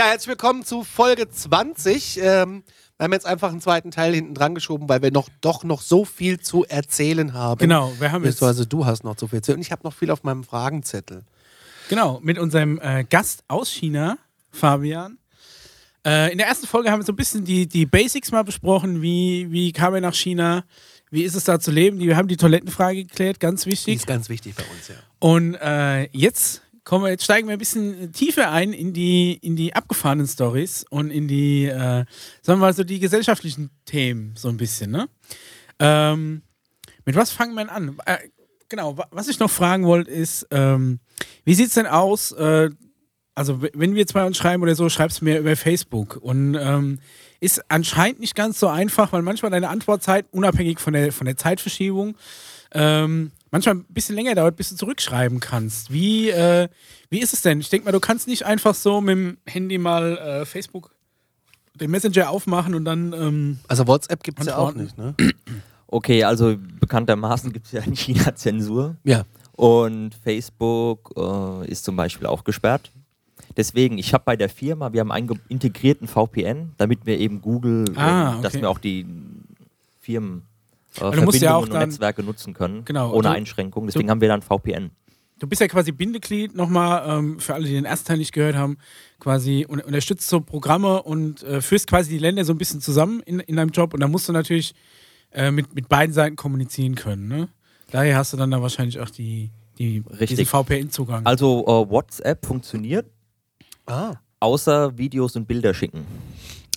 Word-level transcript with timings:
Ja, 0.00 0.06
herzlich 0.06 0.28
willkommen 0.28 0.64
zu 0.64 0.82
Folge 0.82 1.28
20. 1.28 2.20
Ähm, 2.22 2.62
wir 2.96 3.04
haben 3.04 3.12
jetzt 3.12 3.26
einfach 3.26 3.50
einen 3.50 3.60
zweiten 3.60 3.90
Teil 3.90 4.14
hinten 4.14 4.32
dran 4.32 4.54
geschoben, 4.54 4.88
weil 4.88 5.02
wir 5.02 5.10
noch 5.12 5.28
doch 5.42 5.62
noch 5.62 5.82
so 5.82 6.06
viel 6.06 6.40
zu 6.40 6.64
erzählen 6.64 7.34
haben. 7.34 7.58
Genau, 7.58 7.92
wir 7.98 8.10
haben 8.10 8.24
jetzt. 8.24 8.42
Also 8.42 8.64
du 8.64 8.86
hast 8.86 9.04
noch 9.04 9.18
so 9.18 9.26
viel 9.26 9.42
zu 9.42 9.52
und 9.52 9.60
ich 9.60 9.70
habe 9.70 9.82
noch 9.84 9.92
viel 9.92 10.10
auf 10.10 10.22
meinem 10.22 10.42
Fragenzettel. 10.42 11.24
Genau, 11.90 12.18
mit 12.22 12.38
unserem 12.38 12.80
äh, 12.80 13.04
Gast 13.04 13.44
aus 13.46 13.70
China, 13.70 14.16
Fabian. 14.50 15.18
Äh, 16.06 16.32
in 16.32 16.38
der 16.38 16.46
ersten 16.46 16.66
Folge 16.66 16.90
haben 16.90 17.00
wir 17.00 17.04
so 17.04 17.12
ein 17.12 17.16
bisschen 17.16 17.44
die, 17.44 17.66
die 17.66 17.84
Basics 17.84 18.32
mal 18.32 18.42
besprochen. 18.42 19.02
Wie, 19.02 19.48
wie 19.50 19.70
kam 19.70 19.94
er 19.94 20.00
nach 20.00 20.14
China? 20.14 20.64
Wie 21.10 21.24
ist 21.24 21.34
es 21.34 21.44
da 21.44 21.60
zu 21.60 21.70
leben? 21.70 21.98
Wir 21.98 22.16
haben 22.16 22.28
die 22.28 22.38
Toilettenfrage 22.38 23.04
geklärt, 23.04 23.38
ganz 23.38 23.66
wichtig. 23.66 23.84
Die 23.84 23.96
ist 23.96 24.06
ganz 24.06 24.30
wichtig 24.30 24.54
bei 24.54 24.64
uns, 24.74 24.88
ja. 24.88 24.94
Und 25.18 25.56
äh, 25.56 26.04
jetzt 26.16 26.62
kommen 26.84 27.04
wir, 27.04 27.10
jetzt 27.10 27.24
steigen 27.24 27.48
wir 27.48 27.54
ein 27.54 27.58
bisschen 27.58 28.12
tiefer 28.12 28.50
ein 28.50 28.72
in 28.72 28.92
die, 28.92 29.34
in 29.34 29.56
die 29.56 29.74
abgefahrenen 29.74 30.26
Stories 30.26 30.84
und 30.90 31.10
in 31.10 31.28
die, 31.28 31.66
äh, 31.66 32.04
sagen 32.42 32.46
wir 32.46 32.56
mal 32.56 32.74
so, 32.74 32.84
die 32.84 33.00
gesellschaftlichen 33.00 33.70
Themen 33.84 34.34
so 34.36 34.48
ein 34.48 34.56
bisschen, 34.56 34.90
ne? 34.90 35.08
Ähm, 35.78 36.42
mit 37.04 37.16
was 37.16 37.30
fangen 37.30 37.54
wir 37.54 37.70
an? 37.72 37.96
Äh, 38.04 38.18
genau, 38.68 38.96
was 39.10 39.28
ich 39.28 39.38
noch 39.38 39.50
fragen 39.50 39.84
wollte 39.84 40.10
ist, 40.10 40.46
ähm, 40.50 41.00
wie 41.44 41.54
sieht 41.54 41.68
es 41.68 41.74
denn 41.74 41.86
aus? 41.86 42.32
Äh, 42.32 42.70
also, 43.34 43.62
wenn 43.62 43.94
wir 43.94 44.06
zwei 44.06 44.24
uns 44.24 44.36
schreiben 44.36 44.62
oder 44.62 44.74
so, 44.74 44.88
schreibst 44.88 45.20
du 45.20 45.24
mir 45.24 45.38
über 45.38 45.56
Facebook 45.56 46.16
und 46.16 46.56
ähm, 46.56 46.98
ist 47.40 47.62
anscheinend 47.70 48.20
nicht 48.20 48.34
ganz 48.34 48.60
so 48.60 48.68
einfach, 48.68 49.12
weil 49.12 49.22
manchmal 49.22 49.50
deine 49.50 49.68
Antwortzeit, 49.70 50.26
unabhängig 50.30 50.78
von 50.78 50.92
der, 50.92 51.12
von 51.12 51.24
der 51.24 51.36
Zeitverschiebung, 51.36 52.16
ähm, 52.72 53.32
manchmal 53.50 53.76
ein 53.76 53.84
bisschen 53.88 54.16
länger 54.16 54.34
dauert, 54.34 54.56
bis 54.56 54.70
du 54.70 54.76
zurückschreiben 54.76 55.40
kannst. 55.40 55.92
Wie, 55.92 56.30
äh, 56.30 56.68
wie 57.08 57.20
ist 57.20 57.32
es 57.32 57.42
denn? 57.42 57.60
Ich 57.60 57.70
denke 57.70 57.86
mal, 57.86 57.92
du 57.92 58.00
kannst 58.00 58.28
nicht 58.28 58.46
einfach 58.46 58.74
so 58.74 59.00
mit 59.00 59.12
dem 59.12 59.38
Handy 59.46 59.78
mal 59.78 60.16
äh, 60.18 60.44
Facebook, 60.44 60.94
den 61.74 61.90
Messenger 61.90 62.30
aufmachen 62.30 62.74
und 62.74 62.84
dann. 62.84 63.12
Ähm, 63.12 63.58
also 63.68 63.86
WhatsApp 63.86 64.22
gibt 64.22 64.40
es 64.40 64.46
ja 64.46 64.56
auch 64.56 64.74
nicht, 64.74 64.96
ne? 64.96 65.14
Okay, 65.92 66.22
also 66.22 66.56
bekanntermaßen 66.78 67.52
gibt 67.52 67.66
es 67.66 67.72
ja 67.72 67.80
in 67.80 67.96
China 67.96 68.32
Zensur. 68.36 68.94
Ja. 69.02 69.24
Und 69.52 70.14
Facebook 70.14 71.12
äh, 71.16 71.68
ist 71.68 71.84
zum 71.84 71.96
Beispiel 71.96 72.28
auch 72.28 72.44
gesperrt. 72.44 72.92
Deswegen, 73.56 73.98
ich 73.98 74.14
habe 74.14 74.22
bei 74.24 74.36
der 74.36 74.48
Firma, 74.48 74.92
wir 74.92 75.00
haben 75.00 75.10
einen 75.10 75.40
integrierten 75.48 76.06
VPN, 76.06 76.74
damit 76.76 77.06
wir 77.06 77.18
eben 77.18 77.42
Google, 77.42 77.86
ah, 77.96 78.34
okay. 78.34 78.42
dass 78.42 78.54
wir 78.54 78.70
auch 78.70 78.78
die 78.78 79.04
Firmen 80.00 80.42
äh, 80.96 80.98
Verbindungen 80.98 81.40
ja 81.40 81.56
und 81.56 81.72
Netzwerke 81.72 82.22
nutzen 82.22 82.54
können, 82.54 82.84
genau, 82.84 83.12
ohne 83.12 83.30
Einschränkung. 83.30 83.86
Deswegen 83.86 84.06
du, 84.06 84.10
haben 84.10 84.20
wir 84.20 84.28
dann 84.28 84.42
VPN. 84.42 84.90
Du 85.38 85.46
bist 85.46 85.60
ja 85.60 85.68
quasi 85.68 85.92
Bindeglied 85.92 86.54
nochmal, 86.54 87.18
ähm, 87.18 87.40
für 87.40 87.54
alle, 87.54 87.66
die 87.66 87.72
den 87.72 87.86
ersten 87.86 88.08
Teil 88.08 88.18
nicht 88.18 88.32
gehört 88.32 88.56
haben, 88.56 88.76
quasi 89.18 89.66
un 89.68 89.80
unterstützt 89.80 90.28
so 90.28 90.40
Programme 90.40 91.02
und 91.02 91.42
äh, 91.42 91.60
führst 91.60 91.86
quasi 91.86 92.10
die 92.10 92.18
Länder 92.18 92.44
so 92.44 92.52
ein 92.52 92.58
bisschen 92.58 92.80
zusammen 92.80 93.20
in, 93.20 93.40
in 93.40 93.56
deinem 93.56 93.70
Job 93.70 93.94
und 93.94 94.00
da 94.00 94.08
musst 94.08 94.28
du 94.28 94.32
natürlich 94.32 94.74
äh, 95.32 95.50
mit, 95.50 95.74
mit 95.74 95.88
beiden 95.88 96.12
Seiten 96.12 96.36
kommunizieren 96.36 96.94
können. 96.94 97.28
Ne? 97.28 97.48
Daher 97.90 98.16
hast 98.16 98.32
du 98.32 98.36
dann 98.36 98.50
da 98.50 98.60
wahrscheinlich 98.60 99.00
auch 99.00 99.10
die, 99.10 99.50
die 99.78 100.02
diesen 100.20 100.44
VPN-Zugang. 100.44 101.24
Also 101.24 101.66
uh, 101.66 101.88
WhatsApp 101.88 102.44
funktioniert, 102.44 103.06
ah. 103.86 104.16
außer 104.40 104.96
Videos 104.98 105.36
und 105.36 105.46
Bilder 105.46 105.72
schicken. 105.72 106.04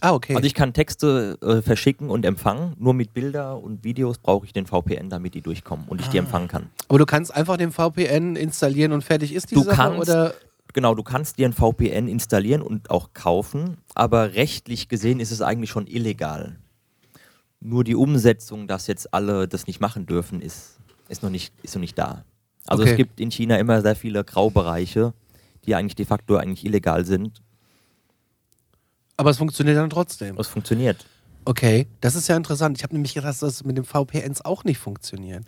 Ah, 0.04 0.12
okay. 0.12 0.36
Also 0.36 0.46
ich 0.46 0.54
kann 0.54 0.74
Texte 0.74 1.38
äh, 1.42 1.62
verschicken 1.62 2.10
und 2.10 2.26
empfangen. 2.26 2.76
Nur 2.78 2.94
mit 2.94 3.14
Bilder 3.14 3.58
und 3.58 3.86
Videos 3.86 4.18
brauche 4.18 4.46
ich 4.46 4.52
den 4.52 4.66
VPN, 4.66 5.10
damit 5.10 5.34
die 5.34 5.40
durchkommen 5.40 5.88
und 5.88 6.02
ich 6.02 6.10
die 6.10 6.18
ah. 6.18 6.24
empfangen 6.24 6.50
kann. 6.50 6.70
Aber 6.90 7.00
du 7.00 7.06
kannst 7.06 7.34
einfach 7.34 7.56
den 7.56 7.72
VPN 7.72 8.36
installieren 8.36 8.92
und 8.92 9.02
fertig 9.02 9.34
ist 9.34 9.52
die 9.52 9.56
du 9.56 9.64
Sache, 9.64 9.78
kannst, 9.78 10.02
oder? 10.02 10.34
Genau, 10.74 10.94
du 10.94 11.04
kannst 11.04 11.38
dir 11.38 11.48
ein 11.48 11.54
VPN 11.54 12.10
installieren 12.10 12.62
und 12.62 12.90
auch 12.90 13.14
kaufen, 13.14 13.78
aber 13.96 14.34
rechtlich 14.34 14.90
gesehen 14.90 15.22
ist 15.22 15.32
es 15.32 15.42
eigentlich 15.42 15.70
schon 15.70 15.88
illegal. 15.88 16.58
Nur 17.62 17.86
die 17.86 17.96
Umsetzung, 17.96 18.68
dass 18.68 18.88
jetzt 18.88 19.14
alle 19.14 19.48
das 19.48 19.68
nicht 19.68 19.80
machen 19.80 20.06
dürfen, 20.06 20.42
ist, 20.42 20.80
ist, 21.08 21.24
noch, 21.24 21.30
nicht, 21.30 21.54
ist 21.64 21.76
noch 21.76 21.80
nicht 21.80 21.98
da. 21.98 22.26
Also 22.68 22.84
okay. 22.84 22.92
es 22.92 22.98
gibt 22.98 23.22
in 23.22 23.32
China 23.32 23.56
immer 23.56 23.82
sehr 23.82 23.96
viele 23.96 24.26
Graubereiche, 24.26 25.14
die 25.66 25.76
eigentlich 25.76 25.96
de 25.96 26.06
facto 26.06 26.36
eigentlich 26.36 26.66
illegal 26.66 27.06
sind 27.06 27.42
aber 29.18 29.30
es 29.30 29.38
funktioniert 29.38 29.78
dann 29.78 29.90
trotzdem. 29.90 30.38
Es 30.38 30.48
funktioniert. 30.48 31.06
Okay, 31.46 31.88
das 32.02 32.16
ist 32.16 32.28
ja 32.28 32.38
interessant. 32.38 32.78
Ich 32.78 32.84
habe 32.84 32.94
nämlich 32.94 33.14
gedacht, 33.14 33.30
dass 33.30 33.40
das 33.40 33.64
mit 33.64 33.78
den 33.78 33.84
VPNs 33.84 34.44
auch 34.46 34.64
nicht 34.64 34.78
funktioniert. 34.78 35.44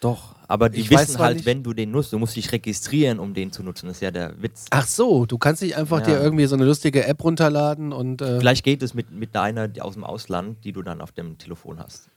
Doch, 0.00 0.36
aber 0.46 0.68
die 0.68 0.80
ich 0.80 0.90
wissen 0.90 1.18
halt, 1.18 1.44
wenn 1.44 1.64
du 1.64 1.72
den 1.72 1.90
nutzt, 1.90 2.12
du 2.12 2.18
musst 2.18 2.36
dich 2.36 2.52
registrieren, 2.52 3.18
um 3.18 3.34
den 3.34 3.50
zu 3.50 3.64
nutzen. 3.64 3.86
Das 3.86 3.96
ist 3.96 4.00
ja 4.00 4.12
der 4.12 4.40
Witz. 4.40 4.66
Ach 4.70 4.86
so, 4.86 5.26
du 5.26 5.38
kannst 5.38 5.60
nicht 5.60 5.76
einfach 5.76 6.00
ja. 6.00 6.06
dir 6.06 6.20
irgendwie 6.20 6.46
so 6.46 6.54
eine 6.54 6.64
lustige 6.64 7.04
App 7.04 7.22
runterladen 7.24 7.92
und. 7.92 8.22
Äh 8.22 8.38
Vielleicht 8.38 8.64
geht 8.64 8.82
es 8.82 8.94
mit, 8.94 9.10
mit 9.10 9.34
deiner 9.34 9.68
aus 9.80 9.94
dem 9.94 10.04
Ausland, 10.04 10.64
die 10.64 10.72
du 10.72 10.82
dann 10.82 11.00
auf 11.00 11.10
dem 11.10 11.36
Telefon 11.36 11.80
hast. 11.80 12.08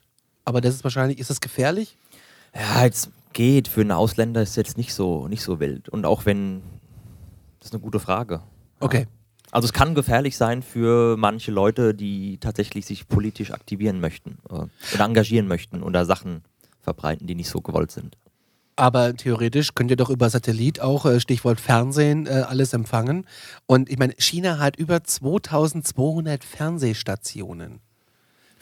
Aber 0.45 0.61
das 0.61 0.75
ist 0.75 0.83
wahrscheinlich, 0.83 1.17
ist 1.17 1.31
das 1.31 1.41
gefährlich? 1.41 1.97
Ja, 2.53 2.83
jetzt 2.83 3.09
geht. 3.33 3.67
Für 3.67 3.81
einen 3.81 3.91
Ausländer 3.91 4.43
ist 4.43 4.51
es 4.51 4.55
jetzt 4.57 4.77
nicht 4.77 4.93
so, 4.93 5.27
nicht 5.27 5.41
so 5.41 5.59
wild. 5.59 5.89
Und 5.89 6.05
auch 6.05 6.25
wenn. 6.25 6.61
Das 7.59 7.69
ist 7.69 7.73
eine 7.73 7.81
gute 7.81 7.99
Frage. 7.99 8.41
Okay. 8.79 9.07
Also 9.51 9.65
es 9.65 9.73
kann 9.73 9.95
gefährlich 9.95 10.37
sein 10.37 10.63
für 10.63 11.17
manche 11.17 11.51
Leute, 11.51 11.93
die 11.93 12.37
tatsächlich 12.39 12.85
sich 12.85 13.07
politisch 13.07 13.51
aktivieren 13.51 13.99
möchten 13.99 14.37
äh, 14.49 14.95
oder 14.95 15.05
engagieren 15.05 15.47
möchten 15.47 15.83
oder 15.83 16.05
Sachen 16.05 16.43
verbreiten, 16.81 17.27
die 17.27 17.35
nicht 17.35 17.49
so 17.49 17.61
gewollt 17.61 17.91
sind. 17.91 18.17
Aber 18.77 19.15
theoretisch 19.15 19.75
könnt 19.75 19.91
ihr 19.91 19.97
doch 19.97 20.09
über 20.09 20.29
Satellit 20.29 20.79
auch, 20.79 21.05
äh, 21.05 21.19
Stichwort 21.19 21.59
Fernsehen, 21.59 22.25
äh, 22.25 22.45
alles 22.47 22.73
empfangen. 22.73 23.27
Und 23.67 23.89
ich 23.89 23.99
meine, 23.99 24.13
China 24.17 24.57
hat 24.57 24.77
über 24.77 25.03
2200 25.03 26.43
Fernsehstationen. 26.43 27.81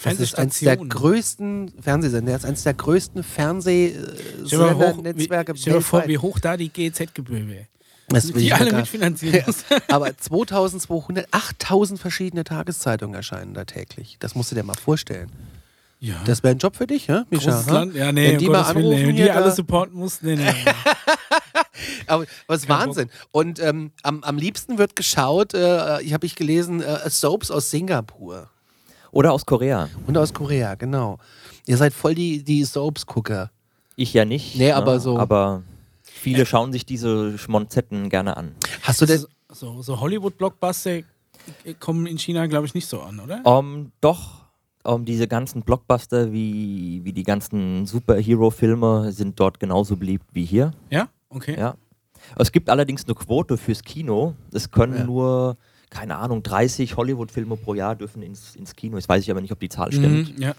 Das 0.04 0.20
ist 0.20 0.38
eines 0.38 0.60
der 0.60 0.78
größten 0.78 1.74
Fernsehsender, 1.82 2.32
das 2.32 2.44
ist 2.44 2.48
eines 2.48 2.64
der 2.64 2.74
größten 2.74 3.24
Fernsehnetzwerke 3.24 5.56
Stell 5.58 5.74
dir 5.74 5.82
vor, 5.82 6.08
wie 6.08 6.18
hoch 6.18 6.40
da 6.40 6.58
die 6.58 6.70
GZ-Gebühr 6.70 7.48
wäre. 7.48 7.68
Das 8.10 8.32
die 8.32 8.52
alle 8.54 8.74
mitfinanzieren 8.74 9.44
Aber 9.88 10.16
2200, 10.18 11.28
8000 11.32 12.00
verschiedene 12.00 12.44
Tageszeitungen 12.44 13.16
erscheinen 13.16 13.54
da 13.54 13.66
täglich. 13.66 14.18
Das 14.20 14.36
musst 14.36 14.52
du 14.52 14.56
dir 14.56 14.64
mal 14.64 14.76
vorstellen. 14.76 15.32
Ja. 16.02 16.16
Das 16.26 16.44
wäre 16.44 16.56
ein 16.56 16.60
Job 16.60 16.78
für 16.78 16.88
dich, 16.88 17.08
ja, 17.08 17.26
Mischa? 17.30 17.62
Land, 17.68 17.94
ja, 17.94 18.12
nee, 18.12 18.32
Wenn 18.32 18.38
die 18.40 18.48
mal 18.48 18.62
anrufen, 18.62 19.00
Willen, 19.00 19.16
die 19.18 19.30
alle 19.30 19.52
supporten 19.52 19.98
mussten, 19.98 20.28
nee, 20.28 20.36
nee. 20.38 20.54
aber 22.08 22.26
was 22.48 22.70
Wahnsinn. 22.70 23.08
Bock. 23.08 23.28
Und 23.32 23.60
ähm, 23.60 23.92
am, 24.04 24.24
am 24.24 24.38
liebsten 24.38 24.78
wird 24.78 24.96
geschaut, 24.96 25.54
äh, 25.54 26.02
ich 26.02 26.14
habe 26.14 26.26
ich 26.26 26.36
gelesen, 26.36 26.82
äh, 26.82 27.10
Soaps 27.10 27.52
aus 27.52 27.70
Singapur. 27.70 28.50
Oder 29.12 29.34
aus 29.34 29.46
Korea. 29.46 29.90
Und 30.08 30.18
aus 30.18 30.34
Korea, 30.34 30.76
genau. 30.76 31.18
Ihr 31.66 31.76
seid 31.76 31.94
voll 31.94 32.16
die, 32.16 32.44
die 32.44 32.64
Soaps-Gucker. 32.64 33.52
Ich 33.98 34.14
ja 34.14 34.24
nicht. 34.24 34.56
Nee, 34.56 34.72
aber 34.72 34.94
ne? 34.94 35.00
so. 35.02 35.20
Aber 35.20 35.64
Viele 36.20 36.46
schauen 36.46 36.72
sich 36.72 36.86
diese 36.86 37.38
Schmonzetten 37.38 38.10
gerne 38.10 38.38
an. 38.38 38.56
Hast 38.84 39.02
du 39.02 39.06
denn. 39.06 39.26
So, 39.52 39.82
so 39.82 40.00
Hollywood-Blockbuster 40.00 41.02
kommen 41.80 42.06
in 42.06 42.20
China, 42.20 42.46
glaube 42.46 42.68
ich, 42.68 42.76
nicht 42.76 42.88
so 42.88 43.02
an, 43.02 43.20
oder? 43.20 43.46
Um, 43.46 43.92
doch. 44.02 44.46
Um, 44.84 45.06
diese 45.06 45.28
ganzen 45.28 45.64
Blockbuster 45.64 46.32
wie, 46.32 47.02
wie 47.04 47.14
die 47.14 47.24
ganzen 47.24 47.86
Superhero-Filme 47.86 49.12
sind 49.12 49.40
dort 49.40 49.60
genauso 49.60 49.96
beliebt 49.96 50.26
wie 50.34 50.46
hier. 50.46 50.72
Ja? 50.90 51.10
Okay. 51.30 51.58
Ja. 51.58 51.76
Es 52.38 52.52
gibt 52.52 52.70
allerdings 52.70 53.06
eine 53.06 53.16
Quote 53.16 53.58
fürs 53.58 53.84
Kino. 53.84 54.36
Es 54.54 54.72
können 54.72 54.98
ja. 54.98 55.04
nur, 55.04 55.58
keine 55.90 56.18
Ahnung, 56.18 56.44
30 56.44 56.96
Hollywood-Filme 56.96 57.58
pro 57.58 57.74
Jahr 57.74 57.96
dürfen 57.96 58.22
ins, 58.22 58.56
ins 58.56 58.76
Kino. 58.76 58.98
Jetzt 58.98 59.10
weiß 59.10 59.24
ich 59.24 59.32
aber 59.32 59.42
nicht, 59.42 59.52
ob 59.52 59.60
die 59.60 59.70
Zahl 59.70 59.92
stimmt. 59.92 60.38
Mhm, 60.38 60.42
ja. 60.42 60.54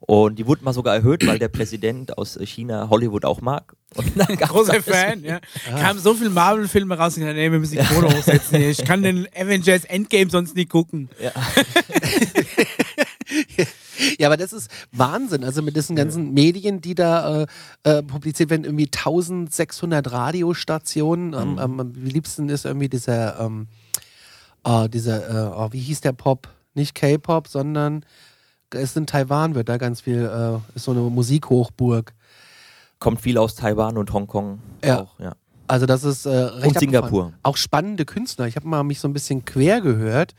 Und 0.00 0.38
die 0.38 0.46
wurde 0.46 0.62
mal 0.62 0.72
sogar 0.72 0.94
erhöht, 0.94 1.26
weil 1.26 1.38
der 1.38 1.48
Präsident 1.48 2.16
aus 2.18 2.38
China 2.42 2.88
Hollywood 2.90 3.24
auch 3.24 3.40
mag. 3.40 3.75
Großer 3.94 4.82
Fan, 4.82 5.24
ja. 5.24 5.40
Ah. 5.72 5.80
Kamen 5.80 6.00
so 6.00 6.14
viele 6.14 6.30
Marvel-Filme 6.30 6.98
raus 6.98 7.16
und 7.16 7.20
gesagt, 7.20 7.36
nee, 7.36 7.50
wir 7.50 7.58
müssen 7.58 7.78
die 7.78 7.84
Quote 7.84 8.16
hochsetzen. 8.16 8.60
Ich 8.60 8.84
kann 8.84 9.02
den 9.02 9.26
Avengers 9.34 9.84
Endgame 9.84 10.30
sonst 10.30 10.56
nicht 10.56 10.70
gucken. 10.70 11.08
Ja. 11.20 11.32
ja, 14.18 14.26
aber 14.26 14.36
das 14.36 14.52
ist 14.52 14.70
Wahnsinn. 14.92 15.44
Also 15.44 15.62
mit 15.62 15.76
diesen 15.76 15.96
ganzen 15.96 16.34
Medien, 16.34 16.80
die 16.80 16.94
da 16.94 17.42
äh, 17.42 17.46
äh, 17.84 18.02
publiziert 18.02 18.50
werden, 18.50 18.64
irgendwie 18.64 18.86
1600 18.86 20.10
Radiostationen. 20.10 21.28
Mhm. 21.28 21.58
Am, 21.58 21.80
am 21.80 21.92
liebsten 21.94 22.48
ist 22.48 22.64
irgendwie 22.64 22.88
dieser, 22.88 23.40
ähm, 23.40 23.68
oh, 24.64 24.86
dieser, 24.88 25.28
äh, 25.28 25.52
oh, 25.56 25.68
wie 25.72 25.80
hieß 25.80 26.00
der 26.00 26.12
Pop? 26.12 26.48
Nicht 26.74 26.94
K-Pop, 26.94 27.48
sondern 27.48 28.04
ist 28.74 28.96
in 28.96 29.06
Taiwan, 29.06 29.54
wird 29.54 29.68
da 29.68 29.78
ganz 29.78 30.02
viel, 30.02 30.24
äh, 30.24 30.76
ist 30.76 30.84
so 30.84 30.90
eine 30.90 31.00
Musikhochburg. 31.00 32.12
Kommt 32.98 33.20
viel 33.20 33.38
aus 33.38 33.54
Taiwan 33.54 33.98
und 33.98 34.12
Hongkong 34.12 34.58
ja. 34.84 35.00
auch, 35.02 35.18
ja. 35.20 35.34
Also 35.68 35.84
das 35.86 36.04
ist 36.04 36.26
äh, 36.26 36.30
recht 36.30 36.66
Und 36.66 36.78
Singapur. 36.78 37.32
Auch 37.42 37.56
spannende 37.56 38.04
Künstler. 38.04 38.46
Ich 38.46 38.56
habe 38.56 38.68
mal 38.68 38.82
mich 38.84 39.00
so 39.00 39.08
ein 39.08 39.12
bisschen 39.12 39.44
quer 39.44 39.80
gehört. 39.80 40.34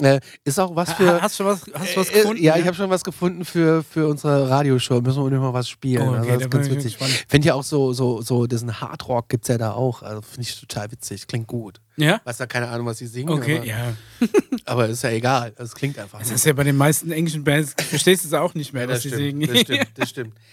Äh, 0.00 0.20
ist 0.44 0.60
auch 0.60 0.76
was 0.76 0.92
für. 0.92 1.14
Ha- 1.14 1.22
Hast 1.22 1.40
du 1.40 1.44
was, 1.44 1.62
hast 1.74 1.96
du 1.96 2.00
was 2.00 2.10
Äh, 2.10 2.12
gefunden? 2.20 2.42
Ja, 2.44 2.56
ich 2.56 2.66
habe 2.66 2.76
schon 2.76 2.88
was 2.88 3.02
gefunden 3.02 3.44
für, 3.44 3.82
für 3.82 4.06
unsere 4.06 4.48
Radioshow. 4.48 5.00
Müssen 5.00 5.16
wir 5.16 5.22
unbedingt 5.24 5.42
mal 5.42 5.54
was 5.54 5.68
spielen. 5.68 6.02
Oh, 6.06 6.10
okay, 6.10 6.18
also 6.18 6.28
das 6.28 6.38
da 6.38 6.44
ist 6.44 6.50
ganz 6.50 6.70
witzig. 6.70 6.98
Finde 7.26 7.48
ja 7.48 7.54
auch 7.54 7.64
so, 7.64 7.92
so, 7.92 8.22
so 8.22 8.46
diesen 8.46 8.80
Hardrock 8.80 9.28
gibt 9.28 9.44
es 9.44 9.48
ja 9.48 9.58
da 9.58 9.72
auch. 9.72 10.02
Also 10.02 10.20
finde 10.22 10.42
ich 10.42 10.60
total 10.60 10.92
witzig. 10.92 11.26
Klingt 11.26 11.48
gut. 11.48 11.80
Ja? 11.96 12.20
Weiß 12.24 12.38
ja 12.38 12.46
keine 12.46 12.68
Ahnung, 12.68 12.86
was 12.86 12.98
sie 12.98 13.08
singen. 13.08 13.30
Okay, 13.30 13.56
aber, 13.56 13.66
ja. 13.66 13.92
aber 14.66 14.86
ist 14.88 15.02
ja 15.02 15.10
egal. 15.10 15.52
Es 15.56 15.74
klingt 15.74 15.98
einfach. 15.98 16.20
Das 16.20 16.30
ist 16.30 16.44
ja 16.46 16.52
bei 16.52 16.62
den 16.62 16.76
meisten 16.76 17.10
englischen 17.10 17.42
Bands, 17.42 17.74
verstehst 17.88 18.22
du 18.22 18.28
es 18.28 18.34
auch 18.34 18.54
nicht 18.54 18.72
mehr, 18.72 18.82
Ja, 18.84 18.90
was 18.90 19.02
sie 19.02 19.08
singen. 19.08 19.48
Das 19.48 19.60
stimmt, 19.60 19.88
das 19.96 20.08
stimmt. 20.10 20.34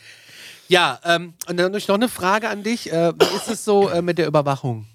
Ja, 0.68 1.00
ähm, 1.04 1.34
und 1.48 1.58
dann 1.58 1.72
noch 1.72 1.90
eine 1.90 2.10
Frage 2.10 2.50
an 2.50 2.64
dich. 2.64 2.92
Äh, 2.92 3.14
wie 3.18 3.36
ist 3.36 3.50
es 3.50 3.64
so 3.66 3.90
äh, 3.90 4.02
mit 4.02 4.18
der 4.18 4.28
Überwachung? 4.28 4.86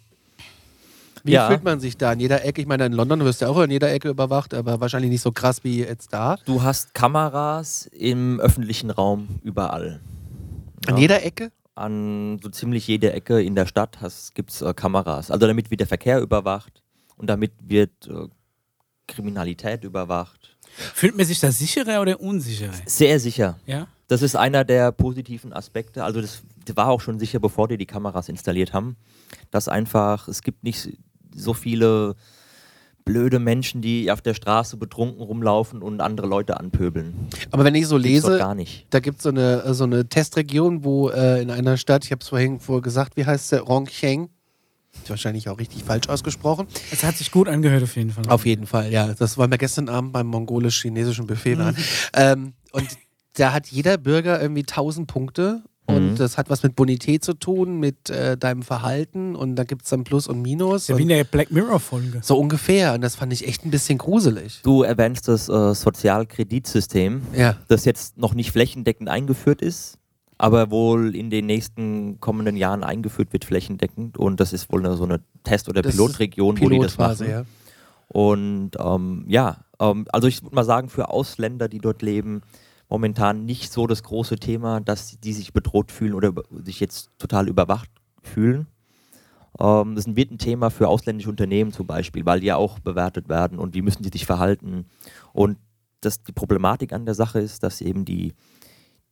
Wie 1.23 1.33
Ja. 1.33 1.49
fühlt 1.49 1.63
man 1.65 1.81
sich 1.81 1.97
da 1.97 2.13
in 2.13 2.21
jeder 2.21 2.45
Ecke? 2.45 2.61
Ich 2.63 2.67
meine, 2.67 2.87
in 2.87 2.93
London 2.93 3.21
wirst 3.25 3.41
du 3.41 3.45
ja 3.45 3.51
auch 3.51 3.61
in 3.61 3.71
jeder 3.71 3.93
Ecke 3.93 4.09
überwacht, 4.09 4.55
aber 4.55 4.81
wahrscheinlich 4.81 5.11
nicht 5.11 5.21
so 5.21 5.33
krass 5.33 5.63
wie 5.65 5.81
jetzt 5.81 6.13
da. 6.13 6.39
Du 6.47 6.63
hast 6.63 6.95
Kameras 6.95 7.87
im 7.93 8.41
öffentlichen 8.41 8.91
Raum 8.91 9.29
überall. 9.45 10.01
An 10.87 10.95
Ja. 10.95 11.01
jeder 11.01 11.23
Ecke? 11.25 11.53
An 11.75 12.41
so 12.43 12.49
ziemlich 12.49 12.87
jede 12.89 13.13
Ecke 13.13 13.41
in 13.43 13.55
der 13.55 13.67
Stadt 13.67 13.99
gibt 14.35 14.51
es 14.51 14.63
äh, 14.63 14.73
Kameras. 14.75 15.31
Also 15.31 15.47
damit 15.47 15.71
wird 15.71 15.81
der 15.81 15.87
Verkehr 15.87 16.21
überwacht 16.21 16.83
und 17.17 17.29
damit 17.29 17.53
wird 17.61 17.91
äh, 18.09 18.27
Kriminalität 19.07 19.85
überwacht. 19.85 20.57
Fühlt 20.95 21.17
man 21.17 21.27
sich 21.27 21.39
da 21.41 21.53
sicherer 21.53 22.01
oder 22.01 22.21
unsicherer? 22.21 22.73
Sehr 22.87 23.21
sicher. 23.21 23.59
Ja? 23.67 23.87
Das 24.11 24.23
ist 24.23 24.35
einer 24.35 24.65
der 24.65 24.91
positiven 24.91 25.53
Aspekte. 25.53 26.03
Also 26.03 26.21
das 26.21 26.43
war 26.75 26.89
auch 26.89 27.01
schon 27.01 27.21
sicher, 27.21 27.39
bevor 27.39 27.69
die 27.69 27.77
die 27.77 27.87
Kameras 27.87 28.29
installiert 28.29 28.73
haben, 28.73 28.97
dass 29.53 29.69
einfach 29.69 30.27
es 30.27 30.43
gibt 30.43 30.65
nicht 30.65 30.99
so 31.33 31.55
viele 31.55 32.17
blöde 33.05 33.39
Menschen, 33.39 33.83
die 33.83 34.11
auf 34.11 34.21
der 34.21 34.35
Straße 34.35 34.77
betrunken 34.79 35.23
rumlaufen 35.23 35.81
und 35.81 36.01
andere 36.01 36.27
Leute 36.27 36.59
anpöbeln. 36.59 37.29
Aber 37.53 37.63
wenn 37.63 37.77
ich 37.77 37.87
so 37.87 37.97
lese, 37.97 38.37
gar 38.37 38.57
nicht. 38.57 38.89
da 38.91 38.99
gibt 38.99 39.19
es 39.19 39.23
so 39.23 39.29
eine, 39.29 39.75
so 39.75 39.85
eine 39.85 40.09
Testregion, 40.09 40.83
wo 40.83 41.11
äh, 41.11 41.41
in 41.41 41.53
einer 41.53 41.77
Stadt, 41.77 42.05
ich 42.05 42.11
habe 42.11 42.21
es 42.21 42.29
vorhin 42.29 42.59
vorher 42.59 42.83
gesagt, 42.83 43.17
wie 43.17 43.27
heißt 43.27 43.53
der? 43.53 43.61
Rongcheng. 43.61 44.29
Wahrscheinlich 45.07 45.49
auch 45.49 45.61
richtig 45.61 45.85
falsch 45.85 46.09
ausgesprochen. 46.09 46.67
Es 46.91 47.05
hat 47.05 47.17
sich 47.17 47.31
gut 47.31 47.47
angehört 47.47 47.85
auf 47.85 47.95
jeden 47.95 48.11
Fall. 48.11 48.25
Auf 48.27 48.45
jeden 48.45 48.67
Fall, 48.67 48.91
ja. 48.91 49.15
Das 49.15 49.39
wollen 49.39 49.53
wir 49.53 49.59
gestern 49.59 49.89
Abend 49.89 50.13
beim 50.13 50.27
mongolisch-chinesischen 50.27 51.29
Buffet 51.29 51.59
waren. 51.59 51.77
ähm, 52.15 52.55
und 52.73 52.89
da 53.35 53.53
hat 53.53 53.69
jeder 53.69 53.97
Bürger 53.99 54.41
irgendwie 54.41 54.65
1000 54.65 55.07
Punkte. 55.07 55.63
Und 55.87 56.13
Mhm. 56.13 56.17
das 56.17 56.39
hat 56.39 56.49
was 56.51 56.63
mit 56.63 56.77
Bonität 56.77 57.25
zu 57.25 57.35
tun, 57.35 57.81
mit 57.81 58.11
äh, 58.11 58.37
deinem 58.37 58.63
Verhalten. 58.63 59.35
Und 59.35 59.57
da 59.57 59.65
gibt 59.65 59.83
es 59.83 59.91
dann 59.91 60.05
Plus 60.05 60.29
und 60.29 60.41
Minus. 60.41 60.87
ja, 60.87 60.97
wie 60.97 61.03
in 61.03 61.09
der 61.09 61.25
Black 61.25 61.51
Mirror-Folge. 61.51 62.21
so 62.23 62.39
ungefähr. 62.39 62.95
Und 62.95 63.01
das 63.01 63.17
fand 63.17 63.33
ich 63.33 63.45
echt 63.49 63.65
ein 63.65 63.73
bisschen 63.73 63.99
gruselig. 63.99 64.61
Du 64.63 64.83
erwähnst 64.85 65.27
das 65.27 65.49
äh, 65.49 65.75
Sozialkreditsystem, 65.75 67.23
Ja. 67.35 67.57
das 67.69 67.85
jetzt 67.85 68.19
noch 68.19 68.35
nicht 68.35 68.53
flächendeckend 68.53 69.09
eingeführt 69.09 69.63
ist, 69.63 69.99
aber 70.39 70.71
wohl 70.71 71.15
in 71.17 71.29
den 71.31 71.47
nächsten 71.47 72.21
kommenden 72.21 72.57
Jahren 72.57 72.85
eingeführt 72.85 73.33
wird 73.33 73.45
flächendeckend. 73.45 74.17
Und 74.17 74.39
das 74.41 74.53
ist 74.53 74.71
wohl 74.73 74.85
eine, 74.87 74.97
so 74.97 75.05
eine 75.05 75.21
Test- 75.45 75.69
oder 75.69 75.83
Das 75.83 75.93
Pilotregion, 75.97 76.61
wo 76.61 76.69
die 76.69 76.79
das 76.79 76.95
Pilotphase, 76.97 77.25
machen. 77.25 77.33
ja. 77.33 77.45
Und 78.09 78.71
ähm, 78.79 79.25
ja, 79.29 79.59
ähm, 79.81 80.07
also 80.13 80.27
ich 80.29 80.43
würde 80.43 80.55
mal 80.55 80.65
sagen, 80.65 80.89
für 80.89 81.11
Ausländer, 81.11 81.69
die 81.69 81.79
dort 81.79 82.03
leben, 82.03 82.43
momentan 82.91 83.47
nicht 83.47 83.73
so 83.73 83.87
das 83.87 84.03
große 84.03 84.37
Thema, 84.37 84.81
dass 84.81 85.19
die 85.21 85.33
sich 85.33 85.53
bedroht 85.53 85.93
fühlen 85.93 86.15
oder 86.15 86.33
sich 86.65 86.81
jetzt 86.81 87.11
total 87.19 87.49
überwacht 87.49 87.91
fühlen. 88.23 88.67
Ähm, 89.59 89.95
das 89.95 90.05
wird 90.15 90.33
ein 90.33 90.39
Thema 90.39 90.71
für 90.71 90.89
ausländische 90.89 91.31
Unternehmen 91.31 91.73
zum 91.73 91.87
Beispiel, 91.87 92.27
weil 92.27 92.41
die 92.41 92.49
ja 92.49 92.57
auch 92.57 92.81
bewertet 92.81 93.29
werden 93.29 93.59
und 93.59 93.75
wie 93.75 93.83
müssen 93.83 94.03
sie 94.03 94.11
sich 94.13 94.27
verhalten. 94.27 94.87
Und 95.33 95.57
das, 96.01 96.23
die 96.23 96.33
Problematik 96.33 96.93
an 96.93 97.07
der 97.07 97.15
Sache 97.15 97.41
ist, 97.41 97.63
dass 97.63 97.81
eben 97.81 98.05
die, 98.05 98.35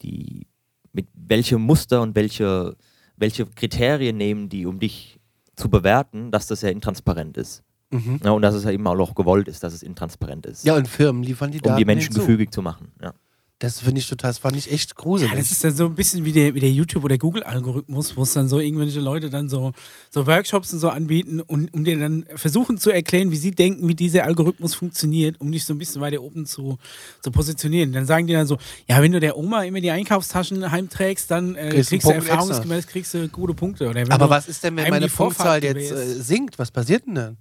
die 0.02 0.46
mit 0.92 1.06
welche 1.14 1.58
Muster 1.58 2.02
und 2.02 2.16
welche, 2.16 2.76
welche 3.16 3.46
Kriterien 3.46 4.16
nehmen 4.16 4.48
die, 4.48 4.66
um 4.66 4.80
dich 4.80 5.20
zu 5.54 5.68
bewerten, 5.68 6.30
dass 6.30 6.46
das 6.46 6.62
ja 6.62 6.70
intransparent 6.70 7.36
ist. 7.36 7.62
Mhm. 7.90 8.20
Ja, 8.24 8.32
und 8.32 8.42
dass 8.42 8.54
es 8.54 8.64
ja 8.64 8.70
eben 8.70 8.86
auch 8.86 8.96
noch 8.96 9.14
gewollt 9.14 9.48
ist, 9.48 9.62
dass 9.62 9.72
es 9.72 9.82
intransparent 9.82 10.46
ist. 10.46 10.64
Ja, 10.64 10.76
und 10.76 10.88
Firmen 10.88 11.22
liefern 11.22 11.50
die 11.50 11.58
um 11.58 11.62
Daten 11.62 11.78
die 11.78 11.84
Menschen 11.84 12.12
hinzu. 12.12 12.20
gefügig 12.20 12.52
zu 12.52 12.60
machen. 12.60 12.92
Ja. 13.00 13.14
Das 13.60 13.80
finde 13.80 13.98
ich 13.98 14.08
total, 14.08 14.30
das 14.30 14.38
fand 14.38 14.54
ich 14.54 14.70
echt 14.70 14.94
gruselig. 14.94 15.32
Ja, 15.32 15.36
das 15.36 15.50
ist 15.50 15.64
dann 15.64 15.74
so 15.74 15.86
ein 15.86 15.96
bisschen 15.96 16.24
wie 16.24 16.30
der, 16.30 16.54
wie 16.54 16.60
der 16.60 16.70
YouTube- 16.70 17.02
oder 17.02 17.18
Google-Algorithmus, 17.18 18.16
wo 18.16 18.22
es 18.22 18.32
dann 18.32 18.48
so 18.48 18.60
irgendwelche 18.60 19.00
Leute 19.00 19.30
dann 19.30 19.48
so, 19.48 19.72
so 20.10 20.28
Workshops 20.28 20.72
und 20.72 20.78
so 20.78 20.90
anbieten 20.90 21.40
und 21.40 21.74
um 21.74 21.82
dir 21.82 21.98
dann 21.98 22.24
versuchen 22.36 22.78
zu 22.78 22.92
erklären, 22.92 23.32
wie 23.32 23.36
sie 23.36 23.50
denken, 23.50 23.88
wie 23.88 23.96
dieser 23.96 24.24
Algorithmus 24.24 24.74
funktioniert, 24.74 25.40
um 25.40 25.50
dich 25.50 25.64
so 25.64 25.74
ein 25.74 25.78
bisschen 25.78 26.00
weiter 26.00 26.22
oben 26.22 26.46
zu, 26.46 26.78
zu 27.20 27.32
positionieren. 27.32 27.92
Dann 27.92 28.06
sagen 28.06 28.28
die 28.28 28.32
dann 28.32 28.46
so, 28.46 28.58
ja, 28.86 29.02
wenn 29.02 29.10
du 29.10 29.18
der 29.18 29.36
Oma 29.36 29.64
immer 29.64 29.80
die 29.80 29.90
Einkaufstaschen 29.90 30.70
heimträgst, 30.70 31.28
dann 31.28 31.56
äh, 31.56 31.70
Kriegst 31.70 31.90
kriegst, 31.90 32.06
du 32.06 32.12
erfahrungsgemäß 32.12 32.86
kriegst 32.86 33.14
du 33.14 33.28
gute 33.28 33.54
Punkte. 33.54 33.92
Aber 34.08 34.30
was 34.30 34.46
ist 34.46 34.62
denn, 34.62 34.76
wenn 34.76 34.88
meine 34.88 35.08
Punktzahl 35.08 35.64
jetzt 35.64 35.90
äh, 35.90 36.22
sinkt? 36.22 36.60
Was 36.60 36.70
passiert 36.70 37.08
denn 37.08 37.16
dann? 37.16 37.36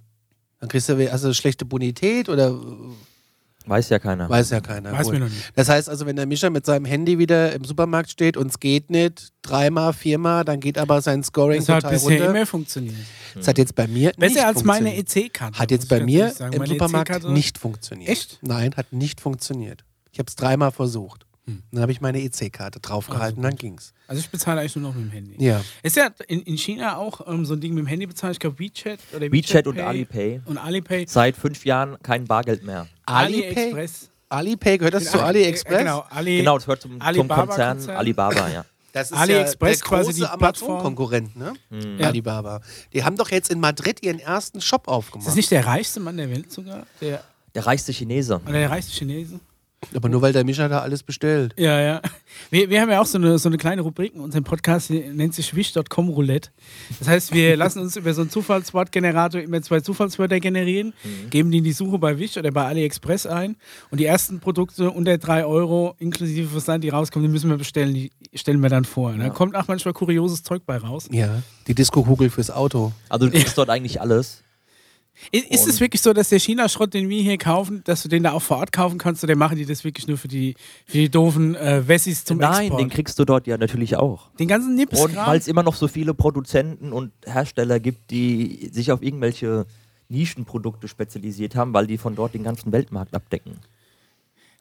Dann 0.58 0.68
kriegst 0.68 0.88
du 0.88 1.12
also 1.12 1.32
schlechte 1.32 1.64
Bonität 1.64 2.28
oder 2.28 2.60
Weiß 3.68 3.88
ja 3.90 3.98
keiner. 3.98 4.28
weiß 4.28 4.50
ja 4.50 4.60
keiner. 4.60 4.92
Weiß 4.92 5.10
mir 5.10 5.20
noch 5.20 5.28
nicht. 5.28 5.52
Das 5.54 5.68
heißt 5.68 5.88
also, 5.88 6.06
wenn 6.06 6.16
der 6.16 6.26
Mischer 6.26 6.50
mit 6.50 6.64
seinem 6.66 6.84
Handy 6.84 7.18
wieder 7.18 7.52
im 7.52 7.64
Supermarkt 7.64 8.10
steht 8.10 8.36
und 8.36 8.48
es 8.48 8.58
geht 8.60 8.90
nicht, 8.90 9.28
dreimal, 9.42 9.92
viermal, 9.92 10.44
dann 10.44 10.60
geht 10.60 10.78
aber 10.78 11.00
sein 11.02 11.22
Scoring 11.22 11.60
Das 11.60 11.68
hat 11.68 11.82
total 11.82 11.92
bisher 11.92 12.18
runter. 12.18 12.30
immer 12.36 12.46
funktioniert. 12.46 12.96
Das 13.34 13.48
hat 13.48 13.58
jetzt 13.58 13.74
bei 13.74 13.86
mir 13.86 14.08
nicht 14.08 14.18
Besser 14.18 14.46
als 14.46 14.64
meine. 14.64 14.96
EC-Karte. 14.96 15.58
Hat 15.58 15.70
muss 15.70 15.78
jetzt 15.78 15.88
bei 15.88 16.00
mir 16.00 16.32
im 16.40 16.58
Meine 16.58 16.66
Supermarkt 16.66 17.24
nicht 17.24 17.58
funktioniert. 17.58 18.10
Echt? 18.10 18.38
Nein, 18.42 18.74
hat 18.76 18.92
nicht 18.92 19.20
funktioniert. 19.20 19.84
Ich 20.10 20.18
habe 20.18 20.28
es 20.28 20.36
dreimal 20.36 20.72
versucht. 20.72 21.27
Hm. 21.48 21.62
Dann 21.72 21.82
habe 21.82 21.92
ich 21.92 22.00
meine 22.00 22.20
EC-Karte 22.22 22.80
draufgehalten, 22.80 23.42
dann 23.42 23.56
ging's. 23.56 23.92
Also 24.06 24.20
ich 24.20 24.28
bezahle 24.28 24.60
eigentlich 24.60 24.76
nur 24.76 24.90
noch 24.90 24.94
mit 24.94 25.04
dem 25.06 25.10
Handy. 25.10 25.42
Ja. 25.44 25.62
Ist 25.82 25.96
ja 25.96 26.10
in, 26.28 26.42
in 26.42 26.56
China 26.58 26.96
auch 26.98 27.26
ähm, 27.26 27.44
so 27.46 27.54
ein 27.54 27.60
Ding 27.60 27.74
mit 27.74 27.84
dem 27.84 27.86
Handy 27.86 28.06
bezahlt. 28.06 28.34
Ich 28.34 28.38
glaube 28.40 28.58
WeChat 28.58 29.00
oder 29.14 29.32
WeChat 29.32 29.66
und 29.66 29.76
Pay 29.76 29.82
Alipay. 29.84 30.40
Und 30.44 30.58
Alipay. 30.58 31.06
Seit 31.08 31.36
fünf 31.36 31.64
Jahren 31.64 31.96
kein 32.02 32.24
Bargeld 32.26 32.64
mehr. 32.64 32.86
Alipay? 33.06 33.48
AliExpress. 33.72 34.10
Alipay, 34.30 34.76
gehört 34.78 34.92
das 34.94 35.10
zu 35.10 35.22
AliExpress? 35.22 35.78
Genau, 35.78 36.04
Ali, 36.10 36.38
Genau, 36.38 36.56
das 36.56 36.64
gehört 36.66 36.82
zum, 36.82 36.92
zum 36.92 37.00
Alibaba 37.02 37.46
Konzern 37.46 37.76
Konzern. 37.78 37.96
Alibaba, 37.96 38.48
ja. 38.50 38.64
Das 38.92 39.10
ist 39.10 39.16
AliExpress 39.16 39.78
ja 39.80 39.84
der 39.84 39.88
quasi 39.88 40.04
große 40.20 40.32
die 40.32 40.38
Plattform. 40.38 40.70
Amazon-Konkurrent, 40.70 41.36
ne? 41.36 41.52
Ja. 41.98 42.06
Alibaba. 42.08 42.60
Die 42.92 43.04
haben 43.04 43.16
doch 43.16 43.30
jetzt 43.30 43.50
in 43.50 43.60
Madrid 43.60 44.02
ihren 44.02 44.18
ersten 44.18 44.60
Shop 44.60 44.82
Ist 44.82 44.88
aufgemacht. 44.88 45.28
das 45.28 45.34
nicht 45.34 45.50
der 45.50 45.64
reichste 45.66 46.00
Mann 46.00 46.16
der 46.16 46.30
Welt 46.30 46.50
sogar? 46.50 46.86
Der, 47.00 47.22
Der 47.54 47.66
reichste 47.66 47.92
Chinese. 47.92 48.40
oder 48.44 48.52
der 48.52 48.70
reichste 48.70 48.92
Chinese? 48.92 49.40
Aber 49.94 50.08
nur 50.08 50.20
weil 50.22 50.32
der 50.32 50.44
Mischa 50.44 50.68
da 50.68 50.80
alles 50.80 51.02
bestellt. 51.02 51.54
Ja, 51.56 51.80
ja. 51.80 52.02
Wir, 52.50 52.68
wir 52.68 52.80
haben 52.80 52.90
ja 52.90 53.00
auch 53.00 53.06
so 53.06 53.16
eine, 53.16 53.38
so 53.38 53.48
eine 53.48 53.58
kleine 53.58 53.82
Rubrik 53.82 54.14
in 54.14 54.20
unserem 54.20 54.44
Podcast, 54.44 54.90
die 54.90 55.00
nennt 55.00 55.34
sich 55.34 55.54
wish.com 55.54 56.08
Roulette. 56.08 56.50
Das 56.98 57.08
heißt, 57.08 57.32
wir 57.32 57.56
lassen 57.56 57.80
uns 57.80 57.96
über 57.96 58.12
so 58.12 58.22
einen 58.22 58.30
Zufallswortgenerator 58.30 59.40
immer 59.40 59.62
zwei 59.62 59.80
Zufallswörter 59.80 60.40
generieren, 60.40 60.94
geben 61.30 61.50
die 61.50 61.58
in 61.58 61.64
die 61.64 61.72
Suche 61.72 61.98
bei 61.98 62.18
Wish 62.18 62.36
oder 62.36 62.50
bei 62.50 62.64
AliExpress 62.66 63.26
ein 63.26 63.56
und 63.90 63.98
die 64.00 64.04
ersten 64.04 64.40
Produkte 64.40 64.90
unter 64.90 65.16
3 65.16 65.44
Euro 65.44 65.94
inklusive 65.98 66.48
Versand, 66.48 66.82
die 66.82 66.88
rauskommen, 66.88 67.28
die 67.28 67.32
müssen 67.32 67.48
wir 67.48 67.56
bestellen, 67.56 67.94
die 67.94 68.10
stellen 68.34 68.60
wir 68.60 68.70
dann 68.70 68.84
vor. 68.84 69.12
Da 69.12 69.30
kommt 69.30 69.54
auch 69.54 69.68
manchmal 69.68 69.94
kurioses 69.94 70.42
Zeug 70.42 70.62
bei 70.66 70.76
raus. 70.76 71.08
Ja. 71.12 71.42
Die 71.66 71.74
Disco-Kugel 71.74 72.30
fürs 72.30 72.50
Auto. 72.50 72.92
Also 73.08 73.26
du 73.26 73.32
kriegst 73.32 73.56
dort 73.56 73.70
eigentlich 73.70 74.00
alles. 74.00 74.42
Ist 75.32 75.66
es 75.66 75.80
wirklich 75.80 76.00
so, 76.00 76.12
dass 76.12 76.28
der 76.28 76.38
China-Schrott, 76.38 76.94
den 76.94 77.08
wir 77.08 77.20
hier 77.22 77.38
kaufen, 77.38 77.82
dass 77.84 78.02
du 78.02 78.08
den 78.08 78.22
da 78.22 78.32
auch 78.32 78.42
vor 78.42 78.58
Ort 78.58 78.72
kaufen 78.72 78.98
kannst 78.98 79.22
oder 79.24 79.36
machen 79.36 79.56
die 79.58 79.66
das 79.66 79.84
wirklich 79.84 80.06
nur 80.06 80.16
für 80.16 80.28
die, 80.28 80.54
für 80.86 80.98
die 80.98 81.08
doofen 81.10 81.54
äh, 81.54 81.86
Wessis 81.86 82.24
zum 82.24 82.38
Nein, 82.38 82.62
Export? 82.66 82.80
den 82.80 82.88
kriegst 82.90 83.18
du 83.18 83.24
dort 83.24 83.46
ja 83.46 83.58
natürlich 83.58 83.96
auch. 83.96 84.30
Den 84.38 84.48
ganzen 84.48 84.74
Nips 84.74 85.00
Und 85.00 85.16
weil 85.16 85.38
es 85.38 85.48
immer 85.48 85.62
noch 85.62 85.74
so 85.74 85.88
viele 85.88 86.14
Produzenten 86.14 86.92
und 86.92 87.12
Hersteller 87.26 87.80
gibt, 87.80 88.10
die 88.10 88.70
sich 88.72 88.92
auf 88.92 89.02
irgendwelche 89.02 89.66
Nischenprodukte 90.08 90.88
spezialisiert 90.88 91.54
haben, 91.54 91.74
weil 91.74 91.86
die 91.86 91.98
von 91.98 92.14
dort 92.14 92.32
den 92.34 92.42
ganzen 92.42 92.72
Weltmarkt 92.72 93.14
abdecken. 93.14 93.58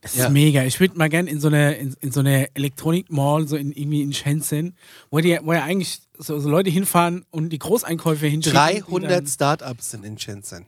Das 0.01 0.15
Ja. 0.15 0.25
ist 0.25 0.31
mega. 0.31 0.63
Ich 0.63 0.79
würde 0.79 0.97
mal 0.97 1.09
gerne 1.09 1.29
in 1.29 1.39
so 1.39 1.47
eine 1.47 1.73
in, 1.75 1.95
in 2.01 2.11
so 2.11 2.19
eine 2.19 2.53
Elektronik-Mall, 2.55 3.47
so 3.47 3.55
in 3.55 3.71
irgendwie 3.71 4.01
in 4.03 4.13
Shenzhen, 4.13 4.75
wo 5.09 5.19
die, 5.19 5.39
wo 5.41 5.53
ja 5.53 5.63
eigentlich 5.63 6.01
so, 6.19 6.39
so 6.39 6.49
Leute 6.49 6.69
hinfahren 6.69 7.25
und 7.31 7.49
die 7.49 7.59
Großeinkäufe 7.59 8.27
hinschicken. 8.27 8.59
die 8.75 8.81
300 8.81 9.11
dann- 9.11 9.27
Startups 9.27 9.91
sind 9.91 10.05
in 10.05 10.17
Shenzhen. 10.17 10.65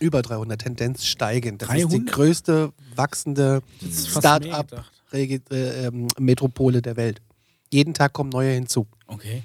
Über 0.00 0.20
300, 0.22 0.60
Tendenz 0.60 1.06
steigend. 1.06 1.62
Das 1.62 1.70
ist 1.70 1.76
die 1.76 1.82
300? 1.84 2.12
größte 2.14 2.72
wachsende 2.94 3.62
Das 3.80 3.90
ist 3.90 4.08
fast 4.08 4.24
mehr 4.42 4.62
gedacht. 4.62 4.92
Startup-Metropole 5.08 6.82
der 6.82 6.96
Welt. 6.96 7.20
Jeden 7.72 7.94
Tag 7.94 8.12
kommen 8.12 8.30
neue 8.30 8.52
hinzu. 8.52 8.86
Okay. 9.06 9.42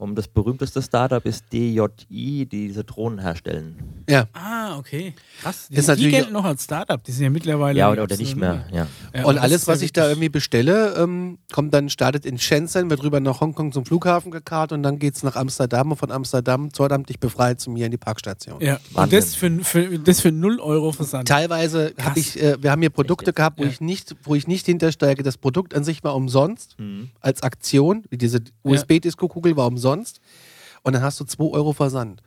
Um 0.00 0.14
das 0.14 0.28
berühmteste 0.28 0.80
Startup 0.80 1.22
ist 1.26 1.44
DJI, 1.52 2.46
die 2.46 2.46
diese 2.46 2.84
Drohnen 2.84 3.18
herstellen. 3.18 3.76
Ja. 4.08 4.24
Ah, 4.32 4.78
okay. 4.78 5.12
Krass. 5.42 5.68
Die, 5.68 5.74
Ist 5.76 5.88
natürlich- 5.88 6.06
die 6.06 6.16
gelten 6.16 6.32
noch 6.32 6.44
als 6.46 6.64
Startup. 6.64 7.04
Die 7.04 7.12
sind 7.12 7.24
ja 7.24 7.28
mittlerweile. 7.30 7.78
Ja, 7.78 7.90
oder, 7.90 8.04
oder 8.04 8.16
nicht 8.16 8.34
mehr. 8.34 8.64
Ja. 8.72 8.86
Ja, 9.14 9.24
Und 9.26 9.34
das 9.34 9.44
alles, 9.44 9.66
was 9.68 9.82
ich 9.82 9.92
da 9.92 10.08
irgendwie 10.08 10.30
bestelle, 10.30 10.94
ähm, 10.96 11.36
kommt 11.52 11.74
dann, 11.74 11.90
startet 11.90 12.24
in 12.24 12.38
Shenzhen, 12.38 12.88
wird 12.88 13.02
rüber 13.02 13.20
nach 13.20 13.42
Hongkong 13.42 13.72
zum 13.72 13.84
Flughafen 13.84 14.30
gekarrt 14.30 14.72
und 14.72 14.82
dann 14.82 14.98
geht 14.98 15.16
es 15.16 15.22
nach 15.22 15.36
Amsterdam 15.36 15.90
und 15.90 15.98
von 15.98 16.10
Amsterdam 16.10 16.72
zolldamt 16.72 17.10
dich 17.10 17.20
befreit 17.20 17.60
zu 17.60 17.70
mir 17.70 17.84
in 17.84 17.90
die 17.90 17.98
Parkstation. 17.98 18.58
Ja, 18.62 18.76
und 18.76 18.94
Wahnsinn. 18.96 19.18
das 19.20 19.34
für, 19.34 19.50
für, 19.64 19.98
das 19.98 20.20
für 20.22 20.32
0 20.32 20.60
Euro 20.60 20.92
Versand. 20.92 21.28
Teilweise 21.28 21.92
habe 22.00 22.18
ich, 22.18 22.42
äh, 22.42 22.56
wir 22.62 22.70
haben 22.70 22.80
hier 22.80 22.88
Produkte 22.90 23.34
gehabt, 23.34 23.58
wo 23.58 23.64
Ja. 23.64 23.68
ich 23.68 23.82
nicht, 23.82 24.16
wo 24.24 24.34
ich 24.34 24.46
nicht 24.48 24.64
hintersteige. 24.64 25.22
Das 25.22 25.36
Produkt 25.36 25.74
an 25.74 25.84
sich 25.84 26.02
war 26.02 26.14
umsonst 26.16 26.76
Mhm. 26.78 27.10
als 27.20 27.42
Aktion, 27.42 28.04
wie 28.08 28.16
diese 28.16 28.40
USB-Disco-Kugel 28.62 29.56
war 29.58 29.66
umsonst. 29.66 29.89
Und 30.82 30.94
dann 30.94 31.02
hast 31.02 31.18
du 31.20 31.24
2 31.24 31.44
Euro 31.52 31.72
Versand. 31.72 32.22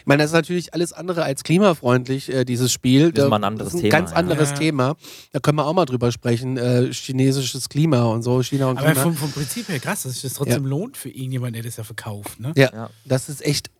Ich 0.00 0.06
meine, 0.06 0.22
das 0.22 0.30
ist 0.30 0.34
natürlich 0.34 0.72
alles 0.72 0.94
andere 0.94 1.22
als 1.24 1.42
klimafreundlich, 1.44 2.32
äh, 2.32 2.44
dieses 2.46 2.72
Spiel. 2.72 3.12
Das 3.12 3.24
ist 3.26 3.30
mal 3.30 3.36
ein 3.36 3.44
anderes 3.44 3.72
das 3.72 3.74
ist 3.74 3.80
ein 3.80 3.90
Thema, 3.90 3.98
ganz 3.98 4.10
ja. 4.12 4.16
anderes 4.16 4.50
Ja. 4.50 4.56
Thema. 4.56 4.96
Da 5.32 5.40
können 5.40 5.58
wir 5.58 5.66
auch 5.66 5.74
mal 5.74 5.84
drüber 5.84 6.10
sprechen. 6.12 6.56
Äh, 6.56 6.90
chinesisches 6.92 7.68
Klima 7.68 8.04
und 8.04 8.22
so, 8.22 8.42
China 8.42 8.70
und 8.70 8.78
Aber 8.78 8.86
Klima. 8.92 9.02
vom, 9.02 9.14
vom 9.14 9.32
Prinzip 9.32 9.68
her 9.68 9.78
krass, 9.80 10.04
dass 10.04 10.12
sich 10.14 10.22
das 10.22 10.32
trotzdem 10.34 10.64
lohnt 10.64 10.96
für 10.96 11.10
irgendjemanden, 11.10 11.54
der 11.54 11.62
das 11.64 11.76
ja 11.76 11.84
verkauft. 11.84 12.40
Ne? 12.40 12.52
Ja, 12.56 12.70
Ja. 12.72 12.90
das 13.04 13.28
ist 13.28 13.44
echt 13.44 13.70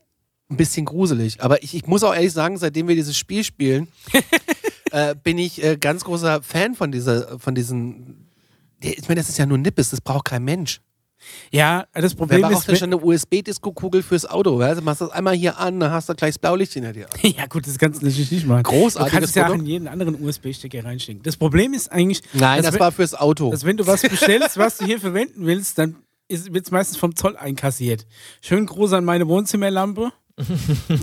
ein 0.51 0.59
bisschen 0.59 0.85
gruselig. 0.85 1.43
Aber 1.43 1.63
ich, 1.63 1.75
ich 1.75 1.87
muss 1.87 2.03
auch 2.03 2.15
ehrlich 2.15 2.33
sagen, 2.33 2.59
seitdem 2.59 2.89
wir 2.89 2.95
dieses 2.95 3.17
Spiel 3.17 3.43
spielen, 3.45 3.89
äh, 4.91 5.15
bin 5.15 5.39
ich 5.39 5.63
äh, 5.65 5.77
ganz 5.79 6.05
großer 6.05 6.43
Fan 6.43 6.75
von 6.75 6.93
dieser, 6.93 7.39
von 7.39 7.55
diesen. 7.55 8.29
Ich 8.81 9.09
meine, 9.09 9.21
das 9.21 9.29
ist 9.31 9.39
ja 9.39 9.47
nur 9.47 9.59
Nippes, 9.59 9.91
das 9.91 10.01
braucht 10.03 10.27
kein 10.27 10.45
Mensch. 10.45 10.81
Ja, 11.51 11.87
das 11.93 12.13
Wer 12.13 12.17
Problem 12.19 12.45
ist. 12.51 12.69
denn 12.69 12.77
schon 12.77 12.93
eine 12.93 12.99
USB-Disco-Kugel 13.03 14.03
fürs 14.03 14.25
Auto? 14.27 14.59
Du 14.59 14.81
machst 14.83 15.01
das 15.01 15.11
einmal 15.11 15.35
hier 15.35 15.59
an, 15.59 15.81
dann 15.81 15.91
hast 15.91 16.09
du 16.09 16.15
gleich 16.15 16.35
das 16.35 16.39
Blaulicht 16.39 16.73
hinter 16.73 16.93
dir. 16.93 17.07
ja, 17.23 17.47
gut, 17.47 17.67
das 17.67 17.79
kannst 17.79 18.01
du 18.03 18.07
natürlich 18.07 18.31
nicht 18.31 18.47
machen. 18.47 18.63
Großartiges 18.63 19.11
Du 19.13 19.19
kannst 19.19 19.29
es 19.31 19.35
ja 19.35 19.49
auch 19.49 19.55
in 19.55 19.67
jeden 19.67 19.89
anderen 19.89 20.23
USB-Stecker 20.23 20.85
reinstecken. 20.85 21.23
Das 21.23 21.37
Problem 21.37 21.75
ist 21.75 21.91
eigentlich, 21.91 22.23
Nein, 22.33 22.63
das 22.63 22.75
wenn- 22.75 22.81
war 22.81 22.93
fürs 22.93 23.15
Auto. 23.15 23.51
dass 23.51 23.65
wenn 23.65 23.77
du 23.77 23.87
was 23.87 24.03
bestellst, 24.03 24.57
was 24.59 24.79
du 24.79 24.85
hier 24.87 25.01
verwenden 25.01 25.47
willst, 25.47 25.79
dann 25.79 25.97
wird 26.29 26.67
es 26.67 26.71
meistens 26.71 26.99
vom 26.99 27.17
Zoll 27.17 27.37
einkassiert. 27.37 28.07
Schön 28.41 28.67
groß 28.67 28.93
an 28.93 29.05
meine 29.05 29.27
Wohnzimmerlampe, 29.29 30.13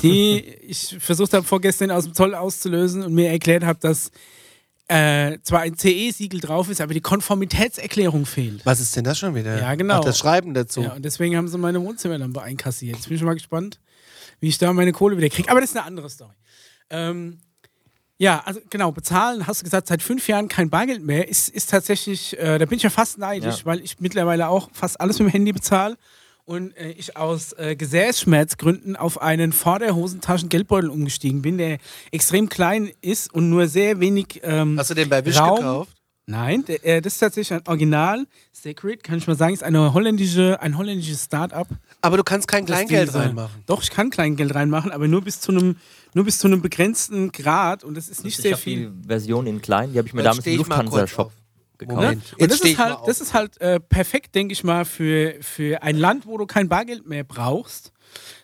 die 0.04 0.40
ich 0.40 0.96
versucht 1.00 1.34
habe 1.34 1.44
vorgestern 1.44 1.92
aus 1.92 2.06
dem 2.06 2.14
Zoll 2.14 2.36
auszulösen 2.36 3.04
und 3.04 3.14
mir 3.14 3.30
erklärt 3.30 3.64
habe, 3.64 3.80
dass 3.80 4.12
äh, 4.88 5.40
zwar 5.42 5.62
ein 5.62 5.78
CE-Siegel 5.78 6.40
drauf 6.40 6.70
ist, 6.70 6.80
aber 6.82 6.94
die 6.94 7.02
Konformitätserklärung 7.02 8.26
fehlt. 8.26 8.66
Was 8.66 8.80
ist 8.80 8.96
denn 8.96 9.04
das 9.04 9.18
schon 9.18 9.34
wieder? 9.36 9.60
Ja, 9.60 9.74
genau. 9.76 9.96
Ach, 9.96 10.06
das 10.06 10.18
Schreiben 10.20 10.54
dazu. 10.54 10.82
Ja, 10.82 10.94
und 10.94 11.04
deswegen 11.04 11.36
haben 11.36 11.48
sie 11.48 11.58
meine 11.58 11.82
Wohnzimmerlampe 11.82 12.42
einkassiert. 12.42 12.96
Jetzt 12.98 13.08
bin 13.08 13.16
ich 13.16 13.20
schon 13.20 13.28
mal 13.28 13.34
gespannt, 13.34 13.80
wie 14.40 14.48
ich 14.50 14.58
da 14.58 14.72
meine 14.74 14.92
Kohle 14.92 15.18
wieder 15.18 15.30
kriege. 15.30 15.50
Aber 15.50 15.60
das 15.62 15.72
ist 15.72 15.76
eine 15.78 15.86
andere 15.86 16.10
Story. 16.10 16.34
Ähm, 16.92 17.40
ja, 18.18 18.42
also 18.46 18.62
genau, 18.70 18.92
bezahlen, 18.92 19.46
hast 19.48 19.62
du 19.62 19.64
gesagt, 19.66 19.88
seit 19.88 20.02
fünf 20.02 20.28
Jahren 20.28 20.48
kein 20.48 20.70
Bargeld 20.70 21.04
mehr, 21.04 21.28
ist, 21.28 21.50
ist 21.50 21.70
tatsächlich, 21.70 22.38
äh, 22.40 22.58
da 22.60 22.66
bin 22.66 22.78
ich 22.78 22.84
ja 22.84 22.90
fast 22.90 23.18
neidisch, 23.18 23.60
Ja. 23.60 23.66
weil 23.66 23.82
ich 23.82 24.00
mittlerweile 24.00 24.48
auch 24.48 24.70
fast 24.72 25.02
alles 25.02 25.20
mit 25.20 25.28
dem 25.30 25.32
Handy 25.32 25.52
bezahle 25.52 25.98
und 26.46 26.76
äh, 26.78 26.92
ich 26.92 27.18
aus 27.18 27.54
äh, 27.54 27.76
Gesäßschmerzgründen 27.76 28.96
auf 28.96 29.22
einen 29.22 29.52
Vorderhosentaschen 29.52 30.50
Geldbeutel 30.50 30.90
umgestiegen 30.90 31.42
bin, 31.42 31.58
der 31.58 31.78
extrem 32.12 32.50
klein 32.50 32.90
ist 33.02 33.34
und 33.34 33.50
nur 33.50 33.68
sehr 33.68 34.00
wenig 34.00 34.42
ähm, 34.44 34.78
Hast 34.80 34.90
du 34.92 34.94
den 34.94 35.10
bei 35.10 35.26
Wish 35.26 35.40
Raum- 35.40 35.58
gekauft? 35.58 35.92
Nein, 36.28 36.66
der, 36.66 36.84
äh, 36.84 37.02
das 37.02 37.14
ist 37.14 37.20
tatsächlich 37.20 37.54
ein 37.54 37.68
Original. 37.68 38.26
Sacred, 38.52 39.04
kann 39.04 39.20
ich 39.20 39.28
mal 39.28 39.36
sagen, 39.36 39.54
ist 39.54 39.62
eine 39.64 39.94
holländische, 39.94 40.60
ein 40.60 40.76
holländisches 40.76 41.26
Start-up. 41.26 41.68
Aber 42.02 42.18
du 42.18 42.24
kannst 42.24 42.48
kein 42.48 42.66
Kleingeld 42.66 43.10
diese- 43.10 43.20
reinmachen. 43.20 43.62
Doch, 43.68 43.84
ich 43.84 43.92
kann 43.92 44.10
Kleingeld 44.10 44.56
reinmachen, 44.56 44.92
aber 44.92 45.08
nur 45.08 45.22
bis 45.22 45.40
zu 45.40 45.52
einem, 45.52 45.76
nur 46.16 46.26
bis 46.26 46.40
zu 46.40 46.48
einem 46.48 46.64
begrenzten 46.64 47.32
Grad 47.32 47.84
und 47.84 47.96
das 47.96 48.08
ist 48.10 48.24
nicht 48.24 48.40
ich 48.40 48.42
sehr 48.44 48.54
habe 48.54 48.62
viel. 48.62 48.90
die 48.92 49.08
Version 49.08 49.46
in 49.46 49.62
klein, 49.62 49.92
die 49.94 50.00
habe 50.00 50.08
ich 50.08 50.16
mir 50.16 50.22
Jetzt 50.22 50.30
damals 50.32 50.46
im 50.48 50.52
ich 50.54 50.58
Lufthansa-Shop. 50.58 51.32
Gekauft. 51.80 52.02
Moment. 52.02 52.34
Und 52.34 52.42
Jetzt 52.42 52.52
das 52.62 52.70
ist, 52.70 52.78
halt, 52.78 52.98
das 53.06 53.22
ist 53.22 53.34
halt 53.34 53.62
äh, 53.62 53.80
perfekt, 53.80 54.36
denke 54.36 54.54
ich 54.54 54.64
mal, 54.64 54.86
für, 54.86 55.36
für 55.42 55.82
ein 55.84 55.98
Land, 55.98 56.26
wo 56.26 56.38
du 56.38 56.46
kein 56.46 56.70
Bargeld 56.70 57.06
mehr 57.08 57.24
brauchst, 57.24 57.92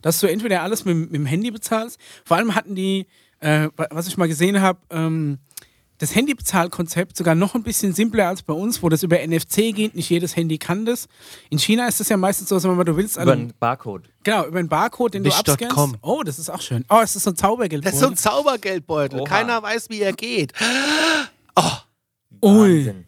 dass 0.01 0.19
du 0.19 0.27
entweder 0.27 0.61
alles 0.63 0.85
mit, 0.85 0.95
mit 0.97 1.13
dem 1.13 1.25
Handy 1.25 1.51
bezahlst. 1.51 2.00
Vor 2.25 2.38
allem 2.38 2.55
hatten 2.55 2.75
die, 2.75 3.07
äh, 3.39 3.69
wa- 3.77 3.88
was 3.91 4.07
ich 4.07 4.17
mal 4.17 4.27
gesehen 4.27 4.61
habe, 4.61 4.79
ähm, 4.89 5.39
das 5.97 6.15
Handybezahlkonzept 6.15 7.15
sogar 7.15 7.35
noch 7.35 7.53
ein 7.53 7.61
bisschen 7.61 7.93
simpler 7.93 8.27
als 8.27 8.41
bei 8.41 8.53
uns, 8.55 8.81
wo 8.81 8.89
das 8.89 9.03
über 9.03 9.19
NFC 9.19 9.71
geht. 9.71 9.93
Nicht 9.93 10.09
jedes 10.09 10.35
Handy 10.35 10.57
kann 10.57 10.83
das. 10.83 11.07
In 11.51 11.59
China 11.59 11.88
ist 11.88 12.00
das 12.00 12.09
ja 12.09 12.17
meistens 12.17 12.50
so, 12.50 12.57
mal, 12.73 12.83
du 12.83 12.97
willst 12.97 13.17
Über 13.17 13.33
einen, 13.33 13.53
Barcode. 13.59 14.09
genau 14.23 14.47
über 14.47 14.57
einen 14.57 14.67
Barcode, 14.67 15.13
den 15.13 15.23
du 15.23 15.29
Wish.com. 15.29 15.53
abscannst. 15.53 15.95
Oh, 16.01 16.23
das 16.23 16.39
ist 16.39 16.50
auch 16.50 16.59
schön. 16.61 16.85
Oh, 16.89 17.01
es 17.03 17.15
ist 17.15 17.21
so 17.25 17.29
ein 17.29 17.35
Zaubergeld. 17.35 17.85
Das 17.85 17.93
ist 17.93 18.00
so 18.00 18.07
ein 18.07 18.17
Zaubergeldbeutel. 18.17 19.19
Oha. 19.19 19.29
Keiner 19.29 19.61
weiß, 19.61 19.91
wie 19.91 20.01
er 20.01 20.13
geht. 20.13 20.53
Ui. 22.43 22.88
Wahnsinn. 22.88 23.05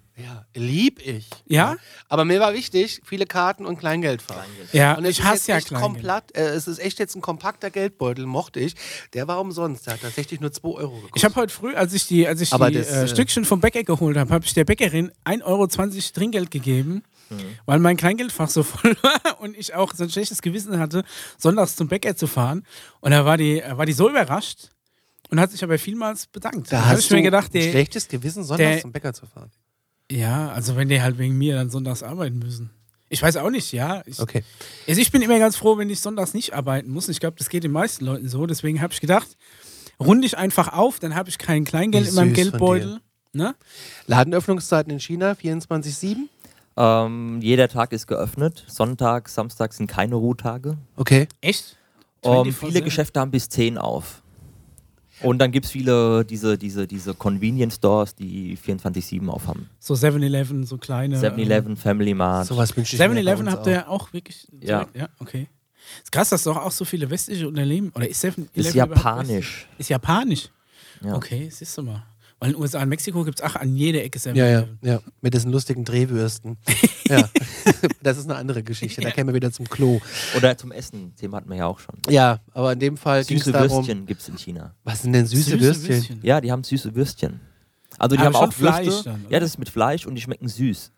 Lieb 0.56 1.00
ich. 1.06 1.30
Ja? 1.48 1.76
Aber 2.10 2.26
mir 2.26 2.40
war 2.40 2.54
wichtig, 2.54 3.02
viele 3.06 3.26
Karten 3.26 3.66
und 3.66 3.78
Kleingeld 3.78 4.22
fahren. 4.22 4.46
Ja, 4.72 4.94
Und 4.96 5.06
ich 5.06 5.24
hasse 5.24 5.52
ja 5.52 5.60
Kleingeld. 5.60 5.82
komplett, 5.94 6.36
äh, 6.38 6.50
es 6.50 6.68
ist 6.68 6.80
echt 6.80 7.00
jetzt 7.00 7.16
ein 7.16 7.22
kompakter 7.22 7.70
Geldbeutel, 7.72 8.26
mochte 8.26 8.60
ich. 8.60 8.76
Der 9.14 9.28
war 9.28 9.40
umsonst, 9.40 9.88
der 9.88 9.94
hat 9.96 10.02
tatsächlich 10.02 10.40
nur 10.40 10.52
2 10.52 10.68
Euro 10.70 10.92
gekostet. 10.96 11.12
Ich 11.16 11.26
habe 11.26 11.36
heute 11.36 11.54
früh, 11.54 11.74
als 11.76 11.94
ich 11.94 12.08
die, 12.08 12.28
als 12.28 12.42
ich 12.42 12.54
Aber 12.54 12.70
die 12.70 12.78
das, 12.78 12.88
äh, 12.90 13.04
äh, 13.04 13.08
Stückchen 13.08 13.46
vom 13.46 13.60
Bäcker 13.62 13.84
geholt 13.84 14.18
habe, 14.18 14.34
habe 14.34 14.46
ich 14.46 14.54
der 14.54 14.66
Bäckerin 14.66 15.12
1,20 15.26 15.44
Euro 15.46 15.68
Trinkgeld 16.14 16.52
gegeben, 16.52 17.04
weil 17.66 17.80
mein 17.80 17.98
Kleingeldfach 17.98 18.50
so 18.50 18.62
voll 18.64 18.96
war 19.02 19.40
und 19.42 19.58
ich 19.58 19.74
auch 19.74 19.94
so 19.96 20.04
ein 20.04 20.10
schlechtes 20.12 20.42
Gewissen 20.42 20.78
hatte, 20.80 21.04
sonntags 21.38 21.76
zum 21.76 21.88
Bäcker 21.88 22.16
zu 22.16 22.28
fahren. 22.28 22.64
Und 23.00 23.12
da 23.12 23.26
war 23.26 23.38
die, 23.38 23.60
äh, 23.62 23.76
war 23.78 23.86
die 23.88 23.94
so 23.94 24.08
überrascht 24.10 24.70
und 25.30 25.40
hat 25.40 25.50
sich 25.50 25.64
aber 25.64 25.80
vielmals 25.80 26.28
bedankt. 26.28 26.72
da 26.72 26.82
hab 26.82 26.86
hast 26.92 27.00
ich 27.00 27.08
du 27.08 27.16
mir 27.16 27.24
gedacht, 27.24 27.48
ein 27.50 27.54
der, 27.60 27.72
schlechtes 27.72 28.08
Gewissen, 28.08 28.44
sonntags 28.44 28.70
der- 28.70 28.82
zum 28.82 28.92
Bäcker 28.92 29.14
zu 29.14 29.26
fahren. 29.26 29.50
Ja, 30.12 30.50
also 30.52 30.76
wenn 30.76 30.90
die 30.90 31.02
halt 31.02 31.18
wegen 31.18 31.38
mir 31.38 31.56
dann 31.56 31.70
sonntags 31.70 32.04
arbeiten 32.04 32.40
müssen. 32.40 32.70
Ich 33.10 33.22
weiß 33.22 33.38
auch 33.38 33.50
nicht, 33.52 33.72
ja. 33.72 34.02
Ich, 34.06 34.20
Okay. 34.20 34.44
also 34.88 35.00
ich 35.00 35.12
bin 35.12 35.22
immer 35.22 35.38
ganz 35.38 35.56
froh, 35.56 35.78
wenn 35.78 35.90
ich 35.90 36.00
sonntags 36.00 36.34
nicht 36.34 36.54
arbeiten 36.54 36.90
muss. 36.90 37.10
Ich 37.10 37.20
glaube, 37.20 37.36
das 37.38 37.50
geht 37.50 37.64
den 37.64 37.72
meisten 37.72 38.06
Leuten 38.06 38.28
so. 38.28 38.48
Deswegen 38.48 38.82
habe 38.82 38.92
ich 38.92 39.02
gedacht, 39.02 39.38
runde 40.00 40.26
ich 40.26 40.38
einfach 40.38 40.74
auf, 40.74 41.00
dann 41.00 41.14
habe 41.14 41.30
ich 41.30 41.38
kein 41.38 41.64
Kleingeld 41.64 42.08
in 42.08 42.16
meinem 42.16 42.34
Geldbeutel. 42.34 43.00
Ne? 43.34 43.56
Ladenöffnungszeiten 44.08 44.92
in 44.92 45.00
China 45.00 45.34
24-7. 45.34 46.28
Ähm, 46.76 47.40
jeder 47.42 47.68
Tag 47.68 47.94
ist 47.94 48.08
geöffnet. 48.08 48.66
Sonntag, 48.68 49.30
Samstag 49.30 49.74
sind 49.74 49.88
keine 49.88 50.16
Ruhetage. 50.16 50.78
Okay. 50.96 51.28
Echt? 51.42 51.78
Um, 52.22 52.48
24/7? 52.48 52.52
viele 52.54 52.82
Geschäfte 52.82 53.20
haben 53.20 53.32
bis 53.32 53.48
10 53.50 53.78
auf. 53.78 54.23
Und 55.24 55.40
dann 55.40 55.52
gibt 55.52 55.66
es 55.66 55.72
viele 55.72 56.24
diese, 56.26 56.58
diese, 56.58 56.86
diese 56.88 57.14
Convenience 57.14 57.76
Stores, 57.76 58.16
die 58.16 58.58
24-7 58.58 59.28
auf 59.30 59.48
haben. 59.48 59.70
So 59.80 59.94
7-Eleven, 59.94 60.66
so 60.66 60.78
kleine. 60.78 61.18
7-Eleven, 61.20 61.76
Family 61.78 62.14
Mart. 62.14 62.48
Sowas 62.48 62.76
wünsche 62.76 62.96
ich 62.96 63.00
mir. 63.02 63.08
bei 63.08 63.14
7-Eleven 63.16 63.48
uns 63.48 63.56
habt 63.56 63.68
ihr 63.68 63.90
auch 63.90 64.12
wirklich. 64.14 64.48
Ja. 64.62 64.80
direkt- 64.86 64.96
Ja, 64.98 65.10
okay. 65.20 65.48
Ist 66.02 66.12
krass, 66.12 66.30
dass 66.30 66.44
doch 66.44 66.56
auch 66.58 66.72
so 66.72 66.86
viele 66.86 67.10
westliche 67.10 67.48
Unternehmen. 67.48 67.92
Oder 67.96 68.08
ist 68.08 68.24
7-Eleven 68.24 68.50
ist 68.56 68.74
japanisch. 68.76 69.68
Ist 69.78 69.90
japanisch. 69.90 70.50
Ja. 71.04 71.16
Okay, 71.16 71.50
siehst 71.52 71.78
du 71.78 71.82
mal. 71.84 72.04
Weil 72.44 72.50
in 72.50 72.56
den 72.58 72.62
USA 72.62 72.82
und 72.82 72.90
Mexiko 72.90 73.24
gibt 73.24 73.40
es 73.40 73.46
auch 73.46 73.56
an 73.56 73.74
jeder 73.74 74.04
Ecke 74.04 74.20
7-Eleven. 74.20 74.78
Ja, 74.82 74.90
ja, 74.90 74.96
ja. 74.96 75.00
Mit 75.22 75.34
diesen 75.34 75.50
lustigen 75.54 75.86
Drehwürsten. 75.86 76.58
ja. 77.08 77.30
das 78.04 78.18
ist 78.18 78.26
eine 78.26 78.36
andere 78.36 78.64
Geschichte. 78.64 79.00
Da 79.00 79.12
kämen 79.12 79.30
wir 79.30 79.34
wieder 79.34 79.50
zum 79.50 79.70
Klo. 79.70 80.02
Oder 80.36 80.58
zum 80.58 80.74
Essen, 80.74 81.16
Thema 81.16 81.38
hatten 81.38 81.50
wir 81.50 81.56
ja 81.56 81.68
auch 81.68 81.80
schon. 81.80 81.96
Ja, 82.10 82.42
aber 82.52 82.74
in 82.74 82.80
dem 82.80 82.98
Fall 82.98 83.24
Süße 83.24 83.54
darum. 83.54 83.78
Würstchen 83.78 84.06
gibt 84.06 84.20
es 84.20 84.28
in 84.28 84.38
China. 84.38 84.76
Was 84.84 85.04
sind 85.04 85.14
denn 85.14 85.26
süße, 85.26 85.58
Würstchen? 85.58 86.20
Ja, 86.22 86.42
die 86.42 86.52
haben 86.52 86.66
süße 86.66 86.94
Würstchen. 86.94 87.40
Also 87.98 88.18
die 88.18 88.22
Aber 88.24 88.38
haben 88.40 88.50
auch 88.50 88.60
Würste. 88.60 88.92
Fleisch 88.92 89.04
dann, 89.04 89.22
oder? 89.22 89.32
ja, 89.32 89.40
das 89.40 89.52
ist 89.52 89.58
mit 89.60 89.70
Fleisch 89.70 90.06
und 90.06 90.16
die 90.16 90.22
schmecken 90.22 90.50
süß. 90.50 90.92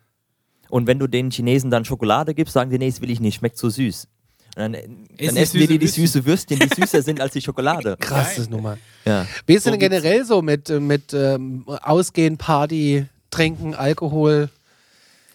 Und 0.69 0.87
wenn 0.87 0.97
du 0.97 1.05
den 1.05 1.29
Chinesen 1.29 1.69
dann 1.69 1.85
Schokolade 1.85 2.33
gibst, 2.33 2.55
sagen 2.55 2.71
die, 2.71 2.79
nee, 2.79 2.89
das 2.89 3.01
will 3.01 3.11
ich 3.11 3.19
nicht, 3.19 3.35
schmeckt 3.35 3.59
so 3.59 3.69
süß. 3.69 4.07
Und 4.55 4.61
dann, 4.61 4.73
dann 4.73 5.07
die 5.19 5.25
essen 5.25 5.59
wir 5.59 5.67
die 5.67 5.81
Würstchen. 5.81 6.05
süße 6.07 6.25
Würstchen, 6.25 6.59
die 6.59 6.69
süßer 6.81 7.01
sind 7.01 7.19
als 7.19 7.33
die 7.33 7.41
Schokolade. 7.47 7.97
Krasses 7.99 8.49
Nummer. 8.49 8.77
Ja. 9.03 9.25
Wie 9.45 9.53
ist 9.53 9.65
denn 9.65 9.77
generell 9.79 10.23
so 10.25 10.41
mit, 10.41 10.69
äh, 10.69 10.79
mit 10.79 11.13
ähm, 11.13 11.63
Ausgehen, 11.67 12.37
Party, 12.37 13.05
Trinken, 13.31 13.73
Alkohol? 13.75 14.49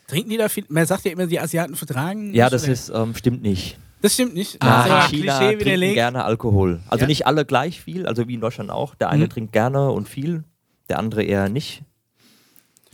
Trinken 0.07 0.31
die 0.31 0.37
da 0.39 0.49
viel? 0.49 0.65
Man 0.69 0.87
sagt 0.87 1.05
ja 1.05 1.13
immer, 1.13 1.27
die 1.27 1.39
Asiaten 1.39 1.77
vertragen. 1.77 2.35
Ja, 2.35 2.47
nicht, 2.47 2.55
das 2.55 2.67
ist, 2.67 2.89
ähm, 2.95 3.15
stimmt 3.15 3.43
nicht. 3.43 3.79
Das 4.03 4.15
stimmt 4.15 4.35
nicht. 4.35 4.57
Ah, 4.61 4.89
das 4.89 5.05
ist 5.05 5.11
China 5.11 5.39
Klischee 5.39 5.63
trinken 5.63 5.95
gerne 5.95 6.25
Alkohol. 6.25 6.81
Also 6.89 7.03
Ja? 7.03 7.07
nicht 7.09 7.27
alle 7.27 7.45
gleich 7.45 7.83
viel, 7.83 8.07
also 8.07 8.27
wie 8.27 8.35
in 8.35 8.41
Deutschland 8.41 8.71
auch. 8.71 8.95
Der 8.95 9.11
eine 9.11 9.27
Mhm. 9.27 9.31
trinkt 9.31 9.53
gerne 9.53 9.91
und 9.91 10.09
viel, 10.09 10.45
der 10.89 10.99
andere 10.99 11.23
eher 11.23 11.51
nicht. 11.51 11.83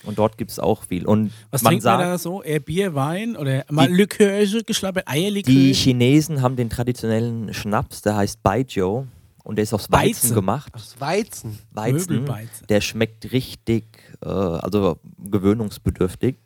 Und 0.07 0.19
dort 0.19 0.39
gibt 0.39 0.51
es 0.53 0.59
auch 0.59 0.85
viel. 0.85 1.05
Und 1.05 1.33
Was 1.51 1.63
man 1.63 1.71
trinkt 1.73 1.85
man 1.85 1.99
sagt, 1.99 2.05
da 2.05 2.19
so? 2.19 2.43
Eher 2.43 2.61
Bier, 2.61 2.95
Wein 2.95 3.37
oder 3.37 3.65
mal 3.71 3.91
Liköre 3.91 4.47
geschlappert, 4.63 5.07
Eierlikör? 5.09 5.53
die 5.53 5.73
Chinesen 5.75 6.41
haben 6.43 6.57
den 6.57 6.71
traditionellen 6.71 7.53
Schnaps, 7.53 8.03
der 8.03 8.17
heißt 8.17 8.43
Baijiu. 8.43 9.07
Und 9.43 9.57
der 9.57 9.63
ist 9.63 9.73
aus 9.73 9.93
Weizen, 9.93 10.09
Weizen. 10.09 10.35
gemacht. 10.35 10.75
Aus 10.75 10.97
Weizen. 10.99 11.59
Weizen. 11.73 12.27
Der 12.69 12.81
schmeckt 12.81 13.31
richtig, 13.33 13.85
äh, 14.21 14.29
also 14.29 14.99
gewöhnungsbedürftig. 15.19 16.37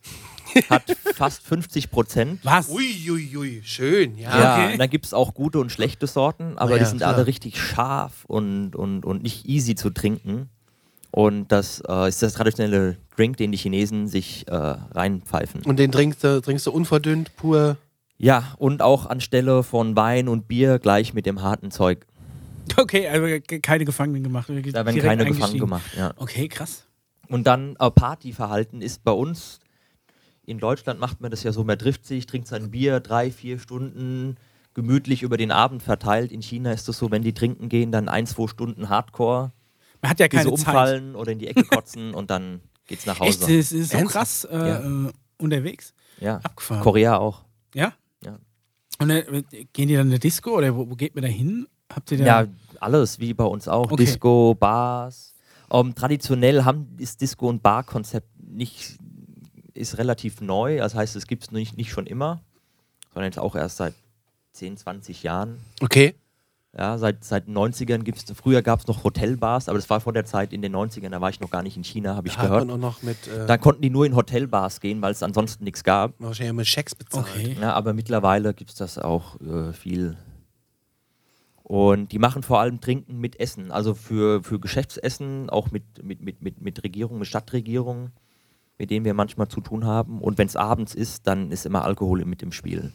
hat 0.69 0.85
fast 1.15 1.43
50 1.43 1.91
Prozent. 1.91 2.41
Was? 2.43 2.69
Uiuiui, 2.69 3.37
ui, 3.37 3.63
schön, 3.65 4.19
ja. 4.19 4.39
Ja, 4.39 4.55
okay. 4.55 4.73
und 4.75 4.79
dann 4.81 4.91
gibt 4.91 5.07
es 5.07 5.15
auch 5.15 5.33
gute 5.33 5.61
und 5.61 5.73
schlechte 5.73 6.07
Sorten, 6.07 6.59
aber 6.59 6.73
Na 6.73 6.77
die 6.77 6.83
ja, 6.83 6.89
sind 6.89 6.99
klar. 6.99 7.15
alle 7.15 7.27
richtig 7.27 7.59
scharf 7.59 8.25
und, 8.27 8.77
und, 8.77 9.07
und 9.07 9.23
nicht 9.23 9.47
easy 9.47 9.75
zu 9.75 9.89
trinken. 9.91 10.51
Und 11.11 11.51
das 11.51 11.83
äh, 11.89 12.09
ist 12.09 12.23
das 12.23 12.35
traditionelle 12.35 12.97
Drink, 13.17 13.37
den 13.37 13.53
die 13.53 13.59
Chinesen 13.59 14.07
sich 14.07 14.47
äh, 14.49 14.55
reinpfeifen. 14.55 15.63
Und 15.65 15.79
den 15.79 15.91
trinkst 15.91 16.23
du, 16.23 16.41
trinkst 16.41 16.67
du 16.67 16.71
unverdünnt, 16.71 17.35
pur. 17.37 17.77
Ja, 18.17 18.55
und 18.59 18.83
auch 18.83 19.07
anstelle 19.07 19.63
von 19.63 19.97
Wein 19.97 20.29
und 20.29 20.47
Bier 20.47 20.79
gleich 20.79 21.15
mit 21.15 21.27
dem 21.27 21.43
harten 21.43 21.71
Zeug. 21.71 22.07
Okay, 22.77 23.09
also 23.09 23.27
keine 23.63 23.85
Gefangenen 23.85 24.23
gemacht. 24.23 24.49
Da 24.49 24.55
werden 24.55 24.65
keine 25.01 25.23
eingestiegen. 25.23 25.35
gefangen 25.35 25.59
gemacht. 25.59 25.91
Ja. 25.97 26.13
Okay, 26.17 26.47
krass. 26.49 26.85
Und 27.29 27.47
dann 27.47 27.77
äh, 27.79 27.91
Partyverhalten 27.91 28.83
ist 28.83 29.03
bei 29.05 29.13
uns, 29.13 29.61
in 30.45 30.59
Deutschland 30.59 31.01
macht 31.01 31.21
man 31.21 31.31
das 31.31 31.43
ja 31.43 31.53
so, 31.53 31.65
man 31.65 31.79
trifft 31.79 32.05
sich, 32.05 32.27
trinkt 32.27 32.49
sein 32.49 32.71
Bier 32.71 33.01
drei, 33.01 33.31
vier 33.31 33.59
Stunden 33.59 34.37
gemütlich 34.75 35.23
über 35.23 35.37
den 35.37 35.51
Abend 35.51 35.83
verteilt. 35.83 36.33
In 36.33 36.43
China 36.43 36.73
ist 36.73 36.89
das 36.89 36.99
so, 36.99 37.11
wenn 37.11 37.23
die 37.23 37.33
trinken 37.33 37.69
gehen, 37.69 37.93
dann 37.93 38.09
ein, 38.09 38.27
zwei 38.27 38.47
Stunden 38.49 38.89
Hardcore, 38.89 39.53
Man 40.03 40.11
hat 40.11 40.21
ja 40.21 40.29
keine 40.29 40.45
Zeit. 40.45 40.53
umfallen 40.53 41.15
oder 41.15 41.33
in 41.33 41.39
die 41.39 41.47
Ecke 41.49 41.65
kotzen 41.65 42.15
und 42.15 42.31
dann 42.31 42.61
geht's 42.87 43.07
nach 43.07 43.21
Echt, 43.21 43.43
Hause. 43.43 43.57
das 43.59 43.73
ist 43.73 43.91
so 43.91 43.99
Ernsthaft? 43.99 44.13
krass 44.13 44.45
äh, 44.51 44.57
Ja. 44.69 45.07
äh, 45.09 45.13
unterwegs. 45.39 45.95
Ja. 46.21 46.37
Abgefahren. 46.43 46.83
Korea 46.83 47.19
auch. 47.19 47.45
Ja? 47.75 47.93
Ja. 48.25 48.39
Und 48.99 49.11
äh, 49.11 49.43
gehen 49.73 49.89
die 49.89 49.95
dann 49.95 50.07
in 50.07 50.13
eine 50.13 50.19
Disco 50.19 50.51
oder 50.57 50.75
wo, 50.77 50.89
wo 50.91 50.95
geht 50.95 51.15
man 51.15 51.23
da 51.23 51.29
hin? 51.29 51.67
Habt 51.93 52.11
ihr 52.13 52.19
da? 52.19 52.25
Ja, 52.43 52.47
alles, 52.81 53.19
wie 53.19 53.35
bei 53.35 53.45
uns 53.45 53.69
auch. 53.69 53.91
Okay. 53.91 54.05
Disco, 54.05 54.55
Bars. 54.55 55.35
Ähm, 55.73 55.95
traditionell 55.95 56.65
haben, 56.65 56.89
ist 56.99 57.21
Disco- 57.21 57.49
und 57.49 57.63
Bar-Konzept 57.63 58.29
nicht, 58.43 58.99
ist 59.75 59.99
relativ 59.99 60.41
neu. 60.41 60.79
Das 60.79 60.95
heißt, 60.95 61.15
es 61.17 61.27
gibt 61.27 61.45
es 61.45 61.51
nicht, 61.53 61.77
nicht 61.77 61.91
schon 61.91 62.07
immer, 62.07 62.41
sondern 63.15 63.31
jetzt 63.31 63.39
auch 63.39 63.55
erst 63.57 63.77
seit 63.79 63.95
10, 64.53 64.77
20 64.77 65.23
Jahren. 65.23 65.59
Okay. 65.81 66.15
Ja, 66.77 66.99
seit, 66.99 67.25
seit 67.25 67.49
den 67.49 67.57
90ern 67.59 68.05
gibt 68.05 68.19
es, 68.19 68.37
früher 68.37 68.63
gab 68.63 68.79
es 68.79 68.87
noch 68.87 69.03
Hotelbars, 69.03 69.69
aber 69.69 69.77
das 69.77 69.91
war 69.91 70.01
vor 70.01 70.13
der 70.13 70.25
Zeit 70.25 70.53
in 70.53 70.63
den 70.63 70.75
90ern, 70.75 71.09
da 71.11 71.21
war 71.21 71.29
ich 71.29 71.41
noch 71.41 71.51
gar 71.51 71.65
nicht 71.65 71.77
in 71.77 71.83
China, 71.83 72.15
habe 72.15 72.29
ich 72.29 72.37
Da 72.37 72.43
gehört. 72.43 73.03
mit, 73.03 73.27
äh, 73.27 73.47
Da 73.47 73.59
konnten 73.59 73.83
die 73.83 73.91
nur 73.91 74.07
in 74.07 74.15
Hotelbars 74.15 74.79
gehen, 74.81 75.03
weil 75.03 75.11
es 75.11 75.23
ansonsten 75.25 75.65
nichts 75.65 75.83
gab. 75.83 76.13
wahrscheinlich 76.21 76.55
mit 76.55 76.67
Schecks 76.69 76.95
bezahlt. 76.95 77.27
Okay. 77.29 77.57
Ja, 77.61 77.73
aber 77.73 77.93
mittlerweile 77.93 78.55
gibt 78.55 78.71
es 78.71 78.77
das 78.77 78.99
auch 78.99 79.41
äh, 79.41 79.73
viel. 79.73 80.17
Und 81.65 82.13
die 82.13 82.19
machen 82.21 82.43
vor 82.45 82.61
allem 82.61 82.81
Trinken 82.81 83.19
mit 83.19 83.39
Essen, 83.41 83.71
also 83.73 83.95
für, 83.95 84.43
für 84.43 84.61
Geschäftsessen, 84.61 85.51
auch 85.51 85.71
mit, 85.73 86.05
mit, 86.05 86.21
mit, 86.21 86.41
mit, 86.43 86.61
mit 86.61 86.83
Regierungen, 86.85 87.19
mit 87.19 87.29
Stadtregierungen, 87.29 88.13
mit 88.79 88.91
denen 88.91 89.05
wir 89.05 89.15
manchmal 89.15 89.49
zu 89.49 89.61
tun 89.61 89.85
haben. 89.85 90.21
Und 90.21 90.39
wenn 90.39 90.47
es 90.47 90.57
abends 90.57 90.95
ist, 90.95 91.27
dann 91.27 91.51
ist 91.51 91.67
immer 91.67 91.85
Alkohol 91.85 92.25
mit 92.25 92.43
im 92.43 92.53
Spiel. 92.53 92.93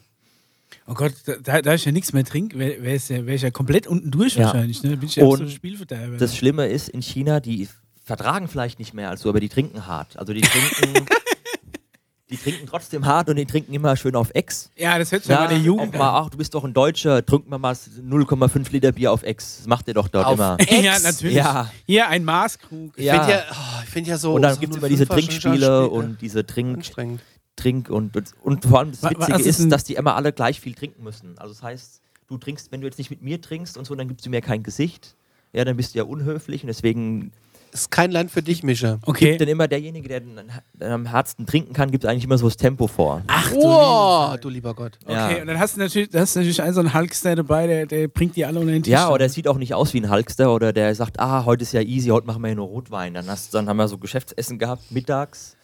Oh 0.88 0.94
Gott, 0.94 1.14
da, 1.44 1.62
da 1.62 1.74
ich 1.74 1.86
ja 1.86 1.92
nichts 1.92 2.14
mehr 2.14 2.24
trinke, 2.24 2.58
wäre 2.60 2.82
wär 2.84 2.96
ich 2.96 3.10
ja, 3.10 3.26
wär 3.26 3.36
ich 3.36 3.42
ja 3.42 3.52
komplett 3.52 3.88
unten 3.88 4.12
durch 4.12 4.36
Ja. 4.36 4.46
wahrscheinlich. 4.46 4.82
Ne? 4.84 4.92
Da 4.92 4.96
bin 4.98 5.10
ich 5.10 5.16
ja 5.16 5.26
Und 5.26 5.38
so 5.38 5.44
ein 5.44 5.50
Spielverderber. 5.50 6.18
Das 6.18 6.36
Schlimme 6.36 6.68
ist, 6.68 6.90
in 6.90 7.02
China, 7.02 7.40
die 7.40 7.68
vertragen 8.04 8.48
vielleicht 8.48 8.78
nicht 8.80 8.94
mehr 8.94 9.10
als 9.10 9.22
so, 9.22 9.30
aber 9.30 9.40
die 9.40 9.50
trinken 9.50 9.88
hart. 9.88 10.18
Also 10.18 10.32
die 10.34 10.42
trinken, 10.42 11.06
die 12.30 12.38
trinken 12.38 12.66
trotzdem 12.68 13.06
hart 13.06 13.30
und 13.30 13.36
die 13.36 13.46
trinken 13.46 13.74
immer 13.74 13.96
schön 13.96 14.16
auf 14.16 14.30
Ex. 14.34 14.70
ja, 14.76 14.98
das 15.00 15.12
hört 15.12 15.24
sich 15.24 15.30
ja 15.32 15.42
bei 15.42 15.48
der 15.48 15.58
Jugend 15.60 15.94
auch 15.96 16.00
mal, 16.00 16.20
ach, 16.22 16.30
du 16.30 16.38
bist 16.38 16.54
doch 16.56 16.64
ein 16.64 16.74
Deutscher, 16.74 17.26
trink 17.26 17.48
mal 17.48 17.58
mal 17.60 17.74
0,5 17.74 18.72
Liter 18.72 18.92
Bier 18.92 19.12
auf 19.12 19.24
Ex. 19.24 19.58
Das 19.58 19.68
macht 19.68 19.88
ihr 19.88 19.94
doch 19.94 20.08
dort 20.08 20.26
Auf 20.26 20.34
immer. 20.36 20.56
Ex? 20.60 20.84
Ja, 20.84 21.00
natürlich. 21.00 21.36
Ja. 21.36 21.72
Hier 21.86 22.08
ein 22.10 22.24
Maßkrug. 22.26 22.94
Ich 22.98 23.06
Ja. 23.06 23.24
finde 23.24 23.32
ja, 23.32 23.44
oh, 23.52 23.82
ich 23.84 23.90
find 23.90 24.08
ja 24.08 24.18
so. 24.18 24.34
Und 24.34 24.42
dann 24.42 24.54
so 24.56 24.60
gibt 24.60 24.74
es 24.74 24.78
immer 24.80 24.90
diese 24.90 25.08
Trinkspiele 25.08 25.56
Spiel- 25.56 25.88
und 25.90 26.22
diese 26.22 26.46
Trink, 26.46 26.78
Anstrengend. 26.78 27.22
Trink 27.56 27.90
und, 27.90 28.12
und, 28.44 28.66
vor 28.66 28.80
allem 28.80 28.92
das 28.92 29.04
Witzige 29.04 29.22
was 29.34 29.40
ist 29.42 29.46
ist, 29.48 29.60
denn- 29.62 29.70
dass 29.70 29.84
die 29.84 29.96
immer 29.96 30.16
alle 30.16 30.34
gleich 30.34 30.60
viel 30.60 30.74
trinken 30.74 31.04
müssen. 31.04 31.38
Also 31.38 31.54
das 31.54 31.64
heißt, 31.64 32.02
du 32.28 32.38
trinkst, 32.38 32.72
wenn 32.72 32.82
du 32.82 32.88
jetzt 32.88 32.98
nicht 32.98 33.10
mit 33.10 33.22
mir 33.22 33.42
trinkst 33.42 33.78
und 33.78 33.86
so, 33.86 33.96
dann 33.96 34.08
gibst 34.08 34.26
du 34.26 34.30
mir 34.30 34.42
kein 34.42 34.64
Gesicht. 34.64 35.16
Ja, 35.54 35.64
dann 35.64 35.78
bist 35.78 35.94
du 35.96 36.00
ja 36.00 36.04
unhöflich 36.04 36.64
und 36.64 36.68
deswegen 36.68 37.32
Ist 37.72 37.92
kein 37.92 38.12
Land 38.12 38.32
für 38.32 38.42
dich, 38.42 38.62
Mischa. 38.64 39.00
Okay. 39.06 39.38
denn 39.38 39.48
immer 39.50 39.68
derjenige, 39.70 40.08
der 40.10 40.20
dann 40.22 40.50
der 40.74 40.92
am 40.94 41.06
härtesten 41.06 41.46
trinken 41.46 41.74
kann, 41.74 41.92
gibt 41.92 42.06
eigentlich 42.06 42.24
immer 42.26 42.38
so 42.38 42.46
das 42.48 42.56
Tempo 42.58 42.88
vor. 42.88 43.22
Ach 43.28 43.52
du 43.52 43.60
Oh, 43.64 44.28
liebe 44.32 44.42
du 44.42 44.50
lieber 44.50 44.74
Gott. 44.74 44.98
Okay, 45.06 45.14
Ja. 45.14 45.42
und 45.42 45.48
dann 45.48 45.60
hast 45.60 45.76
du 45.76 45.80
natürlich, 45.82 46.10
da 46.10 46.20
hast 46.22 46.36
du 46.36 46.40
natürlich 46.40 46.62
einen 46.62 46.74
so 46.74 46.80
einen 46.82 46.94
Hulkster 46.94 47.36
dabei, 47.36 47.68
der, 47.68 47.86
der 47.86 48.08
bringt 48.10 48.36
die 48.36 48.46
alle 48.46 48.60
unter 48.60 48.72
den 48.74 48.84
Tisch. 48.84 48.92
Ja, 48.92 49.10
oder 49.10 49.26
er 49.26 49.30
sieht 49.30 49.48
auch 49.48 49.58
nicht 49.58 49.74
aus 49.74 49.94
wie 49.94 50.00
ein 50.02 50.10
Hulkster 50.10 50.54
oder 50.54 50.72
der 50.74 50.94
sagt, 50.96 51.20
ah, 51.20 51.44
heute 51.46 51.64
ist 51.64 51.72
ja 51.74 51.82
easy, 51.82 52.10
heute 52.10 52.28
machen 52.28 52.42
wir 52.42 52.50
ja 52.50 52.56
nur 52.56 52.68
Rotwein. 52.68 53.14
Dann, 53.14 53.28
hast, 53.28 53.54
dann 53.54 53.68
haben 53.70 53.78
wir 53.78 53.88
so 53.88 53.98
Geschäftsessen 53.98 54.58
gehabt, 54.60 54.90
mittags. 54.92 55.55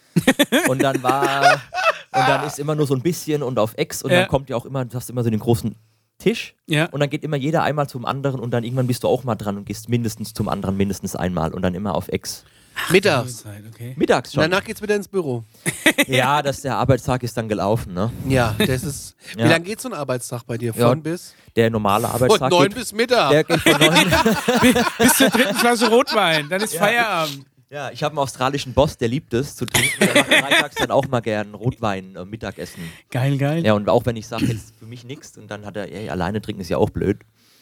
Und 0.68 0.82
dann 0.82 1.02
war, 1.04 1.54
und 1.54 2.28
dann 2.28 2.46
ist 2.46 2.60
immer 2.60 2.76
nur 2.76 2.88
so 2.88 2.94
ein 2.96 3.02
bisschen 3.02 3.44
und 3.44 3.58
auf 3.60 3.74
Ex 3.78 4.02
und 4.04 4.12
Ja. 4.12 4.22
dann 4.22 4.28
kommt 4.30 4.50
ja 4.50 4.56
auch 4.56 4.66
immer, 4.66 4.86
du 4.86 4.96
hast 4.96 5.10
immer 5.10 5.24
so 5.24 5.30
den 5.30 5.40
großen 5.40 5.76
Tisch 6.18 6.56
Ja. 6.68 6.86
und 6.88 7.00
dann 7.00 7.10
geht 7.10 7.24
immer 7.24 7.38
jeder 7.38 7.64
einmal 7.64 7.88
zum 7.90 8.06
anderen 8.06 8.40
und 8.40 8.52
dann 8.52 8.64
irgendwann 8.64 8.88
bist 8.88 9.04
du 9.04 9.08
auch 9.08 9.24
mal 9.24 9.36
dran 9.36 9.58
und 9.58 9.66
gehst 9.66 9.90
mindestens 9.90 10.34
zum 10.34 10.50
anderen 10.50 10.78
mindestens 10.78 11.16
einmal 11.16 11.54
und 11.54 11.62
dann 11.62 11.74
immer 11.74 11.96
auf 11.96 12.08
Ex. 12.10 12.44
Mittags. 12.90 13.44
Okay. 13.74 13.94
Mittags 13.98 14.32
schon. 14.34 14.42
Danach 14.42 14.64
geht's 14.64 14.82
wieder 14.82 14.96
ins 14.96 15.08
Büro. 15.10 15.44
ja, 16.08 16.42
dass 16.42 16.62
der 16.62 16.78
Arbeitstag 16.78 17.22
ist 17.22 17.36
dann 17.36 17.50
gelaufen, 17.50 17.94
ne? 17.94 18.10
Ja, 18.30 18.56
das 18.58 18.84
ist. 18.84 19.16
Wie 19.36 19.42
Ja. 19.42 19.48
lange 19.50 19.66
geht 19.66 19.82
so 19.82 19.90
ein 19.90 19.94
Arbeitstag 19.94 20.44
bei 20.46 20.58
dir? 20.58 20.74
Von 20.74 20.82
Ja, 20.82 20.94
bis? 20.96 21.36
Der 21.58 21.70
normale 21.70 22.08
Von 22.08 22.16
Arbeitstag 22.16 22.50
neun 22.50 22.68
geht, 22.70 22.76
bis 22.76 22.94
Mittag. 22.94 23.30
der 23.32 23.44
geht 23.44 23.60
von 23.60 23.72
neun. 23.74 24.12
Bis 25.00 25.14
zur 25.18 25.30
dritten 25.30 25.56
Flasche 25.56 25.90
Rotwein, 25.90 26.48
dann 26.50 26.62
ist 26.62 26.76
Feierabend. 26.78 27.46
Ja, 27.72 27.90
ich 27.90 28.04
habe 28.04 28.12
einen 28.12 28.20
australischen 28.20 28.74
Boss, 28.74 28.98
der 28.98 29.08
liebt 29.08 29.34
es 29.34 29.56
zu 29.56 29.66
trinken. 29.66 29.98
Der 30.02 30.14
macht 30.14 30.34
freitags 30.34 30.76
dann 30.76 30.92
auch 30.92 31.08
mal 31.08 31.22
gern 31.22 31.54
Rotwein 31.54 32.18
äh, 32.18 32.26
Mittagessen. 32.26 32.84
Geil, 33.10 33.38
geil. 33.38 33.66
Ja, 33.66 33.74
und 33.74 33.88
auch 33.88 34.06
wenn 34.06 34.18
ich 34.18 34.28
sage, 34.28 34.46
jetzt 34.48 34.74
für 34.78 34.86
mich 34.86 35.06
nichts 35.06 35.38
und 35.38 35.50
dann 35.50 35.66
hat 35.66 35.78
er, 35.78 35.90
ey, 35.90 36.10
alleine 36.10 36.42
trinken 36.42 36.62
ist 36.62 36.70
ja 36.70 36.76
auch 36.78 36.90
blöd, 36.90 37.20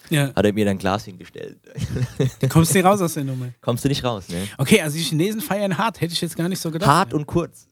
Ja. 0.10 0.34
hat 0.36 0.44
er 0.46 0.52
mir 0.54 0.66
dann 0.66 0.78
ein 0.78 0.80
Glas 0.80 1.06
hingestellt. 1.06 1.60
Kommst 2.50 2.74
nicht 2.74 2.86
raus 2.86 3.00
aus 3.02 3.14
der 3.14 3.24
Nummer. 3.24 3.50
Kommst 3.62 3.86
du 3.86 3.88
nicht 3.88 4.04
raus, 4.04 4.30
ne? 4.30 4.48
Okay, 4.58 4.82
also 4.82 4.98
die 4.98 5.04
Chinesen 5.04 5.42
feiern 5.42 5.78
hart, 5.78 6.02
hätte 6.02 6.14
ich 6.14 6.22
jetzt 6.22 6.36
gar 6.36 6.50
nicht 6.50 6.60
so 6.60 6.72
gedacht. 6.72 6.90
Hart 6.90 7.14
und 7.14 7.28
kurz. 7.28 7.68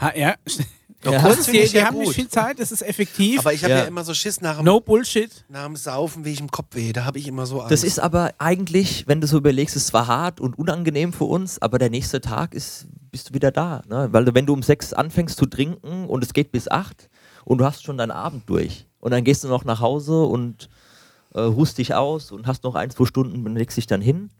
Ha, 0.00 0.12
ja. 0.16 0.36
Doch, 1.02 1.12
Ja. 1.12 1.22
kurz 1.22 1.46
Die, 1.46 1.66
die 1.66 1.82
haben 1.82 1.94
gut. 1.96 2.06
nicht 2.06 2.14
viel 2.14 2.28
Zeit, 2.28 2.58
das 2.60 2.70
ist 2.72 2.82
effektiv. 2.82 3.38
Aber 3.40 3.54
ich 3.54 3.62
habe 3.64 3.72
ja. 3.72 3.78
Ja. 3.80 3.84
immer 3.86 4.04
so 4.04 4.12
Schiss 4.12 4.40
nach 4.42 4.56
dem, 4.56 4.66
no 4.66 4.80
Bullshit. 4.80 5.44
nach 5.48 5.64
dem 5.64 5.76
Saufen, 5.76 6.24
wie 6.26 6.32
ich 6.32 6.40
im 6.40 6.50
Kopf 6.50 6.74
weh. 6.74 6.92
Da 6.92 7.04
habe 7.06 7.18
ich 7.18 7.26
immer 7.26 7.46
so 7.46 7.60
Angst. 7.60 7.72
Das 7.72 7.84
ist 7.84 7.98
aber 7.98 8.34
eigentlich, 8.38 9.06
wenn 9.08 9.20
du 9.20 9.26
so 9.26 9.38
überlegst, 9.38 9.76
ist 9.76 9.86
zwar 9.88 10.06
hart 10.06 10.40
und 10.40 10.58
unangenehm 10.58 11.12
für 11.14 11.24
uns, 11.24 11.60
aber 11.62 11.78
der 11.78 11.88
nächste 11.90 12.20
Tag 12.20 12.54
ist, 12.54 12.86
bist 13.10 13.30
du 13.30 13.34
wieder 13.34 13.50
da. 13.50 13.82
Ne? 13.88 14.08
Weil 14.12 14.26
du, 14.26 14.34
wenn 14.34 14.44
du 14.44 14.52
um 14.52 14.62
sechs 14.62 14.92
anfängst 14.92 15.38
zu 15.38 15.46
trinken 15.46 16.06
und 16.06 16.22
es 16.22 16.34
geht 16.34 16.52
bis 16.52 16.68
acht 16.68 17.08
und 17.44 17.58
du 17.58 17.64
hast 17.64 17.82
schon 17.82 17.96
deinen 17.96 18.10
Abend 18.12 18.48
durch 18.50 18.86
und 18.98 19.10
dann 19.12 19.24
gehst 19.24 19.42
du 19.42 19.48
noch 19.48 19.64
nach 19.64 19.80
Hause 19.80 20.24
und 20.24 20.68
äh, 21.34 21.40
ruhst 21.40 21.78
dich 21.78 21.94
aus 21.94 22.30
und 22.30 22.46
hast 22.46 22.62
noch 22.64 22.74
ein, 22.74 22.90
zwei 22.90 23.06
Stunden 23.06 23.46
und 23.46 23.56
legst 23.56 23.76
dich 23.78 23.86
dann 23.86 24.02
hin. 24.02 24.30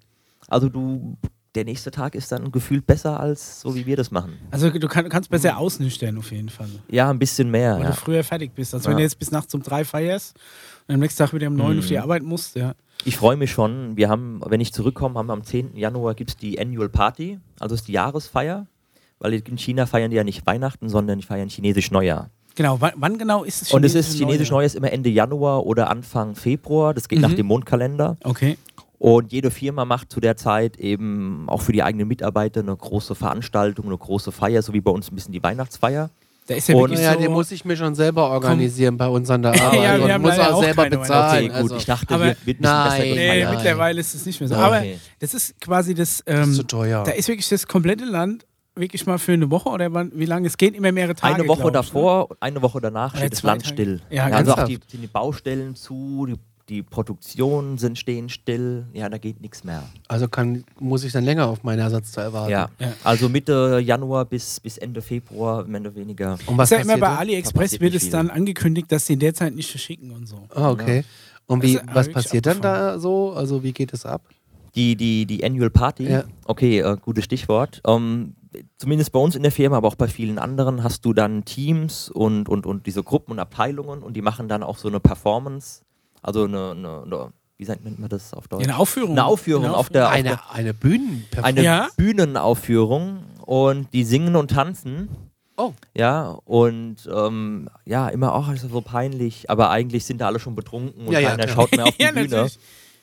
Also 0.48 0.68
du, 0.68 1.16
der 1.54 1.64
nächste 1.64 1.90
Tag 1.90 2.14
ist 2.14 2.30
dann 2.30 2.52
gefühlt 2.52 2.86
besser 2.86 3.18
als 3.18 3.60
so, 3.62 3.74
wie 3.74 3.84
wir 3.86 3.96
das 3.96 4.10
machen. 4.10 4.38
Also 4.50 4.70
du 4.70 4.86
kann, 4.88 5.08
kannst 5.08 5.30
besser 5.30 5.58
ausnüchtern 5.58 6.16
auf 6.18 6.30
jeden 6.30 6.48
Fall. 6.48 6.68
Ja, 6.88 7.10
ein 7.10 7.18
bisschen 7.18 7.50
mehr. 7.50 7.74
Weil 7.74 7.82
Ja. 7.82 7.90
du 7.90 7.96
früher 7.96 8.22
fertig 8.22 8.52
bist. 8.54 8.72
Als 8.74 8.84
Ja. 8.84 8.90
wenn 8.90 8.98
du 8.98 9.02
jetzt 9.02 9.18
bis 9.18 9.30
nachts 9.32 9.52
um 9.54 9.62
drei 9.62 9.84
feierst 9.84 10.36
und 10.86 10.94
am 10.94 11.00
nächsten 11.00 11.18
Tag 11.24 11.34
wieder 11.34 11.48
um 11.48 11.56
neun 11.56 11.78
auf 11.78 11.86
die 11.86 11.98
Arbeit 11.98 12.22
musst. 12.22 12.54
Ja. 12.56 12.74
Ich 13.04 13.16
freue 13.16 13.36
mich 13.36 13.50
schon. 13.50 13.96
Wir 13.96 14.08
haben, 14.08 14.40
wenn 14.46 14.60
ich 14.60 14.72
zurückkomme, 14.72 15.18
haben 15.18 15.26
wir 15.26 15.32
am 15.32 15.42
10. 15.42 15.76
Januar 15.76 16.14
gibt 16.14 16.30
es 16.30 16.36
die 16.36 16.60
Annual 16.60 16.88
Party, 16.88 17.38
also 17.58 17.74
ist 17.74 17.88
die 17.88 17.92
Jahresfeier. 17.92 18.66
Weil 19.18 19.34
in 19.34 19.58
China 19.58 19.86
feiern 19.86 20.10
die 20.10 20.16
ja 20.16 20.24
nicht 20.24 20.46
Weihnachten, 20.46 20.88
sondern 20.88 21.18
die 21.18 21.24
feiern 21.26 21.48
chinesisch 21.48 21.90
Neujahr. 21.90 22.30
Genau, 22.54 22.78
wann, 22.80 23.18
genau 23.18 23.44
ist 23.44 23.62
es 23.62 23.72
Und 23.72 23.84
es 23.84 23.94
ist 23.94 24.14
chinesisch 24.16 24.50
Neujahr 24.50 24.64
ist 24.66 24.74
immer 24.76 24.92
Ende 24.92 25.08
Januar 25.10 25.66
oder 25.66 25.90
Anfang 25.90 26.34
Februar. 26.36 26.94
Das 26.94 27.08
geht 27.08 27.18
Mhm. 27.18 27.22
nach 27.22 27.34
dem 27.34 27.46
Mondkalender. 27.46 28.16
Okay. 28.24 28.56
Und 29.00 29.32
jede 29.32 29.50
Firma 29.50 29.86
macht 29.86 30.12
zu 30.12 30.20
der 30.20 30.36
Zeit 30.36 30.76
eben 30.76 31.44
auch 31.48 31.62
für 31.62 31.72
die 31.72 31.82
eigenen 31.82 32.06
Mitarbeiter 32.06 32.60
eine 32.60 32.76
große 32.76 33.14
Veranstaltung, 33.14 33.86
eine 33.86 33.96
große 33.96 34.30
Feier, 34.30 34.60
so 34.60 34.74
wie 34.74 34.82
bei 34.82 34.90
uns 34.90 35.10
ein 35.10 35.14
bisschen 35.14 35.32
die 35.32 35.42
Weihnachtsfeier. 35.42 36.10
Da 36.46 36.54
ist 36.54 36.68
ja 36.68 36.74
Und- 36.74 36.90
wirklich 36.90 37.06
so, 37.08 37.18
den 37.18 37.32
muss 37.32 37.50
ich 37.50 37.64
mir 37.64 37.78
schon 37.78 37.94
selber 37.94 38.28
organisieren 38.28 38.98
bei 38.98 39.08
uns 39.08 39.30
an 39.30 39.40
der 39.40 39.52
Arbeit. 39.62 39.82
Ja, 39.82 39.96
wir 39.96 40.04
und 40.04 40.12
haben 40.12 40.20
muss 40.22 40.36
leider 40.36 40.50
auch 40.54 40.58
auch 40.58 40.62
selber 40.64 40.90
bezahlen. 40.90 41.44
Okay, 41.44 41.46
gut. 41.48 41.56
also. 41.62 41.76
ich 41.76 41.86
dachte, 41.86 42.14
Aber- 42.14 42.24
wir 42.26 42.34
bisschen 42.34 42.58
Nein, 42.60 43.00
Nee. 43.14 43.42
Nein. 43.44 43.54
mittlerweile 43.54 44.00
ist 44.00 44.14
es 44.14 44.26
nicht 44.26 44.38
mehr 44.38 44.48
so. 44.50 44.54
Okay. 44.56 44.64
Aber 44.64 44.82
das 45.18 45.32
ist 45.32 45.58
quasi 45.62 45.94
das. 45.94 46.22
Ähm, 46.26 46.42
ist 46.50 46.56
zu 46.56 46.64
teuer. 46.64 47.02
Da 47.04 47.12
ist 47.12 47.26
wirklich 47.28 47.48
das 47.48 47.66
komplette 47.66 48.04
Land 48.04 48.44
wirklich 48.76 49.06
mal 49.06 49.18
für 49.18 49.32
eine 49.32 49.50
Woche 49.50 49.68
oder 49.70 49.92
wann, 49.94 50.12
wie 50.14 50.26
lange? 50.26 50.46
Es 50.46 50.56
geht 50.58 50.74
immer 50.74 50.92
mehrere 50.92 51.14
Tage. 51.14 51.36
Eine 51.36 51.48
Woche 51.48 51.64
ne? 51.66 51.72
davor, 51.72 52.28
eine 52.40 52.60
Woche 52.60 52.80
danach 52.82 53.12
Oder 53.12 53.20
steht 53.20 53.32
das 53.32 53.42
Land 53.42 53.62
Tage. 53.62 53.74
still. 53.74 54.00
Ja, 54.10 54.26
also 54.26 54.54
auch 54.54 54.64
die, 54.64 54.78
die 54.92 55.06
Baustellen 55.06 55.74
zu, 55.74 56.26
die, 56.28 56.34
die 56.70 56.82
Produktionen 56.84 57.76
sind 57.78 57.98
stehen 57.98 58.28
still. 58.28 58.86
Ja, 58.92 59.08
da 59.08 59.18
geht 59.18 59.40
nichts 59.40 59.64
mehr. 59.64 59.82
Also 60.08 60.28
kann, 60.28 60.64
muss 60.78 61.02
ich 61.02 61.12
dann 61.12 61.24
länger 61.24 61.48
auf 61.48 61.64
meine 61.64 61.82
Ersatzteil 61.82 62.32
warten. 62.32 62.52
Ja. 62.52 62.70
Ja. 62.78 62.92
Also 63.02 63.28
Mitte 63.28 63.80
Januar 63.84 64.24
bis, 64.24 64.60
bis 64.60 64.78
Ende 64.78 65.02
Februar, 65.02 65.64
mehr 65.64 65.80
oder 65.80 65.94
weniger. 65.96 66.38
Und 66.46 66.56
was 66.56 66.70
Ist 66.70 66.78
ja 66.78 66.84
immer 66.84 66.96
bei? 66.98 67.08
AliExpress 67.08 67.80
wird 67.80 67.94
es 67.94 68.04
viel. 68.04 68.12
dann 68.12 68.30
angekündigt, 68.30 68.90
dass 68.92 69.06
sie 69.06 69.14
in 69.14 69.18
der 69.18 69.34
Zeit 69.34 69.54
nicht 69.54 69.68
verschicken 69.70 70.12
und 70.12 70.26
so. 70.26 70.46
Ah, 70.54 70.70
okay. 70.70 71.04
Und 71.46 71.64
wie, 71.64 71.80
was 71.92 72.08
passiert 72.08 72.46
dann 72.46 72.60
da 72.60 73.00
so? 73.00 73.32
Also 73.32 73.64
wie 73.64 73.72
geht 73.72 73.92
es 73.92 74.06
ab? 74.06 74.22
Die, 74.76 74.94
die, 74.94 75.26
die 75.26 75.44
Annual 75.44 75.70
Party, 75.70 76.08
Ja. 76.08 76.22
okay, 76.44 76.78
äh, 76.78 76.96
gutes 77.02 77.24
Stichwort. 77.24 77.82
Ähm, 77.84 78.36
zumindest 78.78 79.10
bei 79.10 79.18
uns 79.18 79.34
in 79.34 79.42
der 79.42 79.50
Firma, 79.50 79.76
aber 79.76 79.88
auch 79.88 79.96
bei 79.96 80.06
vielen 80.06 80.38
anderen, 80.38 80.84
hast 80.84 81.04
du 81.04 81.12
dann 81.12 81.44
Teams 81.44 82.08
und, 82.08 82.48
und, 82.48 82.66
und 82.66 82.86
diese 82.86 83.02
Gruppen 83.02 83.32
und 83.32 83.38
Abteilungen 83.40 84.04
und 84.04 84.14
die 84.14 84.22
machen 84.22 84.46
dann 84.46 84.62
auch 84.62 84.78
so 84.78 84.86
eine 84.86 85.00
Performance, 85.00 85.82
also 86.22 86.44
eine, 86.44 86.70
eine, 86.72 87.02
eine 87.04 87.32
wie 87.58 87.64
sagt 87.64 87.84
nennt 87.84 87.98
man 87.98 88.08
das 88.08 88.32
auf 88.32 88.48
Deutsch? 88.48 88.62
Ja, 88.62 88.68
eine 88.70 88.78
Aufführung. 88.78 89.10
Eine 89.12 89.24
Aufführung 89.26 89.64
Eine 89.66 89.76
auf 89.76 89.88
der, 89.90 90.06
auf 90.08 90.12
der 90.14 90.18
Eine, 90.24 90.40
eine 90.50 90.74
Bühnenperformance. 90.74 91.44
eine 91.58 91.62
Ja. 91.62 91.88
Bühnenaufführung 91.96 93.24
und 93.44 93.92
die 93.92 94.04
singen 94.04 94.36
und 94.36 94.50
tanzen. 94.50 95.08
Oh. 95.56 95.72
Ja, 95.94 96.38
und 96.46 96.96
ähm, 97.14 97.68
ja, 97.84 98.08
immer 98.08 98.34
auch 98.34 98.50
ist 98.50 98.62
so 98.70 98.80
peinlich, 98.80 99.50
aber 99.50 99.68
eigentlich 99.70 100.06
sind 100.06 100.20
da 100.22 100.26
alle 100.28 100.38
schon 100.40 100.54
betrunken 100.54 101.06
und 101.06 101.12
Ja, 101.12 101.18
ja, 101.18 101.30
keiner 101.30 101.44
klar. 101.44 101.54
schaut 101.56 101.72
mehr 101.76 101.84
auf 101.86 101.96
die 101.98 102.02
ja, 102.02 102.12
Bühne. 102.12 102.28
natürlich. 102.28 102.58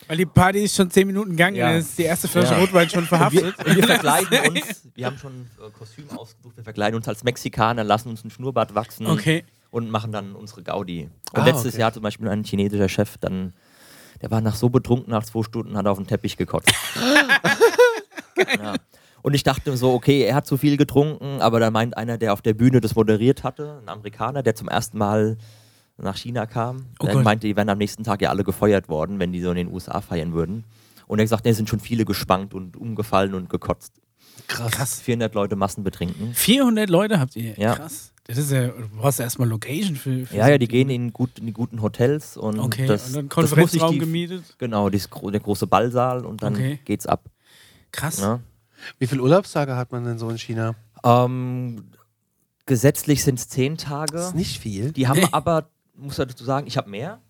Weil 0.08 0.18
die 0.18 0.26
Party 0.26 0.64
ist 0.64 0.76
schon 0.76 0.90
zehn 0.90 1.06
Minuten 1.06 1.32
gegangen 1.32 1.56
Ja. 1.56 1.66
und 1.68 1.72
dann 1.74 1.80
ist 1.82 1.98
die 1.98 2.04
erste 2.04 2.28
Flasche 2.28 2.54
Ja. 2.54 2.60
Rotwein 2.60 2.90
schon 2.90 3.02
Und 3.02 3.08
verhaftet. 3.10 3.44
wir, 3.60 3.68
und 3.68 3.76
wir 3.76 3.84
verkleiden 3.84 4.40
uns, 4.56 4.88
wir 4.96 5.06
haben 5.06 5.18
schon 5.20 5.48
äh, 5.64 5.70
Kostüm 5.78 6.06
ausgesucht, 6.16 6.56
wir 6.58 6.64
verkleiden 6.64 6.96
uns 6.96 7.08
als 7.08 7.24
Mexikaner, 7.24 7.84
lassen 7.84 8.10
uns 8.10 8.22
einen 8.24 8.32
Schnurrbart 8.32 8.74
wachsen 8.74 9.06
Okay. 9.06 9.44
Und 9.78 9.90
machen 9.92 10.12
dann 10.12 10.34
unsere 10.34 10.64
Gaudi. 10.64 11.10
Und 11.34 11.42
Ah, 11.42 11.46
letztes 11.46 11.74
okay. 11.74 11.82
Jahr 11.82 11.94
zum 11.94 12.04
Beispiel 12.04 12.28
ein 12.28 12.44
chinesischer 12.44 12.90
Chef, 12.90 13.18
dann, 13.20 13.54
der 14.22 14.32
war 14.32 14.42
nach 14.42 14.56
so 14.56 14.70
betrunken, 14.70 15.12
nach 15.12 15.24
zwei 15.24 15.44
Stunden 15.44 15.78
hat 15.78 15.86
er 15.86 15.92
auf 15.92 15.98
den 15.98 16.08
Teppich 16.08 16.36
gekotzt. 16.38 16.74
ja. 18.60 18.76
Und 19.22 19.34
ich 19.34 19.44
dachte 19.44 19.76
so, 19.78 19.94
okay, 19.94 20.24
er 20.24 20.36
hat 20.36 20.48
zu 20.48 20.58
viel 20.58 20.78
getrunken, 20.78 21.42
aber 21.42 21.60
da 21.60 21.72
meint 21.72 21.98
einer, 21.98 22.18
der 22.18 22.34
auf 22.34 22.42
der 22.42 22.54
Bühne 22.54 22.82
das 22.82 22.96
moderiert 22.96 23.44
hatte, 23.44 23.80
ein 23.84 23.90
Amerikaner, 23.90 24.44
der 24.44 24.56
zum 24.56 24.68
ersten 24.68 24.98
Mal 24.98 25.38
nach 25.98 26.16
China 26.16 26.46
kam, 26.46 26.86
Oh 27.00 27.06
der 27.08 27.16
meinte, 27.18 27.48
die 27.48 27.56
wären 27.56 27.70
am 27.70 27.78
nächsten 27.80 28.04
Tag 28.04 28.22
ja 28.22 28.30
alle 28.30 28.44
gefeuert 28.44 28.88
worden, 28.88 29.20
wenn 29.20 29.32
die 29.34 29.42
so 29.42 29.50
in 29.50 29.58
den 29.58 29.74
USA 29.74 30.02
feiern 30.02 30.34
würden. 30.34 30.64
Und 31.08 31.20
er 31.20 31.26
gesagt, 31.26 31.46
es 31.46 31.58
sind 31.58 31.70
schon 31.70 31.80
viele 31.80 32.06
gespankt 32.06 32.54
und 32.54 32.78
umgefallen 32.78 33.34
und 33.34 33.50
gekotzt. 33.50 33.94
Krass. 34.48 35.02
400 35.02 35.34
Leute 35.34 35.56
Massen 35.56 35.84
betrinken. 35.84 36.34
400 36.34 36.90
Leute 36.90 37.20
habt 37.20 37.36
ihr. 37.36 37.58
Ja. 37.58 37.76
Krass. 37.76 38.14
Das 38.28 38.38
ist 38.38 38.52
ja, 38.52 38.68
du 38.68 38.90
brauchst 38.98 39.20
ja 39.20 39.26
erstmal 39.26 39.48
Location 39.48 39.96
für. 39.96 40.26
für 40.26 40.36
Ja, 40.36 40.50
ja, 40.50 40.58
die 40.58 40.68
gehen 40.68 40.90
in, 40.90 41.14
gut, 41.14 41.40
in 41.40 41.46
die 41.46 41.54
guten 41.54 41.82
Hotels 41.82 42.36
und 42.36 42.60
Okay, 42.60 42.86
das, 42.86 43.08
und 43.08 43.16
dann 43.16 43.30
Konferenzraum 43.30 43.94
die, 43.94 44.00
gemietet. 44.00 44.44
Genau, 44.58 44.90
gro- 45.10 45.32
der 45.32 45.40
große 45.40 45.66
Ballsaal 45.68 46.26
und 46.26 46.44
dann 46.44 46.54
Okay. 46.54 46.80
geht's 46.84 47.06
ab. 47.08 47.30
Krass. 47.92 48.20
Ne? 48.20 48.42
Wie 49.00 49.08
viele 49.08 49.22
Urlaubstage 49.22 49.76
hat 49.78 49.92
man 49.94 50.04
denn 50.04 50.18
so 50.20 50.30
in 50.30 50.38
China? 50.38 50.76
Ähm, 51.06 51.86
gesetzlich 52.66 53.24
sind 53.24 53.40
es 53.40 53.48
zehn 53.48 53.78
Tage. 53.78 54.14
Das 54.14 54.28
ist 54.28 54.36
nicht 54.36 54.60
viel. 54.60 54.92
Die 54.92 55.08
haben 55.08 55.20
Nee. 55.20 55.28
aber, 55.32 55.70
muss 55.96 56.20
ich 56.20 56.26
dazu 56.28 56.44
sagen, 56.44 56.68
ich 56.68 56.78
habe 56.78 56.90
mehr. 56.90 57.22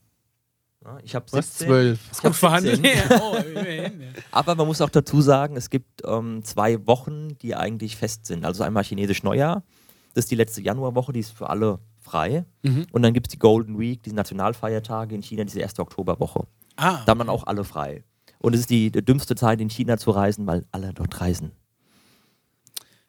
Ja, 0.83 0.97
ich 1.03 1.15
habe 1.15 1.25
Du 1.29 1.37
hast 1.37 1.59
17. 1.59 1.67
zwölf. 1.67 1.99
Ich 2.11 2.17
hab 2.17 2.23
Gut 2.25 2.35
verhandelt. 2.35 2.75
17. 2.77 2.97
Ja, 3.09 3.21
oh, 3.21 3.35
ja. 3.37 3.89
Aber 4.31 4.55
man 4.55 4.67
muss 4.67 4.81
auch 4.81 4.89
dazu 4.89 5.21
sagen, 5.21 5.57
es 5.57 5.69
gibt 5.69 6.01
ähm, 6.05 6.43
zwei 6.43 6.85
Wochen, 6.87 7.37
die 7.39 7.55
eigentlich 7.55 7.97
fest 7.97 8.25
sind. 8.25 8.45
Also 8.45 8.63
einmal 8.63 8.83
chinesisch 8.83 9.23
Neujahr, 9.23 9.63
das 10.13 10.25
ist 10.25 10.31
die 10.31 10.35
letzte 10.35 10.61
Januarwoche, 10.61 11.13
die 11.13 11.19
ist 11.19 11.31
für 11.31 11.49
alle 11.49 11.79
frei. 11.99 12.45
Mhm. 12.63 12.87
Und 12.91 13.01
dann 13.01 13.13
gibt 13.13 13.27
es 13.27 13.31
die 13.31 13.39
Golden 13.39 13.77
Week, 13.79 14.01
die 14.03 14.13
Nationalfeiertage 14.13 15.13
in 15.15 15.21
China, 15.21 15.43
diese 15.43 15.59
erste 15.59 15.81
Oktoberwoche. 15.81 16.47
Ah, 16.77 17.03
Da 17.05 17.11
haben 17.11 17.19
dann 17.19 17.29
auch 17.29 17.45
alle 17.47 17.63
frei. 17.63 18.03
Und 18.39 18.53
es 18.53 18.61
ist 18.61 18.69
die 18.69 18.91
dümmste 18.91 19.35
Zeit 19.35 19.59
in 19.61 19.69
China 19.69 19.97
zu 19.97 20.11
reisen, 20.11 20.45
weil 20.47 20.65
alle 20.71 20.93
dort 20.93 21.19
reisen. 21.19 21.51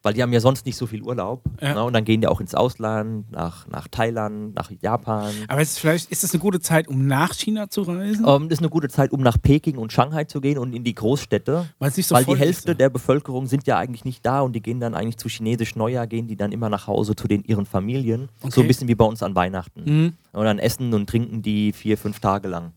Weil 0.01 0.13
die 0.13 0.21
haben 0.23 0.31
ja 0.31 0.39
sonst 0.39 0.65
nicht 0.65 0.77
so 0.77 0.87
viel 0.87 1.01
Urlaub. 1.01 1.43
Ja. 1.61 1.73
Ne? 1.73 1.83
Und 1.83 1.91
dann 1.93 2.05
gehen 2.05 2.21
die 2.21 2.27
auch 2.27 2.39
ins 2.39 2.55
Ausland, 2.55 3.29
nach, 3.31 3.67
nach 3.67 3.89
Thailand, 3.89 4.55
nach 4.55 4.71
Japan. 4.81 5.33
aber 5.49 5.61
ist, 5.61 5.77
vielleicht 5.77 6.09
ist 6.09 6.23
das 6.23 6.31
eine 6.33 6.39
gute 6.39 6.61
Zeit, 6.61 6.87
um 6.87 7.05
nach 7.05 7.33
China 7.33 7.69
zu 7.69 7.81
reisen? 7.81 8.25
Ähm, 8.25 8.47
das 8.47 8.59
ist 8.59 8.59
eine 8.59 8.69
gute 8.69 8.87
Zeit, 8.87 9.11
um 9.11 9.19
nach 9.21 9.37
Peking 9.41 9.77
und 9.77 9.91
Shanghai 9.91 10.23
zu 10.23 10.39
gehen 10.39 10.57
und 10.57 10.73
in 10.73 10.85
die 10.85 10.95
Großstädte. 10.95 11.65
so 11.79 12.15
weil 12.15 12.23
die 12.23 12.35
Hälfte 12.37 12.71
ist, 12.71 12.79
der 12.79 12.89
Bevölkerung 12.89 13.47
sind 13.47 13.67
ja 13.67 13.77
eigentlich 13.77 14.05
nicht 14.05 14.25
da 14.25 14.39
und 14.39 14.53
die 14.53 14.61
gehen 14.61 14.79
dann 14.79 14.93
eigentlich 14.95 15.17
zu 15.17 15.27
chinesisch 15.27 15.75
Neujahr, 15.75 16.07
gehen 16.07 16.27
die 16.27 16.37
dann 16.37 16.53
immer 16.53 16.69
nach 16.69 16.87
Hause 16.87 17.13
zu 17.15 17.27
den 17.27 17.43
ihren 17.43 17.65
Familien. 17.65 18.29
So 18.41 18.47
Okay. 18.47 18.61
ein 18.61 18.67
bisschen 18.67 18.87
wie 18.87 18.95
bei 18.95 19.05
uns 19.05 19.21
an 19.21 19.35
Weihnachten. 19.35 19.83
Mhm. 19.83 20.13
Und 20.31 20.45
dann 20.45 20.59
essen 20.59 20.93
und 20.93 21.09
trinken 21.09 21.41
die 21.41 21.73
vier, 21.73 21.97
fünf 21.97 22.19
Tage 22.21 22.47
lang. 22.47 22.71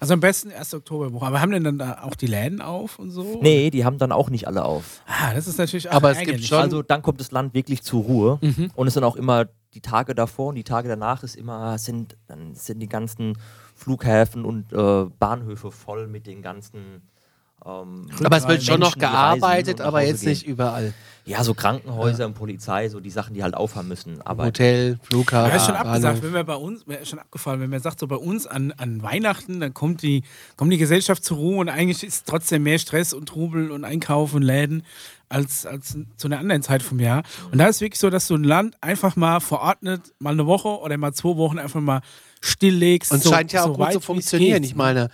Also 0.00 0.14
am 0.14 0.20
besten 0.20 0.50
1. 0.52 0.74
Oktoberwoche. 0.74 1.26
Aber 1.26 1.40
haben 1.40 1.52
denn 1.52 1.64
dann 1.64 1.78
da 1.78 2.02
auch 2.02 2.14
die 2.14 2.26
Läden 2.26 2.60
auf 2.60 2.98
und 2.98 3.10
so? 3.10 3.38
Nee, 3.42 3.70
die 3.70 3.84
haben 3.84 3.98
dann 3.98 4.12
auch 4.12 4.30
nicht 4.30 4.46
alle 4.46 4.64
auf. 4.64 5.02
Ah, 5.06 5.32
das 5.34 5.46
ist 5.46 5.58
natürlich 5.58 5.88
auch 5.90 5.94
Aber 5.94 6.10
es 6.12 6.18
gibt 6.20 6.42
schon- 6.44 6.58
Also 6.58 6.82
dann 6.82 7.02
kommt 7.02 7.20
das 7.20 7.30
Land 7.30 7.54
wirklich 7.54 7.82
zur 7.82 8.02
Ruhe 8.02 8.38
Mhm. 8.40 8.70
und 8.74 8.86
es 8.86 8.94
sind 8.94 9.04
auch 9.04 9.16
immer 9.16 9.46
die 9.74 9.80
Tage 9.80 10.14
davor 10.14 10.48
und 10.48 10.56
die 10.56 10.64
Tage 10.64 10.88
danach 10.88 11.22
ist 11.22 11.34
immer 11.36 11.78
sind 11.78 12.16
dann 12.26 12.54
sind 12.54 12.80
die 12.80 12.88
ganzen 12.88 13.38
Flughäfen 13.74 14.44
und 14.44 14.72
äh, 14.72 15.06
Bahnhöfe 15.18 15.70
voll 15.70 16.06
mit 16.08 16.26
den 16.26 16.42
ganzen 16.42 17.08
ähm, 17.64 18.08
Aber 18.24 18.36
es 18.36 18.48
wird 18.48 18.62
schon 18.62 18.80
noch 18.80 18.96
gearbeitet, 18.96 19.80
aber 19.80 20.02
jetzt 20.02 20.20
gehen. 20.20 20.30
nicht 20.30 20.46
überall. 20.46 20.94
ja 21.24 21.44
so 21.44 21.54
Krankenhäuser 21.54 22.26
und 22.26 22.34
Polizei 22.34 22.88
so 22.88 22.98
die 22.98 23.10
Sachen 23.10 23.34
die 23.34 23.42
halt 23.42 23.54
aufhaben 23.54 23.88
müssen 23.88 24.20
aber 24.22 24.46
Hotel, 24.46 24.98
Flughafen. 25.02 25.50
Ja, 25.50 25.56
ist 25.56 25.66
schon 25.66 25.76
abgesagt, 25.76 26.22
wenn 26.22 26.34
wir 26.34 26.44
bei 26.44 26.56
uns, 26.56 26.86
wäre 26.88 27.06
schon 27.06 27.20
abgefallen, 27.20 27.60
wenn 27.60 27.70
man 27.70 27.80
sagt, 27.80 28.00
so 28.00 28.06
bei 28.06 28.16
uns 28.16 28.46
an, 28.46 28.72
an 28.72 29.02
Weihnachten, 29.02 29.60
dann 29.60 29.74
kommt 29.74 30.02
die, 30.02 30.22
kommt 30.56 30.72
die 30.72 30.78
Gesellschaft 30.78 31.24
zur 31.24 31.36
Ruhe 31.36 31.58
und 31.58 31.68
eigentlich 31.68 32.02
ist 32.02 32.26
trotzdem 32.26 32.64
mehr 32.64 32.78
Stress 32.78 33.12
und 33.12 33.26
Trubel 33.26 33.70
und 33.70 33.84
Einkauf 33.84 34.34
und 34.34 34.42
Läden 34.42 34.84
als, 35.28 35.66
als 35.66 35.96
zu 36.16 36.28
einer 36.28 36.38
anderen 36.38 36.62
Zeit 36.62 36.82
vom 36.82 37.00
Jahr. 37.00 37.22
Und 37.50 37.58
da 37.58 37.66
ist 37.66 37.80
wirklich 37.80 37.98
so, 37.98 38.10
dass 38.10 38.26
du 38.26 38.34
ein 38.34 38.44
Land 38.44 38.76
einfach 38.80 39.16
mal 39.16 39.40
verordnet, 39.40 40.12
mal 40.18 40.30
eine 40.30 40.46
Woche 40.46 40.68
oder 40.68 40.96
mal 40.98 41.12
zwei 41.12 41.36
Wochen 41.36 41.58
einfach 41.58 41.80
mal 41.80 42.02
stilllegst. 42.40 43.12
Und 43.12 43.22
so, 43.22 43.30
scheint 43.30 43.52
ja 43.52 43.62
auch 43.62 43.68
so 43.68 43.74
gut 43.74 43.92
zu 43.92 44.00
funktionieren. 44.00 44.62
Ich 44.62 44.74
meine, 44.74 45.08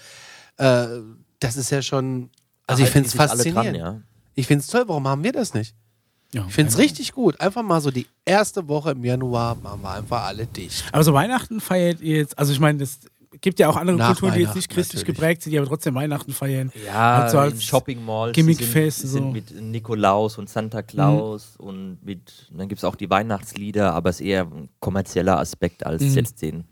äh, 0.57 0.87
das 1.41 1.57
ist 1.57 1.71
ja 1.71 1.83
schon. 1.83 2.31
Also 2.69 2.83
ich 2.85 2.91
finde 2.91 3.09
es 3.09 3.15
faszinierend. 3.15 3.57
dran, 3.67 3.75
ja. 3.75 4.01
Ich 4.35 4.47
finde 4.47 4.61
es 4.63 4.69
toll. 4.69 4.85
Warum 4.87 5.09
haben 5.09 5.25
wir 5.25 5.33
das 5.33 5.53
nicht? 5.55 5.75
Ja, 6.33 6.45
Ich 6.47 6.55
finde 6.55 6.71
es 6.71 6.79
richtig 6.79 7.13
gut. 7.13 7.41
Einfach 7.41 7.63
mal 7.63 7.81
so 7.81 7.91
die 7.91 8.07
erste 8.25 8.69
Woche 8.69 8.91
im 8.93 9.03
Januar 9.05 9.55
machen 9.57 9.81
wir 9.83 9.91
einfach 9.93 10.25
alle 10.27 10.47
dicht. 10.47 10.85
Aber 10.93 11.03
so 11.03 11.13
Weihnachten 11.15 11.61
feiert 11.61 12.01
ihr 12.01 12.19
jetzt, 12.19 12.39
also 12.39 12.53
ich 12.53 12.61
meine, 12.61 12.83
es 12.83 13.01
gibt 13.41 13.59
ja 13.59 13.69
auch 13.71 13.77
andere 13.77 13.97
Nach 13.97 14.09
Kulturen, 14.09 14.35
die 14.35 14.41
jetzt 14.41 14.55
nicht 14.55 14.69
christlich 14.69 15.01
natürlich. 15.03 15.17
geprägt 15.17 15.43
sind, 15.43 15.53
die 15.53 15.59
aber 15.59 15.67
trotzdem 15.69 15.95
Weihnachten 15.95 16.33
feiern. 16.33 16.71
Ja, 16.87 17.23
Also 17.23 17.39
als 17.39 17.55
in 17.55 17.61
Shopping 17.63 18.05
Malls 18.05 18.35
Gimmickfest 18.35 18.99
sind, 19.01 19.09
so. 19.11 19.15
sind 19.19 19.33
mit 19.33 19.61
Nikolaus 19.61 20.37
und 20.39 20.51
Santa 20.51 20.83
Claus 20.83 21.57
und 21.57 21.99
mit 22.05 22.49
dann 22.53 22.69
gibt 22.69 22.79
es 22.81 22.85
auch 22.85 22.97
die 22.97 23.09
Weihnachtslieder, 23.09 23.95
aber 23.95 24.11
es 24.11 24.21
ist 24.21 24.27
eher 24.27 24.43
ein 24.43 24.69
kommerzieller 24.81 25.39
Aspekt 25.39 25.87
als 25.87 26.03
Mhm. 26.03 26.15
jetzt 26.15 26.43
den 26.43 26.65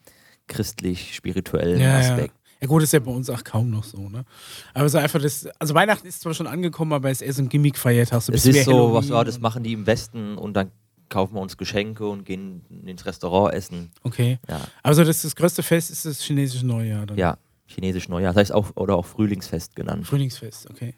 christlich-spirituellen 0.49 1.81
Ja, 1.81 2.01
ja. 2.01 2.13
Aspekt. 2.13 2.35
Ja 2.61 2.67
gut, 2.69 2.83
ist 2.83 2.93
ja 2.93 3.01
bei 3.01 3.11
uns 3.11 3.29
auch 3.29 3.45
kaum 3.45 3.71
noch 3.71 3.85
so, 3.85 4.09
ne? 4.09 4.25
Aber 4.73 4.87
ist 4.87 4.95
einfach 4.95 5.21
das, 5.21 5.47
also 5.59 5.75
Weihnachten 5.75 6.07
ist 6.07 6.23
zwar 6.23 6.33
schon 6.35 6.47
angekommen, 6.47 6.93
aber 6.93 7.11
es 7.11 7.21
ist 7.21 7.27
eher 7.27 7.33
so 7.35 7.43
ein 7.43 7.49
Gimmick-Feiertag. 7.49 8.23
So 8.23 8.33
ein 8.33 8.37
Es 8.37 8.47
ist 8.47 8.65
so, 8.65 8.95
was 8.95 9.05
Halloween 9.07 9.11
ja, 9.11 9.25
das 9.25 9.41
machen 9.41 9.63
die 9.63 9.73
im 9.75 9.87
Westen 9.87 10.39
und 10.39 10.55
dann 10.55 10.71
kaufen 11.09 11.35
wir 11.35 11.41
uns 11.41 11.57
Geschenke 11.57 12.07
und 12.09 12.25
gehen 12.25 12.63
ins 12.87 13.05
Restaurant 13.05 13.55
essen. 13.55 13.91
Okay. 14.03 14.39
Ja, 14.49 14.67
Also 14.83 15.05
das, 15.05 15.23
das 15.23 15.37
größte 15.37 15.63
Fest 15.63 15.91
ist 15.91 16.05
das 16.07 16.21
chinesische 16.23 16.67
Neujahr 16.67 17.07
dann. 17.07 17.17
ja 17.19 17.37
chinesisch 17.69 18.09
Neujahr, 18.09 18.33
das 18.33 18.41
heißt 18.43 18.53
auch 18.53 18.77
oder 18.77 18.97
auch 18.97 19.05
Frühlingsfest 19.05 19.75
genannt. 19.75 20.07
Frühlingsfest, 20.07 20.71
okay. 20.71 20.95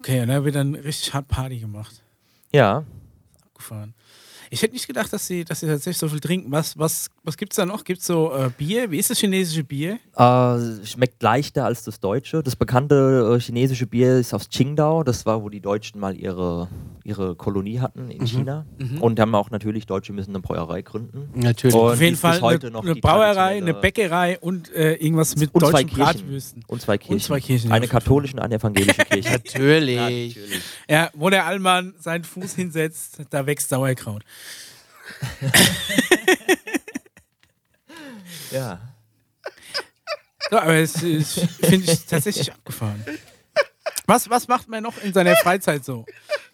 Okay, 0.00 0.22
und 0.22 0.28
da 0.28 0.44
wird 0.44 0.54
dann 0.56 0.74
richtig 0.74 1.12
hart 1.14 1.28
Party 1.28 1.58
gemacht. 1.58 2.02
Ja, 2.52 2.84
Abgefahren. 3.44 3.94
Ich 4.52 4.60
hätte 4.60 4.74
nicht 4.74 4.86
gedacht, 4.86 5.10
dass 5.10 5.26
sie, 5.26 5.46
dass 5.46 5.60
sie 5.60 5.66
tatsächlich 5.66 5.96
so 5.96 6.08
viel 6.08 6.20
trinken. 6.20 6.52
Was, 6.52 6.76
was, 6.76 7.08
was 7.24 7.38
gibt 7.38 7.54
es 7.54 7.56
da 7.56 7.64
noch? 7.64 7.84
Gibt 7.84 8.00
es 8.00 8.06
so 8.06 8.34
äh, 8.34 8.50
Bier? 8.54 8.90
Wie 8.90 8.98
ist 8.98 9.08
das 9.08 9.18
chinesische 9.18 9.64
Bier? 9.64 9.98
Äh, 10.14 10.84
schmeckt 10.84 11.22
leichter 11.22 11.64
als 11.64 11.84
das 11.84 12.00
deutsche. 12.00 12.42
Das 12.42 12.54
bekannte 12.54 13.34
äh, 13.34 13.40
chinesische 13.40 13.86
Bier 13.86 14.18
ist 14.18 14.34
aus 14.34 14.50
Qingdao. 14.50 15.04
Das 15.04 15.24
war, 15.24 15.42
wo 15.42 15.48
die 15.48 15.60
Deutschen 15.60 15.98
mal 15.98 16.14
ihre, 16.18 16.68
ihre 17.02 17.34
Kolonie 17.34 17.80
hatten 17.80 18.10
in 18.10 18.26
China. 18.26 18.66
Und 19.00 19.18
haben 19.18 19.34
auch 19.34 19.50
natürlich, 19.50 19.86
Deutsche 19.86 20.12
müssen 20.12 20.32
eine 20.32 20.40
Brauerei 20.40 20.82
gründen. 20.82 21.30
Natürlich. 21.34 21.74
Und 21.74 21.92
Auf 21.92 22.00
jeden 22.02 22.16
Fall 22.18 22.32
bis 22.32 22.42
heute 22.42 22.66
eine, 22.66 22.74
noch 22.74 22.84
eine 22.84 22.96
Brauerei, 22.96 23.56
eine 23.56 23.72
Bäckerei 23.72 24.38
und 24.38 24.70
äh, 24.74 24.96
irgendwas 24.96 25.34
mit 25.34 25.54
Und 25.54 25.62
zwei 25.62 25.70
deutschen 25.82 25.88
Kirchen. 25.88 26.04
Bratwürsten. 26.04 26.64
Und 26.66 26.82
zwei 26.82 26.98
Kirchen. 26.98 27.20
zwei 27.20 27.40
Kirchen, 27.40 27.70
ja, 27.70 27.76
Eine 27.76 27.88
katholische 27.88 28.34
und 28.34 28.40
eine 28.40 28.56
evangelische 28.56 29.02
Kirche. 29.10 29.32
Natürlich. 29.32 29.96
Natürlich. 30.36 30.62
Ja, 30.90 31.08
wo 31.14 31.30
der 31.30 31.46
Allmann 31.46 31.94
seinen 31.98 32.24
Fuß 32.24 32.54
hinsetzt, 32.54 33.22
da 33.30 33.46
wächst 33.46 33.70
Sauerkraut. 33.70 34.24
Ja. 38.50 38.78
So, 40.50 40.58
aber 40.58 40.74
es 40.74 41.02
ist, 41.02 41.40
finde 41.62 41.90
ich 41.90 42.04
tatsächlich 42.06 42.52
abgefahren. 42.52 43.02
Was, 44.06 44.28
was 44.28 44.48
macht 44.48 44.68
man 44.68 44.82
noch 44.82 44.98
in 44.98 45.12
seiner 45.14 45.36
Freizeit 45.36 45.84
so 45.84 46.04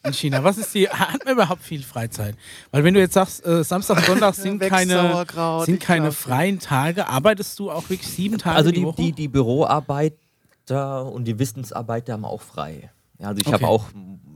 in 0.05 0.13
China? 0.13 0.45
Was 0.45 0.59
ist 0.59 0.73
die, 0.75 0.89
hat 0.89 1.25
man 1.25 1.35
überhaupt 1.35 1.63
viel 1.63 1.83
Freizeit? 1.83 2.37
Weil 2.71 2.85
wenn 2.85 2.95
du 2.95 3.01
jetzt 3.01 3.15
sagst, 3.15 3.45
äh, 3.45 3.65
Samstag 3.65 3.99
und 3.99 4.05
Sonntag 4.07 4.35
sind 4.37 4.61
keine, 4.61 5.27
sind 5.65 5.81
keine 5.81 6.13
freien 6.13 6.61
Tage, 6.61 7.09
arbeitest 7.09 7.59
du 7.59 7.71
auch 7.71 7.89
wirklich 7.91 8.07
sieben 8.09 8.39
Tage 8.39 8.57
Also 8.57 8.71
die, 8.71 8.77
die, 8.81 8.85
Woche? 8.87 8.97
die, 9.03 9.13
die 9.13 9.29
Büroarbeiter 9.29 11.07
und 11.07 11.25
die 11.25 11.39
Wissensarbeiter 11.39 12.13
haben 12.13 12.25
auch 12.25 12.43
frei. 12.43 12.91
Ja, 13.19 13.29
also 13.29 13.41
ich 13.41 13.47
Okay. 13.49 13.55
habe 13.55 13.67
auch 13.67 13.87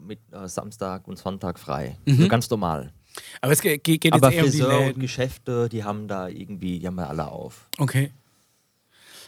mit 0.04 0.18
äh, 0.32 0.48
Samstag 0.48 1.06
und 1.06 1.16
Sonntag 1.18 1.60
frei. 1.60 1.96
Mhm. 2.06 2.22
So 2.22 2.28
ganz 2.28 2.50
normal. 2.50 2.92
Aber 3.40 3.52
es 3.52 3.60
geht, 3.60 3.84
geht 3.84 4.04
jetzt 4.04 4.14
Aber 4.14 4.32
eher 4.32 4.44
um 4.44 4.50
die 4.50 4.58
Friseur 4.58 4.78
und 4.78 4.86
Läden. 4.86 5.00
Geschäfte, 5.02 5.68
die 5.68 5.84
haben 5.84 6.08
da 6.08 6.28
irgendwie, 6.28 6.78
die 6.78 6.86
haben 6.86 6.98
ja 6.98 7.06
alle 7.06 7.28
auf. 7.28 7.68
Okay. 7.78 8.10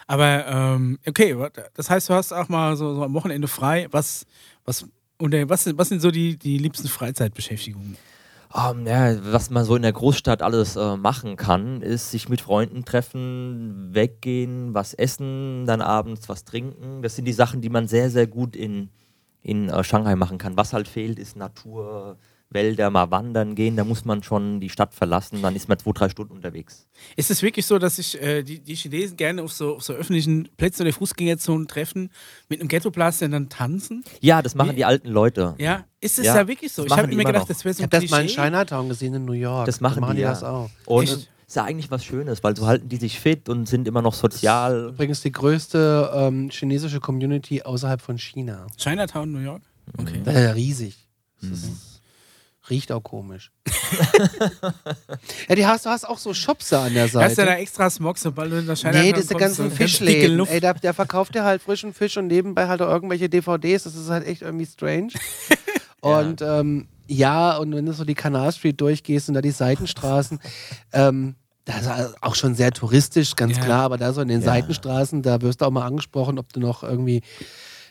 Aber, 0.07 0.47
ähm, 0.47 0.99
okay, 1.07 1.37
das 1.75 1.89
heißt, 1.89 2.09
du 2.11 2.15
hast 2.15 2.33
auch 2.33 2.49
mal 2.49 2.77
so, 2.77 2.95
so 2.95 3.03
am 3.05 3.15
Wochenende 3.15 3.49
frei. 3.49 3.89
Was, 3.91 4.27
was 4.65 4.87
oder 5.19 5.49
was 5.49 5.65
sind, 5.65 5.79
was 5.79 5.89
sind 5.89 6.01
so 6.01 6.11
die, 6.11 6.37
die 6.37 6.59
liebsten 6.59 6.89
Freizeitbeschäftigungen? 6.89 7.97
Ähm, 8.55 8.87
ja, 8.87 9.17
was 9.33 9.51
man 9.51 9.65
so 9.65 9.75
in 9.75 9.83
der 9.83 9.93
Großstadt 9.93 10.43
alles 10.43 10.77
äh, 10.77 10.97
machen 10.97 11.37
kann, 11.37 11.83
ist 11.83 12.11
sich 12.11 12.29
mit 12.29 12.41
Freunden 12.41 12.85
treffen, 12.85 13.89
weggehen, 13.93 14.75
was 14.75 14.95
essen, 14.95 15.67
dann 15.67 15.81
abends 15.81 16.29
was 16.29 16.45
trinken. 16.45 17.03
Das 17.03 17.17
sind 17.17 17.25
die 17.25 17.33
Sachen, 17.33 17.63
die 17.63 17.69
man 17.69 17.89
sehr, 17.89 18.11
sehr 18.11 18.29
gut 18.29 18.55
in, 18.55 18.91
in 19.43 19.69
äh, 19.69 19.83
Shanghai 19.83 20.15
machen 20.15 20.39
kann. 20.39 20.57
Was 20.57 20.73
halt 20.73 20.87
fehlt, 20.87 21.19
ist 21.19 21.37
Natur, 21.37 22.17
Wälder, 22.55 22.89
mal 22.91 23.11
wandern 23.11 23.55
gehen. 23.55 23.77
Da 23.77 23.85
muss 23.85 24.05
man 24.05 24.23
schon 24.23 24.61
die 24.61 24.69
Stadt 24.71 24.95
verlassen, 24.95 25.43
dann 25.43 25.55
ist 25.57 25.69
man 25.69 25.79
zwei, 25.79 25.93
drei 25.93 26.09
Stunden 26.09 26.33
unterwegs. 26.33 26.87
Ist 27.17 27.31
es 27.31 27.43
wirklich 27.43 27.67
so, 27.67 27.79
dass 27.79 27.97
sich 27.97 28.21
äh, 28.23 28.43
die, 28.43 28.61
die 28.61 28.75
Chinesen 28.75 29.17
gerne 29.17 29.43
auf 29.43 29.53
so, 29.53 29.77
auf 29.77 29.83
so 29.83 29.93
öffentlichen 29.93 30.49
Plätzen 30.57 30.83
oder 30.83 30.93
Fußgängerzonen 30.93 31.67
treffen, 31.69 32.11
mit 32.49 32.61
einem 32.61 32.69
Ghetto-Blaster 32.69 33.29
dann 33.29 33.49
tanzen? 33.49 34.05
Ja, 34.21 34.41
das 34.41 34.55
machen 34.55 34.71
Wie- 34.73 34.77
die 34.77 34.85
alten 34.85 35.09
Leute. 35.09 35.55
Ja, 35.59 35.85
ist 36.01 36.19
es 36.19 36.25
Ja, 36.27 36.37
ja, 36.37 36.49
wirklich 36.49 36.73
so? 36.73 36.83
das 36.85 36.93
Ich 36.93 36.97
habe 36.99 37.11
immer 37.11 37.21
immer 37.23 37.25
gedacht, 37.31 37.43
noch. 37.43 37.49
das 37.49 37.65
wäre 37.65 37.75
so 37.75 37.83
Ich 37.83 37.85
ein 37.89 37.93
habe 37.93 38.03
das 38.07 38.11
mal 38.11 38.23
in. 38.23 38.29
Chinatown 38.29 38.89
gesehen 38.89 39.15
in 39.15 39.25
New 39.25 39.33
York. 39.33 39.67
Das 39.67 39.81
machen 39.81 39.97
da 39.97 40.01
machen 40.03 40.13
die, 40.13 40.17
die 40.19 40.23
ja. 40.23 40.31
das 40.31 40.45
auch. 40.45 40.71
Und 40.87 41.05
Echt? 41.05 41.31
ist 41.47 41.57
ja 41.57 41.65
eigentlich 41.65 41.91
was 41.91 42.05
Schönes, 42.05 42.43
weil 42.45 42.57
so 42.57 42.67
halten 42.67 42.89
die 42.89 42.97
sich 42.97 43.19
fit 43.21 43.49
und 43.49 43.69
sind 43.69 43.87
immer 43.89 44.01
noch 44.03 44.15
sozial. 44.15 44.91
Übrigens 44.95 45.21
die 45.23 45.33
größte 45.33 46.11
ähm, 46.15 46.49
chinesische 46.51 47.01
Community 47.01 47.63
außerhalb 47.63 48.01
von 48.01 48.19
China. 48.19 48.67
Chinatown, 48.79 49.31
New 49.33 49.41
York? 49.41 49.63
Okay. 49.99 50.21
Das 50.25 50.35
ist 50.35 50.43
ja 50.43 50.51
riesig. 50.53 51.09
Das 51.41 51.49
Mhm. 51.51 51.55
ist, 51.55 51.94
riecht 52.71 52.93
auch 52.93 53.03
komisch. 53.03 53.51
ja, 55.49 55.55
die 55.55 55.67
hast, 55.67 55.87
du 55.87 55.91
hast 55.91 56.09
auch 56.09 56.19
so 56.19 56.33
Shops 56.35 56.71
da 56.71 56.85
an 56.85 56.95
der 56.95 57.05
Hast 57.05 57.15
du 57.15 57.19
da 57.19 57.29
Seite. 57.29 57.51
extra 57.57 57.91
Smog, 57.91 58.19
sobald 58.19 58.53
du 58.53 58.59
in 58.59 58.67
der 58.67 58.77
Chinatown 58.77 59.03
Nee, 59.03 59.13
diese 59.13 59.35
ganzen 59.35 59.71
Fischläden. 59.71 60.47
Ey, 60.47 60.61
der, 60.61 60.75
der 60.75 60.95
verkauft 60.95 61.35
dir 61.35 61.45
halt 61.45 61.63
frischen 61.63 61.93
Fisch 61.93 62.17
und 62.17 62.27
nebenbei 62.29 62.67
halt 62.69 62.81
auch 62.83 62.89
irgendwelche 62.89 63.29
DVDs. 63.29 63.85
Das 63.85 63.95
ist 63.95 64.09
halt 64.09 64.27
echt 64.27 64.43
irgendwie 64.43 64.67
strange. 64.67 65.09
Und 66.01 66.43
ähm, 66.43 66.87
ja, 67.07 67.57
und 67.57 67.75
wenn 67.75 67.87
du 67.87 67.95
so 67.95 68.05
die 68.05 68.13
Canal 68.15 68.53
Street 68.53 68.79
durchgehst 68.79 69.29
und 69.29 69.35
da 69.37 69.41
die 69.41 69.51
Seitenstraßen, 69.53 70.39
ähm, 70.93 71.35
das 71.65 71.81
ist 71.87 72.23
auch 72.23 72.35
schon 72.35 72.55
sehr 72.55 72.73
touristisch, 72.73 73.37
ganz 73.37 73.57
Ja. 73.57 73.65
klar, 73.65 73.85
aber 73.85 73.97
da 73.97 74.13
so 74.13 74.21
in 74.21 74.29
den 74.29 74.41
Ja. 74.41 74.47
Seitenstraßen, 74.49 75.23
da 75.23 75.41
wirst 75.41 75.63
du 75.63 75.65
auch 75.65 75.71
mal 75.71 75.87
angesprochen, 75.87 76.39
ob 76.39 76.53
du 76.53 76.61
noch 76.61 76.83
irgendwie, 76.83 77.23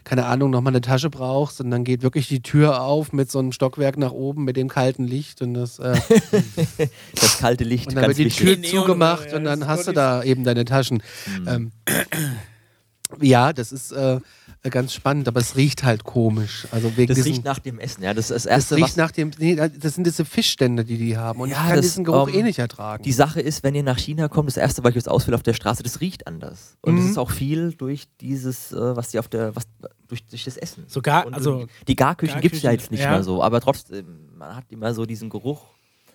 keine 0.03 0.25
Ahnung, 0.25 0.49
noch 0.51 0.61
mal 0.61 0.69
eine 0.69 0.81
Tasche 0.81 1.09
brauchst 1.09 1.61
und 1.61 1.71
dann 1.71 1.83
geht 1.83 2.03
wirklich 2.03 2.27
die 2.27 2.41
Tür 2.41 2.81
auf 2.81 3.13
mit 3.13 3.31
so 3.31 3.39
einem 3.39 3.51
Stockwerk 3.51 3.97
nach 3.97 4.11
oben 4.11 4.43
mit 4.43 4.57
dem 4.57 4.67
kalten 4.67 5.05
Licht 5.05 5.41
und 5.41 5.53
das 5.53 5.79
äh, 5.79 5.95
Das 7.19 7.37
kalte 7.39 7.63
Licht, 7.63 7.87
und 7.87 7.95
dann 7.95 8.05
ganz 8.05 8.17
wird 8.17 8.31
die 8.31 8.45
wichtig. 8.45 8.71
Tür 8.71 8.81
zugemacht 8.81 9.31
ja, 9.31 9.37
und 9.37 9.45
dann 9.45 9.67
hast 9.67 9.87
du 9.87 9.91
da 9.91 10.23
eben 10.23 10.43
deine 10.43 10.65
Taschen. 10.65 11.01
Ähm, 11.47 11.71
ja, 13.21 13.53
das 13.53 13.71
ist 13.71 13.91
äh, 13.91 14.19
ganz 14.69 14.93
spannend, 14.93 15.27
aber 15.27 15.41
es 15.41 15.55
riecht 15.57 15.83
halt 15.83 16.03
komisch. 16.05 16.67
Also 16.71 16.95
wegen 16.95 17.07
Das 17.09 17.15
diesen, 17.17 17.31
riecht 17.33 17.43
nach 17.43 17.59
dem 17.59 17.79
Essen, 17.79 18.01
ja. 18.03 18.13
Das 18.13 18.25
ist 18.25 18.31
das 18.31 18.43
das 18.43 18.51
Erste, 18.51 18.75
riecht 18.77 18.83
was 18.89 18.95
nach 18.95 19.11
dem, 19.11 19.31
nee, 19.37 19.55
das 19.55 19.95
sind 19.95 20.05
diese 20.07 20.23
Fischstände, 20.25 20.85
die 20.85 20.97
die 20.97 21.17
haben 21.17 21.41
und 21.41 21.49
Ja, 21.49 21.55
ich 21.57 21.67
kann 21.67 21.75
das, 21.75 21.85
diesen 21.85 22.03
Geruch 22.05 22.29
ähm, 22.29 22.35
eh 22.35 22.43
nicht 22.43 22.59
ertragen. 22.59 23.03
Die 23.03 23.11
Sache 23.11 23.41
ist, 23.41 23.63
wenn 23.63 23.75
ihr 23.75 23.83
nach 23.83 23.97
China 23.97 24.27
kommt, 24.29 24.47
das 24.47 24.57
erste, 24.57 24.83
was 24.83 24.91
ich 24.91 24.95
jetzt 24.95 25.09
auswähle 25.09 25.35
auf 25.35 25.43
der 25.43 25.53
Straße, 25.53 25.83
das 25.83 25.99
riecht 26.01 26.27
anders. 26.27 26.77
Und 26.81 26.97
es 26.97 27.03
Mhm. 27.03 27.09
ist 27.11 27.17
auch 27.17 27.31
viel 27.31 27.73
durch 27.73 28.07
dieses, 28.21 28.71
äh, 28.71 28.95
was 28.95 29.09
die 29.09 29.19
auf 29.19 29.27
der, 29.27 29.55
was 29.55 29.63
durch, 30.07 30.25
durch 30.27 30.45
das 30.45 30.55
Essen. 30.57 30.85
Sogar, 30.87 31.25
Und 31.25 31.33
also, 31.33 31.65
die- 31.65 31.85
die 31.89 31.95
Garküchen 31.95 32.39
gibt 32.41 32.55
es 32.55 32.61
ja 32.61 32.71
jetzt 32.71 32.89
nicht 32.91 33.01
ja. 33.01 33.11
mehr 33.11 33.23
so, 33.23 33.43
aber 33.43 33.59
trotzdem, 33.59 34.05
man 34.37 34.55
hat 34.55 34.65
immer 34.69 34.93
so 34.93 35.05
diesen 35.05 35.29
Geruch. 35.29 35.61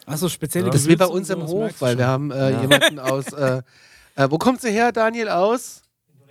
also 0.06 0.28
spezielle 0.30 0.70
das 0.70 0.82
ist 0.82 0.88
wie 0.88 0.96
bei 0.96 1.04
uns 1.06 1.28
im 1.28 1.42
Hof, 1.42 1.80
weil 1.80 1.90
schon. 1.92 1.98
wir 1.98 2.06
haben 2.06 2.30
äh, 2.30 2.52
Ja. 2.52 2.60
jemanden 2.62 2.98
aus, 2.98 3.26
äh, 3.34 3.60
äh, 4.14 4.30
wo 4.30 4.38
kommst 4.38 4.64
du 4.64 4.68
her, 4.68 4.90
Daniel, 4.90 5.28
aus? 5.28 5.82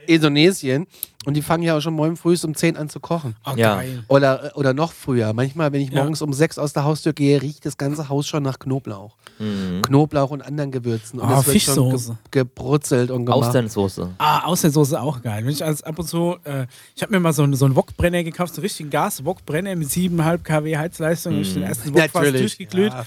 Indonesien. 0.07 0.87
Und 1.25 1.33
die 1.33 1.41
fangen 1.41 1.63
ja 1.63 1.75
auch 1.77 1.81
schon 1.81 1.93
morgen 1.93 2.15
früh 2.15 2.37
um 2.43 2.55
10 2.55 2.77
an 2.77 2.87
zu 2.89 3.01
kochen. 3.01 3.35
Oh, 3.45 3.51
Ja. 3.57 3.81
Oder, 4.07 4.53
oder 4.55 4.73
noch 4.73 4.93
früher. 4.93 5.33
Manchmal, 5.33 5.73
wenn 5.73 5.81
ich 5.81 5.89
Ja. 5.89 5.99
morgens 6.01 6.21
um 6.21 6.31
6 6.31 6.57
aus 6.57 6.71
der 6.71 6.85
Haustür 6.85 7.11
gehe, 7.11 7.41
riecht 7.41 7.65
das 7.65 7.77
ganze 7.77 8.07
Haus 8.07 8.27
schon 8.27 8.43
nach 8.43 8.59
Knoblauch. 8.59 9.15
Mhm. 9.39 9.81
Knoblauch 9.81 10.31
und 10.31 10.41
anderen 10.41 10.71
Gewürzen. 10.71 11.19
Und 11.19 11.27
Ah, 11.27 11.35
das 11.35 11.47
wird 11.47 11.61
schon 11.61 11.75
ge 11.75 11.83
Fischsoße. 11.91 12.17
gebrutzelt 12.31 13.11
und 13.11 13.25
gemacht. 13.25 13.43
Austernsoße. 13.45 14.09
Ah, 14.19 14.45
Austernsoße 14.45 15.01
auch 15.01 15.21
geil. 15.21 15.43
Wenn 15.43 15.51
ich 15.51 15.63
als 15.65 15.83
ab 15.83 15.99
und 15.99 16.07
zu, 16.07 16.37
äh, 16.45 16.65
ich 16.95 17.01
habe 17.03 17.11
mir 17.11 17.19
mal 17.19 17.33
so, 17.33 17.43
einen- 17.43 17.55
so 17.55 17.65
einen 17.65 17.75
Wokbrenner 17.75 18.23
gekauft, 18.23 18.53
so 18.55 18.61
einen 18.61 18.63
richtigen 18.65 18.89
Gas-Wokbrenner 18.89 19.75
mit 19.75 19.89
7,5 19.91 20.43
kW 20.43 20.77
Heizleistung. 20.77 21.37
Mm. 21.37 21.41
Ich 21.41 21.53
den 21.53 21.63
ersten 21.63 21.93
Wok 21.93 22.09
fast 22.09 22.33
durchgeglüht. 22.33 22.93
Ja. 22.93 23.05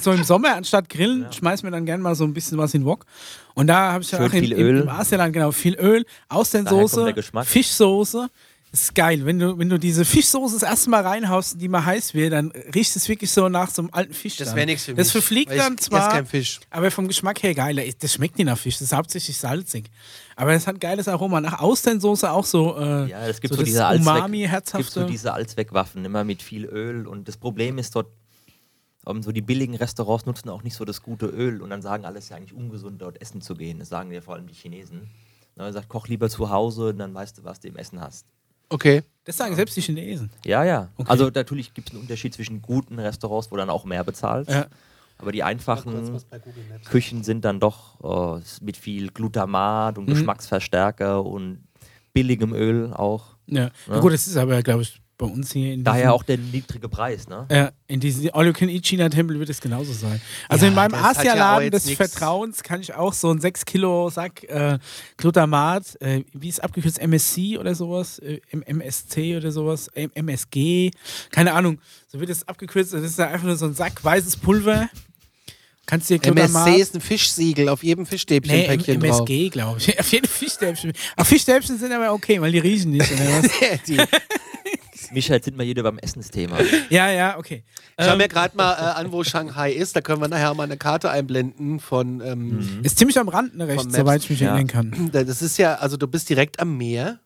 So 0.00 0.12
im 0.12 0.24
Sommer 0.24 0.54
anstatt 0.56 0.88
Grillen 0.88 1.32
schmeiß 1.32 1.62
mir 1.62 1.70
dann 1.70 1.86
gerne 1.86 2.02
mal 2.02 2.14
so 2.14 2.24
ein 2.24 2.34
bisschen 2.34 2.58
was 2.58 2.74
in 2.74 2.82
den 2.82 2.86
Wok. 2.86 3.06
Und 3.54 3.66
da 3.66 3.92
habe 3.92 4.02
ich 4.02 4.10
ja 4.10 4.18
Schön 4.18 4.28
auch 4.28 4.32
in, 4.34 4.40
viel 4.40 4.52
im, 4.52 4.58
Öl. 4.66 4.80
im 4.82 4.88
Asialand 4.88 5.32
genau 5.32 5.52
viel 5.52 5.74
Öl, 5.74 6.04
Austernsoße. 6.28 7.14
Fischsoße. 7.44 8.28
Das 8.72 8.82
ist 8.82 8.94
geil. 8.94 9.26
Wenn 9.26 9.40
du, 9.40 9.58
wenn 9.58 9.68
du 9.68 9.78
diese 9.78 10.04
Fischsoße 10.04 10.54
das 10.54 10.62
erste 10.62 10.90
Mal 10.90 11.02
reinhaust, 11.02 11.60
die 11.60 11.66
mal 11.66 11.84
heiß 11.84 12.14
wird, 12.14 12.32
dann 12.32 12.52
riecht 12.72 12.94
es 12.94 13.08
wirklich 13.08 13.32
so 13.32 13.48
nach 13.48 13.68
so 13.68 13.82
einem 13.82 13.90
alten 13.92 14.14
Fisch. 14.14 14.36
Das 14.36 14.54
wäre 14.54 14.66
nichts 14.66 14.84
für 14.84 14.92
mich. 14.92 14.98
Das 14.98 15.10
verfliegt 15.10 15.50
ich 15.50 15.58
dann 15.58 15.76
zwar, 15.76 16.08
kein 16.08 16.24
Fisch. 16.26 16.60
aber 16.70 16.92
vom 16.92 17.08
Geschmack 17.08 17.42
her 17.42 17.52
geil. 17.54 17.92
Das 17.98 18.12
schmeckt 18.12 18.38
nicht 18.38 18.46
nach 18.46 18.56
Fisch, 18.56 18.74
das 18.74 18.82
ist 18.82 18.96
hauptsächlich 18.96 19.36
salzig. 19.36 19.90
Aber 20.36 20.52
es 20.52 20.68
hat 20.68 20.80
geiles 20.80 21.08
Aroma. 21.08 21.40
Nach 21.40 21.58
Austernsoße 21.58 22.30
auch 22.30 22.44
so, 22.44 22.78
äh, 22.78 23.10
Ja, 23.10 23.26
es 23.26 23.40
gibt 23.40 23.54
so 23.54 23.56
so, 23.56 23.62
das 23.62 23.68
diese 23.70 23.86
Allzweck, 23.86 24.14
Umami, 24.14 24.48
gibt 24.48 24.90
so 24.90 25.04
diese 25.04 25.34
Allzweckwaffen, 25.34 26.04
immer 26.04 26.22
mit 26.22 26.40
viel 26.40 26.64
Öl. 26.66 27.08
Und 27.08 27.26
das 27.26 27.36
Problem 27.36 27.76
ist 27.76 27.96
dort, 27.96 28.06
ähm, 29.06 29.22
so 29.22 29.32
die 29.32 29.42
billigen 29.42 29.74
Restaurants 29.76 30.26
nutzen 30.26 30.48
auch 30.50 30.62
nicht 30.62 30.74
so 30.74 30.84
das 30.84 31.02
gute 31.02 31.26
Öl 31.26 31.62
und 31.62 31.70
dann 31.70 31.82
sagen 31.82 32.04
alle, 32.04 32.18
es 32.18 32.24
ist 32.24 32.30
ja 32.30 32.36
eigentlich 32.36 32.54
ungesund, 32.54 33.00
dort 33.02 33.20
essen 33.20 33.40
zu 33.40 33.54
gehen. 33.54 33.78
Das 33.78 33.88
sagen 33.88 34.10
ja 34.12 34.20
vor 34.20 34.34
allem 34.34 34.46
die 34.46 34.54
Chinesen. 34.54 35.08
Na, 35.56 35.64
Man 35.64 35.72
sagt, 35.72 35.88
koch 35.88 36.06
lieber 36.08 36.28
zu 36.28 36.50
Hause, 36.50 36.94
dann 36.94 37.12
weißt 37.14 37.38
du, 37.38 37.44
was 37.44 37.60
du 37.60 37.68
im 37.68 37.76
Essen 37.76 38.00
hast. 38.00 38.26
Okay. 38.72 39.02
das 39.24 39.36
sagen 39.36 39.56
selbst 39.56 39.76
die 39.76 39.80
Chinesen. 39.80 40.30
Ja, 40.44 40.62
ja. 40.64 40.88
Okay. 40.96 41.10
Also 41.10 41.28
natürlich 41.34 41.74
gibt 41.74 41.88
es 41.88 41.94
einen 41.94 42.02
Unterschied 42.02 42.32
zwischen 42.34 42.62
guten 42.62 42.98
Restaurants, 43.00 43.50
wo 43.50 43.56
dann 43.56 43.68
auch 43.70 43.84
mehr 43.84 44.04
bezahlt. 44.04 44.48
Ja. 44.48 44.66
Aber 45.18 45.32
die 45.32 45.42
einfachen 45.42 46.18
Küchen 46.84 47.24
sind 47.24 47.44
dann 47.44 47.58
doch 47.60 48.38
äh, 48.38 48.42
mit 48.62 48.76
viel 48.76 49.10
Glutamat 49.10 49.98
und 49.98 50.04
Mhm. 50.08 50.10
Geschmacksverstärker 50.14 51.24
und 51.24 51.64
billigem 52.12 52.54
Öl 52.54 52.92
auch. 52.94 53.36
Ja. 53.46 53.70
Na 53.88 53.94
Ja. 53.96 54.00
gut, 54.00 54.12
das 54.12 54.26
ist 54.26 54.36
aber, 54.36 54.62
glaube 54.62 54.82
ich, 54.82 55.00
bei 55.20 55.26
uns 55.26 55.52
hier 55.52 55.74
in 55.74 55.84
Daher 55.84 56.00
diesem- 56.02 56.12
auch 56.12 56.22
der 56.22 56.38
niedrige 56.38 56.88
Preis, 56.88 57.28
ne? 57.28 57.46
Ja, 57.50 57.70
in 57.86 58.00
diesem 58.00 58.30
All-You-Can-Eat-China-Tempel 58.32 59.38
wird 59.38 59.50
es 59.50 59.60
genauso 59.60 59.92
sein. 59.92 60.20
Also 60.48 60.64
Ja, 60.64 60.70
in 60.70 60.74
meinem 60.74 60.94
ja 60.94 61.02
Asialaden 61.10 61.64
jetzt 61.64 61.74
des 61.74 61.84
nix- 61.86 61.96
Vertrauens 61.96 62.62
kann 62.62 62.80
ich 62.80 62.94
auch 62.94 63.12
so 63.12 63.30
einen 63.30 63.40
6 63.40 63.64
Kilo 63.64 64.08
Sack 64.10 64.44
äh, 64.44 64.78
Glutamat, 65.18 66.00
äh, 66.00 66.24
wie 66.32 66.48
ist 66.48 66.64
abgekürzt, 66.64 66.98
MSC 66.98 67.58
oder 67.58 67.74
sowas, 67.74 68.18
äh, 68.20 68.40
M- 68.50 68.62
MSC 68.62 69.36
oder 69.36 69.52
sowas, 69.52 69.88
M- 69.94 70.10
MSG, 70.14 70.90
keine 71.30 71.52
Ahnung, 71.52 71.78
so 72.08 72.18
wird 72.18 72.30
es 72.30 72.48
abgekürzt. 72.48 72.92
Das 72.94 73.02
ist 73.02 73.18
ja 73.18 73.28
einfach 73.28 73.46
nur 73.46 73.56
so 73.56 73.66
ein 73.66 73.74
Sack 73.74 74.02
weißes 74.02 74.38
Pulver. 74.38 74.88
Kannst 75.86 76.08
dir 76.08 76.18
Glutamat... 76.20 76.68
MSC 76.68 76.80
ist 76.80 76.94
ein 76.94 77.00
Fischsiegel 77.00 77.68
auf 77.68 77.82
jedem 77.82 78.06
Fischstäbchen 78.06 78.54
Nee, 78.56 78.66
Päckchen 78.68 79.00
drauf. 79.00 79.20
MSG, 79.20 79.48
glaube 79.50 79.78
ich. 79.80 79.98
Auf 79.98 80.12
jeden 80.12 80.28
Fischstäbchen. 80.28 80.92
Aber 81.16 81.24
Fischstäbchen 81.24 81.78
sind 81.78 81.90
aber 81.92 82.12
okay, 82.12 82.40
weil 82.40 82.52
die 82.52 82.60
riechen 82.60 82.92
nicht. 82.92 83.10
Oder 83.10 83.42
was? 83.42 83.50
Die, 83.88 83.96
Michael, 85.12 85.36
jetzt 85.36 85.44
sind 85.46 85.58
wir 85.58 85.66
wieder 85.66 85.82
beim 85.82 85.98
Essensthema. 85.98 86.58
ja, 86.90 87.10
ja, 87.10 87.38
okay. 87.38 87.64
ich 87.98 88.04
schaue 88.04 88.12
Ähm, 88.12 88.18
mir 88.18 88.28
gerade 88.28 88.56
mal 88.56 88.72
äh, 88.74 88.76
an, 88.98 89.12
wo 89.12 89.24
Shanghai 89.24 89.72
ist. 89.72 89.96
Da 89.96 90.00
können 90.00 90.20
wir 90.20 90.28
nachher 90.28 90.54
mal 90.54 90.64
eine 90.64 90.76
Karte 90.76 91.10
einblenden 91.10 91.80
von. 91.80 92.20
Ähm, 92.20 92.80
ist 92.82 92.98
ziemlich 92.98 93.18
am 93.18 93.28
Rand, 93.28 93.56
ne, 93.56 93.66
rechts, 93.68 93.94
soweit 93.94 94.22
ich 94.22 94.30
mich 94.30 94.40
Ja. 94.40 94.48
erinnern 94.54 94.66
kann. 94.68 95.10
Das 95.12 95.42
ist 95.42 95.58
ja, 95.58 95.74
also 95.76 95.96
du 95.96 96.06
bist 96.06 96.28
direkt 96.28 96.60
am 96.60 96.76
Meer. 96.76 97.20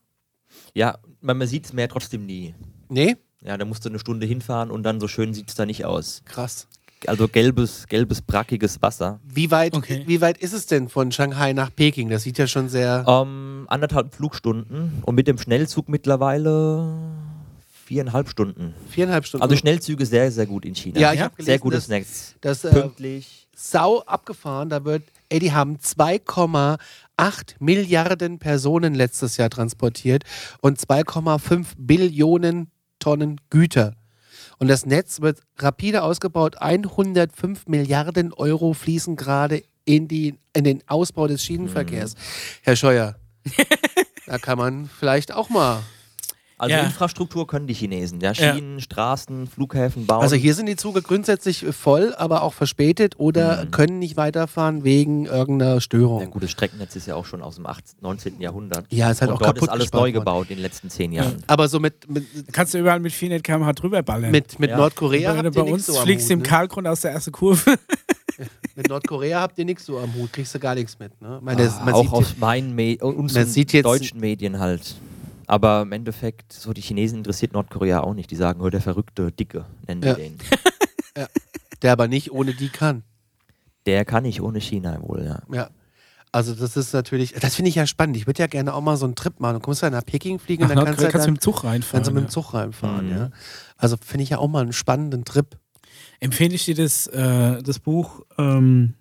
Ja, 0.73 0.97
man, 1.21 1.37
man 1.37 1.47
sieht 1.47 1.65
das 1.65 1.73
Meer 1.73 1.87
trotzdem 1.89 2.25
nie. 2.25 2.53
Nee? 2.89 3.15
Ja, 3.41 3.57
da 3.57 3.65
musst 3.65 3.85
du 3.85 3.89
eine 3.89 3.99
Stunde 3.99 4.25
hinfahren 4.25 4.71
und 4.71 4.83
dann 4.83 4.99
so 4.99 5.07
schön 5.07 5.33
sieht 5.33 5.49
es 5.49 5.55
da 5.55 5.65
nicht 5.65 5.85
aus. 5.85 6.21
Krass. 6.25 6.67
Also 7.07 7.27
gelbes, 7.27 7.85
gelbes, 7.87 8.21
brackiges 8.23 8.81
Wasser. 8.81 9.19
Wie 9.23 9.51
weit, 9.51 9.75
Okay. 9.75 10.03
wie 10.07 10.21
weit 10.21 10.37
ist 10.39 10.53
es 10.53 10.65
denn 10.65 10.89
von 10.89 11.11
Shanghai 11.11 11.53
nach 11.53 11.69
Peking? 11.75 12.09
Das 12.09 12.23
sieht 12.23 12.39
ja 12.39 12.47
schon 12.47 12.67
sehr. 12.67 13.05
Ähm, 13.07 13.65
anderthalb 13.69 14.15
Flugstunden 14.15 15.03
und 15.05 15.13
mit 15.13 15.27
dem 15.27 15.37
Schnellzug 15.37 15.87
mittlerweile 15.87 16.95
viereinhalb 17.85 18.29
Stunden. 18.29 18.73
Viereinhalb 18.89 19.25
Stunden. 19.25 19.43
Also 19.43 19.55
Schnellzüge 19.55 20.05
sehr, 20.05 20.31
sehr 20.31 20.45
gut 20.45 20.65
in 20.65 20.75
China. 20.75 20.99
Ja, 20.99 21.13
ich 21.13 21.19
Ja? 21.19 21.25
habe 21.25 21.35
gelesen, 21.35 21.45
sehr 21.51 21.59
gutes 21.59 21.79
dass, 21.83 21.87
Netz. 21.89 22.35
dass 22.41 22.63
äh, 22.65 22.71
Pünktlich. 22.71 23.47
sau 23.55 24.01
abgefahren. 24.01 24.69
Da 24.69 24.83
wird, 24.85 25.03
ey, 25.29 25.39
die 25.39 25.53
haben 25.53 25.77
2,8 25.77 26.79
Milliarden 27.59 28.39
Personen 28.39 28.95
letztes 28.95 29.37
Jahr 29.37 29.49
transportiert 29.49 30.23
und 30.61 30.79
2,5 30.79 31.67
Billionen 31.77 32.71
Tonnen 32.99 33.39
Güter. 33.49 33.93
Und 34.57 34.67
das 34.69 34.85
Netz 34.85 35.21
wird 35.21 35.41
rapide 35.59 36.01
ausgebaut. 36.03 36.57
105 36.61 37.67
Milliarden 37.67 38.33
Euro 38.33 38.73
fließen 38.73 39.15
gerade 39.15 39.63
in, 39.83 40.07
die, 40.07 40.39
in 40.53 40.63
den 40.63 40.81
Ausbau 40.87 41.27
des 41.27 41.43
Schienenverkehrs. 41.43 42.15
Herr 42.63 42.75
Scheuer, 42.75 43.15
da 44.25 44.37
kann 44.39 44.57
man 44.57 44.89
vielleicht 44.99 45.33
auch 45.33 45.49
mal 45.49 45.83
Also 46.57 46.73
Ja. 46.75 46.83
Infrastruktur 46.83 47.47
können 47.47 47.67
die 47.67 47.73
Chinesen. 47.73 48.21
Ja, 48.21 48.31
Ja. 48.31 48.53
Schienen, 48.55 48.79
Straßen, 48.79 49.47
Flughäfen 49.47 50.05
bauen. 50.05 50.21
Also 50.21 50.37
hier 50.37 50.53
sind 50.53 50.67
die 50.67 50.77
Züge 50.77 51.01
grundsätzlich 51.01 51.65
voll, 51.71 52.15
aber 52.17 52.43
auch 52.43 52.53
verspätet 52.53 53.15
oder 53.19 53.65
Mhm. 53.65 53.71
können 53.71 53.99
nicht 53.99 54.15
weiterfahren 54.15 54.83
wegen 54.85 55.25
irgendeiner 55.25 55.81
Störung. 55.81 56.21
Ein 56.21 56.31
gutes 56.31 56.51
Streckennetz 56.51 56.95
ist 56.95 57.07
ja 57.07 57.15
auch 57.15 57.25
schon 57.25 57.41
aus 57.41 57.55
dem 57.55 57.65
18, 57.65 57.97
19. 58.01 58.39
Jahrhundert. 58.41 58.85
Ja, 58.89 59.11
ist 59.11 59.19
halt 59.21 59.31
Und 59.31 59.35
auch 59.35 59.39
dort 59.41 59.55
kaputt 59.55 59.67
ist 59.67 59.73
alles 59.73 59.91
neu 59.91 59.99
worden. 59.99 60.13
gebaut 60.13 60.49
in 60.49 60.55
den 60.55 60.61
letzten 60.61 60.89
zehn 60.89 61.11
Jahren. 61.11 61.43
Aber 61.47 61.67
so 61.67 61.81
mit, 61.81 62.09
mit, 62.09 62.25
kannst 62.53 62.73
du 62.73 62.77
überall 62.77 63.01
mit 63.01 63.11
400 63.11 63.43
km/h 63.43 63.73
drüber 63.73 64.01
ballern. 64.01 64.31
mit, 64.31 64.57
mit 64.57 64.69
Ja. 64.69 64.77
Nordkorea 64.77 65.31
Wenn 65.35 65.45
habt 65.45 65.55
du 65.55 65.59
ihr 65.59 65.63
bei 65.65 65.71
nichts 65.71 65.87
uns 65.89 65.95
so 65.95 65.99
am 65.99 66.05
fliegst 66.05 66.25
Hut, 66.27 66.31
im 66.31 66.39
ne? 66.39 66.43
Karlgrund 66.45 66.87
aus 66.87 67.01
der 67.01 67.11
ersten 67.11 67.31
Kurve. 67.33 67.75
Mit 68.75 68.89
Nordkorea 68.89 69.39
habt 69.39 69.57
ihr 69.57 69.63
nichts 69.63 69.85
so 69.85 69.97
am 69.97 70.13
Hut, 70.15 70.33
kriegst 70.33 70.53
du 70.53 70.59
gar 70.59 70.75
nichts 70.75 70.99
mit. 70.99 71.21
Ne? 71.21 71.39
Meine, 71.41 71.63
das, 71.63 71.77
Ah, 71.79 71.85
man 71.85 71.93
auch 71.93 72.01
sieht 72.03 72.11
aus 72.11 72.37
meinen 72.37 72.75
Me 72.75 72.97
unseren 72.99 73.45
sieht 73.47 73.71
jetzt- 73.71 73.85
deutschen 73.85 74.19
Medien 74.19 74.59
halt. 74.59 74.95
Aber 75.47 75.81
im 75.83 75.91
Endeffekt, 75.91 76.53
so 76.53 76.73
die 76.73 76.81
Chinesen 76.81 77.19
interessiert 77.19 77.53
Nordkorea 77.53 78.01
auch 78.01 78.13
nicht. 78.13 78.31
Die 78.31 78.35
sagen, 78.35 78.61
oh, 78.61 78.69
der 78.69 78.81
verrückte 78.81 79.31
Dicke, 79.31 79.65
nennen 79.87 80.01
die 80.01 80.07
Ja. 80.07 80.13
den. 80.15 80.37
der 81.81 81.91
aber 81.91 82.07
nicht 82.07 82.31
ohne 82.31 82.53
die 82.53 82.69
kann. 82.69 83.03
Der 83.85 84.05
kann 84.05 84.23
nicht 84.23 84.41
ohne 84.41 84.59
China 84.59 84.97
wohl, 85.01 85.23
ja. 85.23 85.41
Ja. 85.53 85.69
Also 86.31 86.53
das 86.53 86.75
ist 86.75 86.91
natürlich, 86.93 87.31
das 87.33 87.55
finde 87.55 87.69
ich 87.69 87.75
ja 87.75 87.87
spannend. 87.87 88.17
Ich 88.17 88.27
würde 88.27 88.41
ja 88.41 88.47
gerne 88.47 88.73
auch 88.73 88.81
mal 88.81 88.97
so 88.97 89.05
einen 89.05 89.15
Trip 89.15 89.39
machen. 89.39 89.53
Du 89.53 89.59
kommst 89.61 89.81
ja 89.81 89.89
nach 89.89 90.03
Peking 90.05 90.37
fliegen 90.39 90.63
und 90.63 90.71
Ach, 90.71 90.75
dann 90.75 90.85
kannst, 90.85 90.99
kannst 90.99 91.07
du 91.07 91.11
kannst 91.11 91.25
ja 91.25 91.27
du 91.27 91.31
mit 91.31 91.41
dem 91.41 91.43
Zug 91.43 91.63
reinfahren. 91.63 91.91
kannst 92.03 92.09
du 92.09 92.13
mit 92.13 92.23
ja. 92.23 92.27
dem 92.27 92.31
Zug 92.31 92.53
reinfahren. 92.53 93.05
Mhm. 93.05 93.15
Ja. 93.17 93.29
Also 93.77 93.95
finde 94.03 94.23
ich 94.23 94.29
ja 94.31 94.39
auch 94.39 94.47
mal 94.49 94.63
einen 94.63 94.73
spannenden 94.73 95.23
Trip. 95.23 95.57
Empfehle 96.19 96.53
ich 96.55 96.65
dir 96.65 96.75
das, 96.75 97.07
äh, 97.07 97.61
das 97.63 97.79
Buch, 97.79 98.21
ähm, 98.37 98.95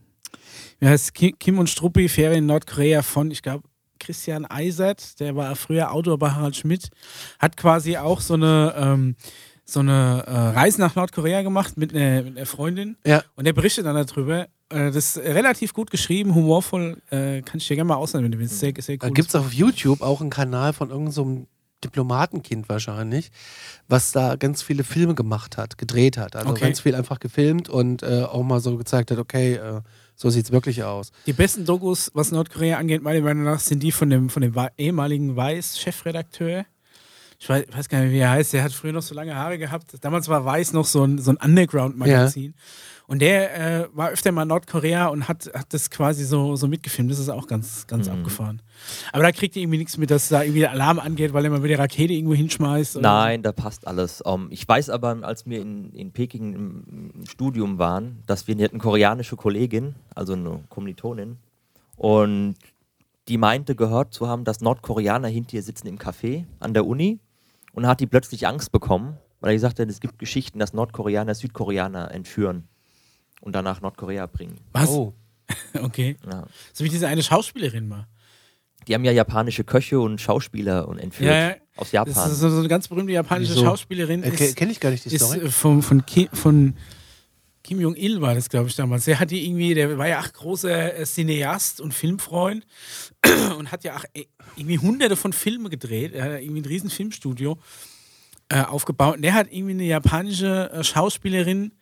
wie 0.78 0.86
heißt 0.86 1.14
Ki- 1.14 1.34
Kim 1.38 1.58
und 1.58 1.68
Struppi, 1.70 2.08
Ferien 2.08 2.40
in 2.40 2.46
Nordkorea 2.46 3.02
von, 3.02 3.30
ich 3.32 3.42
glaube, 3.42 3.64
Christian 3.98 4.44
Eisert, 4.46 5.18
der 5.20 5.36
war 5.36 5.54
früher 5.56 5.92
Autor 5.92 6.18
bei 6.18 6.30
Harald 6.30 6.56
Schmidt, 6.56 6.88
hat 7.38 7.56
quasi 7.56 7.96
auch 7.96 8.20
so 8.20 8.34
eine, 8.34 8.74
ähm, 8.76 9.16
so 9.64 9.80
eine 9.80 10.24
äh, 10.26 10.30
Reise 10.58 10.80
nach 10.80 10.94
Nordkorea 10.94 11.42
gemacht 11.42 11.76
mit 11.76 11.94
einer, 11.94 12.22
mit 12.22 12.36
einer 12.36 12.46
Freundin 12.46 12.96
Ja. 13.06 13.22
und 13.34 13.44
der 13.46 13.52
berichtet 13.54 13.86
dann 13.86 13.96
darüber. 14.06 14.42
Äh, 14.68 14.90
das 14.90 14.96
ist 14.96 15.18
relativ 15.18 15.72
gut 15.72 15.90
geschrieben, 15.90 16.34
humorvoll, 16.34 17.00
äh, 17.10 17.40
kann 17.42 17.58
ich 17.58 17.68
dir 17.68 17.76
gerne 17.76 17.88
mal 17.88 17.96
ausleihen, 17.96 18.24
wenn 18.24 18.32
du 18.32 18.38
willst. 18.38 18.58
Sehr, 18.60 18.72
sehr 18.78 18.98
Da 18.98 19.06
cool. 19.08 19.14
gibt 19.14 19.28
es 19.28 19.34
auf 19.34 19.52
YouTube 19.52 20.02
auch 20.02 20.20
einen 20.20 20.30
Kanal 20.30 20.72
von 20.72 20.90
irgendeinem 20.90 21.12
so 21.12 21.46
Diplomatenkind 21.82 22.68
wahrscheinlich, 22.68 23.30
was 23.88 24.10
da 24.12 24.36
ganz 24.36 24.62
viele 24.62 24.84
Filme 24.84 25.14
gemacht 25.14 25.56
hat, 25.58 25.76
gedreht 25.78 26.16
hat. 26.16 26.34
Also 26.34 26.50
Okay. 26.50 26.64
ganz 26.64 26.80
viel 26.80 26.94
einfach 26.94 27.20
gefilmt 27.20 27.68
und 27.68 28.02
äh, 28.02 28.22
auch 28.22 28.42
mal 28.42 28.60
so 28.60 28.76
gezeigt 28.78 29.10
hat, 29.10 29.18
okay, 29.18 29.54
äh, 29.56 29.80
so 30.14 30.30
sieht 30.30 30.46
es 30.46 30.52
wirklich 30.52 30.82
aus. 30.82 31.12
Die 31.26 31.32
besten 31.32 31.64
Dokus, 31.64 32.10
was 32.14 32.30
Nordkorea 32.30 32.78
angeht, 32.78 33.02
meiner 33.02 33.20
Meinung 33.20 33.44
nach, 33.44 33.60
sind 33.60 33.82
die 33.82 33.92
von 33.92 34.10
dem, 34.10 34.30
von 34.30 34.42
dem 34.42 34.54
ehemaligen 34.78 35.36
Weiß-Chefredakteur. 35.36 36.66
Ich 37.38 37.48
weiß, 37.48 37.64
weiß 37.70 37.88
gar 37.88 38.00
nicht, 38.00 38.12
wie 38.12 38.18
er 38.18 38.30
heißt. 38.30 38.52
Der 38.52 38.62
hat 38.62 38.72
früher 38.72 38.92
noch 38.92 39.02
so 39.02 39.14
lange 39.14 39.34
Haare 39.34 39.58
gehabt. 39.58 39.92
Damals 40.00 40.28
war 40.28 40.44
Weiß 40.44 40.72
noch 40.72 40.86
so 40.86 41.04
ein, 41.04 41.18
so 41.18 41.30
ein 41.30 41.36
Underground-Magazin. 41.36 42.54
Und 43.06 43.20
der 43.20 43.82
äh, 43.82 43.88
war 43.92 44.08
öfter 44.10 44.32
mal 44.32 44.42
in 44.42 44.48
Nordkorea 44.48 45.08
und 45.08 45.28
hat, 45.28 45.50
hat 45.52 45.74
das 45.74 45.90
quasi 45.90 46.24
so, 46.24 46.56
so 46.56 46.66
mitgefilmt. 46.68 47.10
Das 47.10 47.18
ist 47.18 47.28
auch 47.28 47.46
ganz, 47.46 47.86
ganz 47.86 48.08
Mhm. 48.08 48.14
abgefahren. 48.14 48.62
Aber 49.12 49.22
da 49.24 49.30
kriegt 49.32 49.56
ihr 49.56 49.62
irgendwie 49.62 49.76
nichts 49.78 49.98
mit, 49.98 50.10
dass 50.10 50.30
da 50.30 50.42
irgendwie 50.42 50.60
der 50.60 50.70
Alarm 50.70 50.98
angeht, 50.98 51.34
weil 51.34 51.44
er 51.44 51.50
mal 51.50 51.62
wieder 51.62 51.78
Rakete 51.78 52.14
irgendwo 52.14 52.34
hinschmeißt. 52.34 52.96
Nein, 53.02 53.42
da 53.42 53.52
passt 53.52 53.86
alles. 53.86 54.22
Ähm, 54.24 54.48
ich 54.50 54.66
weiß 54.66 54.88
aber, 54.88 55.18
als 55.22 55.44
wir 55.44 55.60
in, 55.60 55.92
in 55.92 56.12
Peking 56.12 56.54
im, 56.54 57.12
im 57.18 57.26
Studium 57.26 57.78
waren, 57.78 58.22
dass 58.26 58.48
wir 58.48 58.54
eine 58.56 58.68
koreanische 58.78 59.36
Kollegin, 59.36 59.94
also 60.14 60.32
eine 60.32 60.64
Kommilitonin, 60.70 61.36
und 61.96 62.54
die 63.28 63.38
meinte 63.38 63.74
gehört 63.74 64.12
zu 64.14 64.28
haben, 64.28 64.44
dass 64.44 64.60
Nordkoreaner 64.60 65.28
hinter 65.28 65.54
ihr 65.56 65.62
sitzen 65.62 65.86
im 65.88 65.98
Café 65.98 66.44
an 66.58 66.74
der 66.74 66.86
Uni 66.86 67.20
und 67.72 67.86
hat 67.86 68.00
die 68.00 68.06
plötzlich 68.06 68.46
Angst 68.46 68.72
bekommen, 68.72 69.18
weil 69.40 69.50
er 69.50 69.54
gesagt 69.54 69.78
hat, 69.78 69.88
es 69.88 70.00
gibt 70.00 70.18
Geschichten, 70.18 70.58
dass 70.58 70.72
Nordkoreaner 70.72 71.34
Südkoreaner 71.34 72.10
entführen 72.10 72.64
und 73.44 73.52
danach 73.54 73.80
Nordkorea 73.80 74.26
bringen. 74.26 74.58
Was? 74.72 74.88
Oh. 74.90 75.14
Okay. 75.80 76.16
Ja. 76.30 76.46
So 76.72 76.84
wie 76.84 76.88
diese 76.88 77.06
eine 77.06 77.22
Schauspielerin 77.22 77.86
mal. 77.86 78.06
Die 78.88 78.94
haben 78.94 79.04
ja 79.04 79.12
japanische 79.12 79.62
Köche 79.64 80.00
und 80.00 80.20
Schauspieler 80.20 80.88
und 80.88 80.98
entführt 80.98 81.30
Ja, 81.30 81.48
ja. 81.50 81.54
aus 81.76 81.90
Das 81.90 81.92
Japan. 81.92 82.30
ist 82.30 82.38
so 82.40 82.46
eine 82.46 82.68
ganz 82.68 82.88
berühmte 82.88 83.12
japanische 83.12 83.52
Wieso? 83.52 83.64
Schauspielerin. 83.64 84.22
Äh, 84.22 84.30
ist- 84.30 84.56
Kenne 84.56 84.72
ich 84.72 84.80
gar 84.80 84.90
nicht 84.90 85.04
die 85.04 85.14
ist 85.14 85.22
Story. 85.24 85.40
äh, 85.40 85.50
von, 85.50 85.82
von, 85.82 86.04
Ki, 86.06 86.28
von 86.32 86.74
Kim 87.62 87.80
Jong-il 87.80 88.20
war 88.22 88.34
das, 88.34 88.48
glaube 88.48 88.68
ich, 88.68 88.76
damals. 88.76 89.04
Der 89.04 89.20
hat 89.20 89.30
die 89.30 89.46
irgendwie, 89.46 89.74
der 89.74 89.96
war 89.98 90.08
ja 90.08 90.20
auch 90.20 90.32
großer 90.32 90.96
äh, 90.98 91.04
Cineast 91.04 91.80
und 91.80 91.92
Filmfreund 91.92 92.66
und 93.58 93.70
hat 93.72 93.84
ja 93.84 93.96
auch 93.96 94.04
äh, 94.14 94.24
irgendwie 94.56 94.78
hunderte 94.78 95.16
von 95.16 95.32
Filmen 95.34 95.68
gedreht. 95.70 96.14
Er 96.14 96.24
hat 96.24 96.40
irgendwie 96.42 96.60
ein 96.62 96.66
riesen 96.66 96.88
Filmstudio 96.90 97.58
äh, 98.48 98.62
aufgebaut. 98.62 99.16
Und 99.16 99.22
der 99.22 99.34
hat 99.34 99.48
irgendwie 99.50 99.72
eine 99.72 99.84
japanische 99.84 100.70
äh, 100.72 100.84
Schauspielerin 100.84 101.72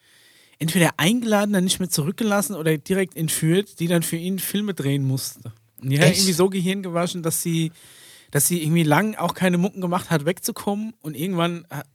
entweder 0.63 0.91
eingeladen, 0.97 1.53
dann 1.53 1.65
nicht 1.65 1.79
mehr 1.81 1.91
zurückgelassen 1.91 2.55
oder 2.57 2.77
direkt 2.79 3.17
entführt, 3.17 3.79
die 3.81 3.87
dann 3.89 4.03
für 4.03 4.17
ihn 4.17 4.39
Filme 4.39 4.73
drehen 4.75 5.05
musste. 5.05 5.53
Und 5.81 5.91
die 5.91 5.99
hat 5.99 6.07
Echt? 6.07 6.19
irgendwie 6.21 6.33
so 6.33 6.49
Gehirn 6.49 6.83
gewaschen, 6.83 7.23
dass 7.23 7.43
sie, 7.43 7.73
dass 8.31 8.47
sie 8.47 8.63
irgendwie 8.63 8.85
lang 8.85 9.15
auch 9.17 9.35
keine 9.35 9.59
Mucken 9.59 9.81
gemacht 9.81 10.11
hat, 10.11 10.25
wegzukommen 10.25 10.95
und 11.03 11.17
irgendwann 11.17 11.67
hat- 11.69 11.87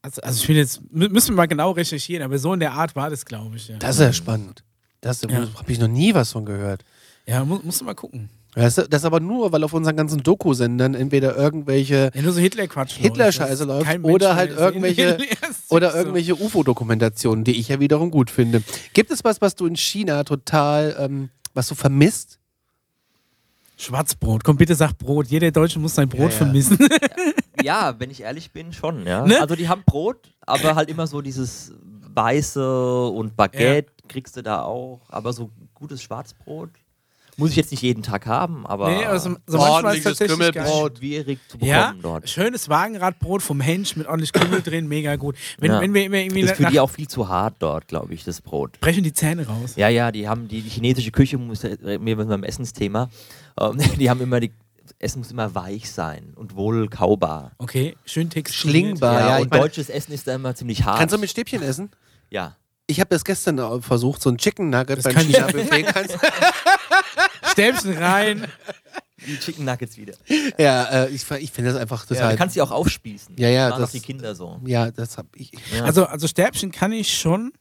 also, 0.00 0.20
also 0.22 0.42
ich 0.42 0.48
will 0.48 0.56
jetzt, 0.56 0.80
mü- 0.92 1.10
müssen 1.10 1.28
wir 1.32 1.36
mal 1.36 1.46
genau 1.46 1.70
recherchieren, 1.72 2.24
aber 2.24 2.38
so 2.38 2.52
in 2.54 2.60
der 2.60 2.72
Art 2.72 2.96
war 2.96 3.10
das, 3.10 3.24
glaube 3.24 3.56
ich. 3.56 3.68
Ja, 3.68 3.76
Das 3.78 3.96
ist 3.96 4.00
ja 4.02 4.12
spannend. 4.12 4.64
Das 5.00 5.22
Ja. 5.22 5.28
habe 5.54 5.70
ich 5.72 5.78
noch 5.78 5.88
nie 5.88 6.14
was 6.14 6.32
von 6.32 6.44
gehört. 6.44 6.84
ja 7.26 7.44
mu 7.44 7.60
musst 7.62 7.80
du 7.80 7.84
mal 7.84 7.94
gucken. 7.94 8.28
Das, 8.54 8.76
ist- 8.78 8.92
das 8.92 9.00
ist 9.02 9.04
aber 9.06 9.20
nur, 9.20 9.50
weil 9.52 9.64
auf 9.64 9.72
unseren 9.72 9.96
ganzen 9.96 10.22
Doku-Sendern 10.22 10.94
entweder 10.94 11.36
irgendwelche 11.36 12.10
Ja, 12.14 12.22
nur 12.22 12.32
so 12.32 12.40
Hitler-Quatsch. 12.40 12.92
Hitler-Scheiße 12.98 13.64
läuft. 13.64 13.86
Mensch 13.86 14.04
oder 14.04 14.28
mehr 14.28 14.36
halt 14.36 14.50
irgendwelche- 14.58 15.18
oder 15.70 15.90
so. 15.92 15.96
irgendwelche 15.98 16.34
UFO-Dokumentationen, 16.34 17.44
die 17.44 17.58
ich 17.58 17.68
ja 17.68 17.80
wiederum 17.80 18.10
gut 18.10 18.30
finde. 18.30 18.62
Gibt 18.92 19.10
es 19.10 19.24
was, 19.24 19.40
was 19.40 19.54
du 19.54 19.66
in 19.66 19.76
China 19.76 20.24
total, 20.24 20.94
ähm, 20.98 21.30
was 21.54 21.68
du 21.68 21.74
vermisst? 21.74 22.38
Schwarzbrot. 23.78 24.44
Komm, 24.44 24.56
bitte 24.56 24.74
sag 24.74 24.96
Brot. 24.98 25.26
Jeder 25.28 25.50
Deutsche 25.50 25.78
muss 25.78 25.94
sein 25.94 26.08
Brot 26.08 26.30
ja. 26.30 26.36
vermissen. 26.38 26.78
Ja, 27.62 27.94
wenn 27.98 28.10
ich 28.10 28.22
ehrlich 28.22 28.50
bin, 28.50 28.72
schon, 28.72 29.06
ja. 29.06 29.24
Ne? 29.24 29.40
Also 29.40 29.54
die 29.54 29.68
haben 29.68 29.84
Brot, 29.86 30.16
aber 30.40 30.74
halt 30.74 30.88
immer 30.88 31.06
so 31.06 31.20
dieses 31.20 31.70
Weiße 32.12 33.06
und 33.06 33.36
Baguette 33.36 33.92
kriegst 34.08 34.36
du 34.36 34.42
da 34.42 34.62
auch, 34.62 35.00
aber 35.10 35.32
so 35.32 35.50
gutes 35.72 36.02
Schwarzbrot 36.02 36.70
muss 37.42 37.50
ich 37.50 37.56
jetzt 37.56 37.70
nicht 37.72 37.82
jeden 37.82 38.02
Tag 38.02 38.26
haben, 38.26 38.66
aber 38.66 38.88
nee, 38.90 39.04
also 39.04 39.30
so 39.46 39.58
manchmal 39.58 39.96
ist 39.96 40.06
Ordentliches 40.06 40.18
tatsächlich 40.18 40.38
geil. 40.38 40.52
Kümmelbrot. 40.52 40.98
schwierig 40.98 41.38
zu 41.48 41.58
bekommen 41.58 41.70
Ja, 41.70 41.94
dort. 42.00 42.28
schönes 42.30 42.68
Wagenradbrot 42.68 43.42
vom 43.42 43.60
Hensch 43.60 43.96
mit 43.96 44.06
ordentlich 44.06 44.32
Kümmel 44.32 44.62
drin, 44.64 44.88
mega 44.88 45.16
gut. 45.16 45.36
Wenn, 45.58 45.72
Ja. 45.72 45.80
wenn 45.80 45.92
wir 45.94 46.04
immer 46.04 46.16
irgendwie 46.16 46.42
Das 46.42 46.52
ist 46.52 46.56
für 46.64 46.70
die 46.70 46.80
auch 46.80 46.90
viel 46.90 47.08
zu 47.08 47.28
hart 47.28 47.56
dort, 47.58 47.88
glaube 47.88 48.14
ich, 48.14 48.24
das 48.24 48.40
Brot. 48.40 48.80
brechen 48.80 49.04
die 49.04 49.12
Zähne 49.12 49.46
raus. 49.46 49.74
Ja, 49.76 49.88
ja, 49.88 50.10
die 50.12 50.28
haben 50.28 50.48
die, 50.48 50.62
die 50.62 50.70
chinesische 50.70 51.10
Küche 51.10 51.36
muss 51.38 51.62
äh, 51.64 51.98
mir 51.98 52.16
beim 52.16 52.44
Essensthema. 52.44 53.10
Ähm, 53.60 53.78
die 53.98 54.08
haben 54.08 54.20
immer 54.20 54.40
die 54.40 54.52
Essen 54.98 55.18
muss 55.20 55.30
immer 55.30 55.54
weich 55.54 55.90
sein 55.90 56.32
und 56.36 56.54
wohl 56.56 56.88
kaubar. 56.88 57.52
Okay, 57.58 57.96
schön 58.04 58.30
texturiert. 58.30 58.72
Schlingbar. 58.76 59.20
ja, 59.20 59.28
ja, 59.28 59.38
und 59.42 59.54
deutsches 59.54 59.88
Essen 59.90 60.12
ist 60.12 60.26
da 60.28 60.34
immer 60.34 60.54
ziemlich 60.54 60.84
hart. 60.84 60.98
Kannst 60.98 61.14
du 61.14 61.18
mit 61.18 61.30
Stäbchen 61.30 61.62
essen? 61.62 61.90
ja. 62.30 62.56
Ich 62.88 62.98
habe 62.98 63.08
das 63.08 63.24
gestern 63.24 63.58
äh, 63.58 63.80
versucht, 63.80 64.20
so 64.20 64.28
ein 64.28 64.36
Chicken 64.38 64.68
Nugget 64.68 64.98
Das 64.98 65.04
beim 65.04 65.14
kann 65.14 65.30
ich- 65.30 65.36
China-Buffet. 65.36 65.86
Stäbchen 67.52 67.96
rein. 67.98 68.46
Die 69.26 69.38
Chicken 69.38 69.64
Nuggets 69.64 69.96
wieder. 69.96 70.14
ja, 70.58 71.04
äh, 71.04 71.10
ich, 71.10 71.30
ich 71.30 71.52
finde 71.52 71.72
das 71.72 71.80
einfach 71.80 72.02
Ja, 72.02 72.16
total. 72.16 72.32
du 72.32 72.38
kannst 72.38 72.54
sie 72.54 72.62
auch 72.62 72.72
aufspießen. 72.72 73.36
Ja, 73.38 73.48
ja, 73.48 73.70
Das 73.78 73.92
die 73.92 74.00
Kinder 74.00 74.34
so. 74.34 74.60
ja, 74.66 74.90
das 74.90 75.16
habe 75.16 75.28
ich. 75.36 75.52
Ja. 75.72 75.84
Also, 75.84 76.06
also 76.06 76.26
Stäbchen 76.26 76.72
kann 76.72 76.90
ich 76.90 77.16
schon, 77.16 77.52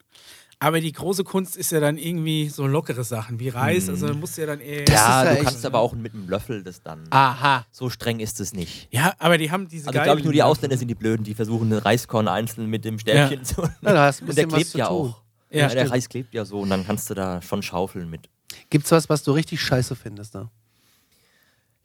aber 0.58 0.82
die 0.82 0.92
große 0.92 1.24
Kunst 1.24 1.56
ist 1.58 1.72
ja 1.72 1.80
dann 1.80 2.00
irgendwie 2.00 2.50
so 2.50 2.66
lockere 2.66 3.04
Sachen 3.04 3.40
wie 3.40 3.50
Reis. 3.50 3.90
Also 3.90 4.08
da 4.08 4.14
musst 4.16 4.38
du 4.38 4.42
ja 4.42 4.48
dann 4.48 4.60
eher. 4.60 4.86
Ja, 4.88 5.24
ja 5.24 5.30
du 5.34 5.36
echt- 5.38 5.44
kannst 5.46 5.64
aber 5.66 5.80
auch 5.82 5.94
mit 5.94 6.16
einem 6.16 6.28
Löffel 6.28 6.64
das 6.64 6.82
dann. 6.82 7.04
Aha. 7.12 7.64
So 7.72 7.92
streng 7.92 8.20
ist 8.22 8.40
es 8.40 8.54
nicht. 8.54 8.88
Ja, 8.92 9.14
aber 9.20 9.38
die 9.38 9.52
haben 9.52 9.68
diese 9.68 9.88
Also 9.90 10.02
glaube 10.02 10.18
ich 10.20 10.24
nur 10.24 10.34
die 10.34 10.42
Ausländer 10.42 10.78
sind 10.78 10.88
die 10.88 10.96
Blöden, 10.96 11.24
die 11.24 11.36
versuchen 11.36 11.70
den 11.70 11.78
Reiskorn 11.80 12.28
einzeln 12.28 12.68
mit 12.72 12.86
dem 12.86 12.98
Stäbchen 12.98 13.40
Ja. 13.40 13.44
zu. 13.44 13.70
Na, 13.82 13.94
da 13.94 14.06
hast 14.08 14.22
ein 14.24 14.30
und 14.30 14.36
der 14.36 14.46
bisschen 14.48 14.52
was 14.52 14.58
klebt 14.58 14.72
zu 14.72 14.78
ja 14.80 14.88
tun. 14.88 15.10
auch. 15.12 15.22
Ja, 15.52 15.60
Ja, 15.68 15.68
der. 15.76 15.92
Reis 15.92 16.10
klebt 16.10 16.34
ja 16.34 16.44
so 16.44 16.62
und 16.62 16.70
dann 16.72 16.88
kannst 16.88 17.08
du 17.10 17.14
da 17.14 17.40
schon 17.44 17.62
schaufeln 17.62 18.10
mit. 18.10 18.22
Gibt's 18.70 18.92
was, 18.92 19.10
was 19.10 19.24
du 19.24 19.32
richtig 19.32 19.62
scheiße 19.62 19.96
findest? 19.96 20.34
Ne? 20.34 20.50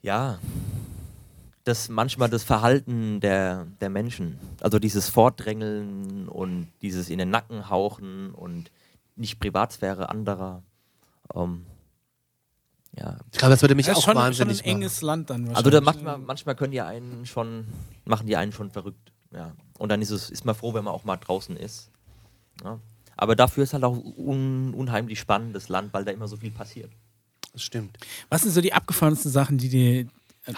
Ja. 0.01 0.39
Das 1.63 1.89
manchmal 1.89 2.29
das 2.29 2.43
Verhalten 2.43 3.19
der, 3.19 3.67
der 3.81 3.89
Menschen. 3.89 4.39
Also 4.61 4.79
dieses 4.79 5.09
Vordrängeln 5.09 6.29
und 6.29 6.69
dieses 6.81 7.09
in 7.09 7.17
den 7.17 7.29
Nacken 7.29 7.69
hauchen 7.69 8.31
und 8.33 8.71
nicht 9.17 9.39
Privatsphäre 9.39 10.09
anderer. 10.09 10.63
Ähm, 11.35 11.65
ja. 12.95 13.17
Ich 13.31 13.37
glaube, 13.37 13.51
das 13.51 13.61
würde 13.61 13.75
mich 13.75 13.85
Das 13.87 13.97
ist 13.97 14.03
auch 14.03 14.05
schon, 14.05 14.13
schon 14.13 14.21
ein 14.21 14.25
wahnsinnig 14.27 14.59
machen. 14.59 14.69
enges 14.69 15.01
Land 15.01 15.29
dann 15.29 15.49
Also 15.49 15.69
da 15.69 15.85
wahrscheinlich. 15.85 15.85
manchmal, 15.85 16.17
manchmal 16.19 16.55
können 16.55 16.71
die 16.71 16.81
einen 16.81 17.25
schon, 17.25 17.67
machen 18.05 18.27
die 18.27 18.37
einen 18.37 18.53
schon 18.53 18.71
verrückt. 18.71 19.11
Ja. 19.31 19.53
Und 19.77 19.89
dann 19.89 20.01
ist 20.01 20.11
es, 20.11 20.29
ist 20.29 20.45
man 20.45 20.55
froh, 20.55 20.73
wenn 20.73 20.85
man 20.85 20.93
auch 20.93 21.03
mal 21.03 21.17
draußen 21.17 21.57
ist. 21.57 21.91
Ja. 22.63 22.79
Aber 23.17 23.35
dafür 23.35 23.63
ist 23.63 23.73
halt 23.73 23.83
auch 23.83 23.97
un, 24.17 24.73
unheimlich 24.73 25.19
spannendes 25.19 25.69
Land, 25.69 25.93
weil 25.93 26.05
da 26.05 26.11
immer 26.11 26.27
so 26.27 26.37
viel 26.37 26.51
passiert. 26.51 26.91
Das 27.53 27.63
stimmt. 27.63 27.97
Was 28.29 28.43
sind 28.43 28.51
so 28.51 28.61
die 28.61 28.73
abgefahrensten 28.73 29.31
Sachen, 29.31 29.57
die 29.57 29.69
dir. 29.69 30.07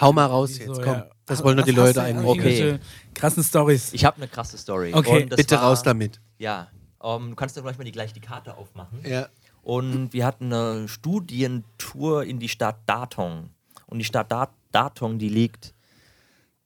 Hau 0.00 0.12
mal 0.12 0.26
raus 0.26 0.52
die 0.52 0.58
jetzt, 0.60 0.76
so, 0.76 0.82
komm. 0.82 0.92
ja, 0.92 1.10
Das 1.26 1.42
wollen 1.42 1.56
nur 1.56 1.64
die 1.64 1.72
Leute 1.72 2.00
eigentlich. 2.02 2.24
Okay. 2.24 2.78
Krassen 3.14 3.42
Stories. 3.42 3.92
Ich 3.92 4.04
habe 4.04 4.18
eine 4.18 4.28
krasse 4.28 4.56
Story. 4.56 4.92
Okay, 4.94 5.24
Bitte 5.24 5.56
war- 5.56 5.62
raus 5.64 5.82
damit. 5.82 6.20
Ja. 6.38 6.68
Ähm, 7.02 7.30
du 7.30 7.34
kannst 7.36 7.56
du 7.56 7.62
gleich 7.62 7.76
mal 7.78 7.82
die, 7.84 7.90
gleich 7.92 8.12
die 8.12 8.20
Karte 8.20 8.56
aufmachen. 8.56 9.00
Ja. 9.04 9.28
Und 9.62 10.12
wir 10.12 10.24
hatten 10.26 10.52
eine 10.52 10.86
Studientour 10.86 12.24
in 12.24 12.38
die 12.38 12.48
Stadt 12.48 12.76
Datong. 12.86 13.50
Und 13.86 13.98
die 13.98 14.04
Stadt 14.04 14.30
Dat 14.30 14.50
Datong, 14.72 15.18
die 15.18 15.28
liegt 15.28 15.74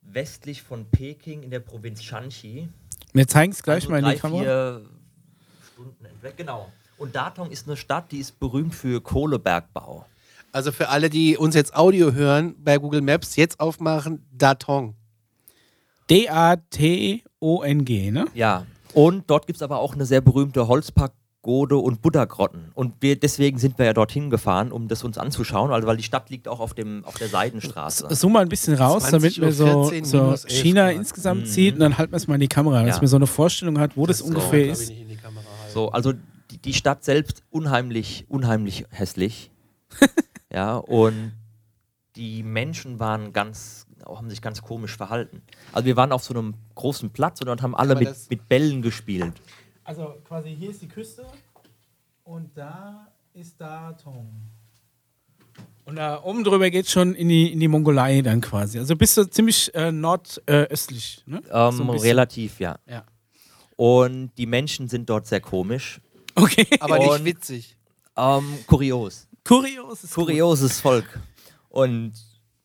westlich 0.03 0.62
von 0.62 0.84
Peking 0.90 1.42
in 1.42 1.51
der 1.51 1.61
Provinz 1.61 2.03
Shanxi. 2.03 2.68
Wir 3.14 3.26
zeigen 3.26 3.53
es 3.53 3.62
gleich 3.62 3.84
Also 3.84 3.90
mal 3.90 4.01
in 4.05 4.11
die 4.11 4.16
Kamera. 4.20 4.80
Stunden 5.75 6.05
entfernt. 6.05 6.37
Genau. 6.37 6.70
Und 6.99 7.16
Datong 7.16 7.51
ist 7.51 7.66
eine 7.66 7.77
Stadt, 7.77 8.12
die 8.12 8.18
ist 8.18 8.39
berühmt 8.39 8.75
für 8.75 9.01
Kohlebergbau. 9.01 10.07
Also 10.53 10.70
für 10.70 10.89
alle, 10.89 11.11
die 11.11 11.37
uns 11.37 11.57
jetzt 11.57 11.75
Audio 11.75 12.12
hören, 12.12 12.55
bei 12.62 12.79
Google 12.79 13.01
Maps 13.03 13.35
jetzt 13.35 13.59
aufmachen, 13.59 14.25
Datong. 14.33 14.95
D-A-T-O-N-G, 16.09 18.11
ne? 18.11 18.27
Ja. 18.35 18.66
Und 18.93 19.25
dort 19.29 19.47
gibt 19.49 19.57
es 19.57 19.62
aber 19.62 19.79
auch 19.79 19.95
eine 19.95 20.07
sehr 20.07 20.20
berühmte 20.20 20.68
Holzpagode 20.68 21.77
und 21.77 22.03
Buddha-Grotten. 22.03 22.70
Und 22.75 22.95
wir, 23.01 23.18
deswegen 23.18 23.59
sind 23.59 23.77
wir 23.79 23.87
ja 23.87 23.93
dorthin 23.93 24.31
gefahren, 24.31 24.70
um 24.70 24.87
das 24.87 25.03
uns 25.03 25.18
anzuschauen, 25.18 25.72
also 25.72 25.89
weil 25.89 25.97
die 25.97 26.03
Stadt 26.05 26.31
liegt 26.31 26.47
auch 26.47 26.61
auf, 26.61 26.75
dem, 26.75 27.05
auf 27.05 27.16
der 27.16 27.29
Seidenstraße. 27.29 28.07
Zoom 28.14 28.35
mal 28.35 28.43
ein 28.43 28.49
bisschen 28.49 28.75
raus, 28.75 29.05
20 29.09 29.41
damit 29.41 29.41
man 29.41 29.53
so, 29.53 29.64
Uhr 29.79 29.89
14, 29.91 30.05
so 30.05 30.22
minus 30.22 30.45
11 30.45 30.62
China 30.62 30.85
Grad. 30.87 30.95
insgesamt 30.97 31.49
sieht 31.49 31.75
und 31.75 31.81
dann 31.81 31.99
halten 31.99 32.12
wir 32.12 32.16
es 32.18 32.29
mal 32.29 32.35
in 32.35 32.41
die 32.43 32.49
Kamera, 32.49 32.85
dass 32.85 32.97
Ja. 32.97 33.03
man 33.03 33.09
so 33.09 33.16
eine 33.16 33.27
Vorstellung 33.27 33.81
hat, 33.81 33.97
wo 33.97 34.07
das, 34.07 34.22
ungefähr 34.22 34.68
ist. 34.70 34.93
So, 35.75 35.91
also 35.91 36.12
die, 36.51 36.59
die 36.59 36.72
Stadt 36.72 37.05
selbst 37.05 37.43
unheimlich, 37.51 38.27
unheimlich 38.29 38.87
hässlich. 38.91 39.51
ja, 40.53 40.77
und 40.77 41.33
die 42.16 42.45
Menschen 42.45 43.01
waren 43.01 43.33
ganz, 43.33 43.87
haben 44.07 44.31
sich 44.31 44.41
ganz 44.41 44.62
komisch 44.62 44.97
verhalten. 44.97 45.43
Also 45.72 45.87
wir 45.87 45.97
waren 45.97 46.12
auf 46.12 46.22
so 46.22 46.33
einem 46.33 46.55
großen 46.77 47.11
Platz 47.11 47.41
und 47.41 47.49
dort 47.49 47.61
haben 47.61 47.75
alle 47.75 47.97
mit, 47.97 48.14
mit 48.31 48.49
Bällen 48.49 48.83
gespielt. 48.83 49.33
Also 49.83 50.14
quasi 50.25 50.55
hier 50.55 50.70
ist 50.70 50.81
die 50.81 50.89
Küste 50.89 51.27
und 52.22 52.57
da 52.57 53.09
ist 53.33 53.61
da 53.61 53.93
Tong. 53.93 54.29
Und 55.87 55.97
da 55.97 56.22
oben 56.22 56.45
drüber 56.45 56.70
geht 56.70 56.89
schon 56.89 57.14
in 57.14 57.29
die, 57.29 57.53
in 57.53 57.61
die 57.61 57.68
Mongolei 57.68 58.22
dann 58.22 58.41
quasi. 58.41 58.79
Also 58.79 58.97
bist 58.97 59.16
du 59.16 59.25
ziemlich 59.29 59.75
äh, 59.75 59.91
nordöstlich. 59.93 61.22
Ne? 61.27 61.43
Ähm, 61.51 61.72
So 61.72 61.83
relativ, 61.91 62.61
ja. 62.61 62.79
Ja. 62.87 63.05
Und 63.77 64.31
die 64.39 64.47
Menschen 64.47 64.89
sind 64.89 65.09
dort 65.11 65.27
sehr 65.27 65.41
komisch. 65.41 66.01
Okay. 66.37 66.66
Aber 66.81 66.99
nicht 66.99 67.09
Und- 67.11 67.25
witzig. 67.25 67.77
Ähm, 68.16 68.59
kurios. 68.66 69.27
Kurios 69.45 70.05
ist 70.05 70.14
gut. 70.14 70.27
Kurioses 70.27 70.81
Volk. 70.81 71.20
Und 71.68 72.12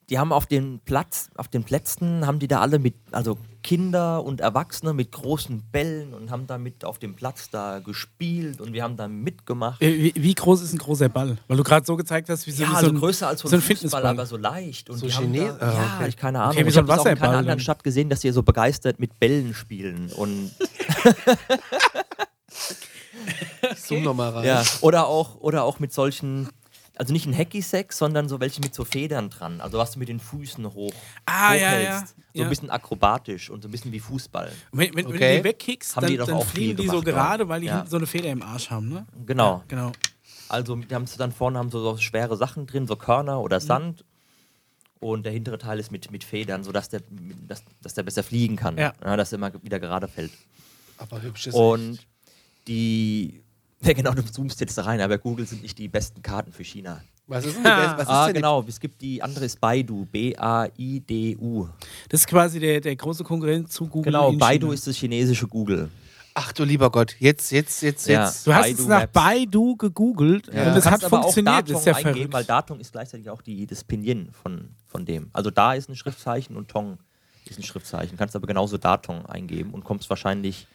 die 0.10 0.18
haben 0.18 0.32
auf 0.32 0.46
den 0.48 0.80
Platz, 0.86 1.30
auf 1.36 1.48
den 1.48 1.64
Plätzen, 1.64 2.26
haben 2.26 2.40
die 2.40 2.48
da 2.48 2.60
alle 2.62 2.80
mit, 2.80 2.96
also 3.12 3.38
Kinder 3.62 4.24
und 4.24 4.40
Erwachsene 4.42 4.94
mit 4.94 5.12
großen 5.12 5.62
Bällen 5.72 6.14
und 6.14 6.32
haben 6.32 6.48
damit 6.48 6.86
auf 6.86 6.98
dem 6.98 7.16
Platz 7.16 7.50
da 7.52 7.80
gespielt 7.80 8.62
und 8.62 8.72
wir 8.74 8.84
haben 8.84 8.96
da 8.98 9.08
mitgemacht. 9.08 9.82
Äh, 9.82 10.02
Wie, 10.02 10.14
wie 10.16 10.34
groß 10.34 10.62
ist 10.62 10.74
ein 10.74 10.78
großer 10.80 11.10
Ball? 11.10 11.38
Weil 11.48 11.58
du 11.58 11.64
gerade 11.64 11.86
so 11.86 11.96
gezeigt 11.98 12.30
hast, 12.30 12.48
wie 12.48 12.52
so, 12.52 12.64
ja, 12.64 12.70
wie 12.70 12.72
so 12.72 12.78
also 12.78 12.90
ein, 12.90 12.96
größer 12.98 13.28
als 13.28 13.42
so 13.42 13.48
so 13.50 13.56
ein, 13.58 13.62
Fitnessball. 13.62 14.06
aber 14.06 14.26
so 14.26 14.38
leicht. 14.38 14.90
Und 14.90 14.98
So 14.98 15.08
die 15.08 15.14
haben 15.14 15.32
Chines- 15.34 15.58
da, 15.60 15.68
ah, 15.68 15.74
ja, 15.74 15.96
okay. 16.00 16.08
ich 16.10 16.18
keine 16.18 16.40
Ahnung. 16.42 16.56
Okay, 16.56 16.64
wie 16.66 16.70
ich 16.70 16.74
so 16.76 16.80
habe 16.82 16.92
ein 16.92 16.98
das 16.98 17.06
auch 17.06 17.10
in 17.12 17.16
keiner 17.18 17.30
anderen 17.32 17.48
dann. 17.48 17.60
Stadt 17.60 17.84
gesehen, 17.84 18.10
dass 18.10 18.22
die 18.22 18.32
so 18.32 18.42
begeistert 18.44 19.00
mit 19.00 19.20
Bällen 19.20 19.54
spielen. 19.54 20.10
Und 20.14 20.52
Zoom 23.76 24.04
nochmal 24.04 24.30
rein. 24.32 24.46
Ja, 24.46 24.64
oder 24.82 25.08
auch, 25.08 25.36
oder 25.42 25.64
auch 25.64 25.80
mit 25.80 25.94
solchen, 25.94 26.50
also 27.00 27.14
nicht 27.14 27.26
ein 27.26 27.34
Hacky-Sack, 27.36 27.94
sondern 27.94 28.28
so 28.28 28.40
welche 28.42 28.60
mit 28.62 28.76
so 28.76 28.84
Federn 28.84 29.30
dran. 29.30 29.62
Also 29.62 29.78
was 29.78 29.92
du 29.92 30.00
mit 30.00 30.10
den 30.10 30.20
Füßen 30.20 30.66
hoch 30.74 30.92
Ah, 31.26 31.54
ja, 31.56 31.68
hochhältst. 31.70 31.86
ja. 31.90 32.24
So 32.34 32.40
Ja. 32.40 32.44
ein 32.44 32.50
bisschen 32.50 32.70
akrobatisch 32.70 33.50
und 33.50 33.62
so 33.64 33.68
ein 33.68 33.72
bisschen 33.72 33.92
wie 33.94 34.00
Fußball. 34.02 34.52
Wenn, 34.74 34.90
wenn, 34.90 34.96
wenn 34.96 35.06
Okay. 35.08 35.32
du 35.32 35.38
die 35.40 35.44
wegkickst, 35.46 35.96
dann, 35.98 36.08
die 36.08 36.18
dann 36.18 36.30
auch 36.32 36.46
fliegen 36.46 36.76
die 36.78 36.88
so 36.88 37.02
gemacht, 37.02 37.06
gerade, 37.06 37.48
weil 37.50 37.62
die 37.62 37.68
Ja. 37.68 37.86
so 37.88 37.98
eine 37.98 38.06
Feder 38.06 38.30
im 38.30 38.42
Arsch 38.44 38.70
haben, 38.70 38.90
ne? 38.90 39.08
Genau. 39.26 39.64
Genau. 39.70 39.94
Also 40.50 40.76
die 40.76 40.94
haben 40.94 41.06
dann 41.18 41.32
vorne 41.32 41.58
haben 41.58 41.70
so, 41.72 41.80
so 41.82 41.98
schwere 41.98 42.36
Sachen 42.36 42.68
drin, 42.68 42.86
so 42.86 42.96
Körner 42.98 43.38
Mhm. 43.38 43.44
oder 43.44 43.60
Sand. 43.62 44.04
Und 45.00 45.24
der 45.24 45.32
hintere 45.32 45.58
Teil 45.58 45.80
ist 45.80 45.92
mit, 45.94 46.12
mit 46.12 46.26
Federn, 46.26 46.64
sodass 46.66 46.90
der, 46.90 47.02
dass, 47.48 47.64
dass 47.82 47.94
der 47.94 48.04
besser 48.04 48.22
fliegen 48.24 48.58
kann. 48.58 48.78
Ja. 48.78 48.92
dass 49.16 49.32
er 49.32 49.38
immer 49.38 49.52
wieder 49.64 49.80
gerade 49.80 50.10
fällt. 50.10 50.32
Aber 50.98 51.22
hübsches 51.22 51.56
Und 51.56 52.00
die. 52.68 53.42
Ja, 53.84 53.94
genau, 53.94 54.12
du 54.14 54.22
zoomst 54.24 54.60
jetzt 54.60 54.78
da 54.78 54.82
rein, 54.84 55.00
aber 55.00 55.18
Google 55.18 55.46
sind 55.46 55.62
nicht 55.62 55.78
die 55.78 55.88
besten 55.88 56.22
Karten 56.22 56.52
für 56.52 56.64
China. 56.64 57.02
Was 57.28 57.46
ist 57.46 57.56
denn 57.56 57.64
die 57.64 57.70
beste? 57.70 57.94
Was 57.98 58.02
ist 58.04 58.10
ah, 58.10 58.26
denn 58.26 58.34
die- 58.36 58.40
genau. 58.42 58.66
Es 58.68 58.80
gibt 58.80 59.02
die 59.02 59.22
andere 59.24 59.46
ist 59.46 59.62
Baidu. 59.62 60.06
B-A-I-D-U. 60.12 61.68
Das 62.10 62.22
ist 62.22 62.28
quasi 62.28 62.60
der, 62.60 62.82
der 62.82 62.96
große 62.96 63.24
Konkurrent 63.24 63.72
zu 63.72 63.88
Google. 63.88 64.12
Genau, 64.12 64.32
in 64.32 64.38
Baidu 64.38 64.68
China. 64.68 64.74
ist 64.74 64.88
das 64.88 64.96
chinesische 64.98 65.48
Google. 65.48 65.90
Ach 66.34 66.52
du 66.54 66.64
lieber 66.64 66.90
Gott, 66.90 67.16
jetzt, 67.20 67.52
jetzt, 67.52 67.82
jetzt, 67.82 68.08
Ja. 68.08 68.26
jetzt. 68.26 68.46
Du 68.48 68.54
hast 68.54 68.64
Baidu 68.64 68.78
jetzt 68.80 68.88
nach 68.90 69.00
Maps. 69.02 69.14
Baidu 69.14 69.76
gegoogelt 69.76 70.48
Ja. 70.54 70.68
und 70.70 70.76
das 70.76 70.86
hat 70.86 70.92
kannst 70.92 71.06
aber 71.06 71.20
auch 71.20 71.24
funktioniert. 71.34 71.70
Das 71.70 71.80
ist 71.80 71.86
ja 71.86 71.94
Datong 71.94 72.08
eingeben, 72.12 72.34
weil. 72.34 72.44
Datong 72.44 72.80
ist 72.80 72.92
gleichzeitig 72.92 73.30
auch 73.30 73.42
die, 73.42 73.66
das 73.66 73.84
Pinyin 73.84 74.30
von, 74.32 74.70
von 74.86 75.06
dem. 75.06 75.30
Also 75.34 75.52
da 75.52 75.74
ist 75.74 75.90
ein 75.90 75.96
Schriftzeichen 75.96 76.56
und 76.56 76.70
Tong 76.70 76.98
ist 77.46 77.58
ein 77.60 77.64
Schriftzeichen. 77.64 78.18
Kannst 78.18 78.36
aber 78.36 78.48
genauso 78.48 78.78
Datong 78.78 79.26
eingeben 79.26 79.72
und 79.74 79.84
kommst 79.84 80.10
wahrscheinlich. 80.10 80.68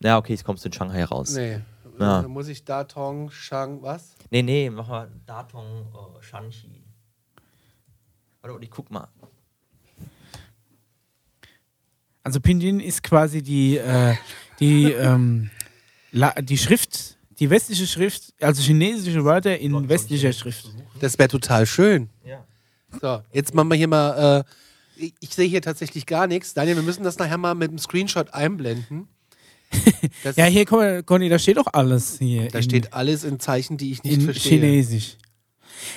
Ja, 0.00 0.16
okay, 0.16 0.32
jetzt 0.32 0.44
kommst 0.44 0.64
du 0.64 0.68
in 0.68 0.72
Shanghai 0.72 1.04
raus. 1.04 1.32
Nee. 1.34 1.60
Ja. 1.98 2.22
Dann 2.22 2.30
muss 2.30 2.48
ich 2.48 2.64
Datong, 2.64 3.30
Shang, 3.30 3.82
was? 3.82 4.14
nee, 4.30 4.70
mach 4.70 4.88
mal 4.88 5.10
Datong 5.26 5.86
äh, 5.92 6.22
Shanxi. 6.22 6.84
Warte, 8.40 8.64
ich 8.64 8.70
guck 8.70 8.90
mal. 8.90 9.08
Also 12.22 12.40
Pinyin 12.40 12.80
ist 12.80 13.02
quasi 13.02 13.42
die, 13.42 13.78
äh, 13.78 14.14
die, 14.60 14.92
ähm, 14.92 15.50
La 16.12 16.32
die 16.40 16.58
Schrift, 16.58 17.16
die 17.38 17.50
westliche 17.50 17.86
Schrift, 17.86 18.34
also 18.40 18.62
chinesische 18.62 19.24
Wörter 19.24 19.58
in 19.58 19.88
westlicher 19.88 20.32
Schrift. 20.32 20.70
Das 21.00 21.18
wäre 21.18 21.28
total 21.28 21.66
schön. 21.66 22.08
Ja. 22.24 22.44
So, 23.00 23.22
jetzt 23.32 23.54
machen 23.54 23.68
wir 23.68 23.76
hier 23.76 23.88
mal. 23.88 24.44
Äh, 24.46 25.04
ich, 25.04 25.14
ich 25.20 25.34
sehe 25.34 25.48
hier 25.48 25.62
tatsächlich 25.62 26.06
gar 26.06 26.26
nichts. 26.26 26.54
Daniel, 26.54 26.76
wir 26.76 26.82
müssen 26.82 27.04
das 27.04 27.18
nachher 27.18 27.38
mal 27.38 27.54
mit 27.54 27.70
dem 27.70 27.78
Screenshot 27.78 28.32
einblenden. 28.34 29.08
Das, 30.24 30.36
Ja, 30.36 30.44
hier, 30.46 30.64
guck 30.64 30.78
mal, 30.78 31.02
Conny, 31.02 31.28
da 31.28 31.38
steht 31.38 31.56
doch 31.58 31.66
alles 31.72 32.18
hier. 32.18 32.48
da 32.48 32.58
in, 32.58 32.64
steht 32.64 32.92
alles 32.92 33.24
in 33.24 33.38
Zeichen, 33.38 33.76
die 33.76 33.92
ich 33.92 34.02
nicht 34.02 34.14
in 34.14 34.20
verstehe. 34.22 34.60
Chinesisch. 34.60 35.16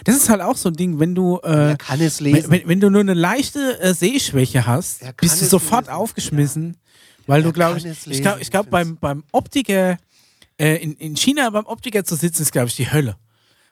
Das 0.04 0.16
ist 0.16 0.30
halt 0.30 0.42
auch 0.42 0.58
so 0.58 0.70
ein 0.70 0.76
Ding, 0.76 1.00
wenn 1.00 1.16
du, 1.16 1.40
äh, 1.44 1.70
Er 1.72 1.78
kann 1.78 2.00
es 2.02 2.24
wenn, 2.24 2.34
lesen. 2.34 2.52
wenn, 2.52 2.68
wenn 2.68 2.80
du 2.80 2.90
nur 2.90 3.02
eine 3.02 3.14
leichte 3.14 3.80
äh, 3.80 3.94
Sehschwäche 3.94 4.66
hast, 4.68 5.02
bist 5.18 5.42
du 5.42 5.46
sofort 5.46 5.86
lesen. 5.88 5.94
aufgeschmissen, 5.96 6.78
weil 7.28 7.42
du, 7.44 7.50
Er 7.50 7.54
glaube 7.54 7.78
ich, 7.80 7.86
es 7.86 8.06
ich 8.08 8.22
glaube, 8.22 8.38
lesen, 8.38 8.42
ich 8.42 8.52
glaub, 8.52 8.70
beim, 8.70 8.98
beim 8.98 9.24
Optiker, 9.32 9.98
äh, 10.60 10.76
in, 10.84 10.94
in 10.96 11.16
China 11.16 11.50
beim 11.50 11.66
Optiker 11.66 12.04
zu 12.04 12.16
sitzen, 12.16 12.44
ist, 12.44 12.52
glaube 12.52 12.68
ich, 12.68 12.76
die 12.76 12.92
Hölle. 12.92 13.16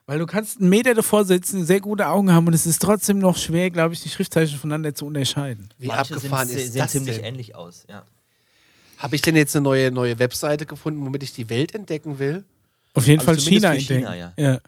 Weil 0.07 0.17
du 0.17 0.25
kannst 0.25 0.59
einen 0.59 0.69
Meter 0.69 0.95
davor 0.95 1.23
sitzen, 1.25 1.63
sehr 1.65 1.79
gute 1.81 2.07
Augen 2.07 2.31
haben 2.31 2.47
und 2.47 2.53
es 2.53 2.65
ist 2.65 2.81
trotzdem 2.81 3.19
noch 3.19 3.37
schwer, 3.37 3.69
glaube 3.69 3.93
ich, 3.93 4.01
die 4.01 4.09
Schriftzeichen 4.09 4.57
voneinander 4.57 4.95
zu 4.95 5.05
unterscheiden. 5.05 5.69
Wie 5.77 5.87
Manche 5.87 6.15
abgefahren 6.15 6.47
sind, 6.47 6.57
ist 6.57 6.73
sehen 6.73 6.79
das 6.81 6.91
ziemlich 6.93 7.17
denn? 7.17 7.25
ähnlich 7.25 7.53
aus. 7.55 7.85
Ja. 7.87 8.03
Habe 8.99 9.15
ich 9.15 9.21
denn 9.21 9.35
jetzt 9.35 9.55
eine 9.55 9.63
neue, 9.63 9.91
neue 9.91 10.19
Webseite 10.19 10.65
gefunden, 10.65 11.03
womit 11.05 11.23
ich 11.23 11.33
die 11.33 11.49
Welt 11.49 11.73
entdecken 11.73 12.19
will? 12.19 12.43
Auf 12.93 13.07
jeden 13.07 13.21
Also 13.21 13.31
Fall 13.31 13.39
China 13.39 13.71
für 13.71 13.77
China, 13.79 14.13
entdecken. 14.13 14.33
ja. 14.37 14.51
ja. 14.53 14.59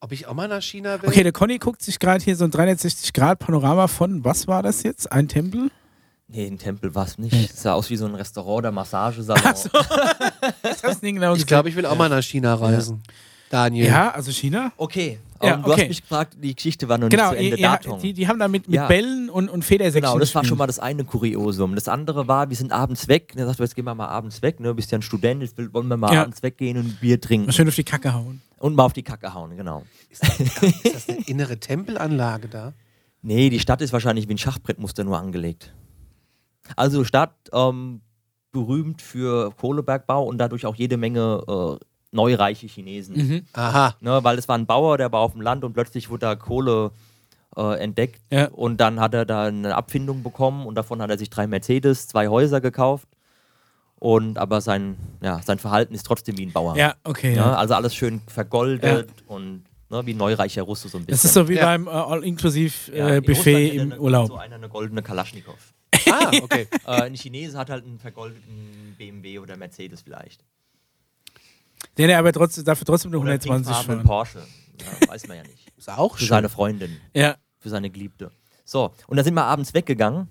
Ob 0.00 0.12
ich 0.12 0.26
auch 0.26 0.34
mal 0.34 0.46
nach 0.46 0.60
China 0.62 1.00
will? 1.00 1.08
Okay, 1.08 1.22
der 1.22 1.32
Conny 1.32 1.56
guckt 1.58 1.80
sich 1.80 1.98
gerade 1.98 2.22
hier 2.22 2.36
so 2.36 2.44
ein 2.44 2.50
360-Grad-Panorama 2.52 3.88
von, 3.88 4.22
was 4.24 4.46
war 4.46 4.62
das 4.62 4.82
jetzt? 4.82 5.10
Ein 5.10 5.28
Tempel? 5.28 5.70
Nee, 6.28 6.46
ein 6.46 6.58
Tempel 6.58 6.94
war 6.94 7.06
es 7.06 7.16
nicht. 7.16 7.32
Es 7.32 7.62
sah 7.62 7.72
aus 7.72 7.88
wie 7.88 7.96
so 7.96 8.04
ein 8.04 8.14
Restaurant 8.14 8.58
oder 8.58 8.72
Massagesalon. 8.72 9.42
Genau 11.00 11.34
ich 11.36 11.46
glaube, 11.46 11.70
ich 11.70 11.76
will 11.76 11.86
auch 11.86 11.96
mal 11.96 12.10
nach 12.10 12.22
China 12.22 12.54
reisen. 12.54 13.02
Daniel. 13.54 13.86
Ja, 13.86 14.10
also 14.10 14.32
China. 14.32 14.72
Okay, 14.76 15.18
Ja, 15.42 15.54
ähm, 15.54 15.62
du 15.62 15.70
okay. 15.72 15.82
hast 15.82 15.88
mich 15.88 16.00
gefragt, 16.02 16.36
die 16.42 16.54
Geschichte 16.54 16.88
war 16.88 16.98
noch 16.98 17.08
Genau, 17.08 17.30
nicht 17.30 17.38
zu 17.38 17.44
Ende. 17.44 17.56
ihr, 17.58 17.68
Datong. 17.68 18.00
die, 18.00 18.12
die 18.12 18.26
haben 18.26 18.38
da 18.40 18.48
mit, 18.48 18.66
mit 18.68 18.74
Ja. 18.76 18.88
Bällen 18.88 19.30
und, 19.30 19.48
und 19.48 19.64
Federsäckchen 19.64 20.02
Genau, 20.10 20.18
das 20.18 20.34
war 20.34 20.44
schon 20.44 20.58
mal 20.58 20.66
das 20.66 20.78
eine 20.80 21.04
Kuriosum. 21.04 21.74
Das 21.76 21.86
andere 21.88 22.26
war, 22.26 22.48
wir 22.50 22.56
sind 22.56 22.72
abends 22.72 23.06
weg. 23.08 23.30
Und 23.34 23.38
er 23.40 23.46
sagt, 23.46 23.60
jetzt 23.60 23.76
gehen 23.76 23.84
wir 23.84 23.94
mal 23.94 24.08
abends 24.08 24.42
weg. 24.42 24.58
Ne? 24.60 24.68
Du 24.68 24.74
bist 24.74 24.90
ja 24.90 24.98
ein 24.98 25.02
Student, 25.02 25.42
jetzt 25.42 25.56
wollen 25.72 25.86
wir 25.88 25.96
mal 25.96 26.12
Ja. 26.12 26.22
abends 26.22 26.42
weggehen 26.42 26.76
und 26.78 26.86
ein 26.86 26.98
Bier 27.00 27.20
trinken. 27.20 27.46
Mal 27.46 27.52
schön 27.52 27.68
auf 27.68 27.74
die 27.76 27.84
Kacke 27.84 28.12
hauen. 28.14 28.40
Und 28.58 28.74
mal 28.74 28.84
auf 28.84 28.92
die 28.94 29.02
Kacke 29.02 29.32
hauen, 29.34 29.56
genau. 29.56 29.84
Ist 30.10 30.22
das 30.24 31.08
eine 31.08 31.20
innere 31.26 31.58
Tempelanlage 31.58 32.48
da? 32.48 32.72
Nee, 33.26 33.48
die 33.48 33.58
Stadt 33.58 33.80
ist 33.80 33.92
wahrscheinlich 33.94 34.28
wie 34.28 34.34
ein 34.34 34.38
Schachbrettmuster 34.38 35.02
nur 35.02 35.16
angelegt. 35.18 35.72
Also 36.76 37.04
Stadt 37.04 37.34
ähm, 37.54 38.02
berühmt 38.52 39.00
für 39.00 39.50
Kohlebergbau 39.52 40.24
und 40.24 40.36
dadurch 40.36 40.66
auch 40.66 40.74
jede 40.76 40.98
Menge 40.98 41.42
äh, 41.80 41.84
neureiche 42.14 42.66
Chinesen. 42.66 43.16
Mhm. 43.16 43.42
Aha. 43.52 43.94
Ne, 44.00 44.22
weil 44.22 44.38
es 44.38 44.48
war 44.48 44.56
ein 44.56 44.66
Bauer, 44.66 44.96
der 44.98 45.12
war 45.12 45.20
auf 45.20 45.32
dem 45.32 45.40
Land 45.42 45.64
und 45.64 45.72
plötzlich 45.74 46.08
wurde 46.10 46.20
da 46.20 46.34
Kohle 46.36 46.90
äh, 47.56 47.78
entdeckt. 47.80 48.20
Ja. 48.30 48.46
Und 48.48 48.78
dann 48.78 49.00
hat 49.00 49.12
er 49.14 49.24
da 49.26 49.44
eine 49.44 49.74
Abfindung 49.74 50.22
bekommen 50.22 50.66
und 50.66 50.74
davon 50.76 51.02
hat 51.02 51.10
er 51.10 51.18
sich 51.18 51.30
drei 51.30 51.46
Mercedes, 51.46 52.08
zwei 52.08 52.28
Häuser 52.28 52.60
gekauft. 52.60 53.08
Und 53.98 54.38
aber 54.38 54.60
sein, 54.60 54.96
ja, 55.22 55.40
sein 55.42 55.58
Verhalten 55.58 55.94
ist 55.94 56.04
trotzdem 56.04 56.36
wie 56.36 56.46
ein 56.46 56.52
Bauer. 56.52 56.76
Ja, 56.76 56.94
okay. 57.04 57.30
Ne? 57.30 57.36
Ja. 57.36 57.54
Also 57.54 57.74
alles 57.74 57.94
schön 57.94 58.20
vergoldet 58.26 59.10
und 59.26 59.64
Ne, 59.90 60.04
wie 60.06 60.14
neureicher 60.14 60.62
Russe 60.62 60.88
so 60.88 60.96
ein 60.96 61.04
bisschen. 61.04 61.12
Das 61.14 61.24
ist 61.26 61.34
so 61.34 61.46
wie 61.46 61.54
Ja. 61.56 61.66
beim 61.66 61.86
äh, 61.86 61.90
Ja, 61.90 62.06
All-Inclusive-Buffet 62.06 62.96
in 62.96 63.22
Russland 63.22 63.46
hätte 63.46 63.76
im 63.82 63.92
eine- 63.92 64.00
Urlaub. 64.00 64.26
So 64.28 64.36
einer 64.36 64.54
eine 64.56 64.68
goldene 64.70 65.02
Kalaschnikow. 65.02 65.74
Ah, 66.10 66.30
okay. 66.42 66.66
äh, 66.86 67.02
ein 67.02 67.14
Chinese 67.14 67.56
hat 67.58 67.68
halt 67.68 67.84
einen 67.84 67.98
vergoldeten 67.98 68.94
BMW 68.96 69.38
oder 69.40 69.56
Mercedes 69.58 70.00
vielleicht. 70.00 70.42
Den 71.98 72.10
er 72.10 72.18
aber 72.18 72.32
trotzdem, 72.32 72.64
dafür 72.64 72.86
trotzdem 72.86 73.10
Oder 73.10 73.18
120 73.18 73.66
pinkfarbenen 73.66 73.98
fahren. 73.98 74.06
Porsche. 74.06 74.38
Ja, 74.80 75.08
weiß 75.08 75.28
man 75.28 75.36
ja 75.38 75.42
nicht. 75.44 75.72
Ist 75.76 75.88
auch 75.90 76.12
Für 76.14 76.18
schön. 76.20 76.28
seine 76.28 76.48
Freundin, 76.48 76.96
Ja. 77.14 77.36
für 77.58 77.68
seine 77.68 77.90
Geliebte. 77.90 78.30
So, 78.64 78.92
und 79.06 79.16
dann 79.16 79.24
sind 79.24 79.34
wir 79.34 79.44
abends 79.44 79.74
weggegangen. 79.74 80.28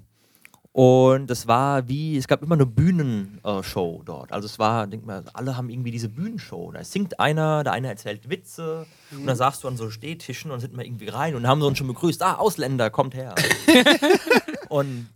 Und 0.71 1.29
es 1.29 1.45
war 1.47 1.87
wie, 1.87 2.17
es 2.17 2.27
gab 2.27 2.41
immer 2.41 2.55
eine 2.55 2.65
Bühnenshow 2.65 4.01
dort. 4.03 4.31
Also 4.31 4.47
es 4.47 4.57
war, 4.57 4.87
denk 4.87 5.05
mal, 5.05 5.23
alle 5.33 5.55
haben 5.55 5.69
irgendwie 5.69 5.91
diese 5.91 6.09
Bühnenshow. 6.09 6.71
Da 6.71 6.83
singt 6.83 7.19
einer, 7.19 7.63
der 7.63 7.73
eine 7.73 7.89
erzählt 7.89 8.27
Witze 8.27 8.87
und 9.11 9.27
dann 9.27 9.35
saßt 9.35 9.63
du 9.63 9.67
an 9.67 9.77
so 9.77 9.91
Stehtischen 9.91 10.49
und 10.49 10.61
sind 10.61 10.75
wir 10.75 10.83
irgendwie 10.83 11.09
rein 11.09 11.35
und 11.35 11.45
haben 11.47 11.61
uns 11.61 11.77
schon 11.77 11.85
begrüßt. 11.87 12.23
Ah, 12.23 12.35
Ausländer, 12.37 12.89
kommt 12.89 13.13
her. 13.13 13.35
und 14.69 15.07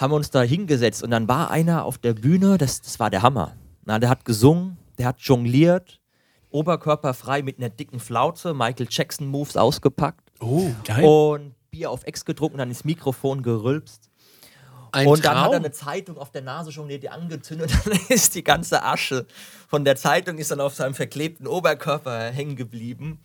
haben 0.00 0.12
uns 0.14 0.30
da 0.30 0.40
hingesetzt 0.40 1.02
und 1.02 1.10
dann 1.10 1.28
war 1.28 1.50
einer 1.50 1.84
auf 1.84 1.98
der 1.98 2.14
Bühne, 2.14 2.56
das, 2.56 2.80
das 2.80 2.98
war 2.98 3.10
der 3.10 3.20
Hammer. 3.20 3.52
Na, 3.84 3.98
der 3.98 4.08
hat 4.08 4.24
gesungen, 4.24 4.78
der 4.98 5.06
hat 5.08 5.20
jongliert, 5.20 6.00
oberkörperfrei 6.50 7.42
mit 7.42 7.58
einer 7.58 7.68
dicken 7.68 8.00
Flaute, 8.00 8.54
Michael 8.54 8.86
Jackson 8.90 9.26
Moves 9.26 9.56
ausgepackt 9.56 10.30
Oh, 10.40 10.70
Geil. 10.84 11.04
und 11.04 11.54
Bier 11.70 11.90
auf 11.90 12.04
Ex 12.04 12.24
getrunken, 12.24 12.58
dann 12.58 12.68
ins 12.68 12.84
Mikrofon 12.84 13.42
gerülpst. 13.42 14.10
ein 14.92 15.06
und 15.06 15.24
dann 15.24 15.34
Traum. 15.34 15.44
hat 15.44 15.52
er 15.52 15.56
eine 15.58 15.72
Zeitung 15.72 16.16
auf 16.18 16.30
der 16.30 16.42
Nase 16.42 16.72
schon 16.72 16.88
die 16.88 17.08
angezündet, 17.08 17.70
dann 17.84 17.98
ist 18.08 18.34
die 18.34 18.44
ganze 18.44 18.82
Asche 18.82 19.26
von 19.68 19.84
der 19.84 19.96
Zeitung 19.96 20.38
ist 20.38 20.50
dann 20.50 20.60
auf 20.60 20.74
seinem 20.74 20.94
verklebten 20.94 21.46
Oberkörper 21.46 22.30
hängen 22.30 22.56
geblieben. 22.56 23.20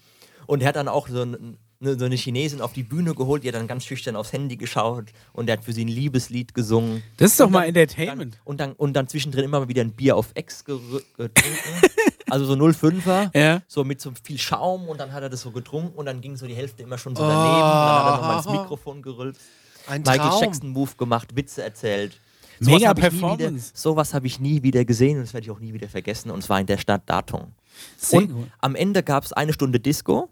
Und 0.48 0.62
er 0.62 0.70
hat 0.70 0.76
dann 0.76 0.88
auch 0.88 1.08
so, 1.08 1.22
ein, 1.22 1.58
eine, 1.82 1.98
so 2.00 2.06
eine 2.06 2.16
Chinesin 2.16 2.62
auf 2.62 2.74
die 2.74 2.84
Bühne 2.84 3.14
geholt, 3.16 3.44
die 3.44 3.48
hat 3.50 3.56
dann 3.56 3.68
ganz 3.68 3.86
schüchtern 3.86 4.16
aufs 4.16 4.32
Handy 4.34 4.56
geschaut 4.58 5.06
und 5.34 5.48
der 5.48 5.58
hat 5.58 5.64
für 5.66 5.74
sie 5.74 5.84
ein 5.86 5.88
Liebeslied 5.90 6.54
gesungen. 6.54 7.04
Das 7.18 7.32
ist 7.32 7.40
doch 7.40 7.48
Und 7.48 7.54
mal 7.54 7.60
dann- 7.62 7.76
Entertainment. 7.76 8.34
Dann, 8.36 8.42
und, 8.46 8.60
dann, 8.60 8.72
und 8.74 8.94
dann 8.94 9.08
zwischendrin 9.08 9.44
immer 9.46 9.60
mal 9.62 9.68
wieder 9.68 9.82
ein 9.82 9.92
Bier 9.92 10.16
auf 10.16 10.30
Ex 10.36 10.64
getrunken. 10.64 11.32
also 12.30 12.46
so 12.46 12.54
05er. 12.54 13.32
Ja. 13.38 13.62
So 13.68 13.84
mit 13.84 14.00
so 14.02 14.12
viel 14.24 14.38
Schaum 14.38 14.88
und 14.88 15.00
dann 15.00 15.12
hat 15.12 15.24
er 15.24 15.30
das 15.30 15.42
so 15.42 15.52
getrunken 15.52 15.98
und 15.98 16.06
dann 16.06 16.22
ging 16.22 16.38
so 16.38 16.48
die 16.48 16.56
Hälfte 16.56 16.84
immer 16.84 16.98
schon 16.98 17.16
so 17.16 17.24
daneben. 17.24 17.40
Und 17.40 17.48
dann 17.50 17.64
hat 17.64 18.06
er 18.06 18.16
nochmal 18.18 18.38
ins 18.38 18.48
Mikrofon 18.50 19.02
gerülpt. 19.02 19.40
ein 19.88 20.02
Michael 20.02 20.20
Traum. 20.30 20.42
Jackson 20.44 20.70
Move 20.70 20.92
gemacht, 20.98 21.36
Witze 21.36 21.64
erzählt. 21.64 22.20
Mega 22.60 22.92
ich 22.92 22.96
nie 22.96 23.02
Performance. 23.02 23.72
Sowas 23.74 24.14
habe 24.14 24.28
ich 24.28 24.40
nie 24.40 24.62
wieder 24.62 24.86
gesehen 24.86 25.18
und 25.18 25.24
das 25.24 25.34
werde 25.34 25.46
ich 25.46 25.52
auch 25.52 25.60
nie 25.60 25.74
wieder 25.74 25.90
vergessen. 25.90 26.30
Und 26.30 26.44
zwar 26.44 26.60
in 26.60 26.68
der 26.68 26.78
Stadt 26.78 27.02
Datong. 27.08 27.54
Sehr 27.98 28.20
und 28.20 28.32
gut. 28.34 28.48
am 28.60 28.76
Ende 28.76 29.02
gab 29.02 29.24
es 29.24 29.34
eine 29.34 29.52
Stunde 29.52 29.80
Disco. 29.80 30.30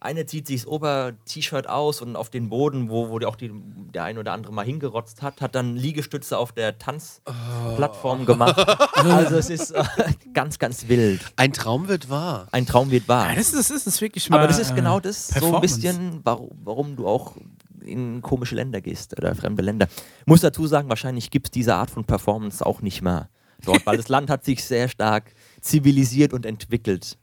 Eine 0.00 0.24
zieht 0.24 0.46
sich 0.46 0.62
das 0.62 0.66
Ober-T-Shirt 0.66 1.68
aus 1.68 2.00
und 2.00 2.16
auf 2.16 2.30
den 2.30 2.48
Boden, 2.48 2.88
wo, 2.88 3.10
wo 3.10 3.18
die 3.18 3.26
auch 3.26 3.36
die, 3.36 3.52
der 3.94 4.04
ein 4.04 4.16
oder 4.16 4.32
andere 4.32 4.52
mal 4.52 4.64
hingerotzt 4.64 5.20
hat, 5.20 5.42
hat 5.42 5.54
dann 5.54 5.76
Liegestütze 5.76 6.38
auf 6.38 6.52
der 6.52 6.78
Tanzplattform 6.78 8.26
gemacht. 8.26 8.56
Also 9.00 9.36
es 9.36 9.50
ist 9.50 9.70
äh, 9.72 9.84
ganz, 10.32 10.58
ganz 10.58 10.88
wild. 10.88 11.20
Ein 11.36 11.52
Traum 11.52 11.88
wird 11.88 12.10
wahr. 12.10 12.48
Ein 12.52 12.66
Traum 12.66 12.90
wird 12.90 13.08
wahr. 13.08 13.30
Ja, 13.30 13.34
das, 13.34 13.48
ist, 13.48 13.58
das 13.58 13.70
ist 13.70 13.86
das 13.86 14.00
wirklich 14.00 14.28
mal. 14.30 14.38
Aber 14.38 14.46
das 14.46 14.58
ist 14.58 14.74
genau 14.74 15.00
das, 15.00 15.28
so 15.28 15.54
ein 15.54 15.60
bisschen, 15.60 16.20
warum, 16.22 16.50
warum 16.64 16.96
du 16.96 17.06
auch 17.06 17.34
in 17.82 18.22
komische 18.22 18.54
Länder 18.54 18.80
gehst 18.80 19.16
oder 19.18 19.34
fremde 19.34 19.62
Länder. 19.62 19.88
Muss 20.26 20.40
dazu 20.40 20.66
sagen, 20.66 20.88
wahrscheinlich 20.88 21.30
gibt 21.30 21.48
es 21.48 21.50
diese 21.50 21.74
Art 21.74 21.90
von 21.90 22.04
Performance 22.04 22.64
auch 22.64 22.82
nicht 22.82 23.02
mehr 23.02 23.28
dort, 23.64 23.84
weil 23.86 23.96
das 23.96 24.08
Land 24.08 24.30
hat 24.30 24.44
sich 24.44 24.64
sehr 24.64 24.88
stark 24.88 25.34
zivilisiert 25.60 26.32
und 26.32 26.46
entwickelt. 26.46 27.18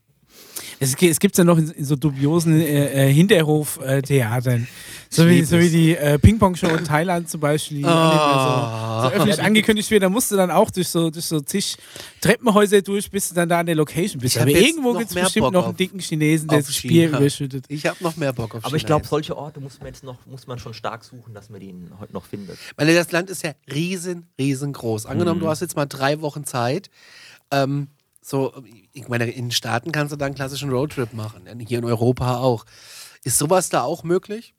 Es, 0.80 0.94
es 1.00 1.18
gibt 1.20 1.36
ja 1.38 1.44
noch 1.44 1.58
in, 1.58 1.70
in 1.70 1.84
so 1.84 1.96
dubiosen 1.96 2.60
äh, 2.60 3.08
äh, 3.08 3.12
Hinterhof-Theatern. 3.12 4.66
So, 5.10 5.26
wie, 5.26 5.42
so 5.42 5.58
wie 5.58 5.70
die 5.70 5.96
äh, 5.96 6.18
Ping-Pong-Show 6.18 6.66
in 6.68 6.84
Thailand 6.84 7.30
zum 7.30 7.40
Beispiel, 7.40 7.78
die 7.78 7.82
mehr 7.84 7.92
so, 7.92 9.08
so 9.08 9.14
öffentlich 9.14 9.42
angekündigt 9.42 9.90
wird. 9.90 10.02
Da 10.02 10.10
musst 10.10 10.30
du 10.30 10.36
dann 10.36 10.50
auch 10.50 10.70
durch 10.70 10.88
so, 10.88 11.08
durch 11.08 11.24
so 11.24 11.40
zig 11.40 11.76
Treppenhäuser 12.20 12.82
durch, 12.82 13.10
bis 13.10 13.30
du 13.30 13.34
dann 13.34 13.48
da 13.48 13.60
an 13.60 13.66
der 13.66 13.74
Location 13.74 14.20
bist. 14.20 14.36
Aber 14.36 14.50
irgendwo 14.50 14.92
gibt 14.92 15.08
es 15.10 15.14
bestimmt 15.14 15.44
Bock 15.44 15.52
noch 15.54 15.66
einen 15.68 15.76
dicken 15.78 15.98
Chinesen, 15.98 16.48
der 16.48 16.58
das 16.58 16.82
Bier 16.82 17.06
China. 17.06 17.18
überschüttet. 17.20 17.64
Ich 17.68 17.86
habe 17.86 17.96
noch 18.04 18.16
mehr 18.16 18.34
Bock 18.34 18.54
auf 18.54 18.64
Aber 18.66 18.76
ich 18.76 18.84
glaube, 18.84 19.06
solche 19.06 19.34
Orte 19.36 19.60
muss 19.60 19.78
man 19.78 19.86
jetzt 19.88 20.04
noch, 20.04 20.18
muss 20.26 20.46
man 20.46 20.58
schon 20.58 20.74
stark 20.74 21.04
suchen, 21.04 21.32
dass 21.32 21.48
man 21.48 21.60
die 21.60 21.74
heute 21.98 22.12
noch 22.12 22.26
findet. 22.26 22.58
Weil 22.76 22.94
das 22.94 23.10
Land 23.10 23.30
ist 23.30 23.42
ja 23.42 23.52
riesen, 23.72 24.26
riesengroß. 24.38 25.06
Angenommen, 25.06 25.38
Mhm. 25.40 25.44
du 25.44 25.48
hast 25.48 25.60
jetzt 25.60 25.74
mal 25.76 25.86
drei 25.86 26.20
Wochen 26.20 26.44
Zeit. 26.44 26.90
Ähm, 27.50 27.88
so, 28.20 28.52
ich 28.92 29.08
meine, 29.08 29.30
in 29.30 29.46
den 29.46 29.50
Staaten 29.50 29.92
kannst 29.92 30.12
du 30.12 30.16
da 30.16 30.26
einen 30.26 30.34
klassischen 30.34 30.70
Roadtrip 30.70 31.12
machen. 31.14 31.42
Hier 31.66 31.78
in 31.78 31.84
Europa 31.84 32.38
auch. 32.38 32.64
Ist 33.24 33.38
sowas 33.38 33.68
da 33.68 33.82
auch 33.82 34.04
möglich? 34.04 34.54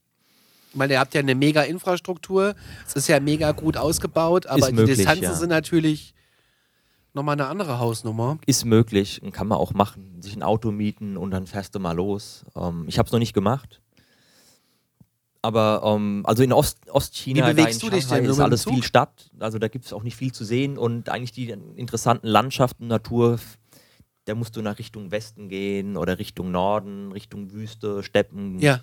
Ich 0.72 0.76
meine, 0.76 0.94
ihr 0.94 1.00
habt 1.00 1.14
ja 1.14 1.22
eine 1.22 1.36
mega 1.36 1.64
Infrastruktur. 1.64 2.56
Es 2.88 2.96
ist 2.96 3.08
ja 3.08 3.20
mega 3.20 3.52
gut 3.52 3.78
ausgebaut, 3.78 4.46
aber 4.46 4.60
Ist 4.60 4.70
die 4.70 4.74
möglich, 4.74 4.98
Distanzen 4.98 5.24
ja. 5.24 5.34
sind 5.34 5.50
natürlich 5.50 6.14
nochmal 7.14 7.34
eine 7.34 7.48
andere 7.48 7.80
Hausnummer. 7.80 8.38
Ist 8.46 8.66
möglich 8.66 9.22
und 9.22 9.32
kann 9.32 9.48
man 9.48 9.58
auch 9.58 9.74
machen. 9.74 10.22
Sich 10.22 10.36
ein 10.36 10.44
Auto 10.44 10.72
mieten 10.72 11.18
und 11.18 11.32
dann 11.32 11.48
fährst 11.48 11.74
du 11.76 11.80
mal 11.80 11.94
los. 11.94 12.46
Ähm, 12.56 12.86
ich 12.88 13.00
habe 13.00 13.08
es 13.08 13.12
noch 13.12 13.20
nicht 13.20 13.34
gemacht. 13.34 13.82
Aber 15.42 15.82
ähm, 15.86 16.24
also 16.26 16.44
in 16.44 16.52
Ost, 16.52 16.90
Ostchina, 16.90 17.38
Wie 17.38 17.42
da 17.42 17.48
bewegst 17.54 17.82
in 17.82 17.90
du 17.90 17.96
dich 17.96 18.04
Shanghai 18.04 18.22
denn? 18.22 18.32
Ist 18.32 18.40
alles 18.40 18.64
viel 18.66 18.84
Stadt. 18.84 19.30
Also 19.40 19.58
da 19.58 19.70
gibt 19.70 19.86
es 19.86 19.94
auch 19.94 20.04
nicht 20.04 20.18
viel 20.18 20.34
zu 20.34 20.44
sehen 20.44 20.78
und 20.78 21.10
eigentlich 21.10 21.32
die 21.32 21.50
interessanten 21.50 22.28
Landschaften, 22.28 22.88
Natur, 22.88 23.40
da 24.26 24.36
musst 24.36 24.56
du 24.56 24.62
nach 24.62 24.80
Richtung 24.80 25.12
Westen 25.12 25.50
gehen 25.50 25.98
oder 25.98 26.20
Richtung 26.20 26.52
Norden, 26.52 27.12
Richtung 27.12 27.52
Wüste, 27.52 28.04
Steppen, 28.04 28.60
Ja. 28.60 28.82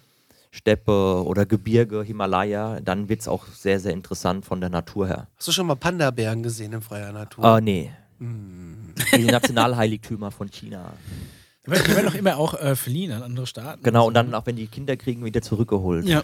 Steppe 0.51 1.23
oder 1.25 1.45
Gebirge, 1.45 2.03
Himalaya. 2.03 2.81
Dann 2.81 3.11
wird 3.11 3.21
es 3.21 3.29
auch 3.29 3.47
sehr, 3.47 3.79
sehr 3.79 3.93
interessant 3.93 4.47
von 4.47 4.61
der 4.61 4.71
Natur 4.71 5.07
her. 5.07 5.29
Hast 5.37 5.49
du 5.49 5.53
schon 5.53 5.67
mal 5.67 5.77
Panda-Bären 5.77 6.43
gesehen 6.43 6.73
in 6.73 6.81
freier 6.81 7.13
Natur? 7.13 7.59
Äh, 7.59 7.61
nee. 7.61 7.93
Hm. 8.19 8.95
Die 9.15 9.25
Nationalheiligtümer 9.25 10.31
von 10.31 10.51
China. 10.51 10.95
Die 11.67 11.71
werden 11.71 11.85
die 11.87 11.95
werden 11.95 12.07
doch 12.07 12.15
immer 12.15 12.39
auch 12.39 12.55
äh, 12.55 12.75
verliehen 12.75 13.13
an 13.13 13.23
andere 13.23 13.47
Staaten. 13.47 13.83
Genau, 13.83 14.07
und 14.07 14.15
dann 14.15 14.35
auch 14.35 14.47
wenn 14.47 14.57
die 14.57 14.67
Kinder 14.67 14.97
kriegen, 14.97 15.25
wieder 15.25 15.43
zurückgeholt. 15.43 16.07
Ja. 16.07 16.23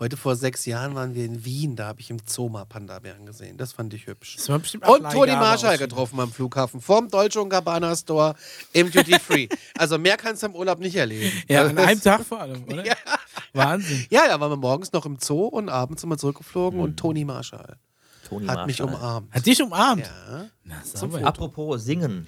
Heute 0.00 0.16
vor 0.16 0.34
sechs 0.34 0.66
Jahren 0.66 0.96
waren 0.96 1.14
wir 1.14 1.24
in 1.24 1.44
Wien, 1.44 1.76
da 1.76 1.86
habe 1.86 2.00
ich 2.00 2.10
im 2.10 2.16
Zoo 2.26 2.48
mal 2.48 2.64
Panda-Bären 2.64 3.24
gesehen. 3.26 3.56
Das 3.56 3.72
fand 3.72 3.94
ich 3.94 4.08
hübsch. 4.08 4.34
Das 4.36 4.48
war 4.48 4.58
bestimmt 4.58 4.84
auch 4.84 4.98
Und 4.98 5.08
Toni 5.10 5.30
Marschall 5.32 5.78
getroffen 5.78 6.18
am 6.18 6.32
Flughafen, 6.32 6.80
vorm 6.80 7.08
Dolce 7.08 7.46
Gabbana 7.48 7.94
Store 7.94 8.34
im 8.72 8.90
Duty 8.90 9.20
Free. 9.20 9.48
also 9.78 9.96
mehr 9.96 10.16
kannst 10.16 10.42
du 10.42 10.48
im 10.48 10.56
Urlaub 10.56 10.80
nicht 10.80 10.96
erleben. 10.96 11.30
Ja, 11.48 11.60
Also 11.62 11.70
an 11.70 11.78
einem 11.78 12.00
Tag 12.02 12.24
vor 12.24 12.40
allem, 12.40 12.64
oder? 12.64 12.82
Wahnsinn. 13.52 14.04
Ja, 14.10 14.26
da 14.26 14.40
waren 14.40 14.50
wir 14.50 14.56
morgens 14.56 14.92
noch 14.92 15.06
im 15.06 15.16
Zoo 15.20 15.46
und 15.46 15.68
abends 15.68 16.00
sind 16.00 16.10
wir 16.10 16.18
zurückgeflogen 16.18 16.78
Mhm. 16.80 16.84
und 16.84 16.96
Toni 16.96 17.24
Marschall 17.24 17.76
Toni 18.28 18.46
hat 18.46 18.66
mich 18.66 18.80
Marschall. 18.80 18.96
umarmt. 18.98 19.32
Hat 19.34 19.46
dich 19.46 19.62
umarmt. 19.62 20.02
Ja. 20.02 20.46
Na. 20.64 20.82
Apropos 21.22 21.84
Singen, 21.84 22.26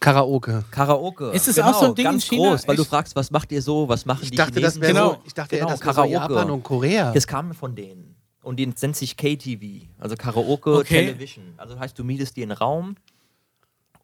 Karaoke. 0.00 0.64
Karaoke. 0.70 1.30
Ist 1.32 1.48
es 1.48 1.56
genau, 1.56 1.70
auch 1.70 1.80
so 1.80 1.86
ein 1.86 1.94
Ding 1.94 2.06
in 2.06 2.12
ganz 2.12 2.24
China? 2.24 2.50
groß, 2.50 2.68
weil 2.68 2.76
du 2.76 2.82
Echt? 2.82 2.90
fragst, 2.90 3.16
was 3.16 3.30
macht 3.30 3.50
ihr 3.52 3.62
so, 3.62 3.88
was 3.88 4.04
machen 4.06 4.22
Ich 4.24 4.30
die 4.30 4.36
dachte, 4.36 4.60
das 4.60 4.74
Chinesen 4.74 4.82
wäre 4.82 4.92
Genau. 4.92 5.10
so, 5.14 5.22
ich 5.26 5.34
dachte, 5.34 5.56
Genau, 5.56 5.68
eher, 5.68 5.74
das 5.74 5.80
wäre 5.84 5.92
so 5.94 6.00
Karaoke. 6.02 6.12
Japan 6.34 6.50
und 6.50 6.62
Korea. 6.62 7.12
Das 7.12 7.26
kam 7.26 7.52
von 7.54 7.74
denen. 7.74 8.14
Und 8.42 8.56
die 8.56 8.66
nennt 8.66 8.96
sich 8.96 9.16
KTV, 9.16 9.86
also 9.98 10.16
Karaoke 10.16 10.72
Okay. 10.76 11.06
Television. 11.06 11.54
Also 11.56 11.78
heißt, 11.78 11.98
du 11.98 12.04
mietest 12.04 12.36
dir 12.36 12.44
einen 12.44 12.52
Raum 12.52 12.96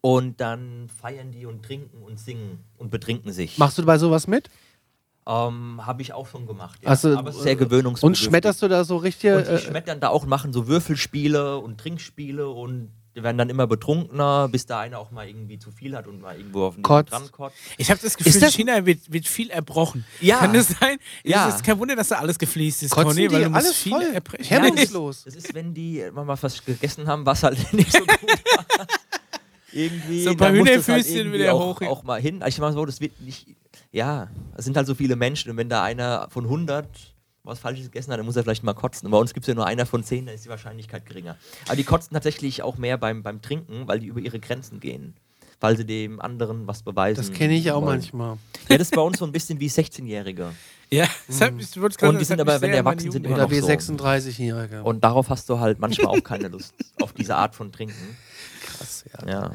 und 0.01 0.39
dann 0.39 0.87
feiern 1.01 1.31
die 1.31 1.45
und 1.45 1.63
trinken 1.63 2.03
und 2.03 2.19
singen 2.19 2.59
und 2.77 2.91
betrinken 2.91 3.31
sich. 3.33 3.57
Machst 3.57 3.77
du 3.77 3.85
bei 3.85 3.97
sowas 3.97 4.27
mit? 4.27 4.49
Ähm, 5.27 5.81
Habe 5.83 6.03
ich 6.03 6.13
auch 6.13 6.27
schon 6.27 6.45
gemacht, 6.45 6.79
ja. 6.83 6.89
Also, 6.89 7.17
aber 7.17 7.31
es 7.31 7.37
ist 7.37 7.43
sehr 7.43 7.53
äh, 7.53 7.55
gewöhnungsbedürftig. 7.55 8.03
Und 8.03 8.29
schmetterst 8.29 8.61
du 8.61 8.67
da 8.67 8.83
so 8.83 8.97
richtig? 8.97 9.33
Und 9.33 9.47
die 9.47 9.53
Äh, 9.53 9.57
schmettern 9.59 9.99
da 9.99 10.09
auch, 10.09 10.27
machen 10.27 10.53
so 10.53 10.67
Würfelspiele 10.67 11.57
und 11.57 11.79
Trinkspiele 11.79 12.47
und 12.47 12.91
die 13.15 13.23
werden 13.23 13.37
dann 13.37 13.49
immer 13.49 13.65
betrunkener, 13.65 14.49
bis 14.49 14.65
da 14.65 14.81
einer 14.81 14.99
auch 14.99 15.09
mal 15.11 15.25
irgendwie 15.27 15.57
zu 15.57 15.71
viel 15.71 15.95
hat 15.95 16.05
und 16.07 16.21
mal 16.21 16.35
irgendwo 16.37 16.65
auf 16.65 16.75
den 16.75 16.83
Kotzt. 16.83 17.11
dran 17.13 17.31
kotzt. 17.31 17.55
Ich 17.77 17.89
habe 17.89 17.99
das 18.03 18.17
Gefühl, 18.17 18.33
das- 18.41 18.43
in 18.55 18.65
China 18.65 18.85
wird, 18.85 19.11
wird 19.11 19.25
viel 19.27 19.49
erbrochen. 19.49 20.05
Ja. 20.19 20.39
Kann 20.39 20.53
das 20.53 20.67
sein? 20.79 20.97
Ja. 21.23 21.47
Es 21.47 21.55
ist 21.55 21.63
kein 21.63 21.79
Wunder, 21.79 21.95
dass 21.95 22.09
da 22.09 22.17
alles 22.17 22.37
gefließt 22.37 22.83
ist, 22.83 22.91
kotzen 22.91 23.09
Conny, 23.11 23.27
die 23.27 23.33
weil 23.33 23.43
du 23.45 23.49
musst 23.49 23.65
alles 23.65 23.77
viel 23.77 23.91
voll. 23.93 24.03
erbrechen. 24.13 24.45
Hemmungslos. 24.45 25.23
Das 25.23 25.35
ist, 25.35 25.53
wenn 25.53 25.73
die 25.73 26.03
mal 26.13 26.27
was 26.27 26.63
gegessen 26.65 27.07
haben, 27.07 27.25
was 27.25 27.41
halt 27.43 27.57
nicht 27.73 27.91
so 27.91 27.99
gut 27.99 28.09
war. 28.57 28.87
irgendwie. 29.71 30.23
So 30.23 30.31
ein 30.31 30.37
paar 30.37 30.51
das 30.51 30.57
Hühnerfüßchen 30.59 31.15
irgendwie 31.15 31.39
wieder 31.39 31.53
auch, 31.53 31.79
hoch. 31.81 31.87
auch 31.87 32.03
mal 32.03 32.19
hin. 32.21 32.43
Ich 32.45 32.57
meine 32.59 32.73
so, 32.73 32.85
das 32.85 32.99
wird 33.01 33.19
nicht. 33.21 33.47
Ja, 33.91 34.27
es 34.57 34.65
sind 34.65 34.75
halt 34.75 34.87
so 34.87 34.95
viele 34.95 35.15
Menschen 35.15 35.51
und 35.51 35.57
wenn 35.57 35.69
da 35.69 35.81
einer 35.83 36.27
von 36.29 36.43
100 36.45 36.85
was 37.45 37.59
Falsches 37.59 37.85
gegessen 37.85 38.11
hat, 38.11 38.19
dann 38.19 38.25
muss 38.25 38.35
er 38.35 38.43
vielleicht 38.43 38.63
mal 38.63 38.73
kotzen. 38.73 39.07
Und 39.07 39.11
bei 39.11 39.17
uns 39.17 39.33
gibt 39.33 39.43
es 39.43 39.47
ja 39.47 39.55
nur 39.55 39.65
einer 39.65 39.85
von 39.85 40.03
10, 40.03 40.25
dann 40.25 40.35
ist 40.35 40.45
die 40.45 40.49
Wahrscheinlichkeit 40.49 41.05
geringer. 41.05 41.37
Aber 41.67 41.75
die 41.75 41.83
kotzen 41.83 42.13
tatsächlich 42.13 42.63
auch 42.63 42.77
mehr 42.77 42.97
beim, 42.97 43.23
beim 43.23 43.41
Trinken, 43.41 43.87
weil 43.87 43.99
die 43.99 44.07
über 44.07 44.19
ihre 44.19 44.39
Grenzen 44.39 44.79
gehen. 44.79 45.15
Weil 45.61 45.77
sie 45.77 45.85
dem 45.85 46.19
anderen 46.19 46.67
was 46.67 46.83
beweisen. 46.83 47.17
Das 47.17 47.31
kenne 47.31 47.53
ich 47.53 47.71
auch 47.71 47.81
wollen. 47.81 47.99
manchmal. 47.99 48.37
Ja, 48.69 48.77
das 48.77 48.89
ist 48.89 48.95
bei 48.95 49.01
uns 49.01 49.19
so 49.19 49.25
ein 49.25 49.31
bisschen 49.31 49.59
wie 49.59 49.69
16-Jährige. 49.69 50.51
Ja, 50.91 51.07
das 51.27 51.41
hat 51.41 51.53
mich, 51.53 51.67
ich 51.75 52.03
Und 52.03 52.19
die 52.19 52.25
sind 52.25 52.39
aber, 52.39 52.61
wenn 52.61 52.71
die 52.71 52.77
erwachsen 52.77 53.11
sind, 53.11 53.25
immer 53.25 53.35
Oder 53.35 53.43
noch 53.43 53.51
wie 53.51 53.59
so. 53.59 53.67
36-Jährige. 53.67 54.83
Und 54.83 55.03
darauf 55.03 55.29
hast 55.29 55.49
du 55.49 55.59
halt 55.59 55.79
manchmal 55.79 56.07
auch 56.07 56.23
keine 56.23 56.49
Lust, 56.49 56.73
auf 57.01 57.13
diese 57.13 57.35
Art 57.35 57.55
von 57.55 57.71
Trinken. 57.71 58.17
Krass, 58.65 59.05
ja. 59.11 59.27
Ja. 59.27 59.51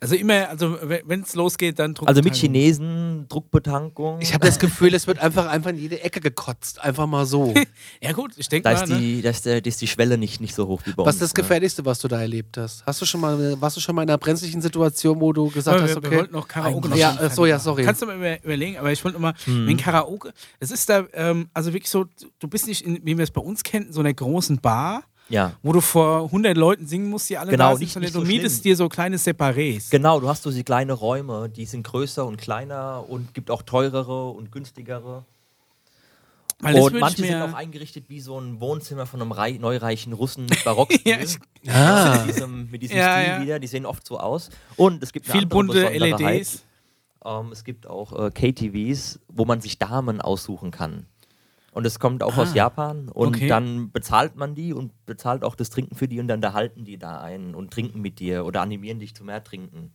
Also 0.00 0.14
immer, 0.14 0.48
also 0.48 0.78
wenn 0.80 1.20
es 1.22 1.34
losgeht, 1.34 1.78
dann 1.78 1.94
druckt 1.94 2.08
Also 2.08 2.22
mit 2.22 2.34
Chinesen, 2.34 3.26
Druckbetankung. 3.28 4.20
Ich 4.20 4.34
habe 4.34 4.46
das 4.46 4.58
Gefühl, 4.58 4.94
es 4.94 5.06
wird 5.06 5.18
einfach, 5.18 5.46
einfach 5.46 5.70
in 5.70 5.78
jede 5.78 6.02
Ecke 6.02 6.20
gekotzt. 6.20 6.80
Einfach 6.80 7.06
mal 7.06 7.26
so. 7.26 7.54
Ja 8.00 8.12
gut, 8.12 8.32
ich 8.36 8.48
denke 8.48 8.68
da 8.68 8.74
mal, 8.74 8.82
ist, 8.82 8.90
ne? 8.90 8.98
die, 8.98 9.22
da, 9.22 9.30
ist 9.30 9.46
der, 9.46 9.60
da 9.60 9.68
ist 9.68 9.80
die 9.80 9.86
Schwelle 9.86 10.18
nicht, 10.18 10.40
nicht 10.40 10.54
so 10.54 10.66
hoch 10.66 10.82
wie 10.84 10.92
bei 10.92 11.04
Was 11.04 11.14
uns. 11.14 11.14
ist 11.16 11.22
das 11.22 11.34
ne? 11.34 11.42
Gefährlichste, 11.42 11.84
was 11.84 11.98
du 12.00 12.08
da 12.08 12.20
erlebt 12.20 12.56
hast? 12.56 12.84
Hast 12.84 13.00
du 13.00 13.06
schon 13.06 13.20
mal, 13.20 13.60
warst 13.60 13.76
du 13.76 13.80
schon 13.80 13.94
mal 13.94 14.02
in 14.02 14.08
einer 14.08 14.18
brenzlichen 14.18 14.60
Situation, 14.60 15.20
wo 15.20 15.32
du 15.32 15.50
gesagt 15.50 15.76
Aber 15.78 15.82
hast, 15.84 15.94
wir, 15.96 16.02
wir 16.02 16.08
okay. 16.08 16.18
wollten 16.18 16.32
noch 16.32 16.48
Karaoke 16.48 16.88
noch 16.88 16.96
ja, 16.96 17.16
äh, 17.20 17.30
so, 17.30 17.46
ja, 17.46 17.58
sorry. 17.58 17.84
Kannst 17.84 18.02
du 18.02 18.06
mal 18.06 18.16
über, 18.16 18.42
überlegen, 18.44 18.78
aber 18.78 18.92
ich 18.92 19.04
wollte 19.04 19.18
immer, 19.18 19.34
wenn 19.46 19.76
Karaoke, 19.76 20.32
es 20.58 20.70
ist 20.70 20.88
da, 20.88 21.04
ähm, 21.12 21.48
also 21.54 21.72
wirklich 21.72 21.90
so, 21.90 22.06
du 22.38 22.48
bist 22.48 22.66
nicht, 22.66 22.82
in, 22.84 23.00
wie 23.04 23.16
wir 23.16 23.24
es 23.24 23.30
bei 23.30 23.40
uns 23.40 23.62
kennen, 23.62 23.86
in 23.86 23.92
so 23.92 24.00
einer 24.00 24.14
großen 24.14 24.58
Bar, 24.58 25.04
Ja. 25.28 25.52
wo 25.62 25.72
du 25.72 25.80
vor 25.80 26.24
100 26.30 26.56
Leuten 26.56 26.86
singen 26.86 27.08
musst, 27.08 27.30
die 27.30 27.38
alle 27.38 27.50
Genau, 27.50 27.70
da 27.70 27.76
sind, 27.76 27.80
nicht- 27.84 27.92
sondern 27.94 28.06
nicht 28.08 28.14
du 28.16 28.20
so 28.20 28.26
mietest 28.26 28.56
schlimm. 28.56 28.62
dir 28.64 28.76
so 28.76 28.88
kleine 28.88 29.16
Separés. 29.16 29.90
Genau, 29.90 30.20
du 30.20 30.28
hast 30.28 30.42
so 30.42 30.50
diese 30.50 30.64
kleine 30.64 30.92
Räume, 30.92 31.48
die 31.48 31.64
sind 31.64 31.84
größer 31.84 32.26
und 32.26 32.36
kleiner 32.36 33.04
und 33.08 33.32
gibt 33.32 33.50
auch 33.50 33.62
teurere 33.62 34.30
und 34.30 34.52
günstigere. 34.52 35.24
Weil 36.60 36.78
und 36.78 37.00
manche 37.00 37.22
sind 37.22 37.42
auch 37.42 37.54
eingerichtet 37.54 38.04
wie 38.08 38.20
so 38.20 38.38
ein 38.38 38.60
Wohnzimmer 38.60 39.04
von 39.06 39.20
einem 39.20 39.32
rei 39.32 39.52
neureichen 39.60 40.12
Russen 40.12 40.46
mit 40.46 40.62
Barockstil. 40.64 41.00
Ja, 41.12 41.18
ich- 41.18 41.38
Ah. 41.68 42.18
mit 42.24 42.28
diesem, 42.36 42.70
mit 42.70 42.82
diesem 42.82 42.96
Ja, 42.96 43.18
Stil 43.20 43.28
ja. 43.32 43.40
wieder, 43.42 43.58
die 43.58 43.66
sehen 43.68 43.86
oft 43.86 44.06
so 44.06 44.18
aus. 44.18 44.50
Und 44.76 45.02
es 45.02 45.12
gibt 45.12 45.26
viel 45.26 45.46
bunte. 45.46 45.88
LEDs. 45.88 46.62
Ähm, 47.24 47.50
es 47.52 47.62
gibt 47.64 47.86
auch 47.86 48.12
äh, 48.26 48.30
KTVs, 48.30 49.20
wo 49.28 49.44
man 49.44 49.60
sich 49.60 49.78
Damen 49.78 50.20
aussuchen 50.20 50.70
kann. 50.72 51.06
Und 51.72 51.86
es 51.86 51.98
kommt 51.98 52.22
auch 52.22 52.36
Ah, 52.36 52.42
aus 52.42 52.54
Japan 52.54 53.08
und 53.08 53.34
okay. 53.36 53.48
dann 53.48 53.90
bezahlt 53.92 54.36
man 54.36 54.54
die 54.54 54.72
und 54.74 54.92
bezahlt 55.06 55.42
auch 55.42 55.54
das 55.54 55.70
Trinken 55.70 55.94
für 55.96 56.06
die 56.06 56.20
und 56.20 56.28
dann 56.28 56.40
da 56.42 56.52
halten 56.52 56.84
die 56.84 56.98
da 56.98 57.20
ein 57.22 57.54
und 57.54 57.70
trinken 57.72 58.00
mit 58.02 58.18
dir 58.20 58.44
oder 58.44 58.60
animieren 58.60 58.98
dich 59.00 59.14
zu 59.14 59.24
mehr 59.24 59.42
Trinken. 59.42 59.92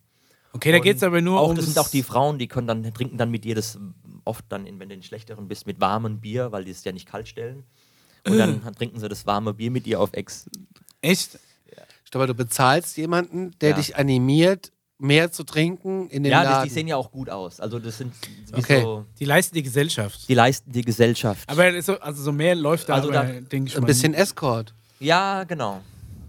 Okay, 0.54 0.72
da 0.72 0.80
geht 0.80 0.98
es 0.98 1.04
aber 1.04 1.22
nur 1.22 1.40
auch, 1.40 1.50
um. 1.52 1.56
Das 1.56 1.66
sind 1.66 1.78
auch 1.78 1.88
die 1.90 2.02
Frauen, 2.02 2.40
die 2.40 2.48
können 2.48 2.66
dann 2.66 2.84
trinken 2.94 3.18
dann 3.18 3.30
mit 3.30 3.44
dir 3.44 3.54
das 3.54 3.78
oft 4.26 4.44
dann, 4.50 4.66
in, 4.66 4.80
wenn 4.80 4.90
du 4.90 4.96
in 4.96 5.04
schlechteren 5.04 5.48
bist, 5.48 5.68
mit 5.68 5.80
warmem 5.80 6.20
Bier, 6.20 6.52
weil 6.52 6.66
die 6.66 6.72
es 6.72 6.84
ja 6.84 6.92
nicht 6.92 7.08
kalt 7.08 7.28
stellen. 7.28 7.64
Und 8.26 8.34
Äh. 8.34 8.38
dann 8.38 8.62
trinken 8.76 9.00
sie 9.00 9.08
das 9.08 9.28
warme 9.28 9.54
Bier 9.54 9.70
mit 9.70 9.86
dir 9.86 10.02
auf 10.02 10.10
Ex. 10.14 10.50
Echt? 11.02 11.38
Ich 12.06 12.12
glaube, 12.12 12.26
du 12.26 12.34
bezahlst 12.34 12.98
jemanden, 12.98 13.52
der 13.62 13.72
Ja. 13.72 13.76
dich 13.76 13.96
animiert, 13.98 14.72
mehr 15.00 15.32
zu 15.32 15.44
trinken 15.44 16.10
in 16.10 16.24
den 16.24 16.32
Ja, 16.32 16.44
Laden. 16.44 16.68
die 16.68 16.74
sehen 16.74 16.88
ja 16.88 16.96
auch 16.96 17.12
gut 17.12 17.30
aus. 17.30 17.60
Also 17.60 17.78
das 17.80 17.98
sind 18.00 18.14
wie 18.54 18.58
Okay. 18.60 18.82
so, 18.82 19.06
Die 19.20 19.26
leisten 19.26 19.54
die 19.56 19.64
Gesellschaft. 19.64 20.28
die 20.28 20.34
leisten 20.34 20.72
die 20.72 20.82
Gesellschaft. 20.82 21.48
Aber 21.50 21.80
so, 21.82 22.00
also 22.00 22.24
so 22.24 22.32
mehr 22.32 22.56
läuft 22.56 22.90
da, 22.90 22.96
Also 22.96 23.10
aber, 23.12 23.24
da- 23.24 23.40
denke 23.42 23.70
ich 23.70 23.76
Ein 23.76 23.82
mal. 23.82 23.88
bisschen 23.88 24.14
Escort. 24.14 24.74
ja, 25.00 25.44
genau. 25.44 25.82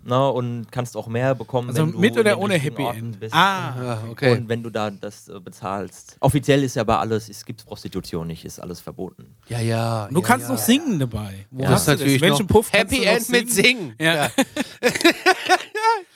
Na, 0.09 0.29
und 0.29 0.73
kannst 0.73 0.97
auch 0.97 1.07
mehr 1.07 1.35
bekommen, 1.35 1.69
Also 1.69 1.83
wenn 1.87 1.93
du 1.93 1.99
mit 1.99 2.17
oder 2.17 2.39
ohne 2.39 2.55
Happy 2.55 2.83
End? 2.85 3.21
bist. 3.21 3.35
Ah, 3.35 3.75
Ja, 3.79 4.03
okay. 4.11 4.33
Und 4.39 4.49
wenn 4.49 4.63
du 4.63 4.71
da 4.71 4.91
das 4.91 5.29
äh, 5.29 5.39
bezahlst. 5.39 6.17
Offiziell 6.21 6.65
ist 6.65 6.77
ja 6.77 6.85
bei 6.85 6.97
alles, 6.97 7.29
es 7.29 7.45
gibt 7.45 7.67
Prostitution 7.67 8.27
nicht, 8.27 8.45
ist 8.45 8.59
alles 8.59 8.81
verboten. 8.81 9.37
Ja, 9.49 9.61
ja. 9.61 10.09
du 10.11 10.21
ja, 10.21 10.27
kannst 10.27 10.47
ja. 10.47 10.53
noch 10.55 10.59
singen 10.61 10.99
dabei. 10.99 11.47
Wo 11.51 11.63
Das 11.63 11.71
hast 11.73 11.81
ist 11.81 11.87
du 11.87 11.91
das? 11.93 12.01
natürlich 12.01 12.21
Welchen 12.23 12.47
noch 12.47 12.49
Puff 12.49 12.73
Happy 12.73 13.05
End 13.05 13.29
mit 13.29 13.53
Singen. 13.53 13.95
Ja. 14.01 14.31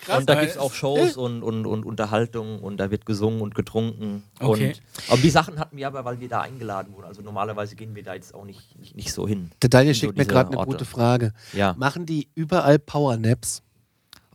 und 0.17 0.29
da 0.29 0.35
gibt 0.41 0.53
es 0.53 0.59
auch 0.59 0.73
Shows 0.73 1.17
und, 1.17 1.43
und, 1.43 1.67
und 1.67 1.85
Unterhaltung 1.85 2.61
und 2.61 2.79
da 2.79 2.91
wird 2.91 3.07
gesungen 3.07 3.41
und 3.43 3.55
getrunken. 3.55 4.23
Okay. 4.41 4.69
Und, 4.69 4.83
aber 5.13 5.21
die 5.23 5.31
Sachen 5.31 5.59
hatten 5.59 5.77
wir 5.77 5.87
aber, 5.87 6.05
weil 6.05 6.19
wir 6.21 6.29
da 6.29 6.41
eingeladen 6.41 6.95
wurden. 6.95 7.07
Also 7.07 7.23
normalerweise 7.23 7.77
gehen 7.77 7.95
wir 7.95 8.03
da 8.03 8.15
jetzt 8.15 8.35
auch 8.35 8.45
nicht, 8.45 8.79
nicht, 8.79 8.97
nicht 8.97 9.13
so 9.13 9.29
hin. 9.29 9.51
Der 9.63 9.71
Daniel 9.71 9.95
So 9.95 10.01
schickt 10.01 10.17
mir 10.17 10.25
diese 10.25 10.33
gerade 10.33 10.57
eine 10.57 10.65
gute 10.67 10.85
Frage. 10.85 11.33
Ja. 11.53 11.75
Machen 11.79 12.07
die 12.07 12.29
überall 12.35 12.79
Powernaps? 12.79 13.63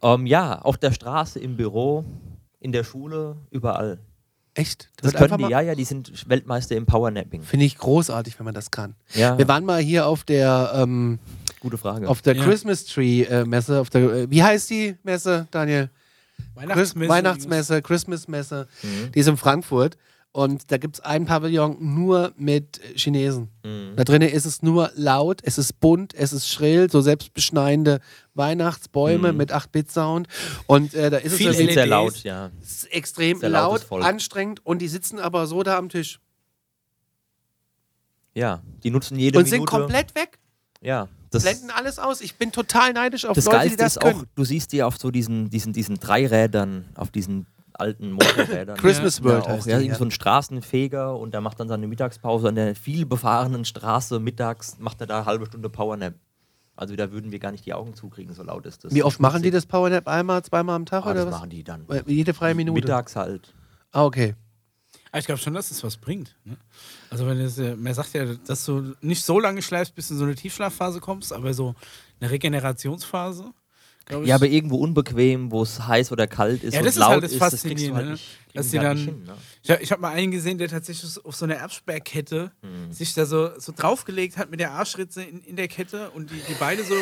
Ähm, 0.02 0.26
ja, 0.26 0.60
auf 0.60 0.78
der 0.78 0.91
Straße, 0.91 1.39
im 1.39 1.58
Büro, 1.58 2.06
in 2.60 2.72
der 2.72 2.84
Schule, 2.84 3.38
überall. 3.52 4.00
Echt? 4.54 4.89
Das 4.98 5.14
Wird 5.14 5.30
können 5.30 5.45
die, 5.45 5.52
ja, 5.52 5.62
ja, 5.62 5.76
die 5.76 5.84
sind 5.84 6.28
Weltmeister 6.30 6.76
im 6.76 6.86
Powernapping. 6.88 7.43
Finde 7.43 7.66
ich 7.66 7.78
großartig, 7.78 8.39
wenn 8.39 8.45
man 8.45 8.56
das 8.56 8.72
kann. 8.72 8.95
Ja, 9.14 9.38
Wir 9.38 9.48
waren 9.48 9.64
mal 9.66 9.82
hier 9.82 10.08
auf 10.08 10.24
der, 10.24 10.72
ähm, 10.74 11.20
gute 11.60 11.78
Frage. 11.78 12.10
auf 12.10 12.22
der 12.24 12.36
Ja. 12.36 12.43
Christmas 12.43 12.86
Tree 12.86 13.22
äh, 13.24 13.45
Messe. 13.45 13.80
Auf 13.80 13.91
der, 13.91 14.02
äh, 14.02 14.32
wie 14.32 14.41
heißt 14.41 14.70
die 14.72 14.95
Messe, 15.04 15.48
Daniel? 15.52 15.89
Weihnachtsmesse. 16.56 17.10
Weihnachtsmesse, 17.10 17.82
Christmas 17.84 18.28
Messe. 18.28 18.68
Mhm. 18.82 19.12
Die 19.12 19.20
ist 19.20 19.28
in 19.28 19.38
Frankfurt. 19.38 19.98
Und 20.38 20.71
da 20.71 20.77
gibt 20.77 20.97
es 20.97 20.99
ein 21.01 21.25
Pavillon 21.25 21.77
nur 21.79 22.31
mit 22.38 22.79
äh, 22.83 22.95
Chinesen. 22.95 23.49
Mhm. 23.63 23.93
Da 23.95 24.03
drinnen 24.03 24.29
ist 24.29 24.45
es 24.45 24.61
nur 24.61 24.91
laut, 24.93 25.41
es 25.41 25.57
ist 25.57 25.79
bunt, 25.79 26.13
es 26.13 26.31
ist 26.31 26.47
schrill, 26.47 26.91
so 26.91 27.01
selbstbeschneiende 27.01 28.01
Weihnachtsbäume 28.35 29.31
Mhm. 29.31 29.38
mit 29.39 29.51
8-Bit-Sound. 29.51 30.27
Und 30.67 30.93
äh, 30.93 31.09
da 31.09 31.17
ist 31.17 31.38
Viel 31.38 31.47
es 31.49 31.57
Die 31.57 31.63
sind 31.63 31.73
sehr 31.73 31.88
laut, 31.88 32.17
ja. 32.23 32.51
es 32.61 32.83
ist 32.83 32.93
extrem 32.93 33.39
Sehr 33.39 33.49
laut, 33.49 33.91
anstrengend 33.91 34.63
und 34.63 34.77
die 34.79 34.88
sitzen 34.88 35.17
aber 35.17 35.47
so 35.47 35.63
da 35.63 35.75
am 35.75 35.89
Tisch. 35.89 36.19
Ja, 38.35 38.61
die 38.83 38.91
nutzen 38.91 39.17
jede 39.17 39.39
und 39.39 39.45
sind 39.45 39.61
Minute. 39.61 39.71
komplett 39.71 40.13
weg, 40.13 40.38
ja, 40.81 41.07
das, 41.31 41.41
blenden 41.41 41.71
alles 41.71 41.97
aus. 41.97 42.21
Ich 42.21 42.35
bin 42.35 42.51
total 42.51 42.93
neidisch 42.93 43.25
auf 43.25 43.33
das 43.33 43.45
Leute, 43.45 43.57
die 43.57 43.75
Geilste 43.75 43.83
das 43.83 43.95
ist 43.95 44.01
können. 44.01 44.21
auch, 44.21 44.25
du 44.35 44.43
siehst 44.43 44.71
die 44.71 44.83
auf 44.83 44.97
so 44.99 45.09
diesen, 45.09 45.49
diesen, 45.49 45.73
diesen 45.73 45.99
Dreirädern, 45.99 46.85
auf 46.93 47.09
diesen 47.09 47.47
alten 47.80 48.11
Motorrädern. 48.11 48.78
Christmas 48.78 49.19
ja, 49.19 49.23
World 49.25 49.43
auch, 49.43 49.49
heißt 49.49 49.67
ja, 49.67 49.78
die, 49.78 49.86
irgend 49.86 49.95
ja. 49.95 49.99
so 49.99 50.05
ein 50.05 50.11
Straßenfeger 50.11 51.15
und 51.17 51.34
der 51.34 51.41
macht 51.41 51.59
dann 51.59 51.67
seine 51.67 51.88
Mittagspause 51.88 52.49
an 52.49 52.55
der 52.55 52.75
viel 52.75 53.05
befahrenen 53.05 53.65
Straße 53.65 54.19
mittags, 54.19 54.78
macht 54.80 55.01
er 55.01 55.07
da 55.07 55.17
eine 55.17 55.25
halbe 55.25 55.45
Stunde 55.45 55.69
Powernap. 55.69 56.15
Also 56.75 56.95
da 56.95 57.11
würden 57.11 57.32
wir 57.32 57.39
gar 57.39 57.51
nicht 57.51 57.65
die 57.65 57.73
Augen 57.73 57.95
zukriegen, 57.95 58.34
so 58.36 58.43
laut 58.43 58.65
ist 58.67 58.84
das. 58.84 58.93
Wie 58.93 59.01
oft 59.01 59.19
machen 59.19 59.41
die 59.41 59.49
das 59.49 59.65
Powernap? 59.65 60.07
Einmal, 60.07 60.43
zweimal 60.43 60.75
am 60.75 60.86
Tag 60.86 61.05
Ah, 61.05 61.11
oder 61.11 61.25
das 61.25 61.34
was? 61.34 61.39
machen 61.39 61.49
die 61.49 61.63
dann. 61.63 61.86
Jede 62.05 62.34
freie 62.36 62.53
Minute. 62.53 62.80
Mittags 62.80 63.15
halt. 63.15 63.53
Ah, 63.91 64.05
okay. 64.05 64.36
Ah, 65.11 65.19
ich 65.19 65.25
glaube 65.25 65.41
schon, 65.41 65.53
dass 65.53 65.69
das 65.69 65.84
was 65.84 65.97
bringt. 65.97 66.36
Ne? 66.43 66.57
Also 67.09 67.25
wenn 67.25 67.39
es, 67.39 67.57
äh, 67.57 67.75
man 67.75 67.93
sagt 67.93 68.13
ja, 68.13 68.25
dass 68.25 68.65
du 68.65 68.93
nicht 69.01 69.23
so 69.23 69.39
lange 69.39 69.61
schläfst, 69.61 69.95
bis 69.95 70.09
du 70.09 70.13
in 70.13 70.19
so 70.19 70.25
eine 70.25 70.36
Tiefschlafphase 70.36 70.99
kommst, 70.99 71.34
aber 71.34 71.53
so 71.53 71.73
eine 72.19 72.30
Regenerationsphase. 72.30 73.51
Glaub 74.08 74.24
ich. 74.24 74.30
Ja, 74.30 74.36
aber 74.36 74.47
irgendwo 74.47 74.78
unbequem, 74.78 75.51
wo 75.51 75.62
es 75.64 75.88
heiß 75.88 76.12
oder 76.12 76.28
kalt 76.28 76.64
ist 76.64 76.74
Ja, 76.74 76.82
und 76.82 76.88
ist 76.88 76.97
laut 76.97 77.12
halt 77.12 77.24
das 77.24 77.32
ist, 77.34 77.41
das 77.41 77.64
kriegst 77.64 77.88
du 77.88 77.93
halt 77.95 78.05
ne? 78.05 78.12
nicht, 78.14 78.26
Dass 78.58 78.74
halt 78.74 78.84
dann- 78.84 78.97
hin, 78.97 79.24
ne? 79.26 79.34
Ich 79.64 79.70
habe 79.72 79.82
ich 79.84 79.91
hab 79.91 79.99
mal 79.99 80.12
einen 80.14 80.32
gesehen, 80.32 80.58
der 80.58 80.68
tatsächlich 80.70 81.24
auf 81.26 81.36
so 81.36 81.45
einer 81.45 81.55
Erbsperrkette 81.55 82.51
Mhm. 82.62 82.91
sich 82.91 83.14
da 83.14 83.26
so, 83.26 83.51
so 83.60 83.74
draufgelegt 83.76 84.38
hat 84.38 84.49
mit 84.49 84.60
der 84.60 84.72
Arschritze 84.72 85.24
in, 85.24 85.41
in 85.41 85.55
der 85.58 85.68
Kette 85.68 86.10
und 86.12 86.32
die, 86.32 86.39
die 86.47 86.53
Beine 86.53 86.84
so 86.84 86.95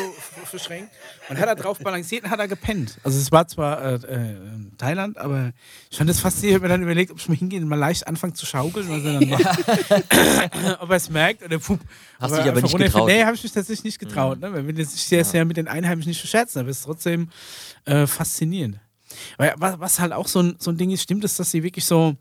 verschränkt 0.44 0.90
und 1.28 1.38
hat 1.38 1.46
da 1.46 1.54
drauf 1.54 1.78
balanciert 1.78 2.24
und 2.24 2.30
hat 2.30 2.40
da 2.40 2.46
gepennt. 2.46 2.98
Also 3.04 3.18
es 3.18 3.30
war 3.32 3.46
zwar 3.48 3.82
äh, 3.82 3.94
äh, 3.94 4.36
Thailand, 4.78 5.18
aber 5.18 5.52
ich 5.90 5.96
fand 5.96 6.10
das 6.10 6.20
faszinierend. 6.20 6.56
Ich 6.56 6.62
habe 6.62 6.68
mir 6.68 6.74
dann 6.74 6.82
überlegt, 6.82 7.10
ob 7.12 7.18
ich 7.18 7.28
mal 7.28 7.36
hingehen 7.36 7.62
und 7.62 7.68
mal 7.68 7.76
leicht 7.78 8.06
anfangen 8.08 8.34
zu 8.34 8.46
schaukeln, 8.46 8.88
was 8.88 9.04
er 9.04 9.20
dann 9.20 9.28
macht. 9.28 10.80
ob 10.82 10.90
er 10.90 10.96
es 10.96 11.08
merkt 11.10 11.42
oder 11.44 11.58
pup. 11.58 11.80
Hast 12.18 12.36
dich 12.36 12.44
aber 12.46 12.60
nicht 12.62 12.76
getraut. 12.76 13.02
Mhm. 13.08 13.14
Nee, 13.14 13.24
habe 13.24 13.36
ich 13.36 13.42
mich 13.42 13.52
tatsächlich 13.52 13.84
nicht 13.84 13.98
getraut. 13.98 14.40
Ne? 14.40 14.52
Weil 14.52 14.66
wir 14.76 14.86
sich 14.86 15.02
sehr, 15.04 15.24
sehr 15.24 15.44
mit 15.44 15.56
den 15.56 15.68
Einheimischen 15.68 16.08
nicht 16.10 16.20
verscherzen, 16.20 16.60
aber 16.60 16.70
es 16.70 16.78
ist 16.78 16.84
trotzdem 16.84 17.28
äh, 17.84 18.06
faszinierend. 18.06 18.78
Weil, 19.36 19.54
was, 19.58 20.00
halt 20.00 20.12
auch 20.12 20.28
so 20.28 20.40
ein, 20.40 20.56
so 20.58 20.70
ein 20.70 20.76
Ding 20.76 20.90
ist, 20.90 21.02
stimmt 21.02 21.24
es, 21.24 21.36
dass 21.36 21.50
sie 21.50 21.62
wirklich 21.62 21.84
so, 21.84 22.16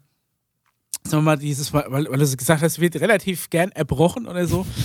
sagen 1.04 1.18
wir 1.18 1.22
mal, 1.22 1.38
dieses, 1.38 1.74
weil, 1.74 1.86
weil 1.90 2.04
du 2.06 2.36
gesagt 2.38 2.62
hast, 2.62 2.80
wird 2.80 2.96
relativ 2.98 3.50
gern 3.50 3.72
erbrochen 3.72 4.28
oder 4.28 4.48
so. 4.48 4.66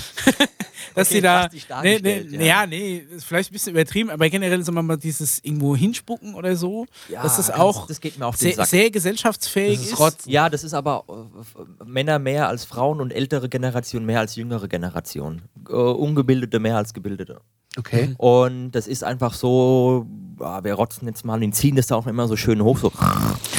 dass 0.95 1.09
Okay, 1.09 1.17
sie 1.17 1.21
da. 1.21 1.83
Nee, 1.83 1.99
nee, 2.03 2.21
ja. 2.37 2.43
ja. 2.43 2.67
nee, 2.67 3.07
vielleicht 3.19 3.51
ein 3.51 3.53
bisschen 3.53 3.73
übertrieben, 3.73 4.11
aber 4.11 4.29
generell 4.29 4.63
sagen 4.63 4.77
wir 4.77 4.83
mal, 4.83 4.97
dieses 4.97 5.39
irgendwo 5.43 5.77
hinspucken 5.77 6.35
oder 6.35 6.57
so, 6.57 6.87
Ja, 7.09 7.23
dass 7.23 7.37
das 7.37 7.51
auch 7.51 7.87
das 7.87 8.01
geht 8.01 8.19
mir 8.19 8.27
auf 8.27 8.37
den 8.37 8.49
sehr, 8.49 8.55
Sack. 8.57 8.67
sehr 8.67 8.91
gesellschaftsfähig 8.91 9.81
ist. 9.81 9.99
ist. 10.01 10.27
Ja, 10.27 10.49
das 10.49 10.65
ist 10.65 10.75
aber 10.75 11.05
äh, 11.09 11.85
Männer 11.85 12.19
mehr 12.19 12.49
als 12.49 12.65
Frauen 12.65 13.01
und 13.01 13.13
ältere 13.13 13.49
Generation 13.49 14.05
mehr 14.05 14.21
als 14.21 14.37
jüngere 14.37 14.69
Generation. 14.69 15.43
Äh, 15.69 15.73
Ungebildete 15.73 16.59
mehr 16.59 16.77
als 16.77 16.93
Gebildete. 16.95 17.41
Okay. 17.77 18.15
Und 18.19 18.73
das 18.73 18.87
ist 18.87 19.05
einfach 19.05 19.35
so, 19.35 20.07
ah, 20.41 20.63
wir 20.63 20.75
rotzen 20.75 21.07
jetzt 21.07 21.25
mal 21.25 21.43
und 21.43 21.55
ziehen 21.55 21.77
das 21.77 21.87
da 21.87 21.97
auch 21.97 22.07
immer 22.07 22.27
so 22.27 22.37
schön 22.37 22.63
hoch. 22.63 22.79
So. 22.79 22.93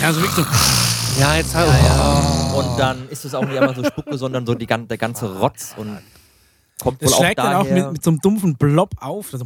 Ja, 0.02 0.08
also 0.08 0.22
wirklich 0.22 0.46
so, 0.46 1.22
Ja, 1.22 1.36
jetzt 1.36 1.56
halt. 1.56 1.70
Und 2.56 2.78
dann 2.78 3.08
ist 3.10 3.24
es 3.24 3.34
auch 3.34 3.46
nicht 3.46 3.58
einmal 3.58 3.76
so 3.76 3.84
Spucke, 3.84 4.18
sondern 4.18 4.46
so 4.46 4.54
die, 4.54 4.66
der 4.68 4.98
ganze 4.98 5.40
Rotz 5.40 5.74
und 5.78 5.98
kommt 6.82 7.02
das 7.02 7.12
wohl 7.12 7.16
auch 7.16 7.24
schlägt 7.24 7.40
dann 7.40 7.56
auch 7.56 7.64
daher. 7.64 7.84
mit, 7.84 7.94
mit 7.94 8.04
so 8.04 8.12
einem 8.12 8.20
dumpfen 8.20 8.56
Blob 8.56 8.92
auf. 9.00 9.32
Also, 9.32 9.46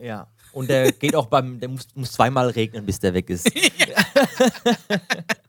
ja. 0.00 0.28
Und 0.52 0.70
der 0.70 0.92
geht 0.92 1.16
auch 1.16 1.26
beim, 1.26 1.58
der 1.58 1.68
muss, 1.68 1.88
muss 1.94 2.12
zweimal 2.12 2.48
regnen, 2.48 2.86
bis 2.86 3.00
der 3.00 3.12
weg 3.12 3.28
ist. 3.28 3.50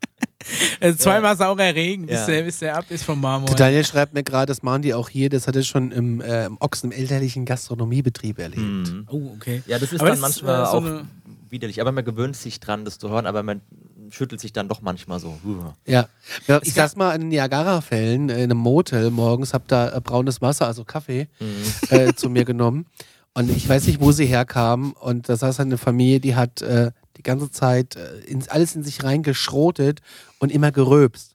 also 0.85 0.97
zweimal 0.97 1.35
saurer 1.37 1.73
Regen, 1.75 2.05
bis, 2.05 2.15
Ja. 2.21 2.25
der, 2.27 2.41
bis 2.43 2.59
der 2.59 2.77
ab 2.77 2.85
ist 2.89 3.03
vom 3.03 3.19
Marmor. 3.21 3.47
Der 3.47 3.55
Daniel 3.55 3.83
schreibt 3.85 4.13
mir 4.13 4.23
gerade, 4.23 4.47
das 4.47 4.63
machen 4.63 4.81
die 4.81 4.93
auch 4.93 5.09
hier, 5.09 5.29
das 5.29 5.47
hat 5.47 5.55
er 5.55 5.63
schon 5.63 5.91
im, 5.91 6.21
äh, 6.21 6.45
im 6.45 6.57
Ochsen, 6.59 6.91
im 6.91 6.97
elterlichen 6.97 7.45
Gastronomiebetrieb 7.45 8.39
erlebt. 8.39 8.61
Mhm. 8.61 9.07
Oh, 9.09 9.31
okay. 9.35 9.63
Ja, 9.67 9.79
das 9.79 9.91
ist 9.93 9.99
Aber 10.01 10.09
dann 10.11 10.21
das 10.21 10.29
ist, 10.37 10.43
manchmal 10.43 10.63
äh, 10.63 10.65
so 10.71 10.77
auch 10.99 11.03
widerlich. 11.49 11.81
Aber 11.81 11.91
man 11.91 12.05
gewöhnt 12.05 12.35
sich 12.35 12.59
dran, 12.59 12.85
das 12.85 12.97
zu 12.99 13.09
hören, 13.09 13.25
aber 13.25 13.43
man 13.43 13.61
schüttelt 14.11 14.39
sich 14.39 14.53
dann 14.53 14.67
doch 14.69 14.81
manchmal 14.81 15.19
so. 15.19 15.35
Ja. 15.85 16.07
ja 16.47 16.59
ich 16.63 16.73
saß 16.73 16.95
mal 16.95 17.13
in 17.15 17.21
den 17.21 17.27
Niagara-Fällen 17.29 18.29
äh, 18.29 18.35
in 18.37 18.43
einem 18.51 18.57
Motel 18.57 19.09
morgens, 19.11 19.53
hab 19.53 19.67
da 19.67 19.95
äh, 19.95 20.01
braunes 20.01 20.41
Wasser, 20.41 20.67
also 20.67 20.83
Kaffee, 20.83 21.27
Mhm. 21.39 21.47
äh, 21.89 22.13
zu 22.13 22.29
mir 22.29 22.45
genommen. 22.45 22.85
Und 23.33 23.49
ich 23.49 23.67
weiß 23.67 23.87
nicht, 23.87 23.99
wo 23.99 24.11
sie 24.11 24.25
herkamen. 24.27 24.93
Und 24.93 25.27
das 25.27 25.41
heißt 25.41 25.59
eine 25.59 25.77
Familie, 25.77 26.19
die 26.19 26.35
hat 26.35 26.61
äh, 26.61 26.91
die 27.17 27.23
ganze 27.23 27.49
Zeit 27.51 27.95
äh, 27.95 28.19
ins, 28.25 28.47
alles 28.49 28.75
in 28.75 28.83
sich 28.83 29.03
reingeschrotet 29.03 30.01
und 30.39 30.51
immer 30.51 30.71
geröbst. 30.71 31.31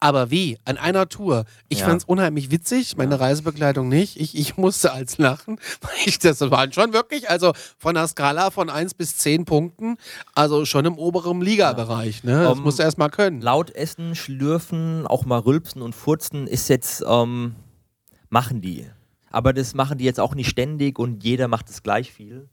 Aber 0.00 0.30
wie? 0.30 0.58
An 0.64 0.76
einer 0.76 1.08
Tour. 1.08 1.44
Ich 1.68 1.80
Ja. 1.80 1.86
fand 1.86 2.02
es 2.02 2.04
unheimlich 2.04 2.52
witzig, 2.52 2.96
meine 2.96 3.18
Reisebegleitung 3.18 3.88
nicht. 3.88 4.16
Ich, 4.20 4.38
ich 4.38 4.56
musste 4.56 4.92
als 4.92 5.18
lachen, 5.18 5.58
weil 5.80 5.90
ich 6.06 6.20
das 6.20 6.40
waren 6.40 6.72
schon 6.72 6.92
wirklich, 6.92 7.28
also 7.28 7.52
von 7.78 7.96
der 7.96 8.06
Skala 8.06 8.52
von 8.52 8.70
1 8.70 8.94
bis 8.94 9.16
10 9.18 9.44
Punkten, 9.44 9.96
also 10.36 10.64
schon 10.66 10.84
im 10.84 10.98
oberen 10.98 11.40
Liga-Bereich. 11.40 12.22
Ne? 12.22 12.44
Das 12.44 12.58
Um, 12.58 12.62
musst 12.62 12.78
du 12.78 12.84
erst 12.84 12.98
mal 12.98 13.08
können. 13.08 13.40
Laut 13.40 13.72
essen, 13.74 14.14
schlürfen, 14.14 15.04
auch 15.04 15.24
mal 15.24 15.40
rülpsen 15.40 15.82
und 15.82 15.96
furzen 15.96 16.46
ist 16.46 16.68
jetzt, 16.68 17.02
ähm, 17.04 17.56
machen 18.28 18.60
die. 18.60 18.86
Aber 19.30 19.52
das 19.52 19.74
machen 19.74 19.98
die 19.98 20.04
jetzt 20.04 20.20
auch 20.20 20.36
nicht 20.36 20.48
ständig 20.48 21.00
und 21.00 21.24
jeder 21.24 21.48
macht 21.48 21.68
es 21.70 21.82
gleich 21.82 22.12
viel. 22.12 22.48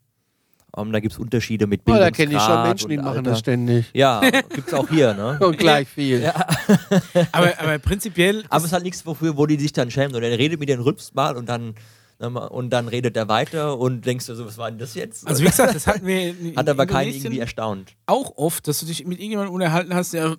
Ähm, 0.77 0.91
da 0.91 0.99
gibt 0.99 1.13
es 1.13 1.19
Unterschiede 1.19 1.67
mit 1.67 1.81
Oh, 1.81 1.91
da 1.91 2.09
Bildungsgrad. 2.09 2.15
kenne 2.27 2.35
ich 2.37 2.41
schon 2.43 2.63
Menschen, 2.63 2.89
die 2.89 2.97
und 2.97 3.03
machen 3.05 3.17
Alter. 3.19 3.29
das 3.31 3.39
ständig. 3.39 3.85
Ja, 3.93 4.19
gibt 4.29 4.67
es 4.67 4.73
auch 4.73 4.89
hier, 4.89 5.13
ne? 5.13 5.37
Und 5.45 5.57
gleich 5.57 5.87
viel. 5.87 6.25
Aber, 7.31 7.53
aber 7.59 7.79
prinzipiell. 7.79 8.43
Aber 8.49 8.57
es 8.57 8.65
ist- 8.65 8.73
halt 8.73 8.83
nichts, 8.83 9.05
wofür, 9.05 9.37
wo 9.37 9.45
die 9.45 9.57
sich 9.59 9.71
dann 9.73 9.89
schämen. 9.91 10.15
Und 10.15 10.23
er 10.23 10.37
redet 10.37 10.59
mit 10.59 10.67
den 10.69 10.79
rülpst 10.81 11.15
mal 11.15 11.37
und 11.37 11.47
dann, 11.49 11.75
und 12.17 12.69
dann 12.71 12.87
redet 12.87 13.15
er 13.17 13.27
weiter 13.27 13.77
und 13.77 14.05
denkst 14.05 14.25
du 14.27 14.35
so, 14.35 14.45
was 14.45 14.57
war 14.57 14.69
denn 14.69 14.79
das 14.79 14.95
jetzt? 14.95 15.27
also 15.27 15.43
wie 15.43 15.47
gesagt, 15.47 15.75
das 15.75 15.85
hatten 15.85 16.05
wir 16.05 16.29
in, 16.29 16.55
Hat 16.57 16.67
aber 16.69 16.83
in 16.83 16.89
keinen 16.89 17.13
irgendwie 17.13 17.39
erstaunt. 17.39 17.93
auch 18.05 18.37
oft, 18.37 18.67
dass 18.67 18.79
du 18.79 18.85
dich 18.85 19.05
mit 19.05 19.19
irgendjemandem 19.19 19.53
unterhalten 19.53 19.93
hast, 19.93 20.13
der 20.13 20.37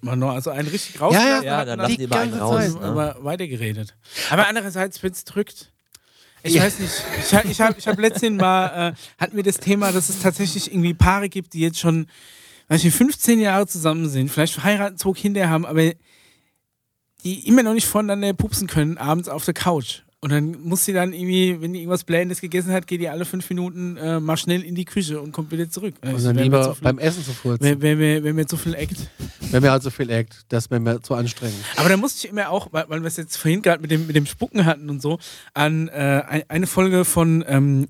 man 0.00 0.18
noch 0.18 0.30
also 0.30 0.50
einen 0.50 0.68
richtig 0.68 1.00
raus. 1.00 1.14
Ja, 1.14 1.20
ja, 1.38 1.42
Ja, 1.42 1.64
dann 1.64 1.78
lassen 1.80 1.96
die 1.96 2.04
immer 2.04 2.16
einen 2.20 2.34
raus. 2.34 2.56
Zeit, 2.72 2.74
Ne? 2.80 2.86
aber 2.86 3.16
weitergeredet. 3.20 3.96
Aber 4.30 4.46
andererseits, 4.48 5.02
wenn 5.02 5.12
es 5.12 5.24
drückt. 5.24 5.72
Ich 6.54 6.60
weiß 6.60 6.78
nicht, 6.80 6.92
ich, 7.18 7.34
ha- 7.34 7.42
ich 7.48 7.60
habe 7.60 7.74
ich 7.78 7.86
hab 7.88 7.98
letztens 7.98 8.40
mal, 8.40 8.90
äh, 8.90 8.94
hatten 9.22 9.36
wir 9.36 9.42
das 9.42 9.58
Thema, 9.58 9.92
dass 9.92 10.08
es 10.08 10.20
tatsächlich 10.20 10.70
irgendwie 10.72 10.94
Paare 10.94 11.28
gibt, 11.28 11.54
die 11.54 11.60
jetzt 11.60 11.78
schon, 11.78 12.06
weiß 12.68 12.84
ich, 12.84 12.94
15 12.94 13.40
Jahre 13.40 13.66
zusammen 13.66 14.08
sind, 14.08 14.30
vielleicht 14.30 14.54
verheiratet, 14.54 14.98
zwei 14.98 15.12
Kinder 15.12 15.48
haben, 15.48 15.64
aber 15.66 15.92
die 17.24 17.46
immer 17.48 17.62
noch 17.62 17.74
nicht 17.74 17.86
voneinander 17.86 18.32
pupsen 18.32 18.68
können, 18.68 18.96
abends 18.98 19.28
auf 19.28 19.44
der 19.44 19.54
Couch. 19.54 20.02
Und 20.20 20.32
dann 20.32 20.60
muss 20.64 20.84
sie 20.84 20.92
dann 20.92 21.12
irgendwie, 21.12 21.60
wenn 21.60 21.72
die 21.72 21.78
irgendwas 21.80 22.02
Blähendes 22.02 22.40
gegessen 22.40 22.72
hat, 22.72 22.88
geht 22.88 23.00
die 23.00 23.08
alle 23.08 23.24
fünf 23.24 23.48
Minuten 23.50 23.96
äh, 23.98 24.18
mal 24.18 24.36
schnell 24.36 24.62
in 24.64 24.74
die 24.74 24.84
Küche 24.84 25.20
und 25.20 25.30
kommt 25.30 25.52
wieder 25.52 25.70
zurück. 25.70 25.94
Und 26.02 26.12
Das 26.12 26.24
dann 26.24 26.34
mir 26.34 26.42
lieber 26.42 26.62
zu 26.64 26.74
viel- 26.74 26.82
beim 26.82 26.98
Essen 26.98 27.22
zu 27.24 27.32
furzen. 27.32 27.62
Wenn, 27.64 27.80
wenn, 27.82 27.98
wir, 28.00 28.24
wenn 28.24 28.36
wir 28.36 28.46
zu 28.48 28.56
viel 28.56 28.74
Act. 28.74 28.96
Wenn 29.52 29.62
mir 29.62 29.70
halt 29.70 29.84
so 29.84 29.90
viel 29.90 30.10
Act, 30.10 30.44
das 30.48 30.70
wäre 30.72 30.80
mir 30.80 31.00
zu 31.02 31.14
anstrengend. 31.14 31.54
Aber 31.76 31.88
da 31.88 31.96
musste 31.96 32.26
ich 32.26 32.32
immer 32.32 32.50
auch, 32.50 32.66
weil, 32.72 32.86
weil 32.88 33.00
wir 33.00 33.06
es 33.06 33.16
jetzt 33.16 33.36
vorhin 33.36 33.62
gerade 33.62 33.80
mit 33.80 33.92
dem, 33.92 34.08
mit 34.08 34.16
dem 34.16 34.26
Spucken 34.26 34.64
hatten 34.64 34.90
und 34.90 35.00
so, 35.00 35.20
an 35.54 35.86
äh, 35.86 35.92
ein- 36.26 36.42
eine 36.48 36.66
Folge 36.66 37.04
von 37.04 37.44
ähm, 37.46 37.86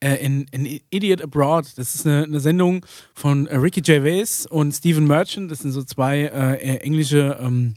äh, 0.00 0.14
in, 0.24 0.46
in 0.52 0.80
Idiot 0.88 1.20
Abroad. 1.20 1.66
Das 1.76 1.94
ist 1.94 2.06
eine, 2.06 2.24
eine 2.24 2.40
Sendung 2.40 2.86
von 3.14 3.46
äh, 3.48 3.56
Ricky 3.56 3.82
Gervais 3.82 4.46
und 4.48 4.72
Stephen 4.72 5.06
Merchant. 5.06 5.50
Das 5.50 5.58
sind 5.58 5.72
so 5.72 5.82
zwei 5.82 6.20
äh, 6.22 6.54
äh, 6.54 6.76
englische, 6.78 7.38
ähm, 7.38 7.74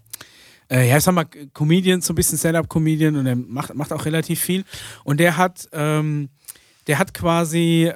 äh, 0.70 0.88
ja, 0.88 0.98
ich 0.98 1.04
sag 1.04 1.14
mal, 1.14 1.26
Comedians, 1.54 2.06
so 2.06 2.14
ein 2.14 2.16
bisschen 2.16 2.38
Stand-up-Comedian 2.38 3.16
und 3.16 3.26
er 3.26 3.36
macht, 3.36 3.74
macht 3.74 3.92
auch 3.92 4.06
relativ 4.06 4.40
viel. 4.40 4.64
Und 5.04 5.20
der 5.20 5.38
hat, 5.38 5.68
ähm, 5.72 6.30
der 6.88 7.00
hat 7.00 7.14
quasi, 7.14 7.86
äh, 7.86 7.94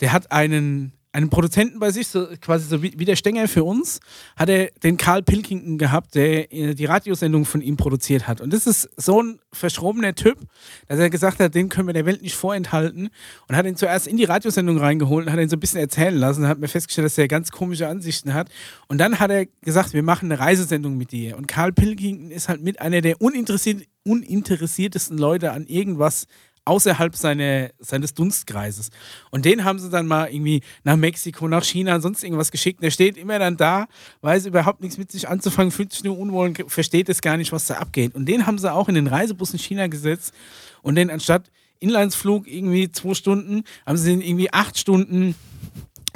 der 0.00 0.12
hat 0.12 0.32
einen, 0.32 0.92
einen 1.12 1.28
Produzenten 1.28 1.80
bei 1.80 1.90
sich, 1.90 2.06
so, 2.06 2.28
quasi 2.40 2.68
so 2.68 2.82
wie, 2.82 2.90
der 2.90 3.16
Stenger 3.16 3.48
für 3.48 3.64
uns, 3.64 4.00
hat 4.36 4.48
er 4.48 4.70
den 4.82 4.96
Karl 4.96 5.22
Pilkington 5.22 5.76
gehabt, 5.76 6.14
der 6.14 6.52
äh, 6.52 6.74
die 6.74 6.84
Radiosendung 6.84 7.44
von 7.44 7.62
ihm 7.62 7.76
produziert 7.76 8.28
hat. 8.28 8.40
Und 8.40 8.52
das 8.52 8.66
ist 8.66 8.88
so 8.96 9.20
ein 9.20 9.40
verschrobener 9.52 10.14
Typ, 10.14 10.38
dass 10.86 11.00
er 11.00 11.10
gesagt 11.10 11.40
hat, 11.40 11.54
den 11.54 11.68
können 11.68 11.88
wir 11.88 11.94
der 11.94 12.06
Welt 12.06 12.22
nicht 12.22 12.36
vorenthalten. 12.36 13.10
Und 13.48 13.56
hat 13.56 13.66
ihn 13.66 13.76
zuerst 13.76 14.06
in 14.06 14.16
die 14.16 14.24
Radiosendung 14.24 14.78
reingeholt 14.78 15.26
und 15.26 15.32
hat 15.32 15.40
ihn 15.40 15.48
so 15.48 15.56
ein 15.56 15.60
bisschen 15.60 15.80
erzählen 15.80 16.16
lassen. 16.16 16.46
Hat 16.46 16.60
mir 16.60 16.68
festgestellt, 16.68 17.06
dass 17.06 17.18
er 17.18 17.26
ganz 17.26 17.50
komische 17.50 17.88
Ansichten 17.88 18.32
hat. 18.32 18.48
Und 18.86 18.98
dann 18.98 19.18
hat 19.18 19.30
er 19.30 19.46
gesagt, 19.62 19.92
wir 19.92 20.04
machen 20.04 20.30
eine 20.30 20.40
Reisesendung 20.40 20.96
mit 20.96 21.10
dir. 21.10 21.36
Und 21.36 21.48
Karl 21.48 21.72
Pilkington 21.72 22.30
ist 22.30 22.48
halt 22.48 22.62
mit 22.62 22.80
einer 22.80 23.00
der 23.00 23.20
uninteressiert, 23.20 23.82
uninteressiertesten 24.04 25.18
Leute 25.18 25.52
an 25.52 25.66
irgendwas 25.66 26.26
außerhalb 26.64 27.16
seine, 27.16 27.72
seines 27.78 28.14
Dunstkreises. 28.14 28.90
Und 29.30 29.44
den 29.44 29.64
haben 29.64 29.78
sie 29.78 29.90
dann 29.90 30.06
mal 30.06 30.26
irgendwie 30.32 30.62
nach 30.84 30.96
Mexiko, 30.96 31.48
nach 31.48 31.64
China, 31.64 32.00
sonst 32.00 32.22
irgendwas 32.22 32.50
geschickt. 32.50 32.82
Der 32.82 32.90
steht 32.90 33.16
immer 33.16 33.38
dann 33.38 33.56
da, 33.56 33.86
weiß 34.20 34.46
überhaupt 34.46 34.80
nichts 34.80 34.98
mit 34.98 35.10
sich 35.10 35.28
anzufangen, 35.28 35.72
fühlt 35.72 35.92
sich 35.92 36.04
nur 36.04 36.18
unwohl 36.18 36.48
und 36.48 36.70
versteht 36.70 37.08
es 37.08 37.20
gar 37.22 37.36
nicht, 37.36 37.52
was 37.52 37.66
da 37.66 37.74
abgeht. 37.74 38.14
Und 38.14 38.26
den 38.26 38.46
haben 38.46 38.58
sie 38.58 38.72
auch 38.72 38.88
in 38.88 38.94
den 38.94 39.06
Reisebus 39.06 39.52
in 39.52 39.58
China 39.58 39.86
gesetzt 39.86 40.34
und 40.82 40.94
den 40.94 41.10
anstatt 41.10 41.50
Inlandsflug 41.80 42.46
irgendwie 42.46 42.92
zwei 42.92 43.14
Stunden, 43.14 43.64
haben 43.86 43.96
sie 43.96 44.10
den 44.10 44.20
irgendwie 44.20 44.52
acht 44.52 44.78
Stunden 44.78 45.34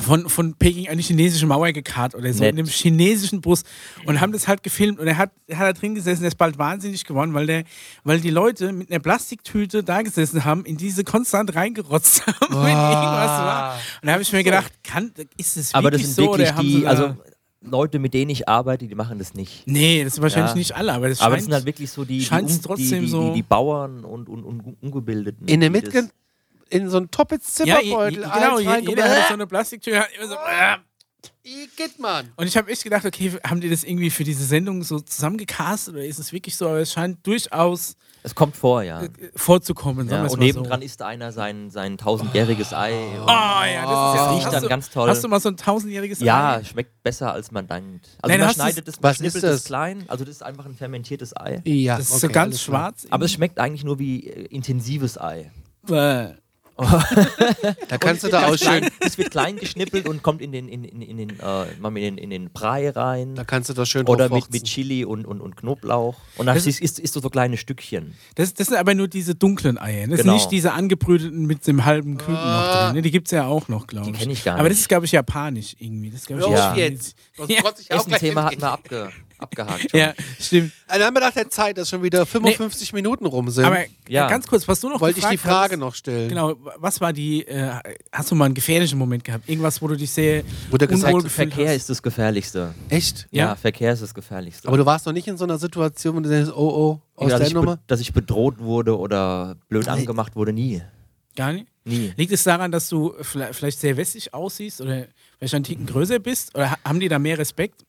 von, 0.05 0.28
von 0.28 0.55
Peking 0.55 0.88
eine 0.88 1.02
chinesische 1.02 1.46
Mauer 1.46 1.72
gekarrt 1.72 2.14
oder 2.14 2.32
so 2.32 2.40
Nett. 2.44 2.52
in 2.52 2.59
einem 2.61 2.68
chinesischen 2.68 3.40
Bus 3.40 3.62
und 4.07 4.20
haben 4.20 4.32
das 4.32 4.46
halt 4.46 4.62
gefilmt 4.62 4.98
und 5.00 5.07
er 5.07 5.16
hat, 5.18 5.30
er 5.46 5.59
hat 5.59 5.66
da 5.68 5.72
drin 5.72 5.94
gesessen, 5.94 6.20
der 6.22 6.28
ist 6.28 6.36
bald 6.38 6.59
wahnsinnig 6.59 7.05
geworden, 7.05 7.34
weil 7.34 7.46
der, 7.46 7.64
weil 8.05 8.20
die 8.20 8.30
Leute 8.30 8.72
mit 8.72 8.90
einer 8.90 9.00
Plastiktüte 9.00 9.82
da 9.82 10.02
gesessen 10.02 10.44
haben, 10.44 10.64
in 10.64 10.76
diese 10.76 11.05
konstant 11.05 11.55
reingerotzt 11.55 12.26
haben, 12.26 12.36
wenn 12.50 12.57
irgendwas 12.70 13.30
war. 13.30 13.74
Und 14.02 14.07
da 14.07 14.12
habe 14.12 14.22
ich 14.22 14.32
mir 14.32 14.44
gedacht, 14.44 14.72
kann, 14.84 15.12
ist 15.36 15.57
es 15.57 15.72
wirklich 15.72 15.74
Aber 15.74 15.90
das 15.90 16.00
sind 16.02 16.14
so 16.14 16.22
wirklich 16.22 16.50
die, 16.52 16.86
also 16.86 17.16
Leute, 17.66 17.98
mit 17.98 18.12
denen 18.12 18.30
ich 18.30 18.46
arbeite, 18.46 18.86
die 18.86 18.94
machen 18.94 19.18
das 19.18 19.32
nicht. 19.32 19.66
Nee, 19.66 20.05
das 20.05 20.14
sind 20.16 20.22
wahrscheinlich 20.22 20.50
Ja. 20.52 20.57
nicht 20.59 20.76
alle, 20.76 20.92
aber 20.92 21.09
das 21.09 21.20
Aber 21.20 21.30
scheint, 21.30 21.38
das 21.38 21.44
sind 21.44 21.55
halt 21.55 21.64
wirklich 21.64 21.90
so 21.90 22.05
die, 22.05 22.18
die, 22.18 22.28
die, 22.28 22.76
die, 23.00 23.07
so- 23.09 23.28
die, 23.28 23.34
die 23.36 23.42
Bauern 23.42 24.05
und, 24.05 24.28
und, 24.28 24.44
und 24.44 24.76
Ungebildeten. 24.82 25.48
In 25.48 25.61
der 25.61 25.70
die 25.70 25.80
Mitge 25.80 26.09
in 26.70 26.88
so 26.90 26.98
ein 26.98 27.10
Toppets 27.10 27.58
ja, 27.64 27.80
genau, 27.80 28.58
je- 28.58 28.80
jeder 28.88 29.04
hat 29.08 29.28
so 29.28 29.34
eine 29.34 29.46
Plastiktüte, 29.46 30.00
hat 30.00 30.08
immer 30.16 30.28
so, 30.28 30.34
äh. 30.34 30.76
Igitt, 31.46 31.98
Mann. 31.98 32.30
Und 32.36 32.46
ich 32.46 32.56
habe 32.56 32.70
echt 32.70 32.84
gedacht, 32.84 33.04
okay, 33.04 33.32
haben 33.46 33.60
die 33.60 33.68
das 33.68 33.82
irgendwie 33.84 34.08
für 34.10 34.24
diese 34.24 34.44
Sendung 34.44 34.82
so 34.82 34.98
zusammengecastet 35.00 35.94
oder 35.94 36.04
ist 36.04 36.18
es 36.18 36.32
wirklich 36.32 36.56
so? 36.56 36.66
Aber 36.68 36.78
es 36.78 36.92
scheint 36.92 37.26
durchaus 37.26 37.96
Es 38.22 38.34
kommt 38.34 38.56
vor, 38.56 38.82
ja. 38.82 39.02
äh, 39.02 39.08
vorzukommen. 39.36 40.08
ja 40.08 40.22
und 40.24 40.38
nebendran 40.38 40.80
so. 40.80 40.84
isst 40.86 41.02
einer 41.02 41.32
sein, 41.32 41.70
sein 41.70 41.98
tausendjähriges 41.98 42.72
Ei. 42.72 42.92
Und 43.18 43.24
Oh 43.24 43.26
ja, 43.26 43.64
das 43.64 43.64
ist 43.66 44.16
ja 44.20 44.26
das 44.26 44.36
riecht 44.36 44.52
dann 44.54 44.62
du, 44.62 44.68
ganz 44.68 44.90
toll. 44.90 45.08
Hast 45.08 45.22
du 45.24 45.28
mal 45.28 45.40
so 45.40 45.48
ein 45.50 45.56
tausendjähriges 45.58 46.20
ja, 46.20 46.56
Ei? 46.56 46.64
schmeckt 46.64 47.02
besser, 47.02 47.32
als 47.32 47.50
man 47.50 47.66
denkt. 47.66 48.06
Also 48.22 48.36
Nein, 48.36 48.40
man 48.46 48.54
schneidet 48.54 48.88
es, 48.88 48.96
man 49.00 49.10
Was 49.10 49.16
schnippelt 49.18 49.44
ist 49.44 49.50
es 49.50 49.64
klein. 49.64 50.04
Also 50.08 50.24
das 50.24 50.36
ist 50.36 50.42
einfach 50.42 50.64
ein 50.66 50.74
fermentiertes 50.74 51.36
Ei. 51.36 51.60
Ja, 51.64 51.96
Das 51.98 52.10
ist 52.10 52.20
so 52.20 52.26
okay, 52.26 52.34
ganz 52.34 52.54
alles 52.54 52.64
klar. 52.64 52.80
schwarz. 52.92 53.06
Aber 53.10 53.24
es 53.26 53.32
schmeckt 53.32 53.58
eigentlich 53.58 53.84
nur 53.84 53.98
wie 53.98 54.26
äh, 54.28 54.44
intensives 54.46 55.18
Ei. 55.20 55.50
Bäh. 55.86 56.34
Da 57.89 57.99
kannst 57.99 58.25
du 58.25 58.29
da 58.29 58.41
es 58.41 58.45
auch 58.47 58.51
wird 58.51 58.61
klein- 58.61 58.83
schön, 58.85 58.93
Es 59.01 59.18
wird 59.18 59.31
klein 59.31 59.57
geschnippelt 59.57 60.09
und 60.09 60.22
kommt 60.22 60.41
in 60.43 60.53
den, 60.53 60.68
in, 60.68 60.85
in, 60.85 61.03
in 61.03 61.16
den, 61.16 61.31
äh, 61.41 61.64
in 61.72 61.95
den, 61.95 62.18
in 62.18 62.31
den 62.31 62.51
Brei 62.51 62.91
rein. 62.91 63.35
da 63.35 63.45
kannst 63.45 63.70
du 63.70 63.75
da 63.75 63.87
schön 63.87 64.07
Oder 64.07 64.29
mit, 64.29 64.51
mit 64.53 64.64
Chili 64.64 65.05
und, 65.05 65.25
und, 65.27 65.41
und 65.41 65.57
Knoblauch. 65.57 66.16
Und 66.37 66.47
dann 66.47 66.55
Das 66.57 66.66
isst, 66.66 66.81
isst, 66.81 66.99
isst 66.99 67.14
du 67.16 67.20
so 67.20 67.31
kleine 67.31 67.57
Stückchen. 67.57 68.14
Das, 68.35 68.55
das 68.55 68.68
sind 68.68 68.77
aber 68.77 68.95
nur 68.95 69.09
diese 69.09 69.35
dunklen 69.35 69.79
Eier. 69.79 70.07
Das 70.09 70.20
Genau. 70.20 70.33
sind 70.33 70.35
nicht 70.35 70.51
diese 70.51 70.72
angebrühten 70.72 71.47
mit 71.47 71.66
dem 71.66 71.85
halben 71.85 72.16
Küken 72.18 72.35
noch 72.35 72.72
drin. 72.87 72.95
ne? 72.97 73.03
Die 73.03 73.11
gibt 73.11 73.29
es 73.29 73.33
ja 73.33 73.47
auch 73.47 73.68
noch, 73.68 73.87
glaube 73.87 74.07
Die 74.07 74.12
ich. 74.12 74.18
kenn 74.18 74.31
ich 74.31 74.45
gar 74.45 74.55
Aber 74.59 74.64
das 74.68 74.77
nicht. 74.77 74.81
ist, 74.83 74.89
glaube 74.89 75.07
ich, 75.07 75.12
japanisch 75.12 75.77
irgendwie. 75.79 76.11
Das 76.11 76.20
ist, 76.20 76.27
glaub 76.27 76.41
ich, 76.41 76.47
Ja. 76.49 76.70
auf 76.72 76.77
jetzt. 76.77 77.16
Sonst 77.37 77.51
Ja. 77.51 77.59
in- 77.59 78.35
hatten 78.45 78.61
wir 78.61 78.70
abge, 78.72 79.11
abgehakt. 79.45 79.82
Schon. 79.90 80.01
Ja, 80.01 80.12
stimmt. 80.40 80.72
Dann 80.88 81.03
haben 81.03 81.14
wir 81.14 81.20
nach 81.20 81.32
der 81.32 81.49
Zeit, 81.49 81.78
dass 81.78 81.88
schon 81.88 82.03
wieder 82.03 82.26
55 82.26 82.92
Minuten 82.92 83.24
rum 83.26 83.49
sind, 83.51 83.64
Aber 83.64 83.78
Ja. 84.09 84.28
ganz 84.28 84.47
kurz, 84.47 84.66
was 84.68 84.80
du 84.80 84.88
noch 84.88 85.01
wollte 85.01 85.18
ich 85.20 85.24
die 85.26 85.38
Frage 85.38 85.64
hattest, 85.64 85.80
noch 85.80 85.95
stellen. 85.95 86.28
Genau, 86.28 86.55
was 86.78 87.01
war 87.01 87.12
die, 87.12 87.47
äh, 87.47 87.70
hast 88.12 88.30
du 88.30 88.34
mal 88.34 88.47
einen 88.47 88.55
gefährlichen 88.55 88.99
Moment 88.99 89.24
gehabt? 89.24 89.49
Irgendwas, 89.49 89.80
wo 89.80 89.88
du 89.88 89.97
dich 89.97 90.11
sehr 90.11 90.42
Wo 90.70 90.76
du 90.76 90.86
gesagt 90.86 91.14
hast, 91.14 91.32
Verkehr 91.32 91.68
hast? 91.68 91.76
ist 91.76 91.90
das 91.90 92.03
Gefährlichste. 92.03 92.74
Echt? 92.88 93.26
Ja, 93.30 93.47
Ja. 93.47 93.57
Verkehr 93.57 93.92
ist 93.92 94.03
das 94.03 94.12
Gefährlichste. 94.14 94.68
Aber 94.68 94.76
du 94.76 94.84
warst 94.86 95.07
noch 95.07 95.12
nicht 95.12 95.26
in 95.28 95.36
so 95.36 95.45
einer 95.45 95.59
Situation, 95.59 96.16
wo 96.16 96.20
du 96.20 96.28
denkst, 96.28 96.51
oh 96.55 97.01
oh, 97.16 97.22
aus 97.22 97.30
dass, 97.30 97.38
der 97.38 97.47
ich 97.49 97.55
Nummer? 97.55 97.78
dass 97.86 98.01
ich 98.01 98.12
bedroht 98.12 98.59
wurde 98.59 98.99
oder 98.99 99.57
blöd 99.68 99.86
Nein. 99.86 100.01
angemacht 100.01 100.36
wurde, 100.36 100.53
nie. 100.53 100.82
Gar 101.36 101.53
nicht? 101.55 101.66
Nie. 101.86 102.12
Liegt 102.16 102.32
es 102.32 102.45
daran, 102.45 102.70
dass 102.72 102.88
du 102.88 103.12
vielleicht 103.20 103.78
sehr 103.80 103.97
westlich 103.97 104.32
aussiehst 104.32 104.80
oder 104.80 105.07
vielleicht 105.38 105.55
einen 105.55 105.64
Ticken 105.64 105.84
größer 105.86 106.18
bist? 106.18 106.55
Oder 106.55 106.70
ha- 106.70 106.78
haben 106.84 106.99
die 107.01 107.09
da 107.09 107.18
mehr 107.18 107.36
Respekt 107.38 107.84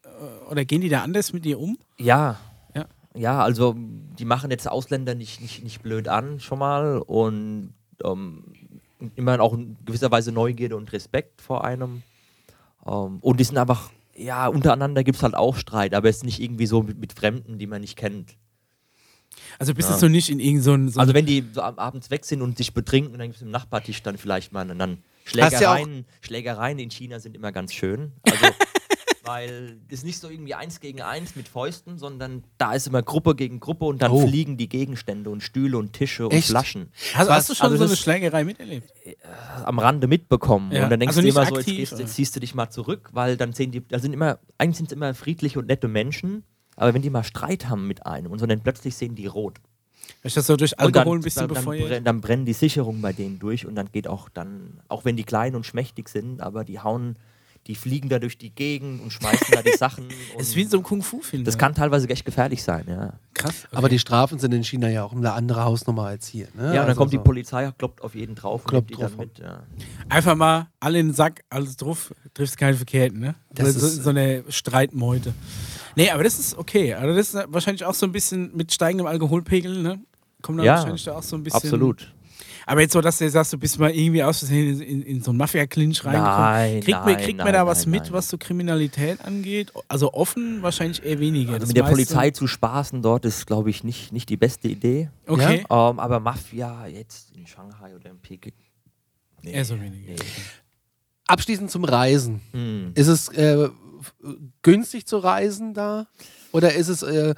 oder 0.49 0.65
gehen 0.65 0.81
die 0.81 0.89
da 0.89 1.01
anders 1.03 1.33
mit 1.33 1.45
dir 1.45 1.59
um? 1.59 1.77
Ja. 1.97 2.39
Ja. 2.73 2.85
Ja, 3.15 3.43
also 3.43 3.75
die 3.77 4.25
machen 4.25 4.51
jetzt 4.51 4.69
Ausländer 4.69 5.15
nicht, 5.15 5.41
nicht, 5.41 5.63
nicht 5.63 5.81
blöd 5.81 6.07
an 6.07 6.39
schon 6.39 6.59
mal 6.59 6.97
und 6.99 7.73
ähm, 8.03 8.43
immer 9.15 9.39
auch 9.39 9.53
in 9.53 9.77
gewisser 9.85 10.11
Weise 10.11 10.31
Neugierde 10.31 10.75
und 10.75 10.91
Respekt 10.93 11.41
vor 11.41 11.63
einem. 11.63 12.03
Ähm, 12.85 13.19
und 13.21 13.39
die 13.39 13.43
sind 13.43 13.57
einfach, 13.57 13.89
ja, 14.15 14.47
untereinander 14.47 15.03
gibt 15.03 15.17
es 15.17 15.23
halt 15.23 15.35
auch 15.35 15.55
Streit, 15.55 15.93
aber 15.93 16.09
es 16.09 16.17
ist 16.17 16.23
nicht 16.25 16.41
irgendwie 16.41 16.65
so 16.65 16.83
mit, 16.83 16.97
mit 16.99 17.13
Fremden, 17.13 17.57
die 17.57 17.67
man 17.67 17.81
nicht 17.81 17.97
kennt. 17.97 18.35
Also 19.59 19.73
bist 19.73 19.89
Ja. 19.89 19.95
du 19.95 19.99
so 20.01 20.07
nicht 20.07 20.29
in 20.29 20.39
irgendeinem 20.39 20.89
so 20.89 20.99
Also 20.99 21.13
wenn 21.13 21.25
die 21.25 21.43
so 21.53 21.61
abends 21.61 22.09
weg 22.09 22.25
sind 22.25 22.41
und 22.41 22.57
sich 22.57 22.73
betrinken 22.73 23.13
und 23.13 23.19
dann 23.19 23.27
gibt 23.27 23.37
es 23.37 23.41
im 23.41 23.51
Nachbartisch 23.51 24.01
dann 24.03 24.17
vielleicht 24.17 24.51
mal 24.51 24.67
ja 24.67 24.73
auch- 24.75 24.97
Schlägereien, 25.25 26.05
Schlägereien 26.21 26.79
in 26.79 26.89
China 26.91 27.19
sind 27.19 27.35
immer 27.35 27.51
ganz 27.51 27.73
schön. 27.73 28.11
Also 28.23 28.45
weil 29.25 29.77
es 29.89 30.03
nicht 30.03 30.19
so 30.19 30.29
irgendwie 30.29 30.53
eins 30.55 30.79
gegen 30.79 31.01
eins 31.01 31.35
mit 31.35 31.47
Fäusten, 31.47 31.97
sondern 31.97 32.43
da 32.57 32.73
ist 32.73 32.87
immer 32.87 33.01
Gruppe 33.01 33.35
gegen 33.35 33.59
Gruppe 33.59 33.85
und 33.85 34.01
dann 34.01 34.11
Oh. 34.11 34.25
fliegen 34.27 34.55
die 34.57 34.69
Gegenstände 34.69 35.29
und 35.29 35.41
Stühle 35.41 35.77
und 35.77 35.93
Tische 35.93 36.25
und 36.27 36.33
Echt? 36.33 36.47
Flaschen 36.49 36.91
Hast, 37.13 37.27
Was? 37.27 37.35
hast 37.35 37.49
du 37.49 37.55
schon 37.55 37.65
Also 37.65 37.77
so 37.77 37.83
eine 37.85 37.95
Schlägerei 37.95 38.43
miterlebt? 38.43 38.91
am 39.65 39.79
Rande 39.79 40.07
mitbekommen. 40.07 40.71
Ja. 40.71 40.83
Und 40.85 40.89
dann 40.91 40.99
denkst 40.99 41.15
Also 41.17 41.21
du 41.21 41.27
immer 41.27 41.45
so, 41.45 41.55
jetzt, 41.55 41.59
aktiv, 41.67 41.77
gehst, 41.77 41.99
jetzt 41.99 42.13
ziehst 42.15 42.35
du 42.35 42.39
dich 42.39 42.53
mal 42.55 42.69
zurück, 42.69 43.09
weil 43.13 43.37
dann 43.37 43.53
sehen 43.53 43.71
die, 43.71 43.85
da 43.87 43.99
sind 43.99 44.13
immer, 44.13 44.39
eigentlich 44.57 44.77
sind 44.77 44.87
es 44.87 44.93
immer 44.93 45.13
friedliche 45.13 45.59
und 45.59 45.67
nette 45.67 45.87
Menschen, 45.87 46.43
aber 46.75 46.93
wenn 46.93 47.01
die 47.01 47.09
mal 47.09 47.23
Streit 47.23 47.69
haben 47.69 47.87
mit 47.87 48.05
einem 48.05 48.31
und 48.31 48.39
so, 48.39 48.45
dann 48.45 48.61
plötzlich 48.61 48.95
sehen 48.95 49.15
die 49.15 49.27
rot. 49.27 49.59
Ist 50.21 50.37
das 50.37 50.45
so 50.47 50.55
durch 50.55 50.73
Und 50.73 50.79
Alkohol 50.95 51.05
dann, 51.05 51.19
ein 51.19 51.21
bisschen 51.23 51.47
dann, 51.47 51.55
dann, 51.55 51.65
befeuert? 51.65 51.89
brenn, 51.89 52.03
dann 52.03 52.21
brennen 52.21 52.45
die 52.45 52.53
Sicherungen 52.53 53.01
bei 53.01 53.13
denen 53.13 53.39
durch 53.39 53.65
und 53.65 53.75
dann 53.75 53.91
geht 53.91 54.07
auch 54.07 54.29
dann, 54.29 54.81
auch 54.87 55.03
wenn 55.05 55.15
die 55.17 55.23
klein 55.23 55.55
und 55.55 55.65
schmächtig 55.65 56.09
sind, 56.09 56.41
aber 56.41 56.63
die 56.63 56.79
hauen, 56.79 57.15
die 57.67 57.75
fliegen 57.75 58.09
da 58.09 58.19
durch 58.19 58.37
die 58.37 58.51
Gegend 58.51 59.01
und 59.01 59.11
schmeißen 59.11 59.47
da 59.51 59.61
die 59.63 59.71
Sachen. 59.77 60.05
Und 60.05 60.13
Das 60.37 60.49
ist 60.49 60.55
wie 60.55 60.61
in 60.61 60.69
so 60.69 60.77
einem 60.77 60.83
Kung-Fu-Film. 60.83 61.43
das 61.43 61.57
kann 61.57 61.73
teilweise 61.73 62.07
echt 62.09 62.23
gefährlich 62.23 62.61
sein, 62.61 62.85
ja. 62.87 63.13
krass. 63.33 63.67
Aber 63.71 63.89
die 63.89 63.97
Strafen 63.97 64.37
sind 64.37 64.53
in 64.53 64.63
China 64.63 64.87
ja 64.89 65.03
auch 65.03 65.13
eine 65.13 65.33
andere 65.33 65.63
Hausnummer 65.65 66.03
als 66.05 66.27
hier. 66.27 66.47
Ne? 66.53 66.61
Ja, 66.63 66.67
und 66.67 66.75
dann 66.75 66.87
Also 66.89 66.99
kommt 67.01 67.13
die 67.13 67.17
so. 67.17 67.23
Polizei, 67.23 67.71
kloppt 67.77 68.01
auf 68.03 68.13
jeden 68.13 68.35
drauf 68.35 68.61
und 68.63 68.69
Kloppt 68.69 68.89
die 68.91 68.93
dann 68.95 69.07
drauf. 69.09 69.17
mit. 69.17 69.39
Ja. 69.39 69.63
Einfach 70.09 70.35
mal 70.35 70.67
alle 70.79 70.99
in 70.99 71.07
den 71.07 71.13
Sack, 71.15 71.43
alles 71.49 71.75
drauf, 71.77 72.13
triffst 72.35 72.57
keinen 72.57 72.75
Verkehrten, 72.75 73.19
ne? 73.19 73.35
Das 73.51 73.73
so, 73.73 73.87
ist- 73.87 74.03
so 74.03 74.09
eine 74.11 74.43
Streitmeute. 74.49 75.33
Nee, 75.95 76.11
aber 76.11 76.23
das 76.23 76.37
ist 76.39 76.57
okay. 76.57 76.93
Also 76.93 77.15
das 77.15 77.33
ist 77.33 77.45
wahrscheinlich 77.53 77.83
auch 77.85 77.93
so 77.95 78.05
ein 78.05 78.11
bisschen 78.11 78.55
mit 78.55 78.71
steigendem 78.73 79.07
Alkoholpegel, 79.07 79.81
ne? 79.81 79.99
Kommt 80.41 80.59
dann 80.59 80.65
Ja, 80.65 80.75
wahrscheinlich 80.75 81.03
da 81.03 81.13
auch 81.17 81.23
so 81.23 81.35
ein 81.35 81.41
bisschen. 81.43 81.57
Absolut. 81.57 82.13
Aber 82.65 82.81
jetzt 82.81 82.93
so, 82.93 83.01
dass 83.01 83.17
du 83.17 83.29
sagst, 83.29 83.53
du 83.53 83.57
bist 83.57 83.79
mal 83.79 83.91
irgendwie 83.91 84.23
aus 84.23 84.39
Versehen 84.39 84.81
in, 84.81 84.81
in, 84.81 85.01
in 85.03 85.21
so 85.21 85.31
einen 85.31 85.37
Mafia-Clinch 85.37 86.03
reingekommen. 86.03 86.39
Nein, 86.39 86.79
kriegt 86.81 86.97
man, 86.97 87.05
nein, 87.05 87.17
kriegt 87.17 87.37
man 87.37 87.45
nein, 87.45 87.53
da 87.53 87.67
was 87.67 87.85
nein, 87.85 87.91
mit, 87.91 88.03
nein. 88.03 88.13
was 88.13 88.29
so 88.29 88.37
Kriminalität 88.37 89.21
angeht? 89.23 89.71
Also 89.87 90.13
offen 90.13 90.61
wahrscheinlich 90.61 91.03
eher 91.03 91.19
weniger. 91.19 91.53
Also 91.53 91.61
Das 91.61 91.69
mit 91.69 91.77
der 91.77 91.83
Polizei 91.83 92.31
zu 92.31 92.47
spaßen 92.47 93.01
dort 93.01 93.25
ist, 93.25 93.45
glaube 93.45 93.69
ich, 93.69 93.83
nicht, 93.83 94.11
nicht 94.11 94.29
die 94.29 94.37
beste 94.37 94.67
Idee. 94.67 95.09
Okay. 95.27 95.59
Ähm, 95.59 95.65
aber 95.69 96.19
Mafia 96.19 96.87
jetzt 96.87 97.35
in 97.35 97.45
Shanghai 97.45 97.95
oder 97.95 98.09
in 98.09 98.19
Peking. 98.19 98.53
Nee. 99.43 99.51
Eher 99.51 99.65
so 99.65 99.79
weniger. 99.79 100.13
Nee. 100.13 100.15
Abschließend 101.27 101.69
zum 101.69 101.83
Reisen. 101.83 102.41
Hm. 102.51 102.91
Ist 102.95 103.07
es 103.07 103.29
äh, 103.29 103.69
günstig 104.61 105.05
zu 105.05 105.17
reisen 105.17 105.73
da? 105.73 106.07
Oder 106.51 106.73
ist 106.73 106.87
es, 106.87 107.03
äh, 107.03 107.35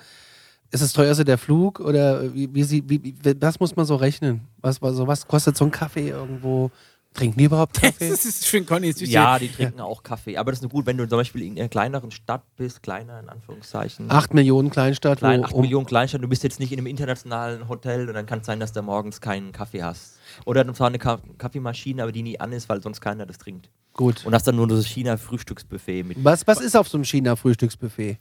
ist 0.71 0.81
es 0.81 0.93
teuerste 0.93 1.25
der 1.25 1.37
Flug? 1.37 1.79
Oder 1.79 2.33
wie, 2.33 2.53
wie, 2.53 2.63
sie, 2.63 2.83
wie, 2.87 3.03
wie, 3.03 3.15
was 3.39 3.59
muss 3.59 3.75
man 3.75 3.85
so 3.85 3.95
rechnen? 3.95 4.41
Was, 4.61 4.81
was, 4.81 4.95
so, 4.95 5.07
was 5.07 5.27
kostet 5.27 5.57
so 5.57 5.65
ein 5.65 5.71
Kaffee 5.71 6.09
irgendwo? 6.09 6.71
Trinken 7.13 7.39
die 7.39 7.45
überhaupt 7.45 7.73
Kaffee? 7.81 8.09
Das 8.09 8.25
ist, 8.25 8.45
finde 8.45 8.67
Conny 8.67 8.89
ist. 8.89 9.01
Ja, 9.01 9.39
die 9.39 9.49
trinken 9.49 9.79
auch 9.79 10.03
Kaffee. 10.03 10.37
Aber 10.37 10.51
das 10.51 10.59
ist 10.59 10.63
nur 10.63 10.69
gut, 10.69 10.85
wenn 10.85 10.97
du 10.97 11.07
zum 11.07 11.17
Beispiel 11.17 11.41
in 11.43 11.57
einer 11.57 11.69
kleineren 11.69 12.11
Stadt 12.11 12.43
bist, 12.57 12.83
kleiner 12.83 13.19
in 13.19 13.29
Anführungszeichen. 13.29 14.11
Acht 14.11 14.33
Millionen 14.33 14.69
Kleinstadt, 14.69 15.19
Klein, 15.19 15.41
wo 15.41 15.45
8 15.45 15.53
um, 15.53 15.61
Millionen 15.61 15.85
Kleinstadt, 15.85 16.21
du 16.21 16.27
bist 16.27 16.43
jetzt 16.43 16.59
nicht 16.59 16.71
in 16.71 16.79
einem 16.79 16.87
internationalen 16.87 17.67
Hotel 17.69 18.07
und 18.07 18.13
dann 18.13 18.25
kann 18.25 18.39
es 18.39 18.45
sein, 18.45 18.59
dass 18.59 18.73
du 18.73 18.81
morgens 18.83 19.19
keinen 19.21 19.51
Kaffee 19.51 19.81
hast. 19.83 20.19
Oder 20.45 20.71
zwar 20.73 20.87
eine 20.87 20.99
Ka 20.99 21.19
Kaffeemaschine, 21.37 22.03
aber 22.03 22.11
die 22.11 22.21
nie 22.21 22.39
an 22.39 22.51
ist, 22.51 22.69
weil 22.69 22.83
sonst 22.83 23.01
keiner 23.01 23.25
das 23.25 23.37
trinkt. 23.37 23.69
gut. 23.93 24.23
Und 24.25 24.35
hast 24.35 24.45
dann 24.45 24.57
nur 24.57 24.67
das 24.67 24.85
China-Frühstücksbuffet 24.85 26.03
mit 26.03 26.23
Was, 26.23 26.45
was 26.45 26.59
ist 26.59 26.75
auf 26.75 26.87
so 26.87 26.97
einem 26.97 27.05
China-Frühstücksbuffet? 27.05 28.19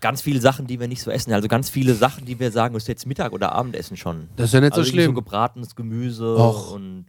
Ganz 0.00 0.22
viele 0.22 0.40
Sachen, 0.40 0.66
die 0.66 0.78
wir 0.80 0.88
nicht 0.88 1.02
so 1.02 1.10
essen. 1.10 1.32
Also 1.32 1.48
ganz 1.48 1.68
viele 1.70 1.94
Sachen, 1.94 2.24
die 2.24 2.38
wir 2.38 2.50
sagen, 2.50 2.74
ist 2.76 2.88
jetzt 2.88 3.06
Mittag 3.06 3.32
oder 3.32 3.52
Abendessen 3.52 3.96
schon. 3.96 4.28
Das 4.36 4.46
ist 4.46 4.54
ja 4.54 4.60
nicht 4.60 4.72
also 4.72 4.84
so 4.84 4.90
schlimm. 4.90 5.06
So 5.06 5.12
gebratenes 5.14 5.74
Gemüse 5.76 6.36
Och. 6.38 6.72
und 6.72 7.06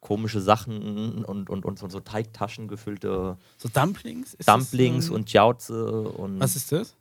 komische 0.00 0.40
Sachen 0.40 1.24
und, 1.24 1.50
und, 1.50 1.64
und 1.64 1.78
so, 1.78 1.88
so 1.88 2.00
Teigtaschen 2.00 2.68
gefüllte 2.68 3.36
So 3.56 3.68
Dumplings? 3.68 4.34
Ist 4.34 4.48
das, 4.48 4.54
Dumplings 4.56 5.08
ähm, 5.08 5.14
und 5.14 5.32
Jauze 5.32 6.02
und 6.02 6.38
Was 6.40 6.56
ist 6.56 6.70
das? 6.72 6.94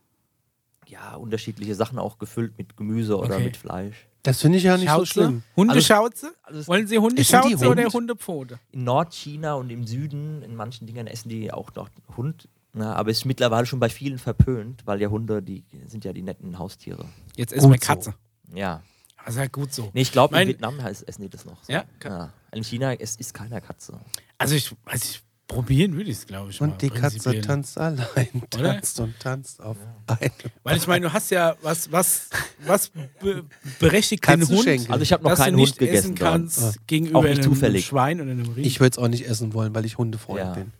ja, 0.88 1.16
unterschiedliche 1.16 1.76
Sachen 1.76 1.99
auch 1.99 2.18
gefüllt 2.18 2.58
mit 2.58 2.78
Gemüse 2.78 3.18
oder 3.18 3.36
Okay. 3.36 3.43
mit 3.45 3.58
Fleisch. 3.58 4.08
Das 4.24 4.41
finde 4.41 4.58
ich 4.58 4.64
ja 4.64 4.76
nicht 4.78 4.89
so 4.89 4.95
Schauze? 4.99 5.05
schlimm. 5.05 5.43
Hundeschauze? 5.55 6.34
Also 6.43 6.60
es- 6.62 6.68
Wollen 6.68 6.88
Sie 6.88 6.97
Hundeschauze 6.97 7.49
die 7.49 7.55
oder 7.66 7.84
Hund? 7.84 7.93
Hundepfote? 7.93 8.60
In 8.72 8.84
Nordchina 8.86 9.53
und 9.55 9.70
im 9.70 9.86
Süden, 9.86 10.41
in 10.43 10.55
manchen 10.55 10.88
Dingern 10.88 11.08
essen 11.08 11.30
die 11.30 11.51
auch 11.51 11.74
noch 11.76 11.89
Hund. 12.16 12.47
Na, 12.74 12.93
aber 12.95 13.11
ist 13.11 13.26
mittlerweile 13.26 13.65
schon 13.65 13.80
bei 13.80 13.89
vielen 13.89 14.18
verpönt, 14.20 14.84
weil 14.86 15.01
ja 15.01 15.09
Hunde, 15.09 15.41
die 15.41 15.63
sind 15.88 16.05
ja 16.05 16.13
die 16.13 16.22
netten 16.22 16.59
Haustiere. 16.59 17.05
Jetzt 17.36 17.53
essen 17.53 17.70
wir 17.72 17.78
Gut 17.78 17.84
so. 17.84 17.88
Katze. 17.88 18.13
Ja. 18.53 18.84
Das 19.26 19.36
ist 19.36 19.39
ja 19.41 19.47
gut 19.47 19.74
so. 19.74 19.89
Nee, 19.93 20.01
ich 20.01 20.11
glaube, 20.11 20.39
in 20.41 20.47
Vietnam 20.47 20.82
heißt, 20.82 21.07
essen 21.07 21.22
die 21.24 21.30
das 21.30 21.43
noch. 21.43 21.61
So. 21.63 21.74
Ja? 21.74 21.84
ja. 22.03 22.32
In 22.53 22.63
China 22.63 22.93
es 22.93 23.15
ist 23.18 23.34
keiner 23.34 23.59
Katze. 23.61 23.99
Also 24.38 24.55
ich 24.55 24.74
weiß 24.86 25.03
ich, 25.03 25.22
probieren 25.47 25.95
würde 25.97 26.09
ich 26.11 26.18
es, 26.20 26.28
glaube 26.28 26.51
ich. 26.51 26.61
mal, 26.61 26.70
Und 26.70 26.82
die 26.82 26.89
Katze 26.89 27.41
tanzt 27.41 27.78
allein, 27.78 28.28
Oder? 28.55 28.74
tanzt 28.74 28.99
und 29.01 29.20
tanzt 29.20 29.61
auf 29.61 29.76
einem. 30.07 30.32
Weil 30.63 30.78
ich 30.78 30.88
meine, 30.88 31.07
du 31.07 31.13
hast 31.13 31.30
ja 31.32 31.55
was, 31.61 31.91
was, 31.91 32.30
was 32.65 32.89
be 33.20 33.43
berechtigt 33.80 34.26
den 34.28 34.47
Hund. 34.47 34.89
Also 34.89 35.01
ich 35.01 35.11
habe 35.11 35.24
noch 35.24 35.32
dass 35.32 35.39
keinen 35.39 35.53
du 35.53 35.59
nicht 35.61 35.72
Hund 35.72 35.80
gegessen. 35.80 35.97
essen 36.13 36.15
kannst 36.15 36.88
gegenüber 36.88 37.20
Auch 37.20 37.24
nicht 37.24 37.39
einem 37.39 37.43
zufällig. 37.43 37.86
Schwein 37.86 38.22
oder 38.22 38.32
einem 38.32 38.49
Rind. 38.51 38.65
Ich 38.65 38.80
würde 38.80 38.91
es 38.91 38.97
auch 38.97 39.07
nicht 39.09 39.26
essen 39.28 39.53
wollen, 39.53 39.74
weil 39.76 39.86
ich 39.86 39.97
Hundefreund 39.97 40.39
Ja. 40.39 40.53
bin. 40.53 40.72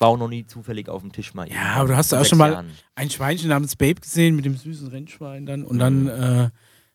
Auch 0.00 0.16
noch 0.16 0.28
nie 0.28 0.46
zufällig 0.46 0.88
auf 0.88 1.02
dem 1.02 1.12
Tisch 1.12 1.34
mal. 1.34 1.48
ja, 1.50 1.74
aber 1.76 1.88
du 1.88 1.96
hast 1.96 2.10
ja 2.12 2.20
auch 2.20 2.24
schon 2.24 2.38
mal 2.38 2.52
Jahren. 2.52 2.70
ein 2.94 3.10
Schweinchen 3.10 3.48
namens 3.48 3.76
Babe 3.76 4.00
gesehen 4.00 4.34
mit 4.34 4.44
dem 4.44 4.56
süßen 4.56 4.88
Rennschwein 4.88 5.46
dann 5.46 5.62
und 5.64 5.76
Mhm. 5.76 5.78
dann 5.78 6.06
äh, 6.08 6.50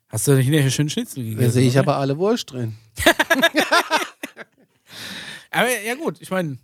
hast 0.08 0.26
du 0.28 0.36
hinterher 0.36 0.70
schön 0.70 0.90
Schnitzel 0.90 1.22
gegessen. 1.22 1.40
Da 1.46 1.50
sehe 1.50 1.66
ich 1.66 1.74
oder? 1.74 1.80
aber 1.80 1.96
alle 1.98 2.18
Wurst 2.18 2.52
drin. 2.52 2.74
Aber 5.50 5.68
ja 5.80 5.94
gut, 5.94 6.20
ich 6.20 6.30
meine, 6.30 6.58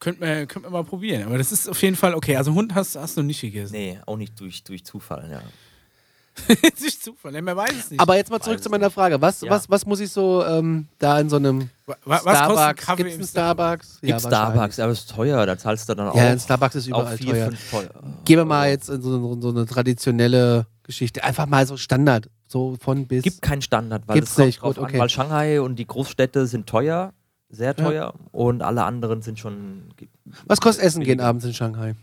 könnte 0.00 0.20
man, 0.24 0.48
könnt 0.48 0.62
man 0.64 0.72
mal 0.72 0.84
probieren. 0.84 1.24
Aber 1.24 1.36
das 1.38 1.52
ist 1.52 1.68
auf 1.68 1.80
jeden 1.82 1.96
Fall 1.96 2.14
okay. 2.14 2.36
Also 2.36 2.54
Hund 2.54 2.74
hast, 2.74 2.96
hast 2.96 3.16
du 3.16 3.22
nicht 3.22 3.40
gegessen. 3.40 3.72
Nee, 3.74 3.98
auch 4.06 4.16
nicht 4.16 4.38
durch, 4.40 4.62
durch 4.64 4.84
Zufall, 4.84 5.28
ja. 5.30 5.42
das 6.48 6.80
ist 6.80 7.04
Zufall, 7.04 7.34
ja, 7.34 7.42
man 7.42 7.56
weiß 7.56 7.72
es 7.72 7.90
nicht. 7.90 8.00
Aber 8.00 8.16
jetzt 8.16 8.30
mal 8.30 8.40
zurück 8.40 8.58
zu 8.62 8.68
es 8.68 8.70
meiner 8.70 8.90
Frage. 8.90 9.20
Was, 9.20 9.40
Ja. 9.40 9.50
was, 9.50 9.68
was 9.70 9.84
muss 9.86 10.00
ich 10.00 10.10
so 10.10 10.44
ähm, 10.44 10.86
da 10.98 11.18
in 11.20 11.28
so 11.28 11.36
einem 11.36 11.70
Wa- 11.86 11.96
wa- 12.04 12.20
was 12.24 12.26
ein 12.26 12.34
Starbucks? 12.36 12.86
Kaffee 12.86 12.96
Gibt 13.02 13.08
es 13.10 13.14
im 13.14 13.20
einen 13.20 13.28
Starbucks? 13.28 14.00
Gibt 14.00 14.20
Starbucks, 14.20 14.78
aber 14.80 14.92
es 14.92 14.98
ist 15.00 15.10
teuer, 15.10 15.46
da 15.46 15.58
zahlst 15.58 15.88
du 15.88 15.94
dann 15.94 16.08
auch. 16.08 16.14
Ja, 16.14 16.28
ein 16.28 16.38
Starbucks 16.40 16.74
ist 16.76 16.86
überall 16.86 17.16
vier, 17.16 17.32
teuer. 17.32 17.50
teuer. 17.70 17.90
Gehen 18.24 18.36
wir 18.38 18.44
mal 18.44 18.68
jetzt 18.68 18.88
in 18.88 19.00
so, 19.02 19.10
so, 19.18 19.40
so 19.40 19.48
eine 19.50 19.66
traditionelle 19.66 20.66
Geschichte. 20.82 21.22
Einfach 21.24 21.46
mal 21.46 21.66
so 21.66 21.76
Standard. 21.76 22.28
So 22.46 22.76
von 22.80 23.06
bis. 23.06 23.22
gibt 23.24 23.42
keinen 23.42 23.60
Standard, 23.62 24.04
weil 24.06 24.14
Gibt's 24.14 24.30
es 24.30 24.36
kommt 24.36 24.46
nicht, 24.46 24.62
drauf 24.62 24.74
gut, 24.76 24.78
an, 24.84 24.90
okay. 24.90 24.98
weil 24.98 25.08
Shanghai 25.10 25.60
und 25.60 25.76
die 25.76 25.86
Großstädte 25.86 26.46
sind 26.46 26.66
teuer, 26.66 27.12
sehr 27.50 27.68
Ja. 27.68 27.84
teuer 27.84 28.14
und 28.32 28.62
alle 28.62 28.84
anderen 28.84 29.20
sind 29.20 29.38
schon. 29.38 29.84
was 30.46 30.60
kostet 30.60 30.84
Essen 30.84 31.04
gehen 31.04 31.20
abends 31.20 31.44
in 31.44 31.52
Shanghai? 31.52 31.94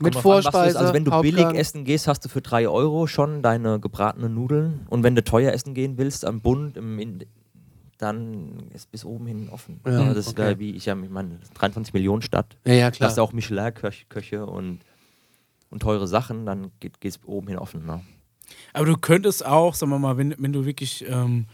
Mit 0.00 0.16
an, 0.16 0.22
Vorspeise. 0.22 0.78
Also 0.78 0.92
wenn 0.94 1.04
du 1.04 1.12
Hauptgang? 1.12 1.34
billig 1.50 1.58
essen 1.58 1.84
gehst, 1.84 2.08
hast 2.08 2.24
du 2.24 2.28
für 2.28 2.40
3 2.42 2.68
Euro 2.68 3.06
schon 3.06 3.42
deine 3.42 3.80
gebratenen 3.80 4.34
Nudeln. 4.34 4.86
Und 4.88 5.02
wenn 5.02 5.14
du 5.14 5.22
teuer 5.24 5.52
essen 5.52 5.74
gehen 5.74 5.98
willst, 5.98 6.24
am 6.24 6.40
Bund, 6.40 6.76
im, 6.76 6.98
in, 6.98 7.24
dann 7.98 8.68
ist 8.74 8.90
bis 8.90 9.04
oben 9.04 9.26
hin 9.26 9.48
offen. 9.50 9.80
Ja, 9.86 9.92
Ja, 9.92 10.08
das 10.14 10.26
ist 10.26 10.38
okay. 10.38 10.50
ja 10.50 10.58
wie 10.58 10.70
ich 10.72 10.86
ja, 10.86 10.96
ich 11.00 11.10
meine, 11.10 11.38
23 11.54 11.94
Millionen 11.94 12.22
Stadt. 12.22 12.56
Ja, 12.66 12.74
ja, 12.74 12.90
Da 12.90 12.96
klar. 12.96 13.08
hast 13.08 13.18
du 13.18 13.22
auch 13.22 13.32
Michelin-Köche 13.32 14.44
und, 14.46 14.80
und 15.70 15.80
teure 15.80 16.06
Sachen, 16.06 16.46
dann 16.46 16.70
geht 16.80 16.96
es 17.02 17.20
oben 17.24 17.48
hin 17.48 17.58
offen. 17.58 17.86
Ne? 17.86 18.02
Aber 18.72 18.86
du 18.86 18.96
könntest 18.96 19.44
auch, 19.46 19.74
sagen 19.74 19.90
wir 19.90 19.98
mal, 19.98 20.16
wenn, 20.18 20.34
wenn 20.38 20.52
du 20.52 20.64
wirklich 20.66 21.04
ähm, 21.08 21.46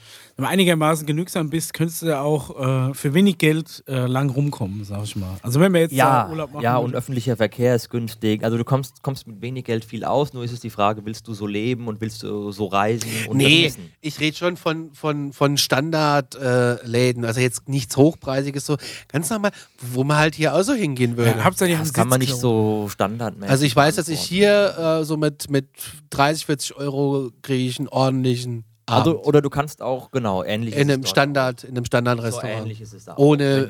wenn 0.43 0.49
du 0.49 0.53
einigermaßen 0.53 1.07
genügsam 1.07 1.51
bist, 1.51 1.72
könntest 1.72 2.03
du 2.03 2.18
auch 2.18 2.90
äh, 2.90 2.95
für 2.95 3.14
wenig 3.14 3.38
Geld 3.38 3.84
äh, 3.86 4.07
lang 4.07 4.28
rumkommen, 4.30 4.84
sag 4.84 5.05
ich 5.05 5.14
mal. 5.16 5.36
Also 5.43 5.61
wenn 5.61 5.72
wir 5.72 5.82
jetzt 5.82 5.93
Ja, 5.93 6.24
da 6.24 6.30
Urlaub 6.30 6.53
machen 6.53 6.62
ja, 6.64 6.76
und 6.78 6.95
öffentlicher 6.95 7.36
Verkehr 7.36 7.74
ist 7.76 7.90
günstig. 7.90 8.43
Also 8.45 8.57
du 8.59 8.64
kommst, 8.64 9.03
kommst 9.03 9.26
mit 9.28 9.40
wenig 9.40 9.64
Geld 9.64 9.84
viel 9.84 10.05
aus, 10.05 10.32
nur 10.32 10.43
ist 10.45 10.53
es 10.53 10.61
die 10.61 10.70
Frage, 10.70 11.05
willst 11.05 11.28
du 11.28 11.34
so 11.34 11.47
leben 11.47 11.86
und 11.86 12.01
willst 12.01 12.22
du 12.24 12.51
so 12.51 12.66
reisen 12.66 13.09
und 13.28 13.36
Nee, 13.36 13.66
essen? 13.66 13.90
ich 14.01 14.18
rede 14.20 14.36
schon 14.36 14.57
von, 14.57 14.93
von, 14.93 15.32
von 15.32 15.57
Standardläden. 15.57 17.24
Äh, 17.24 17.26
also 17.26 17.40
jetzt 17.40 17.68
nichts 17.68 17.97
Hochpreisiges, 17.97 18.66
so 18.66 18.76
ganz 19.09 19.30
normal, 19.30 19.53
wo 19.80 20.03
man 20.05 20.16
halt 20.18 20.34
hier 20.34 20.55
auch 20.55 20.62
so 20.62 20.74
hingehen 20.74 21.16
würde. 21.16 21.30
ja, 21.38 21.45
Hauptsache, 21.45 21.70
Das 21.76 21.93
kann 21.93 22.09
man 22.09 22.18
nicht 22.18 22.34
so 22.34 22.88
standardmäßig 22.90 23.51
also 23.51 23.64
ich 23.64 23.76
weiß, 23.76 23.97
dass 23.97 24.09
ich 24.09 24.20
hier 24.20 25.01
äh, 25.01 25.05
so 25.05 25.16
mit, 25.16 25.51
mit 25.51 25.66
30, 26.11 26.47
40 26.47 26.76
Euro 26.76 27.30
kriege 27.43 27.64
ich 27.68 27.78
einen 27.78 27.88
ordentlichen 27.88 28.64
Also, 28.87 29.22
oder 29.22 29.41
du 29.43 29.49
kannst 29.51 29.80
auch, 29.80 30.11
genau, 30.11 30.43
ähnlich 30.43 30.74
in 30.74 30.89
ist 30.89 30.93
einem 30.95 31.07
Standard, 31.07 31.64
in 31.64 31.70
einem 31.70 31.78
auch. 31.78 31.85
So 31.85 31.87
Standardrestaurant. 31.87 32.61
ähnlich 32.62 32.80
ist 32.80 32.93
es 32.93 33.05
da 33.05 33.12
auch, 33.14 33.18
Ohne 33.18 33.68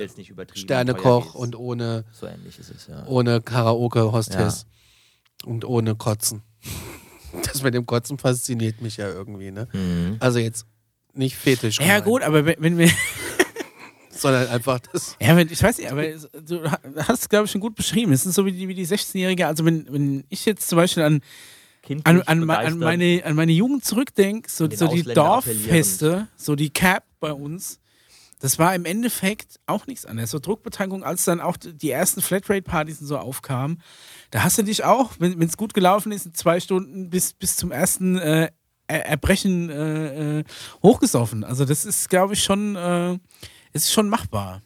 Sternekoch 0.55 1.35
und 1.35 1.55
ohne, 1.57 2.05
So 2.13 2.27
ähnlich 2.27 2.59
ist 2.59 2.71
es, 2.71 2.87
ja. 2.87 3.05
ohne 3.07 3.41
Karaoke-Hostess. 3.41 4.67
Und 5.45 5.65
ohne 5.65 5.95
Kotzen. 5.97 6.43
Das 7.47 7.63
mit 7.63 7.73
dem 7.73 7.87
Kotzen 7.87 8.19
fasziniert 8.19 8.83
mich 8.83 8.99
ja 8.99 9.09
irgendwie, 9.09 9.51
ne? 9.51 9.67
Mhm. 9.73 10.17
Also 10.21 10.39
jetzt 10.39 10.67
nicht 11.15 11.35
fetisch. 11.35 11.79
Ja 11.79 11.85
gemeint, 12.01 12.05
gut, 12.05 12.23
aber 12.23 12.45
wenn, 12.45 12.57
wenn 12.59 12.77
wir, 12.79 12.91
Sondern 14.11 14.47
einfach 14.49 14.79
das. 14.93 15.17
ja, 15.19 15.35
wenn, 15.35 15.51
ich 15.51 15.63
weiß 15.63 15.79
nicht, 15.79 15.91
aber 15.91 16.03
du 16.43 16.71
ha- 16.71 16.79
hast 17.09 17.23
es, 17.23 17.29
glaube 17.31 17.47
ich, 17.47 17.51
schon 17.51 17.63
gut 17.63 17.75
beschrieben. 17.75 18.13
Es 18.13 18.23
sind 18.25 18.33
so 18.33 18.45
wie 18.45 18.53
die, 18.53 18.69
wie 18.69 18.75
die 18.75 18.87
16-Jährige, 18.87 19.47
also 19.47 19.65
wenn, 19.65 19.87
wenn 19.91 20.25
ich 20.29 20.45
jetzt 20.45 20.69
zum 20.69 20.77
Beispiel 20.77 21.03
an, 21.03 21.23
Kindlich, 21.99 22.29
an, 22.29 22.39
an, 22.43 22.51
an, 22.51 22.79
meine, 22.79 23.23
an 23.25 23.35
meine 23.35 23.53
Jugend 23.53 23.85
zurückdenke, 23.85 24.49
so, 24.51 24.65
so 24.71 24.87
die 24.89 25.03
Dorffeste, 25.15 26.29
so 26.37 26.55
die 26.55 26.71
Cap 26.71 27.05
bei 27.21 27.33
uns, 27.33 27.79
das 28.41 28.59
war 28.59 28.75
im 28.75 28.85
Endeffekt 28.85 29.61
auch 29.67 29.87
nichts 29.87 30.05
anderes. 30.07 30.31
So 30.31 30.39
Druckbetankung, 30.41 31.05
als 31.05 31.25
dann 31.25 31.41
auch 31.41 31.57
die 31.57 31.91
ersten 31.91 32.21
Flatrate-Partys 32.23 33.01
und 33.01 33.07
so 33.07 33.19
aufkamen, 33.19 33.81
da 34.31 34.43
hast 34.43 34.59
du 34.59 34.65
dich 34.65 34.83
auch, 34.85 35.13
wenn 35.19 35.41
es 35.43 35.57
gut 35.57 35.75
gelaufen 35.75 36.11
ist, 36.13 36.27
in 36.27 36.35
zwei 36.35 36.59
Stunden 36.59 37.09
bis, 37.11 37.33
bis 37.35 37.55
zum 37.57 37.71
ersten 37.71 38.19
äh, 38.19 38.51
Er- 38.89 39.07
Erbrechen 39.07 39.71
äh, 39.71 40.41
äh, 40.41 40.45
hochgesoffen. 40.83 41.45
Also 41.45 41.65
das 41.65 41.85
ist, 41.85 42.09
glaube 42.11 42.35
ich, 42.35 42.43
schon, 42.43 42.75
äh, 42.75 43.17
ist 43.73 43.93
schon 43.93 44.09
machbar. 44.09 44.61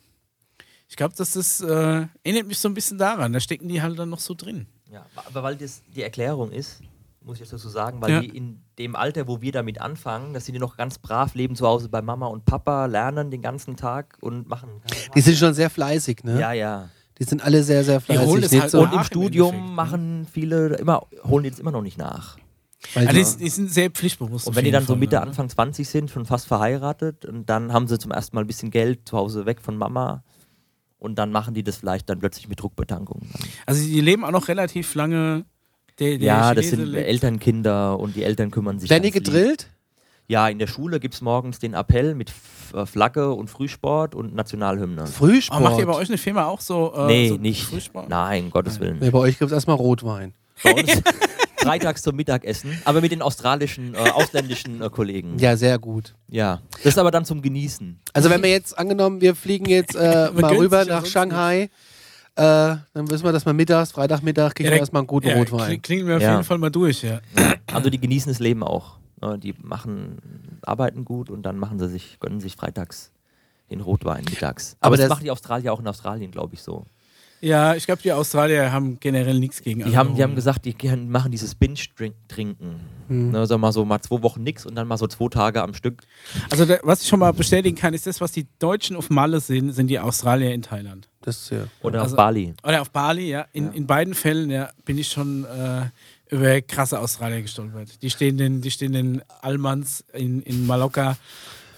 Ich 0.89 0.97
glaube, 0.97 1.15
das 1.17 1.37
ist, 1.37 1.61
äh, 1.61 2.07
erinnert 2.25 2.47
mich 2.47 2.59
so 2.59 2.69
ein 2.69 2.75
bisschen 2.75 2.97
daran. 2.97 3.33
Da 3.35 3.41
stecken 3.41 3.69
die 3.69 3.83
halt 3.83 3.99
dann 3.99 4.09
noch 4.09 4.21
so 4.21 4.35
drin. 4.35 4.67
Ja, 4.91 5.05
aber 5.17 5.43
weil 5.43 5.57
das 5.57 5.83
die 5.95 6.03
Erklärung 6.03 6.51
ist, 6.51 6.81
muss 7.27 7.37
ich 7.37 7.41
jetzt 7.41 7.53
dazu 7.53 7.69
sagen, 7.69 8.01
weil 8.01 8.11
Ja. 8.11 8.21
die 8.21 8.29
in 8.37 8.63
dem 8.79 8.95
Alter, 8.97 9.27
wo 9.29 9.43
wir 9.43 9.53
damit 9.53 9.81
anfangen, 9.81 10.33
dass 10.33 10.47
sie 10.47 10.53
die 10.53 10.59
noch 10.59 10.77
ganz 10.77 10.99
brav 10.99 11.35
leben 11.35 11.57
zu 11.57 11.67
Hause 11.67 11.89
bei 11.89 12.01
Mama 12.01 12.27
und 12.29 12.45
Papa, 12.45 12.87
lernen 12.87 13.31
den 13.31 13.43
ganzen 13.43 13.77
Tag 13.77 14.17
und 14.21 14.49
machen. 14.49 14.71
Die 15.15 15.21
sind 15.21 15.37
schon 15.37 15.53
sehr 15.53 15.69
fleißig, 15.69 16.23
ne? 16.25 16.41
Ja, 16.41 16.53
ja. 16.53 16.89
Die 17.19 17.25
sind 17.25 17.43
alle 17.43 17.63
sehr, 17.63 17.83
sehr 17.83 18.01
Die 18.01 18.17
holen 18.19 18.41
fleißig. 18.43 18.61
halt 18.61 18.71
so, 18.71 18.81
Und 18.83 18.93
im 18.93 18.99
im 18.99 19.05
Studium 19.05 19.49
Endeffekt, 19.49 19.69
ne? 19.71 19.75
machen 19.75 20.27
viele 20.31 20.67
immer, 20.77 21.07
holen 21.25 21.45
die 21.45 21.51
das 21.51 21.59
immer 21.59 21.73
noch 21.73 21.83
nicht 21.83 21.99
nach. 21.99 22.37
weil 22.95 23.09
Also 23.09 23.39
die, 23.39 23.49
sind 23.49 23.71
sehr 23.73 23.91
pflichtbewusst. 23.91 24.47
Und 24.47 24.55
wenn 24.55 24.65
die 24.65 24.71
dann 24.71 24.83
so 24.85 24.93
Fall, 24.93 24.99
Mitte, 25.01 25.17
ne? 25.17 25.23
Anfang 25.23 25.49
20 25.49 25.89
sind, 25.89 26.11
schon 26.11 26.27
fast 26.27 26.47
verheiratet, 26.47 27.25
und 27.25 27.47
dann 27.51 27.73
haben 27.73 27.89
sie 27.89 27.99
zum 27.99 28.11
ersten 28.13 28.37
Mal 28.37 28.43
ein 28.43 28.47
bisschen 28.47 28.71
Geld 28.71 29.09
zu 29.09 29.17
Hause 29.17 29.47
weg 29.47 29.61
von 29.63 29.77
Mama. 29.77 30.23
Und 30.99 31.19
dann 31.19 31.33
machen 31.33 31.55
die 31.55 31.63
das 31.65 31.77
vielleicht 31.79 32.09
dann 32.09 32.19
plötzlich 32.21 32.49
mit 32.49 32.61
Druckbetankung. 32.61 33.23
Also 33.67 33.83
die 33.83 34.01
leben 34.01 34.25
auch 34.25 34.31
noch 34.31 34.47
relativ 34.49 34.95
lange. 34.95 35.45
Der, 35.99 36.19
der 36.19 36.27
ja, 36.27 36.55
das 36.55 36.69
sind 36.71 36.85
lebt- 36.85 37.07
Elternkinder 37.07 37.99
und 37.99 38.17
die 38.17 38.23
Eltern 38.25 38.51
kümmern 38.51 38.79
sich. 38.79 38.91
werden 38.91 39.03
die 39.03 39.11
gedrillt? 39.11 39.69
Ja, 40.29 40.49
in 40.49 40.59
der 40.59 40.67
Schule 40.67 40.99
gibt 41.01 41.15
es 41.15 41.21
morgens 41.23 41.59
den 41.61 41.75
Appell 41.75 42.15
mit 42.15 42.33
äh, 42.75 42.85
Flagge 42.85 43.33
und 43.33 43.49
Frühsport 43.49 44.15
und 44.15 44.35
Nationalhymne. 44.35 45.07
Frühsport. 45.07 45.61
Aber 45.61 45.71
macht 45.71 45.79
ihr 45.79 45.87
bei 45.87 45.95
euch 45.95 46.09
eine 46.09 46.19
Firma 46.19 46.47
auch 46.47 46.61
so? 46.61 46.93
Äh, 46.97 47.07
nee, 47.07 47.29
so 47.29 47.37
nicht. 47.37 47.63
Frühsport? 47.63 48.09
Nein, 48.09 48.51
Gottes 48.51 48.81
Willen. 48.81 48.99
Nee, 49.01 49.11
bei 49.11 49.19
euch 49.19 49.39
gibt 49.39 49.51
es 49.51 49.55
erstmal 49.55 49.77
Rotwein. 49.77 50.35
Bei 50.65 50.75
uns 50.75 50.91
freitags 51.59 52.03
zum 52.03 52.17
Mittagessen, 52.17 52.77
aber 52.85 53.01
mit 53.01 53.13
den 53.13 53.23
australischen, 53.23 53.95
äh, 53.95 53.99
ausländischen 53.99 54.83
äh, 54.83 54.91
Kollegen. 54.91 55.39
Ja, 55.39 55.57
sehr 55.57 55.79
gut. 55.79 56.15
Ja. 56.29 56.61
Das 56.79 56.87
ist 56.87 56.99
aber 56.99 57.11
dann 57.13 57.25
zum 57.25 57.41
Genießen. 57.41 58.01
Also 58.13 58.29
wenn 58.31 58.43
wir 58.43 58.51
jetzt 58.51 58.77
angenommen, 58.79 59.21
wir 59.21 59.35
fliegen 59.37 59.67
jetzt 59.67 59.95
äh, 59.95 60.31
mal 60.35 60.55
rüber 60.57 60.85
nach 60.85 61.07
Shanghai, 61.07 61.71
äh, 62.37 62.77
dann 62.95 63.11
wissen 63.11 63.25
wir, 63.25 63.33
dass 63.33 63.45
wir 63.47 63.53
mittags, 63.53 63.93
Freitagmittag, 63.93 64.55
kriegen 64.55 64.67
wir 64.67 64.71
der- 64.73 64.81
erstmal 64.81 65.01
einen 65.01 65.07
guten 65.07 65.29
ja, 65.29 65.37
Rotwein. 65.37 65.71
kling- 65.71 65.83
Klingen 65.83 66.07
wir 66.07 66.17
auf 66.17 66.23
Ja. 66.23 66.33
jeden 66.33 66.45
Fall 66.45 66.59
mal 66.59 66.71
durch, 66.71 67.03
ja. 67.03 67.21
Also 67.73 67.91
die 67.91 67.99
genießen 67.99 68.31
das 68.31 68.39
Leben 68.41 68.63
auch. 68.63 68.99
Äh, 69.23 69.39
Die 69.39 69.55
machen, 69.63 70.19
arbeiten 70.63 71.05
gut 71.05 71.31
und 71.31 71.43
dann 71.45 71.59
machen 71.59 71.79
sie 71.79 71.89
sich, 71.89 72.19
gönnen 72.21 72.41
sich 72.41 72.55
freitags 72.57 73.11
den 73.71 73.81
Rotwein 73.81 74.25
mittags. 74.25 74.77
Aber 74.81 74.89
Aber, 74.89 74.97
das, 74.97 75.05
das- 75.05 75.11
machen 75.17 75.25
die 75.25 75.31
Australier 75.31 75.73
auch 75.73 75.81
in 75.81 75.89
Australien, 75.89 76.31
glaube 76.31 76.55
ich, 76.55 76.63
so. 76.63 76.85
Ja, 77.41 77.75
ich 77.75 77.85
glaube, 77.87 78.03
die 78.03 78.13
Australier 78.13 78.73
haben 78.73 78.99
generell 78.99 79.39
nichts 79.39 79.63
gegen 79.63 79.85
Die 79.85 79.97
haben, 79.97 80.15
die 80.17 80.23
haben 80.23 80.35
gesagt, 80.35 80.65
die 80.65 80.75
machen 80.97 81.31
dieses 81.31 81.55
Binge-Trinken. 81.55 82.81
Ne, 83.09 83.47
sag 83.47 83.59
mal 83.59 83.73
so 83.73 83.85
mal 83.85 84.01
zwei 84.01 84.23
Wochen 84.23 84.43
nix 84.43 84.67
und 84.67 84.75
dann 84.75 84.89
mal 84.89 84.97
so 84.97 85.07
zwei 85.07 85.29
Tage 85.29 85.63
am 85.63 85.75
Stück. 85.75 86.03
Also, 86.51 86.65
da, 86.65 86.79
was 86.83 87.03
ich 87.03 87.09
schon 87.09 87.21
mal 87.21 87.33
bestätigen 87.33 87.77
kann, 87.77 87.95
ist 87.95 88.07
das, 88.07 88.21
was 88.21 88.33
die 88.33 88.47
Deutschen 88.59 88.97
auf 88.97 89.11
Malle 89.11 89.39
sind, 89.41 89.73
sind 89.73 89.87
die 89.89 90.01
Australier 90.01 90.53
in 90.53 90.63
Thailand. 90.63 91.09
Das 91.23 91.37
ist 91.43 91.51
ja. 91.51 91.65
Oder 91.83 92.03
Also- 92.03 92.15
auf 92.15 92.17
Bali. 92.17 92.55
Oder 92.65 92.81
auf 92.83 92.91
Bali, 92.91 93.29
ja. 93.31 93.47
In, 93.53 93.73
in 93.73 93.87
beiden 93.87 94.15
Fällen 94.15 94.51
ja, 94.51 94.71
bin 94.85 94.99
ich 94.99 95.09
schon 95.09 95.45
äh, 95.45 95.83
über 96.35 96.61
krasse 96.63 96.99
Australier 96.99 97.43
gestolpert. 97.43 98.03
Die 98.03 98.11
stehen 98.11 98.39
den, 98.39 98.61
die 98.61 98.71
stehen 98.71 98.93
den 98.93 99.23
Almans 99.43 100.05
in, 100.13 100.43
in 100.43 100.67
Mallorca 100.67 101.17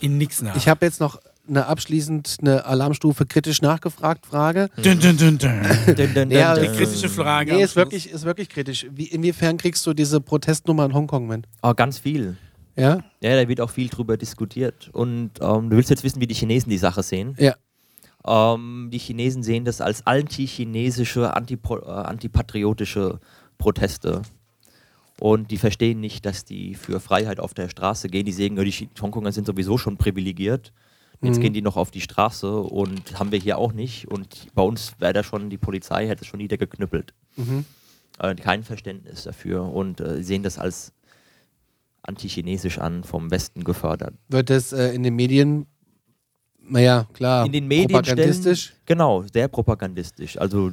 in 0.00 0.16
nix 0.16 0.40
nach. 0.40 0.56
Ich 0.56 0.68
habe 0.68 0.86
jetzt 0.86 1.00
noch 1.00 1.18
eine 1.49 1.66
abschließend 1.66 2.36
eine 2.40 2.64
Alarmstufe 2.66 3.26
kritisch 3.26 3.62
nachgefragt 3.62 4.26
Frage. 4.26 4.68
dün, 4.82 5.01
dün, 5.01 5.16
dün, 5.16 5.38
dün. 5.38 5.51
Dun, 5.96 6.14
dun, 6.14 6.30
Ja, 6.30 6.55
dun, 6.55 6.62
Die 6.62 6.68
dun. 6.68 6.76
kritische 6.76 7.09
Frage. 7.09 7.55
Nee, 7.55 7.62
ist 7.62 7.76
wirklich, 7.76 8.11
ist 8.11 8.24
wirklich 8.24 8.49
kritisch. 8.49 8.86
Wie, 8.92 9.07
inwiefern 9.07 9.57
kriegst 9.57 9.86
du 9.86 9.94
diese 9.94 10.20
Protestnummer 10.20 10.84
in 10.84 10.94
Hongkong 10.94 11.26
mit? 11.26 11.46
Oh, 11.62 11.74
ganz 11.74 11.99
viel. 11.99 12.36
Ja? 12.76 12.99
Ja, 13.20 13.34
da 13.42 13.49
wird 13.49 13.61
auch 13.61 13.70
viel 13.70 13.88
drüber 13.88 14.16
diskutiert. 14.16 14.88
Und 14.92 15.32
ähm, 15.40 15.70
du 15.70 15.76
willst 15.76 15.90
jetzt 15.90 16.05
wissen, 16.05 16.20
wie 16.20 16.26
die 16.26 16.34
Chinesen 16.34 16.70
die 16.70 16.78
Sache 16.78 17.03
sehen. 17.03 17.34
Ja. 17.38 17.55
Ähm, 18.26 18.90
die 18.92 18.99
Chinesen 18.99 19.42
sehen 19.42 19.64
das 19.64 19.80
als 19.80 20.07
anti-chinesische, 20.07 21.22
äh, 21.22 21.90
antipatriotische 21.90 23.20
Proteste. 23.59 24.22
Und 25.20 25.51
die 25.51 25.57
verstehen 25.57 25.99
nicht, 26.01 26.24
dass 26.26 26.44
die 26.44 26.74
für 26.76 27.01
Freiheit 27.01 27.40
auf 27.40 27.53
der 27.55 27.68
Straße 27.68 28.09
gehen. 28.09 28.24
Die 28.24 28.32
sehen, 28.32 28.55
die 28.55 28.88
Hongkonger 29.01 29.32
sind 29.32 29.46
sowieso 29.46 29.76
schon 29.78 29.96
privilegiert. 29.96 30.72
Jetzt 31.21 31.41
gehen 31.41 31.53
die 31.53 31.62
noch 31.62 31.77
auf 31.77 31.91
die 31.91 32.01
Straße 32.01 32.61
und 32.61 33.19
haben 33.19 33.33
wir 33.33 33.41
hier 33.41 33.59
auch 33.59 33.73
nicht. 33.73 34.07
Und 34.09 34.47
bei 34.55 34.62
uns 34.62 34.93
wäre 35.01 35.12
da 35.12 35.25
schon, 35.25 35.51
die 35.51 35.59
Polizei 35.59 36.07
hätte 36.07 36.25
schon 36.25 36.39
niedergeknüppelt. 36.39 37.12
Äh, 38.19 38.35
kein 38.37 38.62
Verständnis 38.62 39.25
dafür 39.25 39.62
und 39.62 40.01
äh, 40.01 40.23
sehen 40.23 40.43
das 40.43 40.59
als 40.59 40.93
antichinesisch 42.03 42.79
an, 42.79 43.05
vom 43.05 43.31
Westen 43.31 43.64
gefördert. 43.64 44.14
Wird 44.29 44.51
das 44.51 44.73
äh, 44.73 44.95
in 44.95 45.03
den 45.03 45.14
Medien, 45.14 45.66
naja, 46.61 47.07
klar, 47.12 47.47
in 47.47 47.53
den 47.53 47.66
Medien 47.66 48.01
propagandistisch? 48.01 48.62
Stellen, 48.62 48.81
genau, 48.87 49.25
sehr 49.33 49.49
propagandistisch. 49.49 50.39
Also 50.39 50.73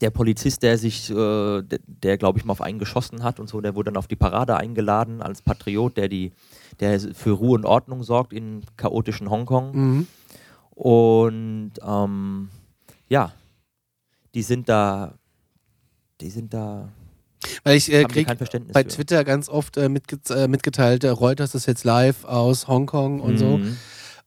der 0.00 0.10
Polizist, 0.10 0.62
der 0.62 0.78
sich, 0.78 1.10
äh, 1.10 1.62
der, 1.62 1.78
der 1.86 2.18
glaube 2.18 2.38
ich 2.38 2.44
mal 2.44 2.52
auf 2.52 2.60
einen 2.60 2.78
geschossen 2.78 3.22
hat 3.22 3.38
und 3.38 3.48
so, 3.48 3.60
der 3.60 3.74
wurde 3.74 3.90
dann 3.90 3.98
auf 3.98 4.06
die 4.06 4.16
Parade 4.16 4.56
eingeladen 4.56 5.22
als 5.22 5.42
Patriot, 5.42 5.96
der 5.96 6.08
die, 6.08 6.32
der 6.80 6.98
für 7.00 7.32
Ruhe 7.32 7.56
und 7.56 7.64
Ordnung 7.64 8.02
sorgt 8.02 8.32
in 8.32 8.62
chaotischen 8.76 9.30
Hongkong. 9.30 9.72
Mhm. 9.74 10.06
Und 10.70 11.72
ähm, 11.86 12.48
ja, 13.08 13.32
die 14.34 14.42
sind 14.42 14.68
da, 14.68 15.14
die 16.20 16.30
sind 16.30 16.54
da, 16.54 16.88
Weil 17.64 17.76
ich 17.76 17.92
äh, 17.92 18.02
haben 18.02 18.08
die 18.08 18.14
krieg 18.14 18.26
kein 18.26 18.38
Verständnis 18.38 18.72
bei 18.72 18.82
für. 18.82 18.88
Twitter 18.88 19.24
ganz 19.24 19.50
oft 19.50 19.76
äh, 19.76 19.90
mitge 19.90 20.18
äh, 20.30 20.48
mitgeteilt, 20.48 21.04
äh, 21.04 21.10
Reuters 21.10 21.54
ist 21.54 21.66
jetzt 21.66 21.84
live 21.84 22.24
aus 22.24 22.68
Hongkong 22.68 23.20
und 23.20 23.38
so. 23.38 23.60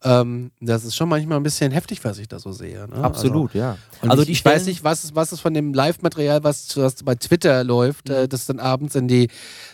Ähm, 0.05 0.51
das 0.59 0.83
ist 0.83 0.95
schon 0.95 1.07
manchmal 1.09 1.37
ein 1.37 1.43
bisschen 1.43 1.71
heftig, 1.71 2.03
was 2.03 2.17
ich 2.17 2.27
da 2.27 2.37
so 2.39 2.51
sehe. 2.51 2.87
Ne? 2.89 2.95
Absolut, 2.95 3.53
ja. 3.53 3.71
Also, 3.71 4.03
und 4.03 4.09
also 4.11 4.23
ich, 4.23 4.29
ich 4.29 4.45
weiß 4.45 4.65
nicht, 4.65 4.83
was 4.83 5.03
ist, 5.05 5.15
was 5.15 5.31
ist 5.31 5.39
von 5.39 5.53
dem 5.53 5.73
Live-Material, 5.73 6.43
was, 6.43 6.75
was 6.77 7.03
bei 7.03 7.15
Twitter 7.15 7.63
läuft, 7.63 8.09
Mhm. 8.09 8.15
äh, 8.15 8.27
das 8.27 8.45
dann 8.45 8.59
abends 8.59 8.95
in 8.95 9.07
die 9.07 9.29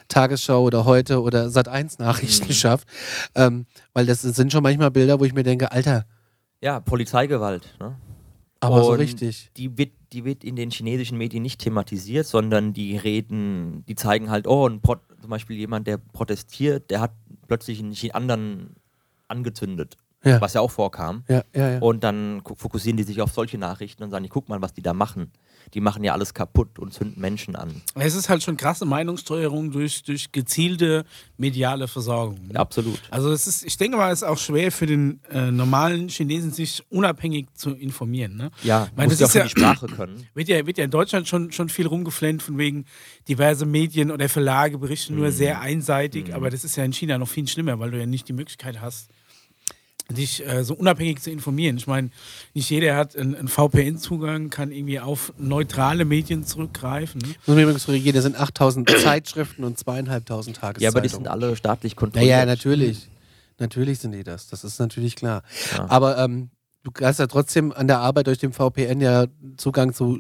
Tagesschau 0.07 0.63
oder 0.63 0.86
heute 0.86 1.21
oder 1.21 1.45
Sat1-Nachrichten 1.47 2.47
Mhm. 2.49 2.53
schafft. 2.53 2.88
Ähm, 3.36 3.65
weil 3.93 4.05
das 4.05 4.21
sind 4.21 4.51
schon 4.51 4.63
manchmal 4.63 4.91
Bilder, 4.91 5.19
wo 5.19 5.25
ich 5.25 5.34
mir 5.34 5.43
denke, 5.43 5.71
Alter, 5.71 6.05
Ja, 6.61 6.80
Polizeigewalt. 6.80 7.75
Ne? 7.80 7.95
aber 8.61 8.84
so 8.84 8.91
Und 8.91 8.99
richtig. 8.99 9.49
Die 9.55 9.77
wird, 9.77 9.93
die 10.11 10.25
wird 10.25 10.43
in 10.43 10.55
den 10.57 10.69
chinesischen 10.69 11.17
Medien 11.17 11.41
nicht 11.41 11.61
thematisiert, 11.61 12.27
sondern 12.27 12.73
die 12.73 12.97
reden, 12.97 13.86
die 13.88 13.95
zeigen 13.95 14.30
halt, 14.30 14.47
oh, 14.47 14.67
zum 14.69 15.30
Beispiel 15.30 15.55
jemand, 15.57 15.88
der 15.88 15.97
protestiert, 15.97 16.91
der 16.91 16.99
hat 16.99 17.11
plötzlich 17.47 17.80
einen 17.80 17.95
anderen 18.11 18.75
angezündet, 19.30 19.95
Ja. 20.24 20.41
was 20.41 20.53
ja 20.53 20.61
auch 20.61 20.72
vorkam. 20.72 21.24
Ja, 21.30 21.43
ja, 21.55 21.72
ja. 21.74 21.80
Und 21.80 22.03
dann 22.03 22.41
fokussieren 22.55 22.97
die 22.97 23.03
sich 23.03 23.22
auf 23.22 23.32
solche 23.32 23.57
Nachrichten 23.57 24.03
und 24.03 24.11
sagen, 24.11 24.24
die, 24.24 24.30
guck 24.30 24.49
mal, 24.49 24.61
was 24.61 24.74
die 24.74 24.82
da 24.82 24.93
machen. 24.93 25.32
Die 25.74 25.82
machen 25.82 26.03
ja 26.03 26.13
alles 26.13 26.34
kaputt 26.34 26.80
und 26.80 26.93
zünden 26.93 27.22
Menschen 27.22 27.55
an. 27.55 27.82
Es 27.95 28.15
ist 28.15 28.28
halt 28.28 28.41
schon 28.41 28.57
krasse 28.57 28.86
Meinungssteuerung 28.86 29.72
durch, 29.72 30.01
durch 30.03 30.32
gezielte 30.32 31.05
mediale 31.38 31.88
Versorgung. 31.88 32.39
ne? 32.47 32.59
Absolut. 32.59 32.99
Also 33.11 33.32
es 33.32 33.45
ist, 33.45 33.63
ich 33.63 33.78
denke 33.78 33.95
mal, 33.97 34.11
es 34.11 34.24
ist 34.24 34.28
auch 34.28 34.38
schwer 34.39 34.72
für 34.72 34.88
den 34.88 35.20
äh, 35.30 35.51
normalen 35.51 36.09
Chinesen, 36.09 36.51
sich 36.51 36.84
unabhängig 36.89 37.47
zu 37.53 37.72
informieren. 37.76 38.36
Ne? 38.36 38.51
Ja, 38.63 38.88
Ich 38.89 38.97
meine, 38.97 39.09
muss 39.09 39.20
das 39.20 39.34
ja 39.36 39.43
ist 39.43 39.55
die 39.55 39.59
Sprache 39.59 39.86
können. 39.88 40.26
Wird 40.34 40.47
ja, 40.47 40.65
wird 40.65 40.78
ja 40.80 40.86
in 40.86 40.91
Deutschland 40.91 41.28
schon, 41.28 41.51
schon 41.51 41.70
viel 41.70 41.86
rumgeflennt, 41.88 42.41
von 42.41 42.57
wegen 42.57 42.86
diverse 43.28 43.65
Medien 43.65 44.11
oder 44.11 44.28
Verlage 44.28 44.78
berichten 44.80 45.13
Mhm. 45.13 45.20
nur 45.20 45.32
sehr 45.32 45.61
einseitig, 45.61 46.34
aber 46.34 46.49
das 46.49 46.63
ist 46.63 46.76
ja 46.76 46.84
in 46.84 46.93
China 46.93 47.17
noch 47.17 47.28
viel 47.30 47.47
schlimmer, 47.47 47.80
weil 47.80 47.91
du 47.91 47.99
ja 47.99 48.05
nicht 48.05 48.28
die 48.28 48.34
Möglichkeit 48.34 48.82
hast, 48.82 49.09
dich 50.10 50.45
äh, 50.45 50.64
so 50.64 50.74
unabhängig 50.74 51.22
zu 51.22 51.32
informieren. 51.32 51.78
Ich 51.78 51.88
meine, 51.88 52.10
nicht 52.53 52.70
jeder 52.70 52.95
hat 52.95 53.16
einen, 53.16 53.36
einen 53.36 53.47
VPN-Zugang, 53.47 54.49
kann 54.49 54.72
irgendwie 54.72 54.99
auf 54.99 55.34
neutrale 55.38 56.05
Medien 56.05 56.43
zurückgreifen. 56.43 57.22
Ne? 57.22 57.36
Muss 57.45 57.55
mich 57.55 57.64
übrigens 57.64 57.86
korrigieren, 57.86 58.16
das 58.16 58.24
sind 58.24 58.39
8000 58.39 58.89
Zeitschriften 59.01 59.64
und 59.64 59.78
zweieinhalbtausend 59.78 60.57
Tageszeitungen. 60.57 60.84
Ja, 60.84 60.89
aber 60.89 61.01
die 61.01 61.10
sind 61.10 61.28
alle 61.28 61.55
staatlich 61.55 61.93
Ja, 61.93 61.97
kontrolliert. 61.99 62.30
ja, 62.32 62.45
natürlich. 62.45 63.10
Natürlich 63.60 63.99
sind 63.99 64.14
die 64.14 64.24
das. 64.24 64.47
Das 64.47 64.64
ist 64.64 64.80
natürlich 64.80 65.16
klar. 65.16 65.43
Ja. 65.76 65.89
Aber 65.89 66.18
ähm, 66.18 66.49
du 66.84 66.91
hast 67.01 67.20
ja 67.20 67.28
trotzdem 67.28 67.72
an 67.74 67.88
der 67.88 67.99
Arbeit 67.99 68.28
durch 68.28 68.39
den 68.39 68.53
VPN 68.53 69.01
ja 69.01 69.26
Zugang 69.57 69.93
zu 69.93 70.20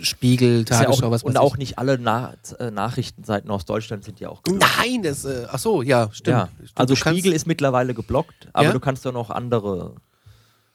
Spiegel, 0.00 0.62
Ist 0.62 0.70
ja 0.70 0.80
Tagesschau, 0.82 1.06
auch, 1.06 1.10
was 1.10 1.22
weiß 1.24 1.30
und 1.30 1.36
auch 1.38 1.54
ich. 1.54 1.58
nicht 1.58 1.78
alle 1.78 1.98
Na 1.98 2.34
äh, 2.58 2.70
Nachrichtenseiten 2.70 3.50
aus 3.50 3.64
Deutschland 3.64 4.04
sind 4.04 4.20
ja 4.20 4.28
auch 4.28 4.42
Nein, 4.48 5.02
das, 5.02 5.24
äh, 5.24 5.46
ach 5.50 5.58
so, 5.58 5.82
ja, 5.82 6.08
stimmt. 6.12 6.28
Ja. 6.36 6.48
Stimmt, 6.56 6.70
Also 6.74 6.96
Spiegel 6.96 7.32
ist 7.32 7.46
mittlerweile 7.46 7.94
geblockt, 7.94 8.48
aber 8.52 8.66
Ja? 8.66 8.72
du 8.72 8.80
kannst 8.80 9.04
doch 9.06 9.12
noch 9.12 9.30
andere, 9.30 9.94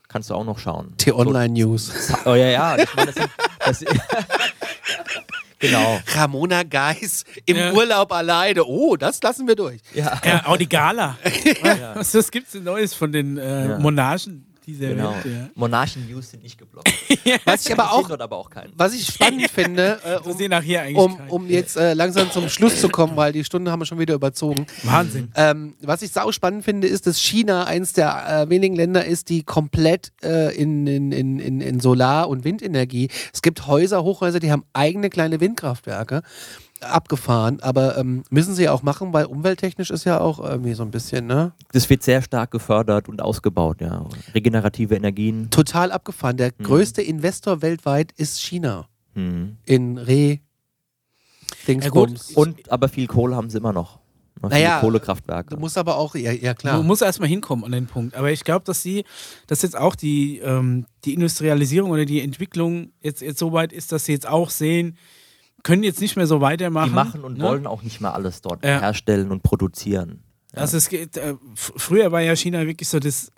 kannst 0.08 0.30
du 0.30 0.34
auch 0.34 0.44
noch 0.46 0.58
schauen. 0.60 0.94
T-Online-News. 0.98 2.08
So, 2.08 2.16
oh 2.32 2.36
ja, 2.36 2.48
ja. 2.48 2.78
Ich 2.78 2.96
meine, 2.96 3.12
das 3.12 3.16
sind, 3.80 3.86
das, 3.88 4.02
genau. 5.60 6.00
Ramona 6.16 6.64
Geis 6.64 7.24
im 7.46 7.58
Ja. 7.58 7.74
Urlaub 7.74 8.12
alleine. 8.12 8.64
Oh, 8.66 8.96
das 8.98 9.22
lassen 9.22 9.48
wir 9.48 9.56
durch. 9.56 9.82
Ja. 9.94 10.20
Ja, 10.26 10.46
auch 10.48 10.58
die 10.58 10.68
Gala. 10.70 11.18
Was, 11.94 12.14
was 12.16 12.32
gibt 12.32 12.48
es 12.48 12.54
denn 12.54 12.64
Neues 12.64 12.94
von 12.94 13.12
den 13.12 13.38
äh, 13.38 13.70
Ja. 13.70 13.80
Monarchen, 13.80 14.46
dieser 14.72 14.90
Genau. 14.90 15.12
Ja. 15.12 15.50
Monarchen-News 15.56 16.32
sind 16.32 16.44
nicht 16.44 16.58
geblockt. 16.58 16.90
Was 17.46 17.66
ich 17.66 17.72
aber 17.72 17.92
auch, 17.94 18.08
dort 18.08 18.22
aber 18.22 18.38
auch 18.38 18.50
keinen. 18.50 18.74
was 18.76 18.94
ich 18.94 19.06
spannend 19.06 19.50
finde, 19.54 20.00
äh, 20.04 20.18
um, 20.28 20.38
sehen 20.38 20.50
nach 20.50 20.64
hier 20.64 20.82
eigentlich 20.82 20.98
um, 20.98 21.20
um 21.30 21.48
jetzt 21.50 21.78
äh, 21.78 21.94
langsam 21.94 22.32
zum 22.32 22.50
Schluss 22.50 22.80
zu 22.82 22.90
kommen, 22.90 23.16
weil 23.16 23.32
die 23.32 23.44
Stunde 23.44 23.72
haben 23.72 23.80
wir 23.80 23.86
schon 23.86 24.00
wieder 24.00 24.14
überzogen. 24.14 24.66
Wahnsinn. 24.84 25.32
Ähm, 25.36 25.76
was 25.82 26.02
ich 26.02 26.12
sau 26.12 26.32
spannend 26.32 26.64
finde, 26.64 26.88
ist, 26.88 27.08
dass 27.08 27.20
China 27.20 27.66
eins 27.66 27.94
der 27.94 28.44
äh, 28.44 28.50
wenigen 28.50 28.76
Länder 28.76 29.06
ist, 29.06 29.30
die 29.30 29.44
komplett 29.44 30.12
äh, 30.24 30.56
in, 30.56 30.88
in, 30.88 31.12
in, 31.12 31.40
in, 31.40 31.62
in 31.62 31.80
Solar- 31.80 32.30
und 32.30 32.44
Windenergie. 32.44 33.10
Es 33.34 33.42
gibt 33.42 33.68
Häuser, 33.68 34.04
Hochhäuser, 34.04 34.40
die 34.40 34.52
haben 34.52 34.64
eigene 34.74 35.10
kleine 35.10 35.40
Windkraftwerke 35.40 36.22
abgefahren, 36.82 37.60
aber 37.62 37.98
ähm, 37.98 38.24
müssen 38.30 38.56
sie 38.56 38.68
auch 38.70 38.82
machen, 38.84 39.14
weil 39.14 39.26
umwelttechnisch 39.26 39.92
ist 39.92 40.04
ja 40.04 40.20
auch 40.20 40.40
irgendwie 40.40 40.74
so 40.74 40.84
ein 40.84 40.92
bisschen, 40.92 41.28
ne? 41.28 41.54
Das 41.72 41.90
wird 41.90 42.04
sehr 42.04 42.22
stark 42.22 42.52
gefördert 42.52 43.08
und 43.08 43.22
ausgebaut, 43.22 43.82
ja. 43.82 44.06
Regenerative 44.34 44.96
Energien. 44.96 45.50
Total 45.52 45.92
abgefahren. 45.92 46.38
Der 46.38 46.52
größte 46.52 47.02
Investor 47.02 47.62
weltweit 47.62 48.12
ist 48.14 48.42
China 48.42 48.88
Mhm. 49.14 49.58
in 49.66 49.98
Re 49.98 50.40
Dingsbums. 51.68 52.32
Und 52.32 52.72
aber 52.72 52.88
viel 52.88 53.08
Kohle 53.08 53.36
haben 53.36 53.50
sie 53.50 53.58
immer 53.58 53.74
noch. 53.74 54.00
Noch 54.42 54.50
viele 54.50 54.64
Naja, 54.64 54.80
Kohlekraftwerke. 54.80 55.54
Du 55.56 55.60
musst 55.60 55.78
aber 55.78 55.98
auch, 55.98 56.16
ja, 56.16 56.32
ja 56.32 56.54
klar. 56.54 56.78
Man 56.78 56.88
muss 56.88 57.02
erstmal 57.02 57.30
hinkommen 57.30 57.64
an 57.64 57.72
den 57.74 57.86
Punkt. 57.88 58.16
Aber 58.16 58.32
ich 58.32 58.44
glaube, 58.44 58.66
dass 58.66 58.82
sie, 58.82 59.04
dass 59.48 59.62
jetzt 59.62 59.78
auch 59.78 59.96
die, 59.96 60.40
ähm, 60.40 60.86
die 61.06 61.14
Industrialisierung 61.14 61.92
oder 61.92 62.06
die 62.06 62.22
Entwicklung 62.22 62.92
jetzt, 63.02 63.22
jetzt 63.22 63.38
so 63.38 63.52
weit 63.52 63.72
ist, 63.72 63.92
dass 63.92 64.06
sie 64.06 64.14
jetzt 64.14 64.28
auch 64.28 64.50
sehen, 64.50 64.98
können 65.64 65.84
jetzt 65.84 66.02
nicht 66.02 66.16
mehr 66.16 66.28
so 66.28 66.42
weitermachen. 66.42 66.90
die 66.90 66.96
machen 66.96 67.24
und 67.24 67.38
ne? 67.38 67.44
wollen 67.44 67.68
auch 67.68 67.84
nicht 67.84 68.02
mehr 68.02 68.14
alles 68.14 68.42
dort 68.42 68.64
Ja. 68.66 68.80
herstellen 68.80 69.32
und 69.32 69.44
produzieren. 69.44 70.24
Also 70.54 70.78
es 70.78 70.90
geht, 70.90 71.16
äh, 71.18 71.36
früher 71.56 72.12
war 72.12 72.22
ja 72.22 72.36
China 72.36 72.66
wirklich 72.68 72.90
so 72.90 73.00
das, 73.00 73.32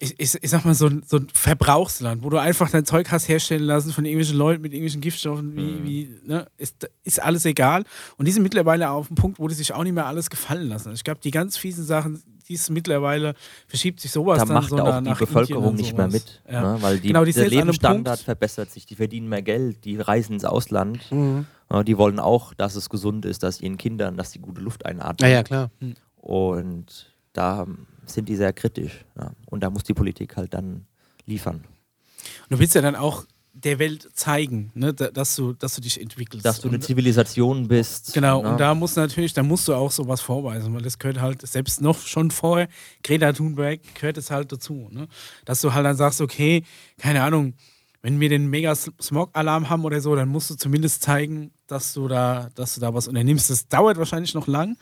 ich, 0.00 0.14
ich, 0.20 0.34
ich 0.42 0.50
sag 0.50 0.64
mal, 0.64 0.74
so 0.74 0.86
ein, 0.86 1.02
so 1.06 1.16
ein 1.16 1.26
Verbrauchsland, 1.32 2.22
wo 2.22 2.30
du 2.30 2.36
einfach 2.36 2.70
dein 2.70 2.84
Zeug 2.84 3.10
hast 3.10 3.28
herstellen 3.28 3.62
lassen 3.64 3.92
von 3.92 4.04
irgendwelchen 4.04 4.36
Leuten 4.36 4.62
mit 4.62 4.72
irgendwelchen 4.72 5.00
Giftstoffen, 5.00 5.56
wie, 5.56 5.60
Mhm. 5.62 5.84
wie 5.84 6.20
ne, 6.24 6.46
ist, 6.56 6.88
ist 7.02 7.20
alles 7.22 7.44
egal. 7.46 7.84
Und 8.16 8.28
die 8.28 8.32
sind 8.32 8.42
mittlerweile 8.42 8.90
auf 8.90 9.08
dem 9.08 9.16
Punkt, 9.16 9.38
wo 9.38 9.48
die 9.48 9.54
sich 9.54 9.72
auch 9.72 9.82
nicht 9.82 9.94
mehr 9.94 10.06
alles 10.06 10.30
gefallen 10.30 10.68
lassen. 10.68 10.92
Ich 10.92 11.02
glaube, 11.02 11.20
die 11.24 11.30
ganz 11.30 11.56
fiesen 11.56 11.84
Sachen, 11.84 12.22
die 12.48 12.54
ist 12.54 12.70
mittlerweile, 12.70 13.34
verschiebt 13.66 14.00
sich 14.00 14.10
sowas 14.10 14.38
Da 14.38 14.44
dann 14.46 14.54
macht 14.54 14.70
so 14.70 14.78
auch 14.78 15.00
nach, 15.00 15.18
die 15.18 15.24
Bevölkerung 15.24 15.74
nicht 15.74 15.96
mehr 15.96 16.08
mit, 16.08 16.42
Ja. 16.50 16.74
ne? 16.74 16.82
weil 16.82 16.98
die, 16.98 17.08
Genau, 17.08 17.24
die 17.24 17.32
der 17.32 17.48
Lebensstandard 17.48 18.20
verbessert 18.20 18.70
sich, 18.70 18.86
die 18.86 18.96
verdienen 18.96 19.28
mehr 19.28 19.42
Geld, 19.42 19.84
die 19.84 19.96
reisen 19.98 20.34
ins 20.34 20.44
Ausland. 20.44 21.00
Mhm. 21.12 21.46
Ja, 21.70 21.82
die 21.82 21.98
wollen 21.98 22.18
auch, 22.18 22.54
dass 22.54 22.74
es 22.76 22.88
gesund 22.88 23.26
ist, 23.26 23.42
dass 23.42 23.60
ihren 23.60 23.76
Kindern, 23.76 24.16
dass 24.16 24.32
sie 24.32 24.38
gute 24.38 24.60
Luft 24.62 24.86
einatmen. 24.86 25.28
Naja, 25.30 25.42
klar. 25.42 25.70
Und 26.16 27.14
da 27.34 27.66
sind 28.06 28.28
die 28.28 28.36
sehr 28.36 28.52
kritisch. 28.54 29.04
Ja. 29.18 29.32
Und 29.46 29.62
da 29.62 29.68
muss 29.70 29.84
die 29.84 29.94
Politik 29.94 30.36
halt 30.36 30.54
dann 30.54 30.86
liefern. 31.26 31.56
Und 31.56 32.50
du 32.50 32.58
willst 32.58 32.74
ja 32.74 32.80
dann 32.80 32.96
auch 32.96 33.24
der 33.64 33.78
Welt 33.78 34.08
zeigen, 34.14 34.70
ne, 34.74 34.94
da- 34.94 35.10
dass, 35.10 35.34
du, 35.36 35.52
dass 35.52 35.74
du 35.74 35.80
dich 35.80 36.00
entwickelst. 36.00 36.44
Dass 36.46 36.60
du 36.60 36.68
eine 36.68 36.76
Und- 36.76 36.82
Zivilisation 36.82 37.68
bist. 37.68 38.14
Genau, 38.14 38.42
ne? 38.42 38.50
und 38.50 38.58
da 38.60 38.74
muss 38.74 38.94
natürlich, 38.96 39.32
da 39.32 39.42
musst 39.42 39.66
du 39.68 39.74
auch 39.74 39.90
sowas 39.90 40.20
vorweisen, 40.20 40.72
weil 40.74 40.82
das 40.82 40.98
gehört 40.98 41.20
halt 41.20 41.46
selbst 41.46 41.80
noch 41.80 41.98
schon 42.06 42.30
vorher, 42.30 42.68
Greta 43.02 43.32
Thunberg 43.32 43.80
gehört 43.94 44.16
es 44.18 44.30
halt 44.30 44.52
dazu, 44.52 44.88
ne? 44.90 45.08
Dass 45.44 45.60
du 45.60 45.72
halt 45.74 45.84
dann 45.84 45.96
sagst, 45.96 46.20
okay, 46.20 46.62
keine 46.98 47.22
Ahnung, 47.22 47.54
wenn 48.00 48.20
wir 48.20 48.28
den 48.28 48.46
mega 48.46 48.74
Smog-Alarm 48.76 49.68
haben 49.70 49.84
oder 49.84 50.00
so, 50.00 50.14
dann 50.14 50.28
musst 50.28 50.50
du 50.50 50.54
zumindest 50.54 51.02
zeigen, 51.02 51.50
dass 51.66 51.92
du 51.94 52.06
da, 52.06 52.48
dass 52.54 52.74
du 52.76 52.80
da 52.80 52.94
was 52.94 53.08
unternimmst. 53.08 53.50
Das 53.50 53.66
dauert 53.66 53.98
wahrscheinlich 53.98 54.34
noch 54.34 54.46
lang, 54.46 54.76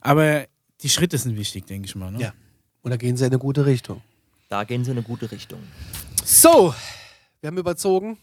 aber 0.00 0.46
die 0.82 0.88
Schritte 0.88 1.18
sind 1.18 1.36
wichtig, 1.36 1.66
denke 1.66 1.86
ich 1.86 1.96
mal. 1.96 2.12
Ne? 2.12 2.20
Ja. 2.20 2.32
Und 2.82 2.92
da 2.92 2.96
gehen 2.96 3.16
sie 3.16 3.24
in 3.24 3.30
eine 3.32 3.38
gute 3.40 3.66
Richtung. 3.66 4.00
Da 4.48 4.62
gehen 4.64 4.84
sie 4.84 4.92
in 4.92 4.96
eine 4.98 5.06
gute 5.06 5.30
Richtung. 5.32 5.58
So, 6.24 6.72
wir 7.40 7.48
haben 7.48 7.58
überzogen. 7.58 8.18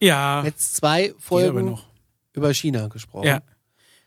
Ja, 0.00 0.42
Jetzt 0.44 0.76
zwei 0.76 1.14
Folgen 1.18 1.66
noch. 1.72 1.84
über 2.32 2.52
China 2.54 2.88
gesprochen. 2.88 3.26
Ja. 3.26 3.40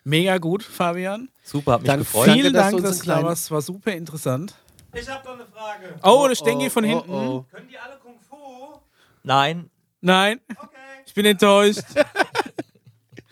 Mega 0.03 0.37
gut, 0.37 0.63
Fabian. 0.63 1.29
Super, 1.43 1.73
hat 1.73 1.81
mich 1.81 1.87
Dann 1.87 1.99
gefreut. 1.99 2.27
Danke, 2.27 2.41
Vielen 2.41 2.53
dass 2.53 2.69
du 2.71 2.75
Dank, 2.77 2.83
dass 2.87 2.99
du 2.99 3.05
da 3.05 3.23
warst. 3.23 3.51
War 3.51 3.61
super 3.61 3.91
interessant. 3.93 4.55
Ich 4.93 5.07
hab 5.09 5.23
noch 5.25 5.33
eine 5.33 5.45
Frage. 5.45 5.95
Oh, 6.03 6.25
das 6.27 6.39
Stengi 6.39 6.69
von 6.69 6.83
oh, 6.83 6.87
hinten. 6.87 7.11
oh. 7.11 7.45
Können 7.51 7.67
die 7.69 7.77
alle 7.77 7.97
Kung 7.97 8.19
Fu? 8.19 8.79
Nein, 9.23 9.69
Nein, 10.01 10.41
Okay. 10.49 10.69
ich 11.05 11.13
bin 11.13 11.25
enttäuscht. 11.25 11.81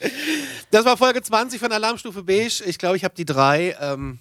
Das 0.71 0.85
war 0.85 0.97
Folge 0.97 1.21
20 1.21 1.59
von 1.59 1.71
Alarmstufe 1.71 2.23
Beige. 2.23 2.63
Ich 2.65 2.77
glaube, 2.79 2.95
ich 2.97 3.03
habe 3.03 3.13
die 3.13 3.25
drei. 3.25 3.75
Ähm, 3.79 4.19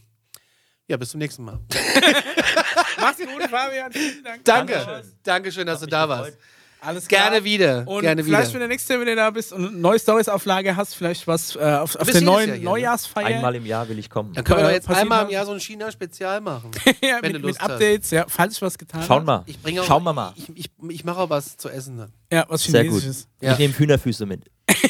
ja, 0.88 0.96
bis 0.96 1.10
zum 1.10 1.18
nächsten 1.18 1.44
Mal. 1.44 1.60
Mach's 3.00 3.18
gut, 3.18 3.42
Fabian. 3.48 3.92
Vielen 3.92 4.24
Dank. 4.24 4.44
Danke. 4.44 4.72
Dankeschön. 4.74 5.12
Dankeschön, 5.22 5.66
dass 5.66 5.80
du 5.80 5.86
da 5.86 6.06
gefreut. 6.06 6.36
Alles 6.82 7.06
klar. 7.08 7.30
Gerne 7.30 7.44
wieder. 7.44 7.84
Und 7.86 8.00
Gerne 8.02 8.24
vielleicht, 8.24 8.48
wieder. 8.50 8.54
wenn 8.54 8.60
du 8.62 8.68
nächstes 8.68 8.88
Jahr 8.88 9.00
wieder 9.00 9.14
da 9.16 9.30
bist 9.30 9.52
und 9.52 9.66
eine 9.68 9.76
neue 9.76 9.98
Stories-Auflage 9.98 10.76
hast, 10.76 10.94
vielleicht 10.94 11.26
was 11.26 11.54
äh, 11.56 11.58
auf, 11.60 11.96
auf 11.96 12.10
der 12.10 12.20
neuen 12.22 12.48
Jahr 12.48 12.56
hier, 12.56 12.64
ne? 12.64 12.70
Neujahrsfeier. 12.70 13.26
einmal 13.26 13.54
im 13.54 13.66
Jahr 13.66 13.88
will 13.88 13.98
ich 13.98 14.08
kommen. 14.08 14.32
Dann 14.32 14.44
können 14.44 14.58
wir 14.60 14.62
doch 14.64 14.70
äh, 14.70 14.74
jetzt 14.74 14.86
passiert 14.86 15.02
einmal 15.02 15.24
im? 15.26 15.30
Jahr 15.30 15.46
so 15.46 15.52
ein 15.52 15.60
China-Spezial 15.60 16.40
machen. 16.40 16.70
ja, 17.02 17.18
wenn 17.20 17.32
mit, 17.32 17.42
du 17.42 17.46
Lust 17.48 17.60
mit 17.60 17.70
Updates, 17.70 18.10
ja, 18.10 18.24
falls 18.28 18.54
ich 18.56 18.62
was 18.62 18.78
getan 18.78 19.02
Schauen 19.02 19.26
habe. 19.28 19.44
wir. 19.46 19.50
Ich 19.50 19.60
bringe 19.60 19.82
auch, 19.82 19.86
Schauen 19.86 20.04
wir 20.04 20.12
mal. 20.12 20.32
Ich, 20.36 20.48
ich, 20.56 20.70
ich 20.88 21.04
mache 21.04 21.18
auch 21.20 21.30
was 21.30 21.56
zu 21.56 21.68
essen 21.68 21.98
dann. 21.98 22.12
Ja, 22.32 22.46
was 22.48 22.62
Sehr 22.64 22.84
gut. 22.84 23.00
Chinesisches. 23.00 23.28
Ja. 23.40 23.52
Ich 23.52 23.58
nehme 23.58 23.78
Hühnerfüße 23.78 24.26
mit. 24.26 24.50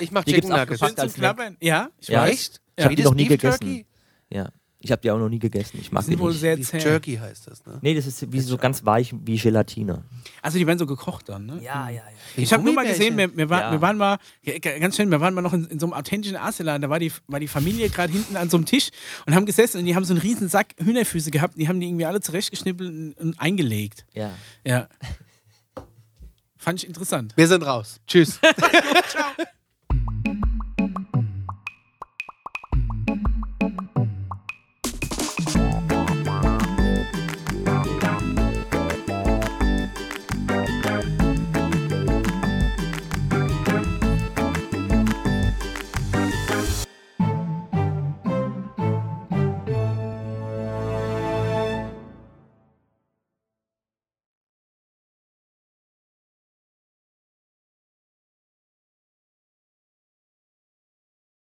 Ich 0.00 0.10
mache 0.10 0.24
Die 0.24 0.32
Chicken 0.32 0.50
gibt's 0.50 0.60
Nuggets. 0.60 0.82
abgepackt. 0.82 0.88
Schön 0.90 0.96
zum 0.96 1.02
als 1.04 1.12
Snack. 1.14 1.36
Knabbern. 1.36 1.56
Ja, 1.60 1.88
ich 2.00 2.08
Ja. 2.08 2.22
weiß. 2.22 2.50
Ich 2.76 2.84
hab 2.84 2.90
Wie 2.90 2.96
die 2.96 3.04
noch 3.04 3.14
nie 3.14 3.26
gegessen. 3.26 3.84
Ja. 4.28 4.48
Ich 4.84 4.92
habe 4.92 5.00
die 5.00 5.10
auch 5.10 5.18
noch 5.18 5.30
nie 5.30 5.38
gegessen. 5.38 5.78
Ich 5.80 5.90
mag 5.90 6.02
Die 6.04 6.10
die 6.10 6.12
sind 6.12 6.20
wohl 6.20 6.30
nicht. 6.32 6.40
sehr 6.40 6.60
zäh. 6.60 6.76
Jerky 6.78 7.16
heißt 7.16 7.46
das, 7.48 7.64
ne? 7.64 7.78
Nee, 7.80 7.94
das 7.94 8.06
ist 8.06 8.30
wie 8.30 8.40
so 8.40 8.58
ganz 8.58 8.84
weich 8.84 9.14
wie 9.24 9.38
Gelatine. 9.38 10.04
Also 10.42 10.58
die 10.58 10.66
werden 10.66 10.78
so 10.78 10.84
gekocht 10.84 11.28
dann, 11.30 11.46
ne? 11.46 11.54
Ja, 11.62 11.88
ja, 11.88 11.96
ja. 11.96 12.02
Ich 12.36 12.52
habe 12.52 12.62
nur 12.62 12.74
mal 12.74 12.86
gesehen, 12.86 13.16
wir, 13.16 13.34
wir, 13.34 13.48
war, 13.48 13.60
Ja. 13.62 13.72
wir 13.72 13.80
waren 13.80 13.96
mal, 13.96 14.18
ja, 14.42 14.58
ganz 14.58 14.96
schön, 14.96 15.10
wir 15.10 15.20
waren 15.22 15.32
mal 15.32 15.40
noch 15.40 15.54
in, 15.54 15.64
in 15.64 15.78
so 15.80 15.86
einem 15.86 15.94
authentischen 15.94 16.36
Asialaden, 16.36 16.82
da 16.82 16.90
war 16.90 16.98
die, 16.98 17.10
war 17.28 17.40
die 17.40 17.48
Familie 17.48 17.88
gerade 17.88 18.12
hinten 18.12 18.36
an 18.36 18.50
so 18.50 18.58
einem 18.58 18.66
Tisch 18.66 18.90
und 19.24 19.34
haben 19.34 19.46
gesessen 19.46 19.78
und 19.78 19.86
die 19.86 19.96
haben 19.96 20.04
so 20.04 20.12
einen 20.12 20.20
riesen 20.20 20.48
Sack 20.50 20.74
Hühnerfüße 20.78 21.30
gehabt 21.30 21.54
und 21.54 21.60
die 21.60 21.68
haben 21.68 21.80
die 21.80 21.86
irgendwie 21.88 22.04
alle 22.04 22.20
zurechtgeschnippelt 22.20 22.90
und, 22.90 23.12
und 23.14 23.40
eingelegt. 23.40 24.04
ja. 24.12 24.32
Ja. 24.66 24.86
Fand 26.58 26.82
ich 26.82 26.86
interessant. 26.88 27.32
Wir 27.36 27.48
sind 27.48 27.62
raus. 27.62 28.00
Tschüss. 28.06 28.38
Ciao. 29.08 29.46